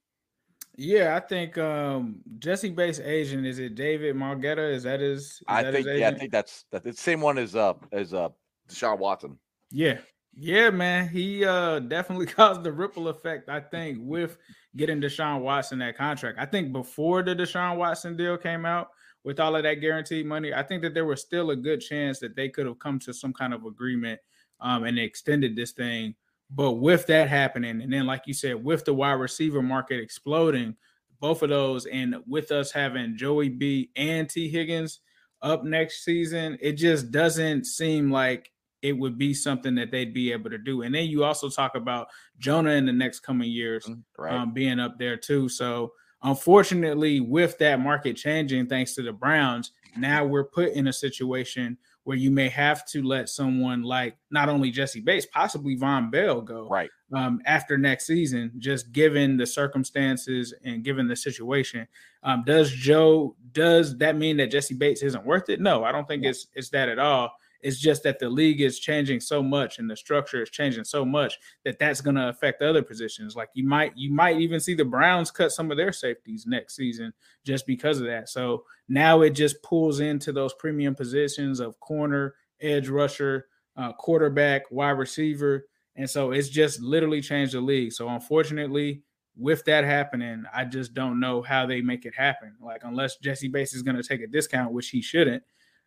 Yeah, 0.77 1.15
I 1.15 1.19
think 1.21 1.57
um 1.57 2.17
Jessie 2.37 2.69
Bates 2.69 2.99
agent 2.99 3.45
is 3.45 3.59
it 3.59 3.75
David 3.75 4.15
Mulugheta? 4.15 4.73
Is 4.73 4.83
that 4.83 4.99
his? 4.99 5.21
Is 5.21 5.41
I 5.47 5.63
that 5.63 5.73
think 5.73 5.87
his 5.87 5.99
yeah, 5.99 6.09
I 6.09 6.13
think 6.13 6.31
that's 6.31 6.65
that 6.71 6.83
the 6.83 6.93
same 6.93 7.21
one 7.21 7.37
as 7.37 7.55
uh 7.55 7.73
as 7.91 8.13
uh 8.13 8.29
Deshaun 8.69 8.99
Watson. 8.99 9.39
Yeah, 9.71 9.97
yeah, 10.35 10.69
man. 10.69 11.09
He 11.09 11.45
uh 11.45 11.79
definitely 11.79 12.25
caused 12.27 12.63
the 12.63 12.71
ripple 12.71 13.07
effect, 13.07 13.49
I 13.49 13.59
think, 13.59 13.97
with 14.01 14.37
getting 14.75 15.01
Deshaun 15.01 15.41
Watson 15.41 15.79
that 15.79 15.97
contract. 15.97 16.37
I 16.39 16.45
think 16.45 16.71
before 16.73 17.23
the 17.23 17.35
Deshaun 17.35 17.77
Watson 17.77 18.17
deal 18.17 18.37
came 18.37 18.65
out, 18.65 18.89
with 19.25 19.39
all 19.39 19.55
of 19.55 19.63
that 19.63 19.81
guaranteed 19.81 20.25
money, 20.25 20.53
I 20.53 20.61
think 20.61 20.83
that 20.83 20.93
there 20.93 21.03
was 21.03 21.19
still 21.19 21.49
a 21.49 21.55
good 21.55 21.81
chance 21.81 22.19
that 22.19 22.35
they 22.35 22.47
could 22.47 22.67
have 22.67 22.77
come 22.77 22.99
to 22.99 23.13
some 23.13 23.33
kind 23.33 23.53
of 23.55 23.65
agreement 23.65 24.19
um, 24.61 24.83
and 24.83 24.99
extended 24.99 25.55
this 25.55 25.71
thing. 25.71 26.13
But 26.51 26.73
with 26.73 27.07
that 27.07 27.27
happening, 27.27 27.81
and 27.81 27.91
then 27.91 28.05
like 28.05 28.27
you 28.27 28.35
said, 28.35 28.63
with 28.63 28.85
the 28.85 28.93
wide 28.93 29.13
receiver 29.13 29.63
market 29.63 29.99
exploding, 29.99 30.75
both 31.19 31.41
of 31.41 31.49
those, 31.49 31.87
and 31.87 32.17
with 32.27 32.51
us 32.51 32.71
having 32.71 33.17
Joey 33.17 33.49
B 33.49 33.89
and 33.95 34.29
T 34.29 34.47
Higgins 34.47 34.99
up 35.41 35.63
next 35.63 36.05
season, 36.05 36.55
it 36.61 36.73
just 36.73 37.09
doesn't 37.09 37.65
seem 37.65 38.11
like 38.11 38.51
it 38.85 38.93
would 38.93 39.17
be 39.17 39.33
something 39.33 39.75
that 39.75 39.91
they'd 39.91 40.13
be 40.13 40.31
able 40.31 40.49
to 40.49 40.57
do. 40.57 40.83
And 40.83 40.93
then 40.93 41.05
you 41.05 41.23
also 41.23 41.49
talk 41.49 41.75
about 41.75 42.07
Jonah 42.37 42.71
in 42.71 42.85
the 42.85 42.93
next 42.93 43.21
coming 43.21 43.51
years 43.51 43.85
mm, 43.85 44.01
right. 44.17 44.33
um, 44.33 44.53
being 44.53 44.79
up 44.79 44.99
there 44.99 45.17
too. 45.17 45.49
So 45.49 45.91
Unfortunately, 46.25 47.19
with 47.19 47.59
that 47.59 47.79
market 47.79 48.15
changing, 48.15 48.65
thanks 48.65 48.95
to 48.95 49.03
the 49.03 49.13
Browns, 49.13 49.71
now 49.95 50.25
we're 50.25 50.45
put 50.45 50.71
in 50.73 50.87
a 50.87 50.93
situation 50.93 51.77
where 52.03 52.17
you 52.17 52.31
may 52.31 52.49
have 52.49 52.83
to 52.87 53.03
let 53.03 53.29
someone 53.29 53.83
like 53.83 54.17
not 54.31 54.49
only 54.49 54.71
Jessie 54.71 55.01
Bates, 55.01 55.27
possibly 55.27 55.77
Vonn 55.77 56.09
Bell 56.09 56.41
go 56.41 56.67
right 56.67 56.89
um, 57.13 57.41
after 57.45 57.77
next 57.77 58.07
season, 58.07 58.51
just 58.57 58.91
given 58.91 59.37
the 59.37 59.45
circumstances 59.45 60.51
and 60.63 60.83
given 60.83 61.07
the 61.07 61.15
situation. 61.15 61.87
Um, 62.23 62.43
does 62.43 62.71
Joe 62.71 63.35
does 63.51 63.95
that 63.99 64.17
mean 64.17 64.37
that 64.37 64.51
Jessie 64.51 64.73
Bates 64.73 65.03
isn't 65.03 65.25
worth 65.25 65.49
it? 65.49 65.61
No, 65.61 65.83
I 65.83 65.91
don't 65.91 66.07
think 66.07 66.23
it's 66.23 66.47
it's 66.55 66.69
that 66.71 66.89
at 66.89 66.97
all. 66.97 67.31
It's 67.65 67.79
just 67.79 68.03
that 68.03 68.19
the 68.19 68.29
league 68.29 68.61
is 68.61 68.77
changing 68.77 69.21
so 69.21 69.41
much 69.41 69.79
and 69.79 69.89
the 69.89 69.95
structure 69.95 70.43
is 70.43 70.51
changing 70.51 70.83
so 70.83 71.03
much 71.03 71.39
that 71.63 71.79
that's 71.79 71.99
going 71.99 72.15
to 72.15 72.29
affect 72.29 72.61
other 72.61 72.83
positions. 72.83 73.35
Like 73.35 73.49
you 73.55 73.67
might 73.67 73.97
you 73.97 74.13
might 74.13 74.39
even 74.39 74.59
see 74.59 74.75
the 74.75 74.85
Browns 74.85 75.31
cut 75.31 75.51
some 75.51 75.71
of 75.71 75.77
their 75.77 75.91
safeties 75.91 76.45
next 76.45 76.75
season 76.75 77.11
just 77.43 77.65
because 77.65 77.99
of 77.99 78.05
that. 78.05 78.29
So 78.29 78.65
now 78.87 79.21
it 79.21 79.31
just 79.31 79.63
pulls 79.63 79.99
into 79.99 80.31
those 80.31 80.53
premium 80.53 80.93
positions 80.93 81.59
of 81.59 81.79
corner, 81.79 82.35
edge 82.61 82.87
rusher, 82.87 83.47
uh, 83.75 83.93
quarterback, 83.93 84.69
wide 84.69 84.91
receiver, 84.91 85.65
and 85.95 86.07
so 86.07 86.33
it's 86.33 86.49
just 86.49 86.83
literally 86.83 87.19
changed 87.19 87.55
the 87.55 87.61
league. 87.61 87.93
So 87.93 88.09
unfortunately, 88.09 89.01
with 89.35 89.65
that 89.65 89.85
happening, 89.85 90.43
I 90.53 90.65
just 90.65 90.93
don't 90.93 91.19
know 91.19 91.41
how 91.41 91.65
they 91.65 91.81
make 91.81 92.05
it 92.05 92.13
happen. 92.15 92.53
Like 92.61 92.81
unless 92.83 93.17
Jessie 93.17 93.47
Bates 93.47 93.73
is 93.73 93.81
going 93.81 93.97
to 93.97 94.03
take 94.03 94.21
a 94.21 94.27
discount, 94.27 94.71
which 94.71 94.89
he 94.89 95.01
shouldn't, 95.01 95.41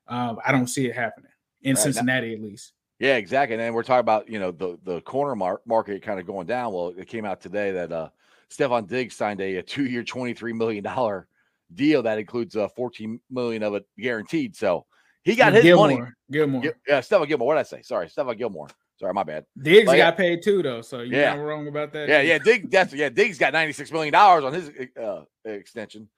uh, 0.09 0.35
I 0.45 0.51
don't 0.51 0.67
see 0.67 0.87
it 0.87 0.97
happening 0.97 1.31
in 1.63 1.75
right. 1.75 1.83
Cincinnati 1.83 2.35
at 2.35 2.41
least. 2.41 2.73
Yeah, 2.99 3.17
exactly. 3.17 3.55
And 3.55 3.63
then 3.63 3.75
we're 3.75 3.85
talking 3.85 4.01
about 4.01 4.29
you 4.29 4.39
know 4.39 4.51
the 4.51 4.79
the 4.85 5.01
corner 5.03 5.37
mar- 5.37 5.63
market 5.67 6.03
kind 6.03 6.19
of 6.19 6.27
going 6.27 6.47
down. 6.47 6.73
Well, 6.73 6.95
it 6.97 7.07
came 7.07 7.25
out 7.25 7.41
today 7.41 7.73
that 7.73 7.93
uh 7.93 8.09
Stefon 8.51 8.87
Diggs 8.89 9.15
signed 9.15 9.41
a, 9.41 9.57
a 9.57 9.63
two 9.63 9.85
year, 9.85 10.03
twenty 10.03 10.35
three 10.35 10.53
million 10.53 10.83
dollar 10.83 11.29
deal 11.75 12.03
that 12.03 12.19
includes 12.19 12.57
uh 12.57 12.69
fourteen 12.69 13.21
million 13.31 13.63
of 13.63 13.75
it 13.75 13.87
guaranteed. 13.99 14.57
So 14.57 14.87
he 15.23 15.37
got 15.37 15.53
his 15.53 15.63
Gilmore. 15.63 15.89
money. 15.89 16.11
Gilmore. 16.31 16.63
Yeah, 16.87 17.01
Stephon 17.01 17.29
Gilmore. 17.29 17.49
What 17.49 17.55
did 17.55 17.61
I 17.61 17.65
say? 17.65 17.83
Sorry, 17.83 18.09
Stephon 18.09 18.37
Gilmore. 18.37 18.69
Sorry, 18.99 19.15
my 19.15 19.23
bad. 19.23 19.45
Diggs 19.57 19.87
but, 19.87 19.97
got 19.97 20.17
paid 20.17 20.43
too, 20.43 20.61
though. 20.61 20.81
So 20.81 21.01
you 21.01 21.17
yeah. 21.17 21.35
not 21.35 21.43
wrong 21.45 21.69
about 21.69 21.93
that. 21.93 22.09
Yeah, 22.09 22.21
yeah. 22.21 22.39
Diggs, 22.39 22.69
that's 22.69 22.93
yeah. 22.93 23.11
Diggs 23.11 23.39
got 23.39 23.53
ninety 23.53 23.73
six 23.73 23.93
million 23.93 24.13
dollars 24.13 24.45
on 24.45 24.53
his 24.53 24.71
uh, 25.01 25.23
extension. 25.45 26.09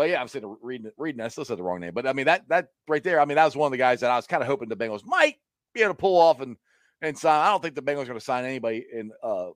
But 0.00 0.08
yeah, 0.08 0.22
I'm 0.22 0.28
sitting 0.28 0.56
reading 0.62 0.90
reading. 0.96 1.20
I 1.20 1.28
still 1.28 1.44
said 1.44 1.58
the 1.58 1.62
wrong 1.62 1.78
name, 1.78 1.92
but 1.92 2.06
I 2.06 2.14
mean 2.14 2.24
that 2.24 2.48
that 2.48 2.68
right 2.88 3.04
there. 3.04 3.20
I 3.20 3.26
mean 3.26 3.34
that 3.34 3.44
was 3.44 3.54
one 3.54 3.66
of 3.66 3.72
the 3.72 3.76
guys 3.76 4.00
that 4.00 4.10
I 4.10 4.16
was 4.16 4.26
kind 4.26 4.42
of 4.42 4.46
hoping 4.46 4.70
the 4.70 4.74
Bengals 4.74 5.04
might 5.04 5.34
be 5.74 5.82
able 5.82 5.92
to 5.92 5.98
pull 5.98 6.18
off 6.18 6.40
and 6.40 6.56
and 7.02 7.18
sign. 7.18 7.38
I 7.38 7.50
don't 7.50 7.60
think 7.60 7.74
the 7.74 7.82
Bengals 7.82 8.04
are 8.04 8.06
going 8.06 8.18
to 8.18 8.24
sign 8.24 8.46
anybody 8.46 8.86
in 8.90 9.10
uh, 9.22 9.50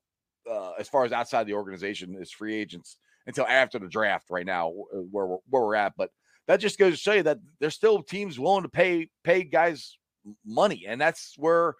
uh, 0.47 0.73
as 0.79 0.87
far 0.87 1.07
as 1.07 1.13
outside 1.13 1.47
the 1.47 1.55
organization 1.55 2.15
as 2.21 2.31
free 2.31 2.55
agents 2.55 2.99
until 3.27 3.47
after 3.47 3.79
the 3.79 3.89
draft. 3.89 4.27
Right 4.29 4.45
now, 4.45 4.69
uh, 4.69 4.99
where 5.11 5.25
we're, 5.25 5.39
where 5.49 5.63
we're 5.63 5.75
at, 5.77 5.95
but 5.97 6.11
that 6.47 6.61
just 6.61 6.79
goes 6.79 6.93
to 6.93 6.99
show 6.99 7.15
you 7.15 7.23
that 7.23 7.39
there's 7.59 7.75
still 7.75 8.03
teams 8.03 8.39
willing 8.39 8.65
to 8.65 8.69
pay 8.69 9.09
pay 9.23 9.45
guys 9.45 9.97
money, 10.45 10.85
and 10.87 11.01
that's 11.01 11.37
where 11.39 11.75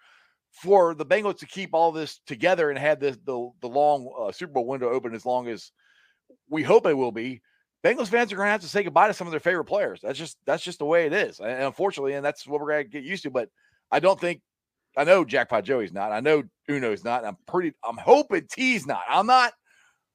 for 0.53 0.95
the 0.95 1.05
Bengals 1.05 1.41
to 1.41 1.47
keep 1.47 1.75
all 1.75 1.93
this 1.93 2.19
together 2.27 2.71
and 2.71 2.79
have 2.79 2.99
this 2.99 3.19
the 3.27 3.51
the 3.61 3.69
long 3.69 4.11
uh, 4.19 4.33
Super 4.33 4.55
Bowl 4.55 4.67
window 4.67 4.89
open 4.89 5.15
as 5.15 5.27
long 5.27 5.49
as 5.49 5.71
we 6.49 6.63
hope 6.63 6.87
it 6.87 6.97
will 6.97 7.13
be. 7.13 7.43
Bengals 7.85 8.09
fans 8.09 8.33
are 8.33 8.37
going 8.37 8.47
to 8.47 8.53
have 8.53 8.63
to 8.63 8.69
say 8.69 8.83
goodbye 8.83 9.09
to 9.09 9.15
some 9.15 9.27
of 9.27 9.31
their 9.31 9.41
favorite 9.41 9.65
players. 9.67 10.01
That's 10.03 10.19
just 10.19 10.39
that's 10.47 10.63
just 10.65 10.79
the 10.79 10.87
way 10.87 11.07
it 11.07 11.13
is, 11.13 11.39
and 11.41 11.65
unfortunately, 11.65 12.15
and 12.15 12.25
that's 12.25 12.47
what 12.47 12.61
we're 12.61 12.71
going 12.71 12.85
to 12.85 12.91
get 12.91 13.05
used 13.05 13.25
to. 13.25 13.31
But 13.31 13.49
I 13.93 14.01
don't 14.01 14.19
think 14.19 14.41
I 14.97 15.05
know 15.05 15.25
Jackpot 15.25 15.65
Joey's 15.65 15.93
not. 15.93 16.11
I 16.13 16.21
know 16.21 16.45
Uno's 16.69 17.05
not. 17.05 17.25
I'm 17.27 17.37
pretty. 17.47 17.73
I'm 17.87 17.99
hoping 17.99 18.47
T's 18.51 18.87
not. 18.87 19.03
I'm 19.09 19.27
not. 19.27 19.53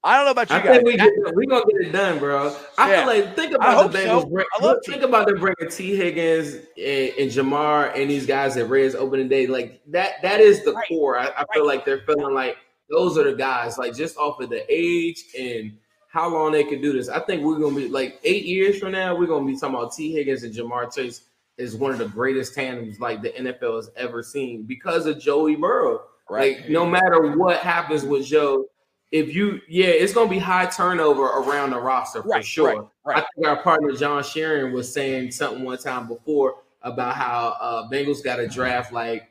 I 0.02 0.16
don't 0.16 0.24
know 0.24 0.30
about 0.30 0.48
you 0.48 0.56
I 0.56 0.62
guys. 0.62 0.76
think 0.76 0.84
we 0.86 0.96
get, 0.96 1.12
we 1.36 1.46
gonna 1.46 1.62
get 1.78 1.88
it 1.88 1.92
done, 1.92 2.18
bro. 2.18 2.56
I 2.78 2.90
Yeah. 2.90 3.04
feel 3.04 3.06
like 3.24 3.36
think 3.36 3.52
about 3.54 3.92
the 3.92 3.98
Bengals. 3.98 4.22
so. 4.22 4.26
Bring, 4.30 4.46
I 4.58 4.64
love 4.64 4.76
think 4.86 4.98
T. 5.02 5.04
about 5.06 5.26
them 5.28 5.38
bringing 5.38 5.70
T 5.70 5.94
Higgins 5.94 6.54
and, 6.78 7.12
and 7.18 7.30
Ja'Marr 7.30 7.94
and 7.94 8.10
these 8.10 8.24
guys 8.26 8.56
at 8.56 8.70
Reds 8.70 8.94
opening 8.94 9.28
day. 9.28 9.46
Like 9.46 9.82
that. 9.88 10.14
That 10.22 10.40
is 10.40 10.64
the 10.64 10.72
Right. 10.72 10.88
core. 10.88 11.18
I, 11.18 11.26
I 11.36 11.44
feel 11.52 11.66
like 11.66 11.84
they're 11.84 12.00
feeling 12.06 12.34
like 12.34 12.56
those 12.88 13.18
are 13.18 13.24
the 13.24 13.34
guys. 13.34 13.76
Like 13.76 13.94
just 13.94 14.16
off 14.16 14.40
of 14.40 14.48
the 14.48 14.64
age 14.74 15.22
and 15.38 15.76
how 16.12 16.28
long 16.28 16.52
they 16.52 16.64
can 16.64 16.80
do 16.82 16.92
this. 16.92 17.08
I 17.08 17.20
think 17.20 17.42
we're 17.42 17.58
gonna 17.58 17.76
be 17.76 17.88
like 17.88 18.18
eight 18.24 18.44
years 18.44 18.78
from 18.78 18.92
now. 18.92 19.14
We're 19.16 19.26
gonna 19.26 19.46
be 19.46 19.54
talking 19.58 19.76
about 19.76 19.92
T 19.94 20.12
Higgins 20.12 20.42
and 20.42 20.52
Ja'Marr 20.54 20.94
Chase 20.94 21.22
is 21.56 21.76
one 21.76 21.92
of 21.92 21.98
the 21.98 22.08
greatest 22.08 22.54
tandems 22.54 22.98
like 23.00 23.22
the 23.22 23.30
NFL 23.30 23.76
has 23.76 23.90
ever 23.96 24.22
seen 24.22 24.64
because 24.64 25.06
of 25.06 25.18
Joey 25.20 25.56
Burrow. 25.56 26.02
right. 26.28 26.58
Like 26.60 26.70
no 26.70 26.84
matter 26.86 27.36
what 27.36 27.58
happens 27.58 28.04
with 28.04 28.26
Joe, 28.26 28.66
if 29.12 29.34
you 29.34 29.60
yeah, 29.68 29.86
it's 29.88 30.12
gonna 30.12 30.30
be 30.30 30.38
high 30.38 30.66
turnover 30.66 31.22
around 31.24 31.70
the 31.70 31.78
roster 31.80 32.22
for 32.22 32.28
Right, 32.28 32.44
sure. 32.44 32.68
right, 32.68 32.86
right. 33.04 33.16
I 33.18 33.26
think 33.36 33.46
our 33.46 33.62
partner 33.62 33.92
John 33.92 34.22
Sharon 34.24 34.72
was 34.72 34.92
saying 34.92 35.30
something 35.32 35.62
one 35.64 35.78
time 35.78 36.08
before 36.08 36.56
about 36.82 37.14
how 37.14 37.56
uh 37.60 37.88
Bengals 37.90 38.24
got 38.24 38.36
to 38.36 38.48
draft 38.48 38.92
like 38.92 39.29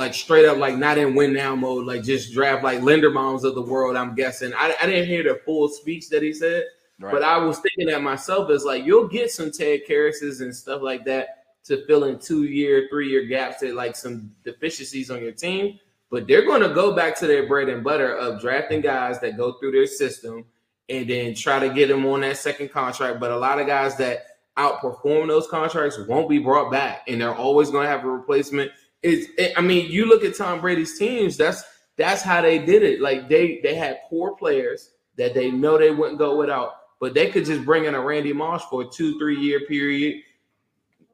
like 0.00 0.14
straight 0.14 0.46
up 0.46 0.56
like 0.56 0.78
not 0.78 0.96
in 0.96 1.14
win 1.14 1.34
now 1.34 1.54
mode, 1.54 1.86
like 1.86 2.02
just 2.02 2.32
draft 2.32 2.64
like 2.64 2.80
Linderbaums 2.80 3.44
of 3.44 3.54
the 3.54 3.60
world. 3.60 3.96
I'm 3.96 4.14
guessing. 4.14 4.52
I, 4.54 4.74
I 4.80 4.86
didn't 4.86 5.06
hear 5.06 5.22
the 5.22 5.38
full 5.44 5.68
speech 5.68 6.08
that 6.08 6.22
he 6.22 6.32
said, 6.32 6.64
right. 6.98 7.12
but 7.12 7.22
I 7.22 7.36
was 7.36 7.58
thinking 7.58 7.86
that 7.88 8.02
myself 8.02 8.50
as 8.50 8.64
like 8.64 8.86
you'll 8.86 9.08
get 9.08 9.30
some 9.30 9.52
Ted 9.52 9.80
Karrases 9.86 10.40
and 10.40 10.56
stuff 10.56 10.80
like 10.80 11.04
that 11.04 11.44
to 11.64 11.84
fill 11.86 12.04
in 12.04 12.18
two 12.18 12.44
year, 12.44 12.88
three 12.90 13.10
year 13.10 13.26
gaps 13.26 13.62
at 13.62 13.74
like 13.74 13.94
some 13.94 14.32
deficiencies 14.42 15.10
on 15.10 15.20
your 15.20 15.32
team. 15.32 15.78
But 16.10 16.26
they're 16.26 16.46
going 16.46 16.62
to 16.62 16.74
go 16.74 16.96
back 16.96 17.14
to 17.18 17.26
their 17.26 17.46
bread 17.46 17.68
and 17.68 17.84
butter 17.84 18.16
of 18.16 18.40
drafting 18.40 18.80
guys 18.80 19.20
that 19.20 19.36
go 19.36 19.52
through 19.60 19.72
their 19.72 19.86
system 19.86 20.46
and 20.88 21.08
then 21.08 21.34
try 21.34 21.58
to 21.58 21.72
get 21.72 21.88
them 21.88 22.06
on 22.06 22.22
that 22.22 22.38
second 22.38 22.70
contract. 22.72 23.20
But 23.20 23.32
a 23.32 23.36
lot 23.36 23.60
of 23.60 23.66
guys 23.66 23.96
that 23.98 24.24
outperform 24.56 25.28
those 25.28 25.46
contracts 25.46 25.98
won't 26.08 26.28
be 26.28 26.38
brought 26.38 26.72
back, 26.72 27.02
and 27.06 27.20
they're 27.20 27.34
always 27.34 27.70
going 27.70 27.84
to 27.84 27.90
have 27.90 28.04
a 28.04 28.10
replacement. 28.10 28.72
It's, 29.02 29.28
it, 29.38 29.52
I 29.56 29.60
mean, 29.60 29.90
you 29.90 30.06
look 30.06 30.24
at 30.24 30.36
Tom 30.36 30.60
Brady's 30.60 30.98
teams. 30.98 31.36
That's 31.36 31.62
that's 31.96 32.22
how 32.22 32.40
they 32.40 32.58
did 32.58 32.82
it. 32.82 33.00
Like 33.00 33.28
they 33.28 33.60
they 33.62 33.74
had 33.74 34.00
poor 34.08 34.34
players 34.36 34.90
that 35.16 35.34
they 35.34 35.50
know 35.50 35.78
they 35.78 35.90
wouldn't 35.90 36.18
go 36.18 36.36
without, 36.36 36.72
but 37.00 37.14
they 37.14 37.30
could 37.30 37.44
just 37.44 37.64
bring 37.64 37.84
in 37.84 37.94
a 37.94 38.00
Randy 38.00 38.32
Moss 38.32 38.64
for 38.66 38.82
a 38.82 38.86
two 38.88 39.18
three 39.18 39.38
year 39.38 39.60
period, 39.66 40.22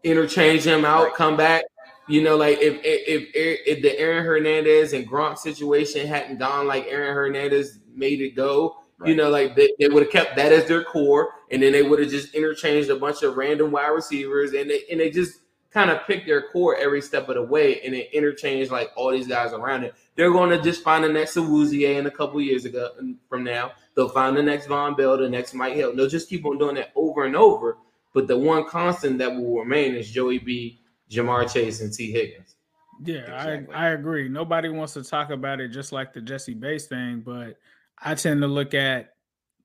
interchange 0.04 0.64
them 0.64 0.84
out, 0.84 1.04
Right. 1.04 1.14
come 1.14 1.36
back. 1.36 1.64
You 2.08 2.22
know, 2.22 2.36
like 2.36 2.58
if 2.58 2.74
if 2.84 3.30
if, 3.34 3.60
if 3.66 3.82
the 3.82 3.98
Aaron 3.98 4.24
Hernandez 4.24 4.92
and 4.92 5.08
Gronk 5.08 5.38
situation 5.38 6.06
hadn't 6.06 6.38
gone 6.38 6.66
like 6.66 6.86
Aaron 6.86 7.14
Hernandez 7.14 7.80
made 7.94 8.20
it 8.20 8.36
go, 8.36 8.76
you 9.04 9.16
know, 9.16 9.28
like 9.28 9.56
they, 9.56 9.70
they 9.80 9.88
would 9.88 10.04
have 10.04 10.12
kept 10.12 10.36
that 10.36 10.52
as 10.52 10.66
their 10.66 10.84
core, 10.84 11.30
and 11.50 11.60
then 11.62 11.72
they 11.72 11.82
would 11.82 11.98
have 11.98 12.10
just 12.10 12.32
interchanged 12.34 12.90
a 12.90 12.96
bunch 12.96 13.22
of 13.22 13.36
random 13.36 13.72
wide 13.72 13.88
receivers, 13.88 14.52
and 14.52 14.70
they 14.70 14.82
and 14.90 15.00
they 15.00 15.10
just 15.10 15.40
kind 15.76 15.90
of 15.90 16.06
pick 16.06 16.24
their 16.24 16.40
core 16.40 16.74
every 16.76 17.02
step 17.02 17.28
of 17.28 17.34
the 17.34 17.42
way, 17.42 17.82
and 17.82 17.92
they 17.92 18.08
interchanged 18.10 18.72
like 18.72 18.90
all 18.96 19.10
these 19.10 19.26
guys 19.26 19.52
around 19.52 19.84
it. 19.84 19.94
They're 20.14 20.32
going 20.32 20.48
to 20.48 20.62
just 20.62 20.82
find 20.82 21.04
the 21.04 21.08
next 21.10 21.36
Awuzie 21.36 21.98
in 21.98 22.06
a 22.06 22.10
couple 22.10 22.40
years 22.40 22.64
ago 22.64 22.92
from 23.28 23.44
now. 23.44 23.72
They'll 23.94 24.08
find 24.08 24.34
the 24.34 24.42
next 24.42 24.68
Vonn 24.68 24.96
Bell, 24.96 25.18
the 25.18 25.28
next 25.28 25.52
Mike 25.52 25.74
Hill. 25.74 25.94
They'll 25.94 26.08
just 26.08 26.30
keep 26.30 26.46
on 26.46 26.56
doing 26.56 26.76
that 26.76 26.92
over 26.96 27.24
and 27.26 27.36
over. 27.36 27.76
But 28.14 28.26
the 28.26 28.38
one 28.38 28.66
constant 28.66 29.18
that 29.18 29.30
will 29.36 29.58
remain 29.58 29.94
is 29.94 30.10
Joey 30.10 30.38
B, 30.38 30.80
Ja'Marr 31.10 31.52
Chase, 31.52 31.82
and 31.82 31.92
T. 31.92 32.10
Higgins. 32.10 32.56
Yeah, 33.04 33.16
Exactly. 33.16 33.74
I 33.74 33.88
I 33.88 33.90
agree. 33.90 34.30
Nobody 34.30 34.70
wants 34.70 34.94
to 34.94 35.04
talk 35.04 35.28
about 35.28 35.60
it 35.60 35.68
just 35.68 35.92
like 35.92 36.14
the 36.14 36.22
Jessie 36.22 36.54
Bates 36.54 36.86
thing, 36.86 37.20
but 37.20 37.58
I 38.02 38.14
tend 38.14 38.40
to 38.40 38.46
look 38.46 38.72
at 38.72 39.15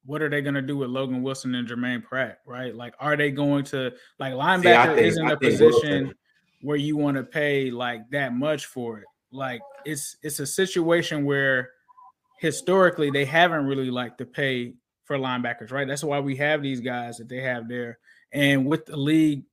what 0.05 0.21
are 0.21 0.29
they 0.29 0.41
going 0.41 0.55
to 0.55 0.61
do 0.61 0.77
with 0.77 0.89
Logan 0.89 1.21
Wilson 1.21 1.53
and 1.55 1.67
Germaine 1.67 2.01
Pratt, 2.01 2.39
right? 2.45 2.75
Like, 2.75 2.93
are 2.99 3.15
they 3.15 3.31
going 3.31 3.63
to 3.65 3.91
like 4.19 4.33
linebacker 4.33 4.95
think- 4.95 5.07
isn't 5.07 5.27
a 5.31 5.37
position 5.37 6.03
Wilson- 6.03 6.13
where 6.61 6.77
you 6.77 6.95
want 6.97 7.17
to 7.17 7.23
pay 7.23 7.71
like 7.71 8.09
that 8.11 8.33
much 8.33 8.65
for 8.67 8.99
it. 8.99 9.05
Like, 9.31 9.61
it's 9.85 10.17
it's 10.21 10.39
a 10.39 10.45
situation 10.45 11.25
where 11.25 11.71
historically 12.39 13.11
they 13.11 13.25
haven't 13.25 13.65
really 13.65 13.89
liked 13.91 14.17
to 14.19 14.25
pay 14.25 14.73
for 15.05 15.17
linebackers, 15.17 15.71
right? 15.71 15.87
That's 15.87 16.03
why 16.03 16.19
we 16.19 16.35
have 16.37 16.61
these 16.61 16.79
guys 16.79 17.17
that 17.17 17.29
they 17.29 17.41
have 17.41 17.67
there. 17.67 17.99
And 18.33 18.65
with 18.65 18.85
the 18.85 18.97
league 18.97 19.43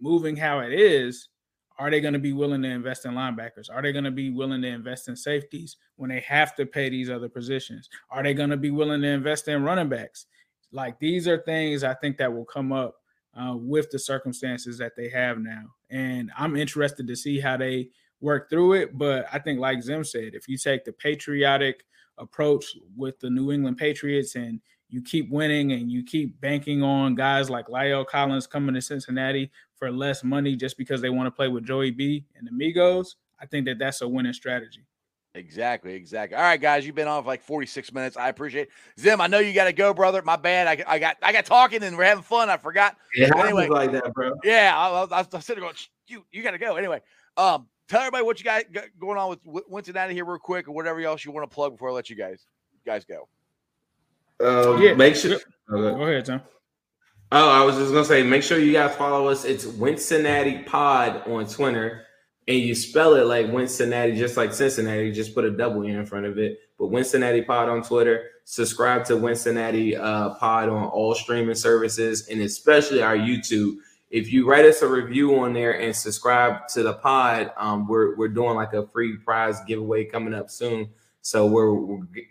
moving 0.00 0.36
how 0.36 0.60
it 0.60 0.72
is, 0.72 1.28
are 1.78 1.90
they 1.90 2.00
going 2.00 2.14
to 2.14 2.18
be 2.18 2.32
willing 2.32 2.62
to 2.62 2.68
invest 2.68 3.04
in 3.04 3.12
linebackers? 3.12 3.70
Are 3.72 3.80
they 3.82 3.92
going 3.92 4.04
to 4.04 4.10
be 4.10 4.30
willing 4.30 4.62
to 4.62 4.68
invest 4.68 5.08
in 5.08 5.16
safeties 5.16 5.76
when 5.96 6.10
they 6.10 6.20
have 6.20 6.54
to 6.56 6.66
pay 6.66 6.88
these 6.88 7.08
other 7.08 7.28
positions? 7.28 7.88
Are 8.10 8.22
they 8.22 8.34
going 8.34 8.50
to 8.50 8.56
be 8.56 8.70
willing 8.70 9.02
to 9.02 9.08
invest 9.08 9.46
in 9.48 9.62
running 9.62 9.88
backs? 9.88 10.26
Like 10.72 10.98
these 10.98 11.28
are 11.28 11.38
things 11.38 11.84
I 11.84 11.94
think 11.94 12.18
that 12.18 12.32
will 12.32 12.44
come 12.44 12.72
up 12.72 12.96
uh, 13.38 13.54
with 13.56 13.90
the 13.90 13.98
circumstances 13.98 14.78
that 14.78 14.96
they 14.96 15.08
have 15.10 15.38
now. 15.38 15.66
And 15.90 16.30
I'm 16.36 16.56
interested 16.56 17.06
to 17.06 17.16
see 17.16 17.38
how 17.38 17.56
they 17.56 17.90
work 18.20 18.50
through 18.50 18.74
it. 18.74 18.98
But 18.98 19.26
I 19.32 19.38
think, 19.38 19.60
like 19.60 19.82
Zim 19.82 20.04
said, 20.04 20.34
if 20.34 20.48
you 20.48 20.58
take 20.58 20.84
the 20.84 20.92
patriotic 20.92 21.84
approach 22.18 22.66
with 22.96 23.18
the 23.20 23.30
New 23.30 23.52
England 23.52 23.78
Patriots 23.78 24.34
and 24.34 24.60
you 24.90 25.02
keep 25.02 25.30
winning 25.30 25.72
and 25.72 25.90
you 25.92 26.02
keep 26.02 26.40
banking 26.40 26.82
on 26.82 27.14
guys 27.14 27.50
like 27.50 27.66
La'el 27.66 28.06
Collins 28.06 28.46
coming 28.46 28.74
to 28.74 28.82
Cincinnati 28.82 29.50
for 29.78 29.90
less 29.90 30.24
money 30.24 30.56
just 30.56 30.76
because 30.78 31.00
they 31.00 31.10
want 31.10 31.26
to 31.26 31.30
play 31.30 31.48
with 31.48 31.64
Joey 31.64 31.90
B 31.90 32.24
and 32.36 32.46
the 32.46 32.50
Migos, 32.52 33.14
I 33.40 33.46
think 33.46 33.66
that 33.66 33.78
that's 33.78 34.00
a 34.02 34.08
winning 34.08 34.32
strategy. 34.32 34.84
Exactly, 35.34 35.94
exactly. 35.94 36.36
All 36.36 36.42
right, 36.42 36.60
guys, 36.60 36.84
you've 36.84 36.96
been 36.96 37.06
on 37.06 37.22
for 37.22 37.28
like 37.28 37.42
46 37.42 37.92
minutes. 37.92 38.16
I 38.16 38.28
appreciate 38.28 38.62
it. 38.62 38.70
Zim, 39.00 39.20
I 39.20 39.26
know 39.28 39.38
you 39.38 39.52
got 39.52 39.64
to 39.64 39.72
go, 39.72 39.94
brother. 39.94 40.20
My 40.22 40.36
bad. 40.36 40.66
I, 40.66 40.82
I 40.94 40.98
got 40.98 41.16
I 41.22 41.32
got 41.32 41.44
talking 41.44 41.82
and 41.84 41.96
we're 41.96 42.04
having 42.04 42.24
fun. 42.24 42.50
I 42.50 42.56
forgot. 42.56 42.96
It 43.14 43.26
happens 43.26 43.44
Anyway. 43.44 43.68
like 43.68 43.92
that, 43.92 44.12
bro. 44.14 44.32
Yeah, 44.42 44.72
I, 44.76 44.88
I, 45.04 45.18
I 45.18 45.26
was 45.30 45.44
sitting 45.44 45.60
there 45.62 45.70
going, 45.70 45.74
you 46.08 46.24
you 46.32 46.42
got 46.42 46.52
to 46.52 46.58
go. 46.58 46.76
Anyway, 46.76 47.02
um, 47.36 47.68
tell 47.88 48.00
everybody 48.00 48.24
what 48.24 48.38
you 48.40 48.44
got 48.44 48.72
got 48.72 48.84
going 48.98 49.16
on 49.18 49.38
with 49.44 49.64
Winston 49.68 49.96
out 49.96 50.08
of 50.08 50.12
here 50.16 50.24
real 50.24 50.38
quick 50.38 50.66
or 50.66 50.72
whatever 50.72 50.98
else 51.02 51.24
you 51.24 51.30
want 51.30 51.48
to 51.48 51.54
plug 51.54 51.72
before 51.74 51.90
I 51.90 51.92
let 51.92 52.10
you 52.10 52.16
guys 52.16 52.44
guys 52.84 53.04
go. 53.04 53.28
Um, 54.40 54.82
Yeah. 54.82 54.94
Make 54.94 55.14
sure. 55.14 55.32
Yep. 55.32 55.42
Go 55.68 56.02
ahead, 56.02 56.24
Tom. 56.24 56.40
Oh, 57.30 57.50
I 57.50 57.62
was 57.62 57.76
just 57.76 57.92
gonna 57.92 58.06
say, 58.06 58.22
make 58.22 58.42
sure 58.42 58.58
you 58.58 58.72
guys 58.72 58.96
follow 58.96 59.28
us. 59.28 59.44
It's 59.44 59.64
Cincinnati 59.64 60.62
Pod 60.62 61.28
on 61.28 61.46
Twitter, 61.46 62.06
and 62.46 62.56
you 62.58 62.74
spell 62.74 63.16
it 63.16 63.26
like 63.26 63.46
Cincinnati, 63.68 64.16
just 64.16 64.38
like 64.38 64.54
Cincinnati. 64.54 65.12
Just 65.12 65.34
put 65.34 65.44
a 65.44 65.50
double 65.50 65.82
in 65.82 66.06
front 66.06 66.24
of 66.24 66.38
it. 66.38 66.58
But 66.78 66.90
Cincinnati 66.90 67.42
Pod 67.42 67.68
on 67.68 67.82
Twitter. 67.82 68.24
Subscribe 68.44 69.04
to 69.06 69.20
Cincinnati 69.20 69.94
uh, 69.94 70.30
Pod 70.36 70.70
on 70.70 70.84
all 70.84 71.14
streaming 71.14 71.54
services, 71.54 72.28
and 72.28 72.40
especially 72.40 73.02
our 73.02 73.16
YouTube. 73.16 73.74
If 74.10 74.32
you 74.32 74.48
write 74.48 74.64
us 74.64 74.80
a 74.80 74.88
review 74.88 75.38
on 75.38 75.52
there 75.52 75.78
and 75.78 75.94
subscribe 75.94 76.66
to 76.68 76.82
the 76.82 76.94
pod, 76.94 77.52
um, 77.58 77.86
we're 77.86 78.16
we're 78.16 78.28
doing 78.28 78.54
like 78.54 78.72
a 78.72 78.86
free 78.86 79.18
prize 79.18 79.60
giveaway 79.66 80.06
coming 80.06 80.32
up 80.32 80.48
soon. 80.48 80.88
So 81.20 81.44
we're, 81.44 81.74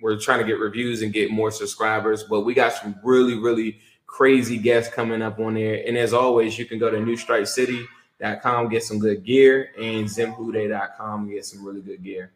we're 0.01 0.17
trying 0.19 0.39
to 0.39 0.45
get 0.45 0.57
reviews 0.57 1.03
and 1.03 1.13
get 1.13 1.29
more 1.29 1.51
subscribers. 1.51 2.23
But 2.23 2.41
we 2.41 2.55
got 2.55 2.73
some 2.73 2.95
really 3.03 3.37
really 3.37 3.79
crazy 4.07 4.57
guests 4.57 4.93
coming 4.93 5.21
up 5.21 5.39
on 5.39 5.53
there. 5.53 5.84
And 5.85 5.97
as 5.97 6.13
always, 6.13 6.57
you 6.57 6.65
can 6.65 6.79
go 6.79 6.89
to 6.89 6.97
newstrikecity.com, 6.97 8.69
get 8.69 8.84
some 8.84 8.99
good 8.99 9.23
gear, 9.23 9.69
and 9.77 10.05
zimhude.com, 10.05 11.29
get 11.29 11.45
some 11.45 11.63
really 11.65 11.81
good 11.81 12.03
gear. 12.03 12.34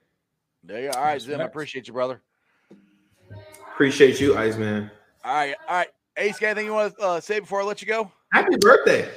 There 0.63 0.81
you 0.81 0.91
go. 0.91 0.97
All 0.99 1.05
right, 1.05 1.21
Zim, 1.21 1.41
I 1.41 1.45
appreciate 1.45 1.87
you, 1.87 1.93
brother. 1.93 2.21
Appreciate 3.73 4.19
you, 4.19 4.37
Iceman. 4.37 4.91
All 5.23 5.33
right, 5.33 5.55
all 5.67 5.75
right. 5.77 5.87
Ace, 6.17 6.37
got 6.37 6.49
anything 6.49 6.65
you 6.67 6.73
want 6.73 6.95
to 6.97 7.01
uh, 7.01 7.19
say 7.19 7.39
before 7.39 7.61
I 7.61 7.63
let 7.63 7.81
you 7.81 7.87
go? 7.87 8.11
Happy 8.31 8.55
birthday. 8.57 9.09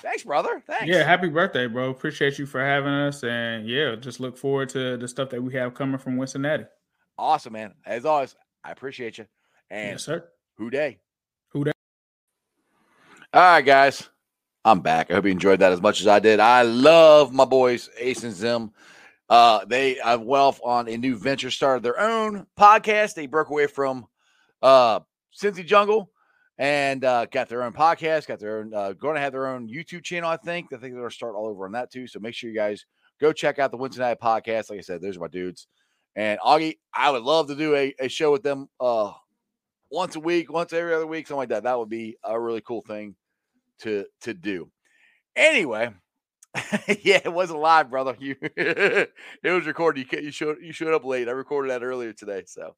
Thanks, 0.00 0.22
brother. 0.24 0.62
Thanks. 0.66 0.86
Yeah, 0.86 1.02
happy 1.04 1.28
birthday, 1.28 1.66
bro. 1.66 1.90
Appreciate 1.90 2.38
you 2.38 2.46
for 2.46 2.60
having 2.64 2.92
us. 2.92 3.22
And 3.22 3.68
yeah, 3.68 3.96
just 3.96 4.20
look 4.20 4.36
forward 4.36 4.68
to 4.70 4.96
the 4.96 5.08
stuff 5.08 5.30
that 5.30 5.42
we 5.42 5.52
have 5.54 5.74
coming 5.74 5.98
from 5.98 6.16
Cincinnati. 6.18 6.64
Awesome, 7.18 7.52
man. 7.52 7.74
As 7.84 8.04
always, 8.04 8.36
I 8.64 8.70
appreciate 8.70 9.18
you. 9.18 9.26
And 9.70 9.92
Yes, 9.92 10.04
sir. 10.04 10.24
who 10.56 10.70
Dey? 10.70 10.98
All 13.34 13.42
right, 13.42 13.60
guys. 13.60 14.08
I'm 14.64 14.80
back. 14.80 15.10
I 15.10 15.14
hope 15.14 15.26
you 15.26 15.30
enjoyed 15.30 15.60
that 15.60 15.70
as 15.70 15.82
much 15.82 16.00
as 16.00 16.06
I 16.06 16.18
did. 16.18 16.40
I 16.40 16.62
love 16.62 17.30
my 17.30 17.44
boys, 17.44 17.90
Ace 17.98 18.24
and 18.24 18.32
Zim. 18.32 18.72
Uh, 19.28 19.66
they 19.66 19.98
have 20.02 20.22
Wealth 20.22 20.58
on 20.64 20.88
a 20.88 20.96
new 20.96 21.14
venture, 21.14 21.50
started 21.50 21.82
their 21.82 22.00
own 22.00 22.46
podcast. 22.58 23.12
They 23.12 23.26
broke 23.26 23.50
away 23.50 23.66
from 23.66 24.06
uh 24.62 25.00
Cincy 25.38 25.66
Jungle 25.66 26.10
and 26.56 27.04
uh, 27.04 27.26
got 27.26 27.50
their 27.50 27.64
own 27.64 27.74
podcast, 27.74 28.28
got 28.28 28.40
their 28.40 28.60
own, 28.60 28.72
uh, 28.72 28.92
going 28.94 29.16
to 29.16 29.20
have 29.20 29.32
their 29.32 29.48
own 29.48 29.68
YouTube 29.68 30.04
channel. 30.04 30.30
I 30.30 30.38
think. 30.38 30.72
I 30.72 30.78
think 30.78 30.94
they're 30.94 31.10
to 31.10 31.14
start 31.14 31.34
all 31.34 31.48
over 31.48 31.66
on 31.66 31.72
that 31.72 31.92
too. 31.92 32.06
So 32.06 32.20
make 32.20 32.32
sure 32.34 32.48
you 32.48 32.56
guys 32.56 32.86
go 33.20 33.34
check 33.34 33.58
out 33.58 33.72
the 33.72 33.78
Cincinnati 33.78 34.18
podcast. 34.18 34.70
Like 34.70 34.78
I 34.78 34.82
said, 34.82 35.02
those 35.02 35.18
are 35.18 35.20
my 35.20 35.28
dudes. 35.28 35.66
And 36.16 36.40
Augie, 36.40 36.78
I 36.94 37.10
would 37.10 37.24
love 37.24 37.48
to 37.48 37.54
do 37.54 37.76
a, 37.76 37.94
a 38.00 38.08
show 38.08 38.32
with 38.32 38.42
them 38.42 38.70
uh, 38.80 39.12
once 39.90 40.16
a 40.16 40.20
week, 40.20 40.52
once 40.52 40.72
every 40.72 40.94
other 40.94 41.06
week, 41.06 41.26
something 41.26 41.38
like 41.38 41.48
that. 41.50 41.64
That 41.64 41.78
would 41.78 41.88
be 41.88 42.16
a 42.24 42.38
really 42.38 42.60
cool 42.60 42.82
thing 42.82 43.16
to 43.80 44.04
to 44.22 44.34
do. 44.34 44.70
Anyway, 45.36 45.90
yeah, 47.02 47.20
it 47.24 47.32
wasn't 47.32 47.60
live, 47.60 47.90
brother. 47.90 48.16
You 48.20 48.36
it 48.42 49.10
was 49.44 49.66
recorded. 49.66 50.06
You 50.10 50.20
you 50.20 50.30
showed 50.30 50.58
you 50.62 50.72
showed 50.72 50.94
up 50.94 51.04
late. 51.04 51.28
I 51.28 51.32
recorded 51.32 51.70
that 51.70 51.82
earlier 51.82 52.12
today. 52.12 52.44
So, 52.46 52.74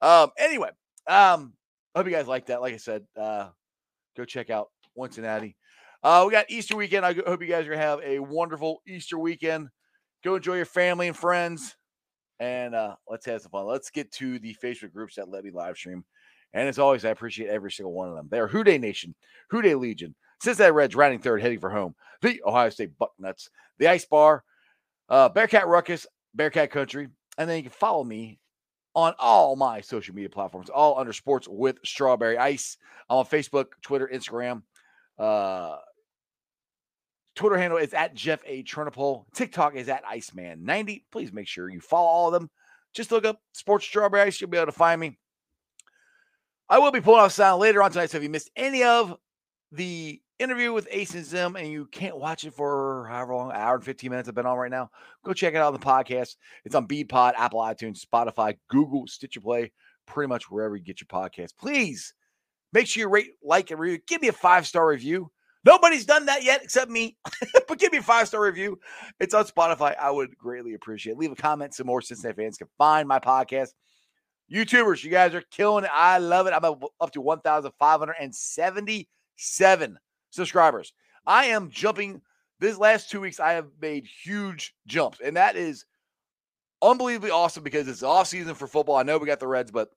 um, 0.00 0.30
anyway, 0.38 0.70
um, 1.06 1.54
I 1.94 1.98
hope 1.98 2.06
you 2.06 2.12
guys 2.12 2.26
like 2.26 2.46
that. 2.46 2.60
Like 2.60 2.74
I 2.74 2.78
said, 2.78 3.04
uh, 3.18 3.48
go 4.16 4.24
check 4.24 4.50
out 4.50 4.68
Cincinnati. 4.96 5.56
Uh, 6.02 6.24
we 6.26 6.32
got 6.32 6.50
Easter 6.50 6.76
weekend. 6.76 7.06
I 7.06 7.14
hope 7.14 7.42
you 7.42 7.48
guys 7.48 7.66
are 7.66 7.70
gonna 7.70 7.82
have 7.82 8.00
a 8.02 8.18
wonderful 8.18 8.82
Easter 8.86 9.18
weekend. 9.18 9.68
Go 10.24 10.36
enjoy 10.36 10.56
your 10.56 10.64
family 10.64 11.08
and 11.08 11.16
friends, 11.16 11.76
and 12.40 12.74
uh, 12.74 12.96
let's 13.08 13.26
have 13.26 13.42
some 13.42 13.50
fun. 13.50 13.66
Let's 13.66 13.90
get 13.90 14.10
to 14.12 14.38
the 14.38 14.56
Facebook 14.62 14.92
groups 14.92 15.16
that 15.16 15.28
let 15.28 15.44
me 15.44 15.50
live 15.50 15.76
stream. 15.76 16.04
And 16.54 16.68
as 16.68 16.78
always, 16.78 17.04
I 17.04 17.10
appreciate 17.10 17.48
every 17.48 17.72
single 17.72 17.92
one 17.92 18.08
of 18.08 18.14
them. 18.14 18.28
They're 18.30 18.48
Who 18.48 18.64
Dey 18.64 18.78
Nation, 18.78 19.14
Who 19.50 19.62
Dey 19.62 19.74
Legion, 19.74 20.14
Cincinnati 20.40 20.72
Reds 20.72 20.94
riding 20.94 21.18
third, 21.18 21.40
heading 21.40 21.60
for 21.60 21.70
home, 21.70 21.94
the 22.20 22.42
Ohio 22.44 22.70
State 22.70 22.92
Bucknuts, 22.98 23.48
the 23.78 23.88
Ice 23.88 24.04
Bar, 24.04 24.44
uh, 25.08 25.28
Bearcat 25.28 25.66
Ruckus, 25.66 26.06
Bearcat 26.34 26.70
Country, 26.70 27.08
and 27.38 27.48
then 27.48 27.56
you 27.56 27.62
can 27.62 27.72
follow 27.72 28.04
me 28.04 28.38
on 28.94 29.14
all 29.18 29.56
my 29.56 29.80
social 29.80 30.14
media 30.14 30.28
platforms, 30.28 30.68
all 30.68 30.98
under 30.98 31.12
sports 31.12 31.48
with 31.48 31.78
strawberry 31.84 32.36
ice. 32.36 32.76
I'm 33.08 33.18
on 33.18 33.24
Facebook, 33.24 33.66
Twitter, 33.82 34.10
Instagram. 34.12 34.62
Uh, 35.18 35.76
Twitter 37.34 37.56
handle 37.56 37.78
is 37.78 37.94
at 37.94 38.14
Jeff 38.14 38.40
A. 38.46 38.62
Turnipole. 38.62 39.24
TikTok 39.34 39.74
is 39.74 39.88
at 39.88 40.04
Iceman90. 40.04 41.04
Please 41.10 41.32
make 41.32 41.48
sure 41.48 41.70
you 41.70 41.80
follow 41.80 42.06
all 42.06 42.26
of 42.28 42.32
them. 42.34 42.50
Just 42.94 43.10
look 43.10 43.24
up 43.24 43.40
Sports 43.52 43.86
Strawberry 43.86 44.24
Ice. 44.24 44.40
You'll 44.40 44.50
be 44.50 44.58
able 44.58 44.66
to 44.66 44.72
find 44.72 45.00
me. 45.00 45.18
I 46.72 46.78
will 46.78 46.90
be 46.90 47.02
pulling 47.02 47.20
off 47.20 47.32
sound 47.32 47.60
later 47.60 47.82
on 47.82 47.90
tonight. 47.90 48.08
So 48.08 48.16
if 48.16 48.22
you 48.22 48.30
missed 48.30 48.50
any 48.56 48.82
of 48.82 49.14
the 49.72 50.22
interview 50.38 50.72
with 50.72 50.88
Ace 50.90 51.14
and 51.14 51.22
Zim 51.22 51.54
and 51.54 51.70
you 51.70 51.84
can't 51.84 52.16
watch 52.16 52.44
it 52.44 52.54
for 52.54 53.06
however 53.10 53.34
long, 53.34 53.52
hour 53.52 53.74
and 53.74 53.84
15 53.84 54.08
minutes 54.08 54.26
I've 54.26 54.34
been 54.34 54.46
on 54.46 54.56
right 54.56 54.70
now, 54.70 54.88
go 55.22 55.34
check 55.34 55.52
it 55.52 55.58
out 55.58 55.66
on 55.66 55.74
the 55.74 55.78
podcast. 55.78 56.36
It's 56.64 56.74
on 56.74 56.88
BeatPod, 56.88 57.34
Apple 57.36 57.60
iTunes, 57.60 58.02
Spotify, 58.02 58.56
Google, 58.70 59.06
Stitcher 59.06 59.42
Play, 59.42 59.70
pretty 60.06 60.28
much 60.28 60.50
wherever 60.50 60.74
you 60.74 60.82
get 60.82 61.02
your 61.02 61.08
podcast. 61.08 61.50
Please 61.60 62.14
make 62.72 62.86
sure 62.86 63.02
you 63.02 63.08
rate, 63.10 63.32
like, 63.44 63.70
and 63.70 63.78
review. 63.78 63.98
Give 64.08 64.22
me 64.22 64.28
a 64.28 64.32
five 64.32 64.66
star 64.66 64.88
review. 64.88 65.30
Nobody's 65.66 66.06
done 66.06 66.24
that 66.24 66.42
yet 66.42 66.62
except 66.62 66.90
me, 66.90 67.18
but 67.68 67.78
give 67.78 67.92
me 67.92 67.98
a 67.98 68.02
five 68.02 68.28
star 68.28 68.40
review. 68.40 68.78
It's 69.20 69.34
on 69.34 69.44
Spotify. 69.44 69.94
I 70.00 70.10
would 70.10 70.38
greatly 70.38 70.72
appreciate 70.72 71.12
it. 71.12 71.18
Leave 71.18 71.32
a 71.32 71.36
comment 71.36 71.74
so 71.74 71.84
more 71.84 72.00
Cincinnati 72.00 72.44
fans 72.44 72.56
can 72.56 72.68
find 72.78 73.06
my 73.06 73.18
podcast. 73.18 73.72
YouTubers, 74.52 75.02
you 75.02 75.10
guys 75.10 75.34
are 75.34 75.42
killing 75.50 75.84
it. 75.84 75.90
I 75.92 76.18
love 76.18 76.46
it. 76.46 76.52
I'm 76.52 76.64
up 76.64 77.10
to 77.12 77.20
1,577 77.20 79.98
subscribers. 80.30 80.92
I 81.26 81.46
am 81.46 81.70
jumping. 81.70 82.22
This 82.60 82.78
last 82.78 83.10
two 83.10 83.20
weeks, 83.20 83.40
I 83.40 83.54
have 83.54 83.66
made 83.80 84.06
huge 84.22 84.76
jumps, 84.86 85.18
and 85.24 85.36
that 85.36 85.56
is 85.56 85.84
unbelievably 86.80 87.30
awesome 87.30 87.64
because 87.64 87.88
it's 87.88 88.04
off 88.04 88.28
season 88.28 88.54
for 88.54 88.68
football. 88.68 88.94
I 88.96 89.02
know 89.02 89.18
we 89.18 89.26
got 89.26 89.40
the 89.40 89.48
Reds, 89.48 89.72
but 89.72 89.88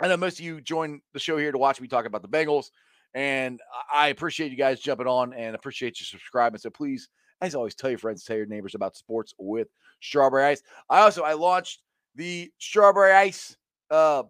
I 0.00 0.08
know 0.08 0.16
most 0.16 0.40
of 0.40 0.44
you 0.44 0.60
join 0.60 1.00
the 1.12 1.20
show 1.20 1.36
here 1.36 1.52
to 1.52 1.58
watch 1.58 1.80
me 1.80 1.86
talk 1.86 2.06
about 2.06 2.22
the 2.22 2.28
Bengals, 2.28 2.70
and 3.14 3.60
I 3.92 4.08
appreciate 4.08 4.50
you 4.50 4.56
guys 4.56 4.80
jumping 4.80 5.06
on 5.06 5.32
and 5.34 5.54
appreciate 5.54 6.00
you 6.00 6.06
subscribing. 6.06 6.58
So 6.58 6.70
please, 6.70 7.08
as 7.40 7.54
always, 7.54 7.76
tell 7.76 7.90
your 7.90 8.00
friends, 8.00 8.24
tell 8.24 8.36
your 8.36 8.46
neighbors 8.46 8.74
about 8.74 8.96
sports 8.96 9.32
with 9.38 9.68
Strawberry 10.00 10.46
Ice. 10.46 10.62
I 10.90 11.00
also 11.00 11.22
I 11.22 11.34
launched 11.34 11.82
the 12.16 12.50
Strawberry 12.58 13.12
Ice 13.12 13.56
uh, 13.94 14.22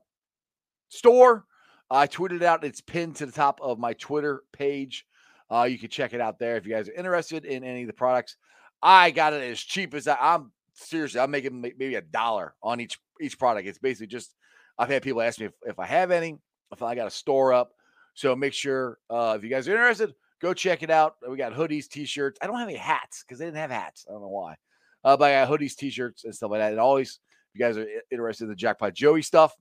store. 0.88 1.44
I 1.90 2.06
tweeted 2.06 2.42
out. 2.42 2.64
It's 2.64 2.80
pinned 2.80 3.16
to 3.16 3.26
the 3.26 3.32
top 3.32 3.60
of 3.62 3.78
my 3.78 3.94
Twitter 3.94 4.42
page. 4.52 5.06
Uh, 5.50 5.64
you 5.64 5.78
can 5.78 5.90
check 5.90 6.14
it 6.14 6.20
out 6.20 6.38
there 6.38 6.56
if 6.56 6.66
you 6.66 6.74
guys 6.74 6.88
are 6.88 6.94
interested 6.94 7.44
in 7.44 7.64
any 7.64 7.82
of 7.82 7.86
the 7.86 7.92
products. 7.92 8.36
I 8.82 9.10
got 9.10 9.32
it 9.32 9.42
as 9.50 9.60
cheap 9.60 9.94
as 9.94 10.08
I, 10.08 10.16
I'm. 10.20 10.50
Seriously, 10.76 11.20
I'm 11.20 11.30
making 11.30 11.60
maybe 11.60 11.94
a 11.94 12.00
dollar 12.00 12.54
on 12.60 12.80
each 12.80 12.98
each 13.20 13.38
product. 13.38 13.68
It's 13.68 13.78
basically 13.78 14.08
just 14.08 14.34
I've 14.76 14.88
had 14.88 15.02
people 15.02 15.22
ask 15.22 15.38
me 15.38 15.46
if, 15.46 15.52
if 15.62 15.78
I 15.78 15.86
have 15.86 16.10
any, 16.10 16.36
if 16.72 16.82
I 16.82 16.96
got 16.96 17.06
a 17.06 17.10
store 17.10 17.52
up. 17.52 17.72
So 18.14 18.34
make 18.34 18.52
sure 18.52 18.98
uh, 19.08 19.34
if 19.36 19.44
you 19.44 19.50
guys 19.50 19.68
are 19.68 19.72
interested, 19.72 20.14
go 20.40 20.52
check 20.52 20.82
it 20.82 20.90
out. 20.90 21.14
We 21.28 21.36
got 21.36 21.52
hoodies, 21.52 21.88
t-shirts. 21.88 22.38
I 22.42 22.46
don't 22.46 22.58
have 22.58 22.68
any 22.68 22.76
hats 22.76 23.22
because 23.22 23.38
they 23.38 23.44
didn't 23.44 23.58
have 23.58 23.70
hats. 23.70 24.04
I 24.08 24.12
don't 24.12 24.22
know 24.22 24.28
why. 24.28 24.56
Uh, 25.04 25.16
but 25.16 25.30
I 25.30 25.44
got 25.44 25.48
hoodies, 25.48 25.76
t-shirts, 25.76 26.24
and 26.24 26.34
stuff 26.34 26.50
like 26.50 26.60
that. 26.60 26.72
And 26.72 26.80
always, 26.80 27.20
you 27.55 27.60
guys 27.60 27.76
are 27.76 27.86
interested 28.10 28.44
in 28.44 28.51
the 28.51 28.56
Jackpot 28.56 28.94
Joey 28.94 29.22
stuff, 29.22 29.55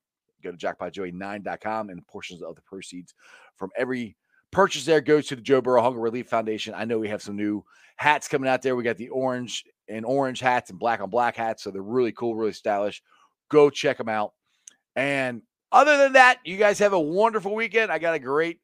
go 0.43 0.51
to 0.51 0.57
jackpotjoey9.com 0.57 1.89
and 1.89 2.05
portions 2.07 2.41
of 2.41 2.55
the 2.55 2.61
proceeds 2.61 3.13
from 3.55 3.69
every 3.77 4.15
purchase 4.51 4.85
there 4.85 5.01
goes 5.01 5.27
to 5.27 5.35
the 5.35 5.41
Joe 5.41 5.61
Burrow 5.61 5.81
Hunger 5.81 5.99
Relief 5.99 6.27
Foundation. 6.27 6.73
I 6.75 6.85
know 6.85 6.99
we 6.99 7.09
have 7.09 7.21
some 7.21 7.35
new 7.35 7.65
hats 7.97 8.27
coming 8.27 8.49
out 8.49 8.61
there. 8.61 8.75
We 8.75 8.83
got 8.83 8.97
the 8.97 9.09
orange 9.09 9.65
and 9.87 10.05
orange 10.05 10.39
hats 10.39 10.69
and 10.69 10.79
black 10.79 11.01
on 11.01 11.09
black 11.09 11.35
hats. 11.35 11.63
So 11.63 11.71
they're 11.71 11.81
really 11.81 12.11
cool, 12.11 12.35
really 12.35 12.53
stylish. 12.53 13.01
Go 13.49 13.69
check 13.69 13.97
them 13.97 14.09
out. 14.09 14.33
And 14.95 15.41
other 15.71 15.97
than 15.97 16.13
that, 16.13 16.37
you 16.45 16.57
guys 16.57 16.79
have 16.79 16.93
a 16.93 16.99
wonderful 16.99 17.55
weekend. 17.55 17.91
I 17.91 17.97
got 17.97 18.13
a 18.13 18.19
great 18.19 18.59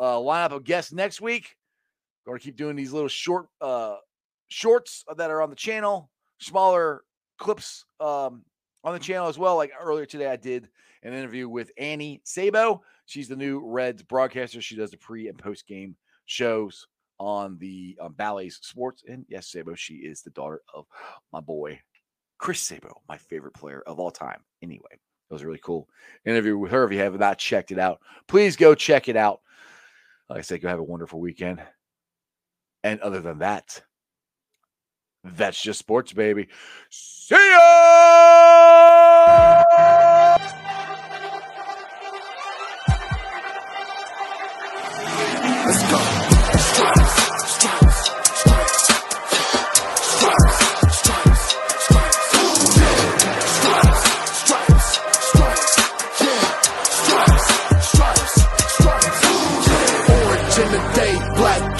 uh, 0.00 0.16
lineup 0.16 0.52
of 0.52 0.64
guests 0.64 0.92
next 0.92 1.20
week. 1.20 1.56
Going 2.26 2.38
to 2.38 2.44
keep 2.44 2.56
doing 2.56 2.76
these 2.76 2.92
little 2.92 3.08
short 3.08 3.46
uh, 3.60 3.96
shorts 4.48 5.04
that 5.16 5.30
are 5.30 5.40
on 5.40 5.50
the 5.50 5.56
channel, 5.56 6.10
smaller 6.40 7.02
clips 7.38 7.84
um, 8.00 8.44
on 8.84 8.92
the 8.92 8.98
channel 8.98 9.28
as 9.28 9.38
well. 9.38 9.56
Like 9.56 9.72
earlier 9.80 10.06
today, 10.06 10.30
I 10.30 10.36
did 10.36 10.68
an 11.02 11.12
interview 11.12 11.48
with 11.48 11.72
Annie 11.78 12.20
Sabo. 12.24 12.82
She's 13.06 13.28
the 13.28 13.36
new 13.36 13.60
Reds 13.64 14.02
broadcaster. 14.02 14.60
She 14.60 14.76
does 14.76 14.90
the 14.90 14.96
pre 14.98 15.28
and 15.28 15.38
post 15.38 15.66
game 15.66 15.96
shows 16.26 16.86
on 17.18 17.58
the 17.58 17.96
um, 18.00 18.12
Bally's 18.12 18.58
Sports. 18.62 19.02
And 19.08 19.24
yes, 19.28 19.48
Sabo, 19.48 19.74
she 19.74 19.94
is 19.94 20.22
the 20.22 20.30
daughter 20.30 20.60
of 20.74 20.86
my 21.32 21.40
boy 21.40 21.80
Chris 22.38 22.60
Sabo, 22.60 23.02
my 23.08 23.16
favorite 23.16 23.54
player 23.54 23.82
of 23.86 23.98
all 23.98 24.10
time. 24.10 24.40
Anyway, 24.62 24.90
it 24.92 25.32
was 25.32 25.42
a 25.42 25.46
really 25.46 25.60
cool 25.62 25.88
interview 26.24 26.56
with 26.56 26.70
her. 26.70 26.84
If 26.84 26.92
you 26.92 27.00
have 27.00 27.18
not 27.18 27.38
checked 27.38 27.72
it 27.72 27.78
out, 27.78 28.00
please 28.28 28.56
go 28.56 28.74
check 28.74 29.08
it 29.08 29.16
out. 29.16 29.40
Like 30.30 30.38
I 30.38 30.42
said, 30.42 30.60
go 30.60 30.68
have 30.68 30.78
a 30.78 30.84
wonderful 30.84 31.20
weekend. 31.20 31.60
And 32.84 33.00
other 33.00 33.20
than 33.20 33.38
that, 33.40 33.82
that's 35.24 35.60
just 35.60 35.78
sports, 35.78 36.12
baby. 36.12 36.48
See 36.90 37.34
ya! 37.34 37.58
Let's 45.66 45.90
go. 45.90 46.18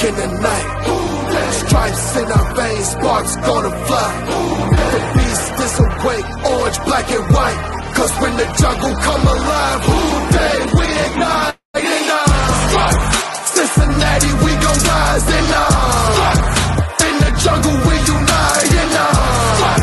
In 0.01 0.15
the 0.15 0.27
night. 0.41 0.58
Stripes 1.69 2.17
in 2.17 2.25
our 2.33 2.55
veins, 2.57 2.89
sparks 2.89 3.37
gonna 3.37 3.71
fly. 3.87 4.11
The 4.93 5.01
beast 5.15 5.53
is 5.65 5.75
awake, 5.85 6.29
orange, 6.49 6.79
black 6.87 7.09
and 7.13 7.27
white. 7.35 7.61
Cause 7.95 8.13
when 8.23 8.35
the 8.37 8.47
jungle 8.61 8.95
come 9.05 9.23
alive, 9.37 9.81
who 9.85 9.99
Dey 10.33 10.59
we 10.79 10.87
ignite. 11.07 11.55
Stripes. 12.69 13.07
Cincinnati, 13.53 14.33
we 14.45 14.53
gon' 14.65 14.81
rise 14.89 15.27
and 15.29 15.51
uh, 15.53 17.05
in 17.07 17.15
the 17.21 17.33
jungle 17.45 17.77
we 17.85 17.95
unite 18.17 18.73
and 18.83 18.95
uh, 18.97 19.77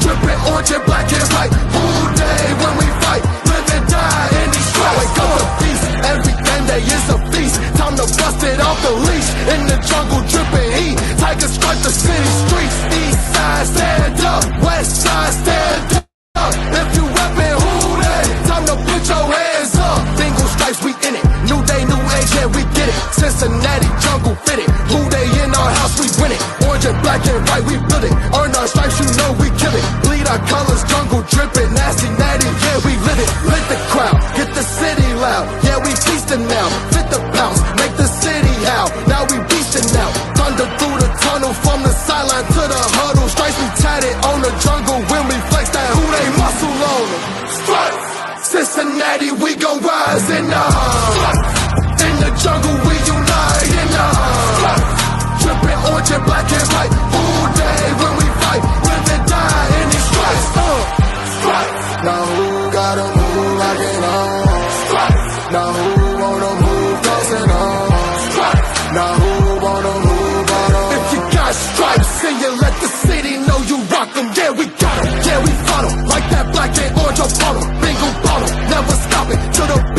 dripping 0.00 0.40
orange 0.48 0.70
and 0.72 0.84
black 0.86 1.08
and 1.12 1.28
white. 1.34 1.52
All 1.76 2.04
day 2.16 2.44
when 2.62 2.72
we 2.80 2.86
fight, 3.04 3.22
live 3.52 3.68
and 3.76 3.86
die 3.90 4.28
in 4.40 4.48
these 4.54 4.68
stripes. 4.72 4.96
Wake 4.96 5.18
up 5.18 5.30
the 5.36 5.46
beast, 5.60 5.84
every 6.08 6.34
game 6.46 6.64
day 6.72 6.82
is 6.88 7.04
a 7.12 7.18
feast. 7.32 7.56
Time 7.76 7.94
to 8.00 8.06
bust 8.16 8.40
it 8.48 8.60
off 8.60 8.78
the 8.86 8.92
leash 9.06 9.30
in 9.52 9.60
the 9.66 9.76
jungle, 9.88 10.22
the 11.88 11.94
city 11.94 12.30
streets. 12.44 12.76
East 13.00 13.22
side 13.32 13.66
stand 13.66 14.20
up, 14.20 14.44
west 14.62 14.92
side 15.02 15.32
stand 15.32 16.04
up. 16.36 16.52
If 16.80 16.88
you 16.96 17.04
reppin' 17.16 17.56
who 17.64 17.96
Dey, 18.04 18.24
time 18.44 18.64
to 18.68 18.76
put 18.76 19.02
your 19.08 19.24
hands 19.32 19.72
up. 19.80 19.98
Single 20.20 20.48
stripes, 20.52 20.80
we 20.84 20.92
in 21.08 21.14
it. 21.16 21.24
New 21.48 21.60
day, 21.64 21.82
new 21.88 22.02
age, 22.16 22.30
yeah, 22.36 22.46
we 22.52 22.62
get 22.76 22.88
it. 22.92 22.96
Cincinnati 23.16 23.88
jungle 24.04 24.36
fitted. 24.44 24.68
Who 24.92 25.00
Dey 25.08 25.28
in 25.42 25.50
our 25.56 25.72
house, 25.80 25.96
we 25.96 26.06
win 26.20 26.32
it. 26.36 26.40
Orange 26.68 26.84
and 26.84 26.98
black 27.00 27.24
and 27.24 27.40
white, 27.48 27.64
we 27.64 27.80
build 27.88 28.04
it. 28.04 28.12
Earn 28.36 28.52
our 28.52 28.68
stripes, 28.68 29.00
you 29.00 29.08
know 29.16 29.32
we 29.40 29.48
kill 29.56 29.72
it. 29.72 29.84
Bleed 30.04 30.26
our 30.28 30.40
colors, 30.44 30.84
jungle 30.92 31.24
dripping. 31.32 31.72
Nasty, 31.72 32.08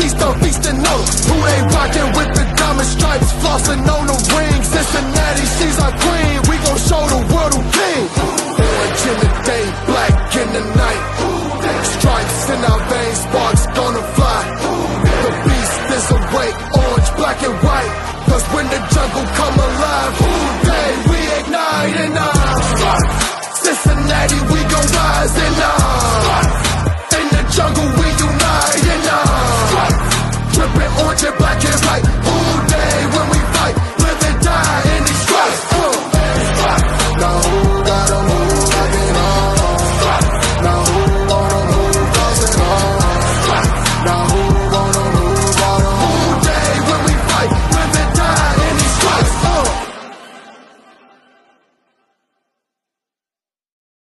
beast, 0.00 0.16
I'm 0.22 0.40
feasting 0.40 0.82
no 0.82 0.96
Who 1.28 1.36
Dey 1.44 1.60
rockin' 1.76 2.10
with 2.16 2.32
the 2.34 2.44
diamond 2.56 2.88
stripes 2.88 3.32
Flossin' 3.40 3.84
on 3.88 4.06
the 4.06 4.16
wings. 4.34 4.66
Cincinnati, 4.66 5.46
she's 5.56 5.78
our 5.78 5.92
queen. 5.92 6.19